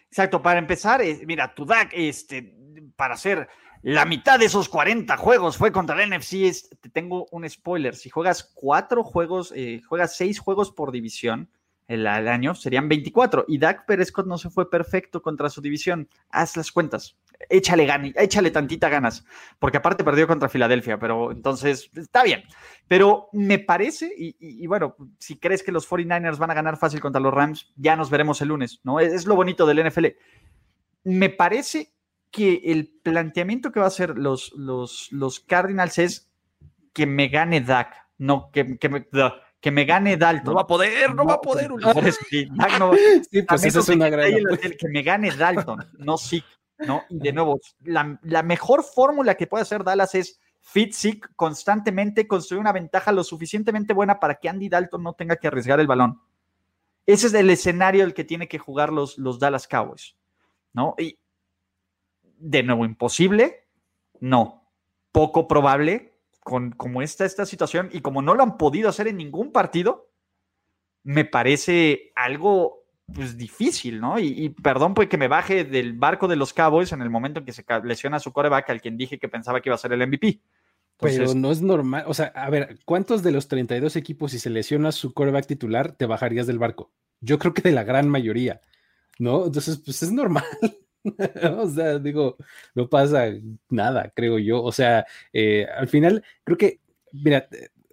Exacto, 0.06 0.42
para 0.42 0.58
empezar, 0.58 1.00
eh, 1.02 1.22
mira, 1.24 1.54
tu 1.54 1.64
DAC, 1.64 1.92
este, 1.94 2.54
para 2.96 3.14
hacer 3.14 3.48
la 3.82 4.04
mitad 4.04 4.38
de 4.38 4.46
esos 4.46 4.68
40 4.68 5.16
juegos 5.16 5.56
fue 5.56 5.72
contra 5.72 6.02
el 6.02 6.10
NFC. 6.10 6.52
te 6.80 6.90
tengo 6.90 7.26
un 7.30 7.48
spoiler. 7.48 7.94
Si 7.94 8.10
juegas 8.10 8.50
cuatro 8.54 9.02
juegos, 9.02 9.52
eh, 9.56 9.80
juegas 9.86 10.16
seis 10.16 10.38
juegos 10.38 10.70
por 10.70 10.92
división 10.92 11.48
el, 11.90 12.06
año, 12.06 12.54
serían 12.54 12.88
24. 12.88 13.46
Y 13.48 13.58
Dak 13.58 13.84
Prescott 13.84 14.26
no 14.26 14.38
se 14.38 14.48
fue 14.48 14.70
perfecto 14.70 15.22
contra 15.22 15.50
su 15.50 15.60
división. 15.60 16.08
Haz 16.28 16.56
las 16.56 16.70
cuentas. 16.70 17.16
Échale, 17.48 17.84
ganas, 17.84 18.12
échale 18.14 18.52
tantita 18.52 18.88
ganas. 18.88 19.24
Porque 19.58 19.78
aparte 19.78 20.04
perdió 20.04 20.28
contra 20.28 20.48
Filadelfia, 20.48 21.00
pero 21.00 21.32
entonces 21.32 21.90
está 21.96 22.22
bien. 22.22 22.44
Pero 22.86 23.28
me 23.32 23.58
parece, 23.58 24.12
y, 24.16 24.66
bueno, 24.68 24.94
si 25.18 25.36
crees 25.38 25.64
que 25.64 25.72
los 25.72 25.88
49ers 25.88 26.38
van 26.38 26.52
a 26.52 26.54
ganar 26.54 26.76
fácil 26.76 27.00
contra 27.00 27.20
los 27.20 27.34
Rams, 27.34 27.72
ya 27.76 27.96
nos 27.96 28.08
veremos 28.08 28.40
el 28.40 28.48
lunes, 28.48 28.80
¿no? 28.84 29.00
Es 29.00 29.26
lo 29.26 29.34
bonito 29.34 29.66
del 29.66 29.88
NFL. 29.88 30.06
Me 31.02 31.30
parece 31.30 31.92
que 32.30 32.62
el 32.66 32.88
planteamiento 33.02 33.72
que 33.72 33.80
va 33.80 33.86
a 33.86 33.88
hacer 33.88 34.16
los, 34.16 34.52
los, 34.52 35.08
los 35.10 35.40
Cardinals 35.40 35.98
es 35.98 36.30
que 36.92 37.06
me 37.06 37.28
gane 37.28 37.60
Dak, 37.60 37.94
no 38.18 38.50
que, 38.52 38.78
que, 38.78 38.88
me, 38.88 39.06
que 39.60 39.70
me 39.70 39.84
gane 39.84 40.16
Dalton. 40.16 40.52
No 40.52 40.54
va 40.54 40.62
a 40.62 40.66
poder, 40.66 41.14
no, 41.14 41.24
va 41.24 41.34
a 41.34 41.40
poder. 41.40 41.70
sí, 42.30 43.42
pues 43.42 43.64
es 43.64 43.88
una 43.88 44.08
gran... 44.08 44.30
que 44.78 44.88
me 44.88 45.02
gane 45.02 45.30
Dalton, 45.30 45.84
no 45.98 46.16
sí, 46.16 46.42
¿no? 46.78 47.02
Y 47.08 47.18
de 47.18 47.32
nuevo, 47.32 47.60
la, 47.84 48.18
la 48.22 48.42
mejor 48.42 48.84
fórmula 48.84 49.34
que 49.34 49.46
puede 49.46 49.62
hacer 49.62 49.84
Dallas 49.84 50.14
es 50.14 50.40
fit 50.60 50.92
sick 50.92 51.30
constantemente, 51.36 52.28
construir 52.28 52.60
una 52.60 52.72
ventaja 52.72 53.12
lo 53.12 53.24
suficientemente 53.24 53.92
buena 53.94 54.20
para 54.20 54.36
que 54.36 54.48
Andy 54.48 54.68
Dalton 54.68 55.02
no 55.02 55.14
tenga 55.14 55.36
que 55.36 55.48
arriesgar 55.48 55.80
el 55.80 55.86
balón. 55.86 56.20
Ese 57.06 57.28
es 57.28 57.34
el 57.34 57.50
escenario 57.50 58.04
el 58.04 58.14
que 58.14 58.24
tiene 58.24 58.46
que 58.46 58.58
jugar 58.58 58.92
los, 58.92 59.18
los 59.18 59.38
Dallas 59.38 59.66
Cowboys, 59.66 60.16
¿no? 60.72 60.94
Y, 60.98 61.18
de 62.40 62.62
nuevo, 62.62 62.84
imposible, 62.84 63.66
no. 64.18 64.68
Poco 65.12 65.46
probable, 65.46 66.14
con 66.40 66.70
como 66.72 67.02
está 67.02 67.24
esta 67.24 67.46
situación 67.46 67.90
y 67.92 68.00
como 68.00 68.22
no 68.22 68.34
lo 68.34 68.42
han 68.42 68.56
podido 68.56 68.88
hacer 68.88 69.08
en 69.08 69.18
ningún 69.18 69.52
partido, 69.52 70.10
me 71.02 71.24
parece 71.24 72.12
algo 72.14 72.84
pues, 73.12 73.36
difícil, 73.36 74.00
¿no? 74.00 74.18
Y, 74.18 74.50
perdón 74.50 74.94
pues 74.94 75.08
que 75.08 75.18
me 75.18 75.28
baje 75.28 75.64
del 75.64 75.92
barco 75.94 76.28
de 76.28 76.36
los 76.36 76.52
Cowboys 76.52 76.92
en 76.92 77.02
el 77.02 77.10
momento 77.10 77.40
en 77.40 77.46
que 77.46 77.52
se 77.52 77.64
lesiona 77.84 78.18
su 78.18 78.32
coreback, 78.32 78.70
al 78.70 78.80
quien 78.80 78.96
dije 78.96 79.18
que 79.18 79.28
pensaba 79.28 79.60
que 79.60 79.68
iba 79.68 79.74
a 79.74 79.78
ser 79.78 79.92
el 79.92 80.06
MVP. 80.06 80.40
Pero 80.98 81.34
no 81.34 81.50
es 81.50 81.62
normal, 81.62 82.04
o 82.06 82.12
sea, 82.14 82.26
a 82.26 82.50
ver, 82.50 82.78
¿cuántos 82.84 83.22
de 83.22 83.32
los 83.32 83.48
32 83.48 83.96
equipos 83.96 84.32
si 84.32 84.38
se 84.38 84.50
lesiona 84.50 84.92
su 84.92 85.14
coreback 85.14 85.46
titular 85.46 85.92
te 85.92 86.04
bajarías 86.04 86.46
del 86.46 86.58
barco? 86.58 86.92
Yo 87.20 87.38
creo 87.38 87.54
que 87.54 87.62
de 87.62 87.72
la 87.72 87.84
gran 87.84 88.08
mayoría, 88.08 88.60
¿no? 89.18 89.46
Entonces, 89.46 89.78
pues 89.78 90.02
es 90.02 90.12
normal. 90.12 90.44
o 91.58 91.68
sea, 91.68 91.98
digo, 91.98 92.36
no 92.74 92.88
pasa 92.88 93.26
nada, 93.68 94.12
creo 94.14 94.38
yo. 94.38 94.62
O 94.62 94.72
sea, 94.72 95.06
eh, 95.32 95.66
al 95.76 95.88
final, 95.88 96.24
creo 96.44 96.58
que, 96.58 96.80
mira, 97.12 97.48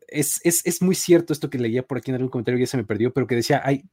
es, 0.08 0.42
es, 0.44 0.82
muy 0.82 0.96
cierto 0.96 1.34
esto 1.34 1.50
que 1.50 1.60
leía 1.60 1.84
por 1.84 1.98
aquí 1.98 2.12
en 2.12 2.16
algún 2.16 2.30
comentario, 2.30 2.60
ya 2.60 2.68
se 2.68 2.78
me 2.78 2.86
perdió, 2.86 3.14
pero 3.14 3.28
que 3.28 3.36
decía, 3.36 3.62
hay, 3.64 3.84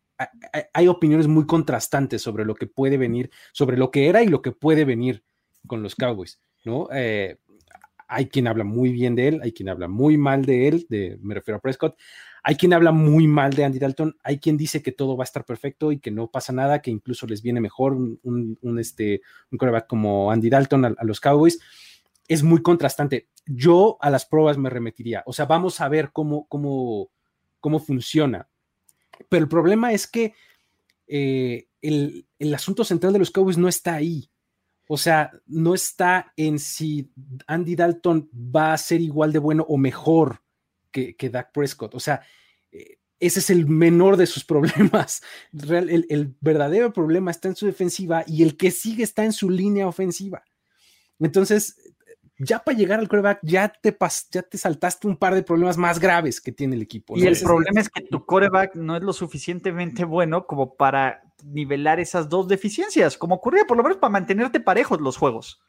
hay, 0.73 0.89
opiniones 0.89 1.27
muy 1.27 1.47
contrastantes 1.47 2.23
sobre 2.23 2.45
lo 2.45 2.55
que 2.55 2.67
puede 2.67 2.97
venir, 2.97 3.31
sobre 3.53 3.77
lo 3.77 3.91
que 3.91 4.09
era 4.09 4.23
y 4.23 4.29
lo 4.29 4.43
que 4.43 4.53
puede 4.53 4.85
venir 4.85 5.25
con 5.67 5.83
los 5.83 5.95
Cowboys, 5.95 6.41
¿no? 6.65 6.89
Eh, 6.93 7.39
hay 8.07 8.29
quien 8.29 8.47
habla 8.47 8.65
muy 8.65 8.93
bien 8.93 9.17
de 9.17 9.29
él, 9.29 9.41
hay 9.43 9.53
quien 9.53 9.69
habla 9.69 9.89
muy 9.89 10.17
mal 10.17 10.45
de 10.45 10.69
él, 10.69 10.87
de, 10.89 11.19
me 11.21 11.35
refiero 11.35 11.59
a 11.59 11.61
Prescott, 11.61 11.97
hay 12.47 12.57
quien 12.57 12.75
habla 12.75 12.93
muy 12.93 13.27
mal 13.27 13.55
de 13.55 13.65
Andy 13.65 13.79
Dalton, 13.79 14.19
hay 14.23 14.39
quien 14.39 14.59
dice 14.59 14.83
que 14.83 14.93
todo 14.93 15.17
va 15.17 15.23
a 15.23 15.25
estar 15.25 15.47
perfecto 15.47 15.93
y 15.93 15.99
que 15.99 16.11
no 16.11 16.31
pasa 16.31 16.53
nada, 16.53 16.83
que 16.83 16.91
incluso 16.91 17.27
les 17.27 17.41
viene 17.41 17.59
mejor 17.59 17.95
un, 17.95 18.59
un, 18.61 18.79
este, 18.79 19.23
un 19.51 19.57
quarterback 19.57 19.87
como 19.87 20.31
Andy 20.31 20.51
Dalton 20.51 20.85
a, 20.85 21.05
los 21.05 21.21
Cowboys. 21.21 21.59
Es 22.29 22.43
muy 22.43 22.61
contrastante. 22.61 23.29
Yo 23.47 23.97
a 23.99 24.11
las 24.11 24.27
pruebas 24.27 24.59
me 24.59 24.69
remitiría. 24.69 25.23
O 25.25 25.33
sea, 25.33 25.47
vamos 25.47 25.81
a 25.81 25.89
ver 25.89 26.11
cómo, 26.13 26.47
cómo, 26.47 27.09
cómo 27.61 27.81
funciona. 27.81 28.47
Pero 29.31 29.43
el 29.43 29.49
problema 29.49 29.95
es 29.95 30.07
que 30.07 30.35
eh, 31.07 31.69
el, 31.81 32.27
el 32.39 32.55
asunto 32.55 32.85
central 32.85 33.15
de 33.15 33.21
los 33.21 33.31
Cowboys 33.31 33.57
no 33.57 33.69
está 33.69 33.95
ahí. 33.95 34.29
O 34.87 34.99
sea, 34.99 35.33
no 35.47 35.73
está 35.73 36.35
en 36.37 36.59
si 36.59 37.11
Andy 37.47 37.75
Dalton 37.75 38.29
va 38.35 38.75
a 38.75 38.79
ser 38.79 39.01
igual 39.01 39.33
de 39.33 39.39
bueno 39.39 39.65
o 39.67 39.79
mejor 39.79 40.44
que, 40.95 41.17
que 41.17 41.29
Dak 41.29 41.53
Prescott. 41.53 41.95
O 41.97 42.01
sea, 42.01 42.23
eh, 42.71 42.99
ese 43.19 43.41
es 43.41 43.51
el 43.51 43.67
menor 43.67 44.17
de 44.17 44.27
sus 44.27 44.45
problemas. 44.45 45.23
el, 45.53 46.37
verdadero 46.41 46.93
problema 46.93 47.33
está 47.33 47.49
en 47.49 47.57
su 47.57 47.67
defensiva 47.67 48.25
y 48.27 48.45
el 48.45 48.57
que 48.57 48.71
sigue 48.71 49.03
está 49.03 49.25
en 49.25 49.33
su 49.33 49.51
línea 49.51 49.89
ofensiva. 49.89 50.45
Entonces, 51.19 51.77
ya 52.39 52.61
para 52.61 52.77
llegar 52.79 53.01
al 53.01 53.09
coreback, 53.09 53.41
ya 53.43 53.69
te, 53.69 53.97
ya 54.31 54.43
te 54.43 54.59
saltaste 54.59 55.09
un 55.09 55.17
par 55.17 55.35
de 55.35 55.43
problemas 55.43 55.77
más 55.77 55.99
graves 55.99 56.41
que 56.41 56.53
tiene 56.53 56.77
el 56.77 56.83
equipo. 56.83 57.17
Y 57.17 57.27
el 57.27 57.39
problema 57.39 57.81
es 57.81 57.89
que 57.89 58.03
tu 58.03 58.25
coreback 58.25 58.77
no 58.77 58.97
es 58.97 59.03
lo 59.03 59.13
suficientemente 59.13 60.05
bueno 60.05 60.47
como 60.47 60.77
para 60.77 61.23
nivelar 61.43 62.01
esas 62.01 62.29
dos 62.29 62.47
deficiencias, 62.47 63.19
como 63.19 63.37
ocurría 63.37 63.65
por 63.65 63.77
lo 63.77 63.83
menos 63.83 63.99
para 63.99 64.13
mantenerte 64.13 64.61
parejos 64.61 65.01
los 65.01 65.17
juegos. 65.17 65.63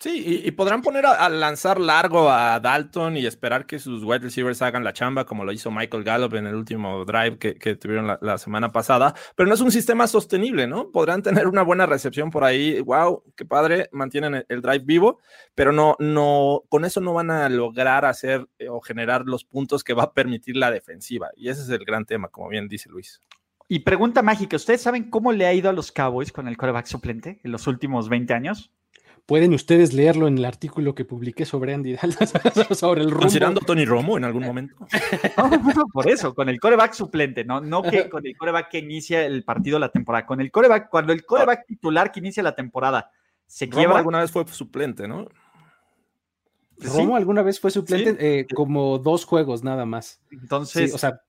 Sí, 0.00 0.42
y, 0.44 0.50
podrán 0.52 0.80
poner 0.80 1.06
a, 1.06 1.28
lanzar 1.28 1.80
largo 1.80 2.30
a 2.30 2.60
Dalton 2.60 3.16
y 3.16 3.26
esperar 3.26 3.66
que 3.66 3.80
sus 3.80 4.04
wide 4.04 4.20
receivers 4.20 4.62
hagan 4.62 4.84
la 4.84 4.92
chamba, 4.92 5.26
como 5.26 5.44
lo 5.44 5.50
hizo 5.50 5.72
Michael 5.72 6.04
Gallup 6.04 6.34
en 6.34 6.46
el 6.46 6.54
último 6.54 7.04
drive 7.04 7.38
que, 7.38 7.74
tuvieron 7.74 8.16
la, 8.20 8.38
semana 8.38 8.70
pasada, 8.70 9.14
pero 9.34 9.48
no 9.48 9.54
es 9.56 9.60
un 9.60 9.72
sistema 9.72 10.06
sostenible, 10.06 10.68
¿no? 10.68 10.92
Podrán 10.92 11.22
tener 11.22 11.48
una 11.48 11.62
buena 11.62 11.84
recepción 11.86 12.30
por 12.30 12.44
ahí, 12.44 12.80
wow, 12.80 13.24
qué 13.34 13.44
padre, 13.44 13.88
mantienen 13.90 14.46
el, 14.48 14.62
drive 14.62 14.84
vivo, 14.84 15.18
pero 15.56 15.72
no, 15.72 15.96
no, 15.98 16.62
con 16.68 16.84
eso 16.84 17.00
no 17.00 17.12
van 17.12 17.32
a 17.32 17.48
lograr 17.48 18.04
hacer 18.04 18.46
eh, 18.60 18.68
o 18.68 18.80
generar 18.80 19.24
los 19.26 19.44
puntos 19.44 19.82
que 19.82 19.94
va 19.94 20.04
a 20.04 20.12
permitir 20.12 20.56
la 20.56 20.70
defensiva, 20.70 21.30
y 21.34 21.48
ese 21.48 21.62
es 21.62 21.70
el 21.70 21.84
gran 21.84 22.04
tema, 22.04 22.28
como 22.28 22.48
bien 22.48 22.68
dice 22.68 22.88
Luis. 22.88 23.20
Y 23.66 23.80
pregunta 23.80 24.22
mágica, 24.22 24.56
¿ustedes 24.56 24.80
saben 24.80 25.10
cómo 25.10 25.32
le 25.32 25.44
ha 25.44 25.52
ido 25.52 25.68
a 25.68 25.72
los 25.72 25.90
Cowboys 25.90 26.30
con 26.30 26.46
el 26.46 26.56
quarterback 26.56 26.86
suplente 26.86 27.40
en 27.42 27.50
los 27.50 27.66
últimos 27.66 28.08
20 28.08 28.32
años? 28.32 28.72
Pueden 29.28 29.52
ustedes 29.52 29.92
leerlo 29.92 30.26
en 30.26 30.38
el 30.38 30.44
artículo 30.46 30.94
que 30.94 31.04
publiqué 31.04 31.44
sobre 31.44 31.74
Andy 31.74 31.96
sobre 32.74 33.02
el 33.02 33.10
rumbo. 33.10 33.24
Considerando 33.24 33.60
Tony 33.60 33.84
Romo 33.84 34.16
en 34.16 34.24
algún 34.24 34.42
momento. 34.42 34.74
por 35.92 36.08
eso, 36.08 36.34
con 36.34 36.48
el 36.48 36.58
coreback 36.58 36.94
suplente, 36.94 37.44
no, 37.44 37.60
no 37.60 37.82
que 37.82 38.08
con 38.08 38.26
el 38.26 38.34
coreback 38.38 38.70
que 38.70 38.78
inicia 38.78 39.26
el 39.26 39.44
partido 39.44 39.78
la 39.78 39.90
temporada. 39.90 40.24
Con 40.24 40.40
el 40.40 40.50
coreback, 40.50 40.88
cuando 40.88 41.12
el 41.12 41.26
coreback 41.26 41.66
titular 41.66 42.10
que 42.10 42.20
inicia 42.20 42.42
la 42.42 42.54
temporada 42.54 43.10
se 43.46 43.68
quiebra. 43.68 43.98
alguna 43.98 44.20
vez 44.20 44.30
fue 44.30 44.48
suplente, 44.48 45.06
¿no? 45.06 45.28
Romo 46.78 47.14
alguna 47.14 47.42
vez 47.42 47.60
fue 47.60 47.70
suplente 47.70 48.16
eh, 48.18 48.46
como 48.54 48.96
dos 48.96 49.26
juegos 49.26 49.62
nada 49.62 49.84
más. 49.84 50.22
Entonces. 50.30 50.94
o 50.94 50.96
sea, 50.96 51.20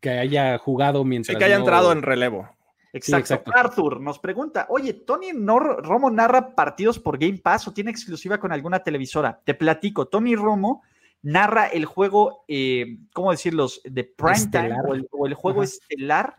que 0.00 0.10
haya 0.10 0.58
jugado 0.58 1.02
mientras. 1.02 1.34
que 1.34 1.44
haya 1.46 1.56
entrado 1.56 1.92
en 1.92 2.02
relevo. 2.02 2.46
Exacto. 2.94 3.50
Arthur 3.52 4.00
nos 4.00 4.20
pregunta, 4.20 4.66
oye, 4.70 4.92
¿Tony 4.92 5.32
Romo 5.32 6.10
narra 6.10 6.54
partidos 6.54 7.00
por 7.00 7.18
Game 7.18 7.38
Pass 7.38 7.66
o 7.66 7.72
tiene 7.72 7.90
exclusiva 7.90 8.38
con 8.38 8.52
alguna 8.52 8.82
televisora? 8.82 9.40
Te 9.44 9.54
platico, 9.54 10.06
Tony 10.06 10.36
Romo 10.36 10.82
narra 11.22 11.66
el 11.66 11.86
juego, 11.86 12.44
eh, 12.46 12.98
¿cómo 13.12 13.32
decirlos? 13.32 13.80
De 13.84 14.04
prime 14.04 14.46
time 14.50 14.76
o 15.10 15.26
el, 15.26 15.34
juego 15.34 15.64
estelar 15.64 16.36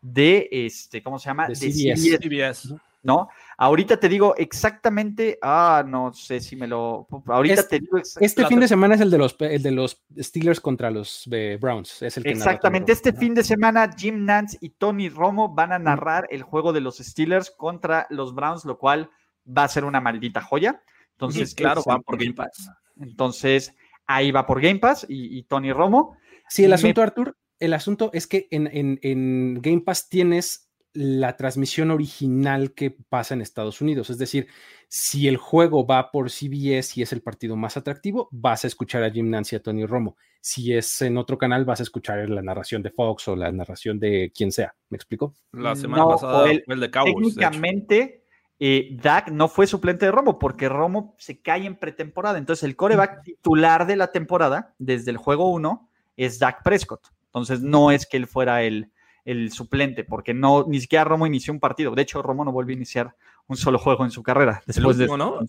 de, 0.00 0.48
este, 0.50 1.02
¿cómo 1.02 1.18
se 1.18 1.28
llama? 1.28 1.48
De, 1.48 1.54
CBS. 1.56 2.74
¿No? 3.02 3.28
Ahorita 3.56 3.98
te 3.98 4.08
digo 4.08 4.34
exactamente, 4.36 5.38
ah, 5.42 5.84
no 5.86 6.12
sé 6.12 6.40
si 6.40 6.56
me 6.56 6.66
lo, 6.66 7.06
ahorita 7.26 7.60
este, 7.62 7.78
te 7.78 7.84
digo 7.84 7.98
Este 7.98 8.46
fin 8.46 8.60
de 8.60 8.68
semana 8.68 8.94
es 8.94 9.00
el 9.00 9.10
de 9.10 9.18
los, 9.18 9.36
el 9.40 9.62
de 9.62 9.70
los 9.70 10.02
Steelers 10.18 10.60
contra 10.60 10.90
los 10.90 11.28
eh, 11.30 11.58
Browns, 11.60 12.02
es 12.02 12.16
el 12.16 12.24
que 12.24 12.30
Exactamente, 12.30 12.92
este 12.92 13.12
fin 13.12 13.34
de 13.34 13.44
semana 13.44 13.90
Jim 13.96 14.24
Nance 14.24 14.58
y 14.60 14.70
Tony 14.70 15.08
Romo 15.08 15.54
van 15.54 15.72
a 15.72 15.78
narrar 15.78 16.26
el 16.30 16.42
juego 16.42 16.72
de 16.72 16.80
los 16.80 16.98
Steelers 16.98 17.50
contra 17.50 18.06
los 18.10 18.34
Browns, 18.34 18.64
lo 18.64 18.78
cual 18.78 19.10
va 19.46 19.64
a 19.64 19.68
ser 19.68 19.84
una 19.84 20.00
maldita 20.00 20.42
joya. 20.42 20.82
Entonces, 21.12 21.54
claro, 21.54 21.82
va 21.88 21.98
por 22.00 22.16
Game 22.16 22.34
Pass. 22.34 22.70
Entonces, 23.00 23.74
ahí 24.06 24.30
va 24.30 24.46
por 24.46 24.60
Game 24.60 24.78
Pass 24.78 25.06
y, 25.08 25.42
Tony 25.44 25.72
Romo. 25.72 26.16
Sí, 26.48 26.64
el 26.64 26.72
asunto, 26.72 27.02
Arthur, 27.02 27.36
el 27.58 27.74
asunto 27.74 28.10
es 28.12 28.26
que 28.26 28.46
en, 28.50 28.68
en 29.02 29.60
Game 29.60 29.80
Pass 29.80 30.08
tienes 30.08 30.67
la 30.94 31.36
transmisión 31.36 31.90
original 31.90 32.72
que 32.72 32.90
pasa 32.90 33.34
en 33.34 33.42
Estados 33.42 33.80
Unidos. 33.80 34.10
Es 34.10 34.18
decir, 34.18 34.48
si 34.88 35.28
el 35.28 35.36
juego 35.36 35.86
va 35.86 36.10
por 36.10 36.30
CBS 36.30 36.98
y 36.98 37.02
es 37.02 37.12
el 37.12 37.22
partido 37.22 37.56
más 37.56 37.76
atractivo, 37.76 38.28
vas 38.32 38.64
a 38.64 38.66
escuchar 38.66 39.04
a 39.04 39.10
Jim 39.10 39.28
Nance 39.28 39.54
y 39.54 39.58
a 39.58 39.62
Tony 39.62 39.84
Romo. 39.86 40.16
Si 40.40 40.72
es 40.72 41.02
en 41.02 41.18
otro 41.18 41.36
canal, 41.36 41.64
vas 41.64 41.80
a 41.80 41.82
escuchar 41.82 42.28
la 42.30 42.42
narración 42.42 42.82
de 42.82 42.90
Fox 42.90 43.28
o 43.28 43.36
la 43.36 43.52
narración 43.52 43.98
de 43.98 44.32
quien 44.34 44.50
sea. 44.50 44.74
¿Me 44.88 44.96
explico? 44.96 45.34
La 45.52 45.74
semana 45.76 46.06
pasada 46.06 46.40
fue 46.40 46.64
el, 46.66 46.80
de 46.80 46.90
Cowboys. 46.90 47.34
Técnicamente, 47.34 48.24
eh, 48.58 48.96
Dak 49.00 49.30
no 49.30 49.48
fue 49.48 49.66
suplente 49.66 50.06
de 50.06 50.12
Romo 50.12 50.38
porque 50.38 50.68
Romo 50.68 51.14
se 51.18 51.42
cae 51.42 51.66
en 51.66 51.76
pretemporada. 51.76 52.38
Entonces, 52.38 52.64
el 52.64 52.76
coreback 52.76 53.22
titular 53.24 53.86
de 53.86 53.96
la 53.96 54.10
temporada, 54.10 54.74
desde 54.78 55.10
el 55.10 55.16
juego 55.16 55.50
1, 55.50 55.90
es 56.16 56.38
Dak 56.38 56.62
Prescott. 56.62 57.08
Entonces, 57.26 57.60
no 57.60 57.90
es 57.90 58.06
que 58.06 58.16
él 58.16 58.26
fuera 58.26 58.62
el 58.62 58.90
el 59.28 59.52
suplente, 59.52 60.04
porque 60.04 60.32
no, 60.32 60.64
ni 60.66 60.80
siquiera 60.80 61.04
Romo 61.04 61.26
inició 61.26 61.52
un 61.52 61.60
partido. 61.60 61.94
De 61.94 62.00
hecho, 62.00 62.22
Romo 62.22 62.46
no 62.46 62.52
volvió 62.52 62.72
a 62.72 62.76
iniciar 62.78 63.14
un 63.46 63.58
solo 63.58 63.78
juego 63.78 64.04
en 64.04 64.10
su 64.10 64.22
carrera. 64.22 64.62
Después 64.66 64.96
el 64.96 65.02
último, 65.02 65.16
¿no? 65.18 65.40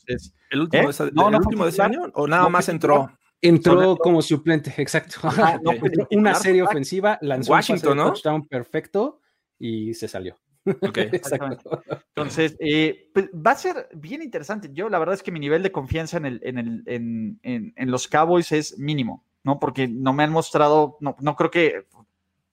¿El 0.50 0.60
último, 0.60 1.64
de, 1.64 1.70
ese 1.70 1.82
año? 1.82 2.12
¿O 2.14 2.28
nada 2.28 2.50
más 2.50 2.68
entró? 2.68 3.10
Entró 3.42 3.96
como 3.96 4.22
suplente, 4.22 4.74
exacto. 4.78 5.22
una 6.12 6.36
serie 6.36 6.62
ofensiva, 6.62 7.18
lanzó 7.22 7.54
Washington, 7.54 8.00
un 8.00 8.06
touchdown 8.08 8.48
perfecto 8.48 9.22
y 9.58 9.94
se 9.94 10.10
salió. 10.10 10.36
Exacto. 10.66 11.82
Entonces, 12.10 12.58
eh, 12.60 13.10
pues, 13.14 13.30
va 13.30 13.52
a 13.52 13.56
ser 13.56 13.88
bien 13.96 14.22
interesante. 14.22 14.70
Yo, 14.74 14.90
la 14.90 15.00
verdad 15.00 15.16
es 15.16 15.24
que 15.24 15.32
mi 15.32 15.40
nivel 15.40 15.64
de 15.64 15.72
confianza 15.72 16.18
en, 16.18 16.26
el, 16.26 16.42
en, 16.44 16.58
el, 16.58 16.84
en, 16.86 17.74
en, 17.76 17.92
los 17.92 18.10
Cowboys 18.10 18.52
es 18.52 18.78
mínimo, 18.78 19.26
¿no? 19.44 19.58
Porque 19.58 19.88
no 19.88 20.12
me 20.12 20.24
han 20.24 20.32
mostrado, 20.32 20.98
no, 21.00 21.16
no 21.22 21.36
creo 21.38 21.50
que 21.50 21.88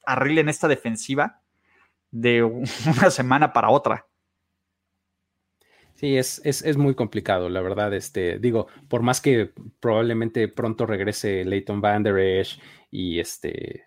arreglen 0.07 0.49
esta 0.49 0.69
defensiva 0.69 1.43
de 2.11 2.43
una 2.43 3.11
semana 3.11 3.53
para 3.53 3.71
otra. 3.71 4.07
Sí, 5.95 6.17
es, 6.19 6.43
es, 6.45 6.77
muy 6.77 6.95
complicado, 6.95 7.49
la 7.49 7.63
verdad. 7.63 7.95
Este, 7.95 8.39
digo, 8.39 8.67
por 8.89 9.01
más 9.01 9.23
que 9.23 9.53
probablemente 9.81 10.47
pronto 10.47 10.85
regrese 10.85 11.43
Leighton 11.45 11.81
Van 11.81 12.03
Der 12.03 12.19
Esch 12.19 12.61
y 12.91 13.19
este, 13.19 13.85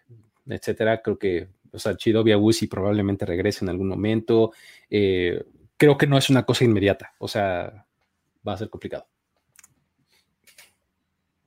etcétera, 0.48 1.04
creo 1.04 1.20
que, 1.20 1.50
o 1.72 1.78
sea, 1.78 1.96
Chidovia 1.96 2.36
Wusi 2.36 2.66
probablemente 2.66 3.28
regrese 3.28 3.64
en 3.64 3.70
algún 3.70 3.88
momento. 3.88 4.54
Eh, 4.90 5.44
creo 5.78 6.00
que 6.00 6.08
no 6.08 6.18
es 6.18 6.32
una 6.32 6.44
cosa 6.44 6.66
inmediata, 6.66 7.14
o 7.20 7.28
sea, 7.28 7.86
va 8.48 8.54
a 8.54 8.58
ser 8.58 8.72
complicado. 8.72 9.08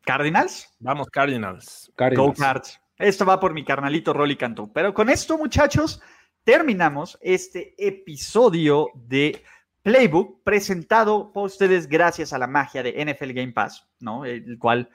¿Cardinals? 0.02 0.68
Vamos, 0.78 1.08
Cardinals. 1.08 1.92
Cardinals. 1.96 2.28
Go 2.28 2.34
Cards. 2.34 2.81
Esto 2.98 3.24
va 3.24 3.40
por 3.40 3.54
mi 3.54 3.64
carnalito 3.64 4.12
Rolly 4.12 4.36
Cantú. 4.36 4.72
Pero 4.72 4.94
con 4.94 5.08
esto, 5.10 5.38
muchachos, 5.38 6.00
terminamos 6.44 7.18
este 7.20 7.74
episodio 7.78 8.88
de 8.94 9.42
Playbook 9.82 10.42
presentado 10.44 11.32
por 11.32 11.46
ustedes 11.46 11.88
gracias 11.88 12.32
a 12.32 12.38
la 12.38 12.46
magia 12.46 12.82
de 12.82 13.04
NFL 13.04 13.32
Game 13.32 13.52
Pass, 13.52 13.86
¿no? 14.00 14.24
El 14.24 14.58
cual, 14.58 14.88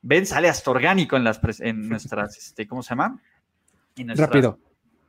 ven, 0.00 0.26
sale 0.26 0.48
hasta 0.48 0.70
orgánico 0.70 1.16
en, 1.16 1.24
las, 1.24 1.40
en 1.60 1.88
nuestras, 1.88 2.36
este, 2.36 2.66
¿cómo 2.66 2.82
se 2.82 2.90
llama? 2.90 3.20
Rápido. 3.96 4.58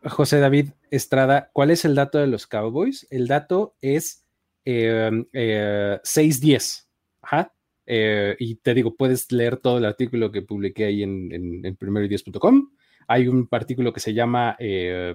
José 0.05 0.39
David 0.39 0.71
Estrada, 0.91 1.49
¿cuál 1.53 1.71
es 1.71 1.85
el 1.85 1.95
dato 1.95 2.17
de 2.17 2.27
los 2.27 2.45
Cowboys? 2.45 3.07
El 3.09 3.27
dato 3.27 3.75
es 3.81 4.25
eh, 4.65 5.25
eh, 5.31 5.99
6-10. 6.03 6.85
Ajá. 7.21 7.53
Eh, 7.85 8.35
y 8.39 8.55
te 8.55 8.73
digo, 8.73 8.95
puedes 8.95 9.31
leer 9.31 9.57
todo 9.57 9.77
el 9.77 9.85
artículo 9.85 10.31
que 10.31 10.41
publiqué 10.41 10.85
ahí 10.85 11.03
en, 11.03 11.31
en, 11.31 11.65
en 11.65 11.77
primero10.com. 11.77 12.69
Hay 13.07 13.27
un 13.27 13.47
artículo 13.51 13.91
que 13.91 13.99
se 13.99 14.13
llama 14.13 14.55
eh, 14.59 15.13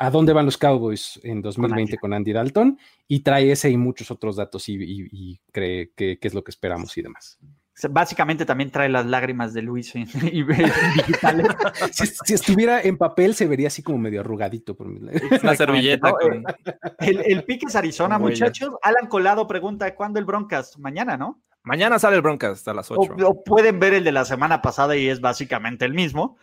¿A 0.00 0.10
dónde 0.10 0.32
van 0.32 0.44
los 0.44 0.56
Cowboys 0.56 1.18
en 1.24 1.42
2020 1.42 1.98
con 1.98 2.12
Andy, 2.12 2.32
Dalton? 2.32 2.78
Y 3.08 3.20
trae 3.20 3.50
ese 3.50 3.68
y 3.68 3.76
muchos 3.76 4.12
otros 4.12 4.36
datos 4.36 4.68
y, 4.68 5.40
cree 5.50 5.90
que, 5.96 6.16
es 6.20 6.34
lo 6.34 6.44
que 6.44 6.52
esperamos 6.52 6.96
y 6.96 7.02
demás. 7.02 7.36
Básicamente 7.90 8.44
también 8.44 8.70
trae 8.70 8.88
las 8.88 9.06
lágrimas 9.06 9.54
de 9.54 9.62
Luis 9.62 9.94
y, 9.94 10.44
si, 11.92 12.34
estuviera 12.34 12.80
en 12.82 12.96
papel 12.96 13.34
se 13.34 13.46
vería 13.46 13.68
así 13.68 13.82
como 13.82 13.98
medio 13.98 14.20
arrugadito. 14.20 14.74
Por 14.74 14.88
Una 14.88 15.54
servilleta. 15.54 16.12
El, 16.98 17.20
el, 17.20 17.44
pique 17.44 17.66
es 17.66 17.76
Arizona, 17.76 18.18
muchachos. 18.18 18.70
Alan 18.82 19.08
Colado 19.08 19.46
pregunta, 19.46 19.94
¿cuándo 19.94 20.18
el 20.18 20.24
Broncast? 20.24 20.78
Mañana, 20.78 21.16
¿no? 21.16 21.40
Mañana 21.62 21.98
sale 21.98 22.16
el 22.16 22.22
Broncast 22.22 22.66
a 22.68 22.74
las 22.74 22.90
8. 22.90 23.14
O, 23.26 23.44
pueden 23.44 23.78
ver 23.78 23.94
el 23.94 24.04
de 24.04 24.12
la 24.12 24.24
semana 24.24 24.62
pasada 24.62 24.96
y 24.96 25.08
es 25.08 25.20
básicamente 25.20 25.84
el 25.84 25.92
mismo. 25.92 26.38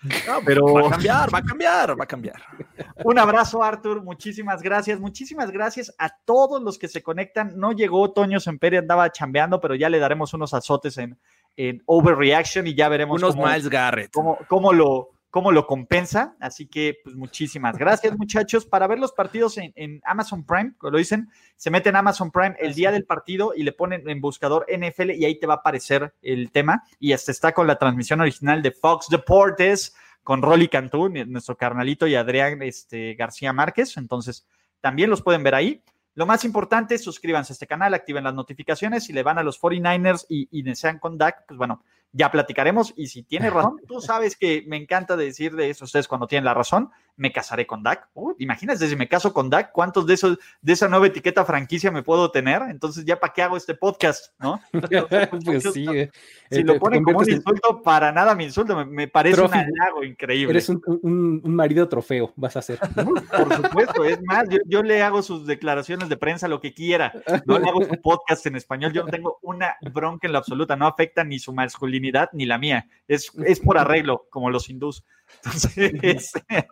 pero 0.45 0.71
va 0.73 0.87
a 0.87 0.89
cambiar, 0.91 1.33
va 1.33 1.39
a 1.39 1.43
cambiar, 1.43 1.99
va 1.99 2.03
a 2.03 2.07
cambiar. 2.07 2.41
Un 3.03 3.17
abrazo, 3.17 3.63
Arthur. 3.63 4.03
Muchísimas 4.03 4.61
gracias. 4.61 4.99
Muchísimas 4.99 5.51
gracias 5.51 5.93
a 5.97 6.15
todos 6.25 6.61
los 6.61 6.77
que 6.77 6.87
se 6.87 7.01
conectan. 7.01 7.53
No 7.57 7.71
llegó 7.71 8.11
Toño 8.11 8.39
Semperi, 8.39 8.77
andaba 8.77 9.11
chambeando, 9.11 9.59
pero 9.59 9.73
ya 9.73 9.89
le 9.89 9.99
daremos 9.99 10.33
unos 10.33 10.53
azotes 10.53 10.97
en, 10.97 11.17
en 11.57 11.81
Overreaction 11.85 12.67
y 12.67 12.75
ya 12.75 12.89
veremos. 12.89 13.21
Unos 13.21 13.35
Miles 13.35 13.69
Garrett. 13.69 14.11
Cómo, 14.13 14.37
cómo 14.47 14.73
lo, 14.73 15.14
cómo 15.35 15.51
lo 15.51 15.67
compensa. 15.67 16.37
Así 16.39 16.65
que, 16.65 16.95
pues 17.03 17.13
muchísimas 17.17 17.77
gracias, 17.77 18.17
muchachos. 18.17 18.65
Para 18.65 18.87
ver 18.87 18.99
los 18.99 19.11
partidos 19.11 19.57
en, 19.57 19.99
Amazon 20.05 20.45
Prime, 20.45 20.75
como 20.77 20.91
lo 20.91 20.97
dicen, 20.97 21.27
se 21.57 21.69
mete 21.69 21.89
en 21.89 21.97
Amazon 21.97 22.31
Prime 22.31 22.55
el 22.57 22.73
día 22.73 22.89
del 22.89 23.03
partido 23.03 23.51
y 23.53 23.63
le 23.63 23.73
ponen 23.73 24.07
en 24.07 24.21
buscador 24.21 24.65
NFL 24.73 25.11
y 25.11 25.25
ahí 25.25 25.37
te 25.37 25.45
va 25.45 25.55
a 25.55 25.57
aparecer 25.57 26.13
el 26.21 26.51
tema. 26.51 26.83
Y 27.01 27.11
hasta 27.11 27.33
está 27.33 27.51
con 27.51 27.67
la 27.67 27.77
transmisión 27.77 28.21
original 28.21 28.61
de 28.61 28.71
Fox 28.71 29.09
Deportes 29.09 29.93
con 30.23 30.41
Rolly 30.41 30.69
Cantú, 30.69 31.09
nuestro 31.09 31.57
carnalito, 31.57 32.07
y 32.07 32.15
Adrián 32.15 32.61
este, 32.61 33.15
García 33.15 33.51
Márquez. 33.51 33.97
Entonces, 33.97 34.47
también 34.79 35.09
los 35.09 35.21
pueden 35.21 35.43
ver 35.43 35.55
ahí. 35.55 35.83
Lo 36.13 36.25
más 36.25 36.45
importante, 36.45 36.97
suscríbanse 36.97 37.51
a 37.51 37.55
este 37.55 37.67
canal, 37.67 37.93
activen 37.93 38.23
las 38.23 38.33
notificaciones. 38.33 39.03
Si 39.03 39.11
le 39.11 39.21
van 39.21 39.37
a 39.37 39.43
los 39.43 39.61
49ers 39.61 40.27
y, 40.29 40.47
y 40.49 40.61
desean 40.61 40.97
con 40.97 41.17
Dak, 41.17 41.43
pues 41.45 41.57
bueno, 41.57 41.83
ya 42.11 42.32
platicaremos. 42.32 42.94
Y 42.95 43.07
si 43.07 43.23
tiene 43.23 43.49
razón, 43.49 43.82
tú 43.88 44.02
sabes 44.02 44.36
que 44.36 44.64
me 44.68 44.77
encanta 44.77 45.15
decir 45.15 45.56
de 45.56 45.69
eso 45.69 45.86
ustedes 45.86 46.07
cuando 46.07 46.27
tienen 46.27 46.45
la 46.45 46.53
razón, 46.53 46.91
me 47.17 47.31
casaré 47.31 47.65
con 47.65 47.83
Dak. 47.83 48.09
Uh, 48.13 48.33
imagínate, 48.39 48.87
si 48.87 48.95
me 48.95 49.07
caso 49.07 49.33
con 49.33 49.49
Dak, 49.49 49.71
¿cuántos 49.71 50.05
de 50.05 50.15
esos, 50.15 50.37
de 50.61 50.73
esa 50.73 50.87
nueva 50.87 51.07
etiqueta 51.07 51.45
franquicia 51.45 51.91
me 51.91 52.03
puedo 52.03 52.31
tener? 52.31 52.61
Entonces, 52.69 53.05
¿ya 53.05 53.19
para 53.19 53.33
qué 53.33 53.41
hago 53.41 53.57
este 53.57 53.75
podcast? 53.75 54.33
¿no? 54.39 54.59
pues 55.45 55.63
sí, 55.73 55.85
eh. 55.89 56.11
Si 56.51 56.63
lo 56.63 56.77
ponen 56.77 57.03
como 57.03 57.19
un 57.19 57.29
insulto, 57.29 57.81
para 57.81 58.11
nada 58.11 58.35
me 58.35 58.43
insulto, 58.43 58.85
me, 58.85 59.07
parece 59.07 59.41
un 59.41 59.53
halago 59.53 60.03
increíble. 60.03 60.51
Eres 60.51 60.69
un, 60.69 61.41
marido 61.43 61.87
trofeo, 61.87 62.33
vas 62.35 62.55
a 62.55 62.59
hacer. 62.59 62.79
Por 62.95 63.55
supuesto, 63.55 64.05
es 64.05 64.21
más, 64.23 64.45
yo, 64.65 64.83
le 64.83 65.01
hago 65.01 65.21
sus 65.21 65.47
declaraciones 65.47 66.09
de 66.09 66.17
prensa, 66.17 66.47
lo 66.47 66.59
que 66.59 66.73
quiera. 66.73 67.13
No 67.45 67.57
le 67.59 67.69
hago 67.69 67.83
su 67.83 68.01
podcast 68.01 68.45
en 68.45 68.55
español, 68.55 68.93
yo 68.93 69.03
no 69.03 69.11
tengo 69.11 69.39
una 69.41 69.75
bronca 69.93 70.27
en 70.27 70.33
la 70.33 70.39
absoluta, 70.39 70.75
no 70.75 70.87
afecta 70.87 71.23
ni 71.23 71.39
su 71.39 71.53
masculinidad 71.53 72.29
ni 72.33 72.45
la 72.45 72.57
mía. 72.57 72.87
Es, 73.07 73.31
es 73.45 73.59
por 73.59 73.77
arreglo, 73.77 74.27
como 74.29 74.49
los 74.49 74.69
hindús. 74.69 75.03
Entonces, 75.43 76.31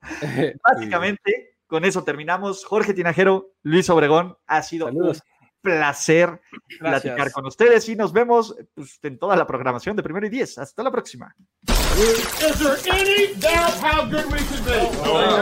básicamente, 0.62 1.56
con 1.66 1.84
eso 1.84 2.04
terminamos. 2.04 2.64
Jorge 2.64 2.94
Tinajero, 2.94 3.52
Luis 3.62 3.88
Obregón, 3.90 4.36
ha 4.46 4.62
sido 4.62 4.86
un 4.86 5.16
placer 5.60 6.40
platicar 6.78 7.32
con 7.32 7.46
ustedes 7.46 7.88
y 7.88 7.96
nos 7.96 8.12
vemos 8.12 8.56
pues, 8.74 8.98
en 9.02 9.18
toda 9.18 9.36
la 9.36 9.46
programación 9.46 9.96
de 9.96 10.02
Primero 10.02 10.26
y 10.26 10.30
Diez. 10.30 10.58
Hasta 10.58 10.82
la 10.82 10.90
próxima. 10.90 11.34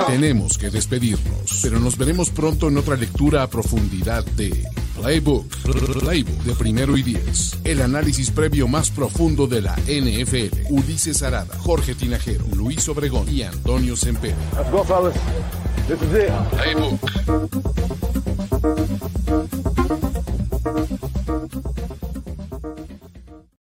Tenemos 0.06 0.56
que 0.56 0.70
despedirnos, 0.70 1.60
pero 1.62 1.78
nos 1.78 1.98
veremos 1.98 2.30
pronto 2.30 2.68
en 2.68 2.78
otra 2.78 2.96
lectura 2.96 3.42
a 3.42 3.50
profundidad 3.50 4.24
de 4.24 4.64
Playbook, 4.98 5.46
Playbook 6.00 6.42
de 6.44 6.54
primero 6.54 6.96
y 6.96 7.02
diez. 7.02 7.58
El 7.64 7.82
análisis 7.82 8.30
previo 8.30 8.68
más 8.68 8.90
profundo 8.90 9.46
de 9.46 9.60
la 9.62 9.76
NFL. 9.86 10.70
Ulises 10.70 11.22
Arada, 11.22 11.54
Jorge 11.58 11.94
Tinajero, 11.94 12.44
Luis 12.54 12.88
Obregón 12.88 13.28
y 13.28 13.42
Antonio 13.42 13.94
Semper. 13.96 14.34
Let's 14.56 14.70
go, 14.70 14.82
fellas. 14.84 15.14
This 15.86 16.00
is 16.00 16.14
it. 16.14 16.32
Playbook. 16.50 17.00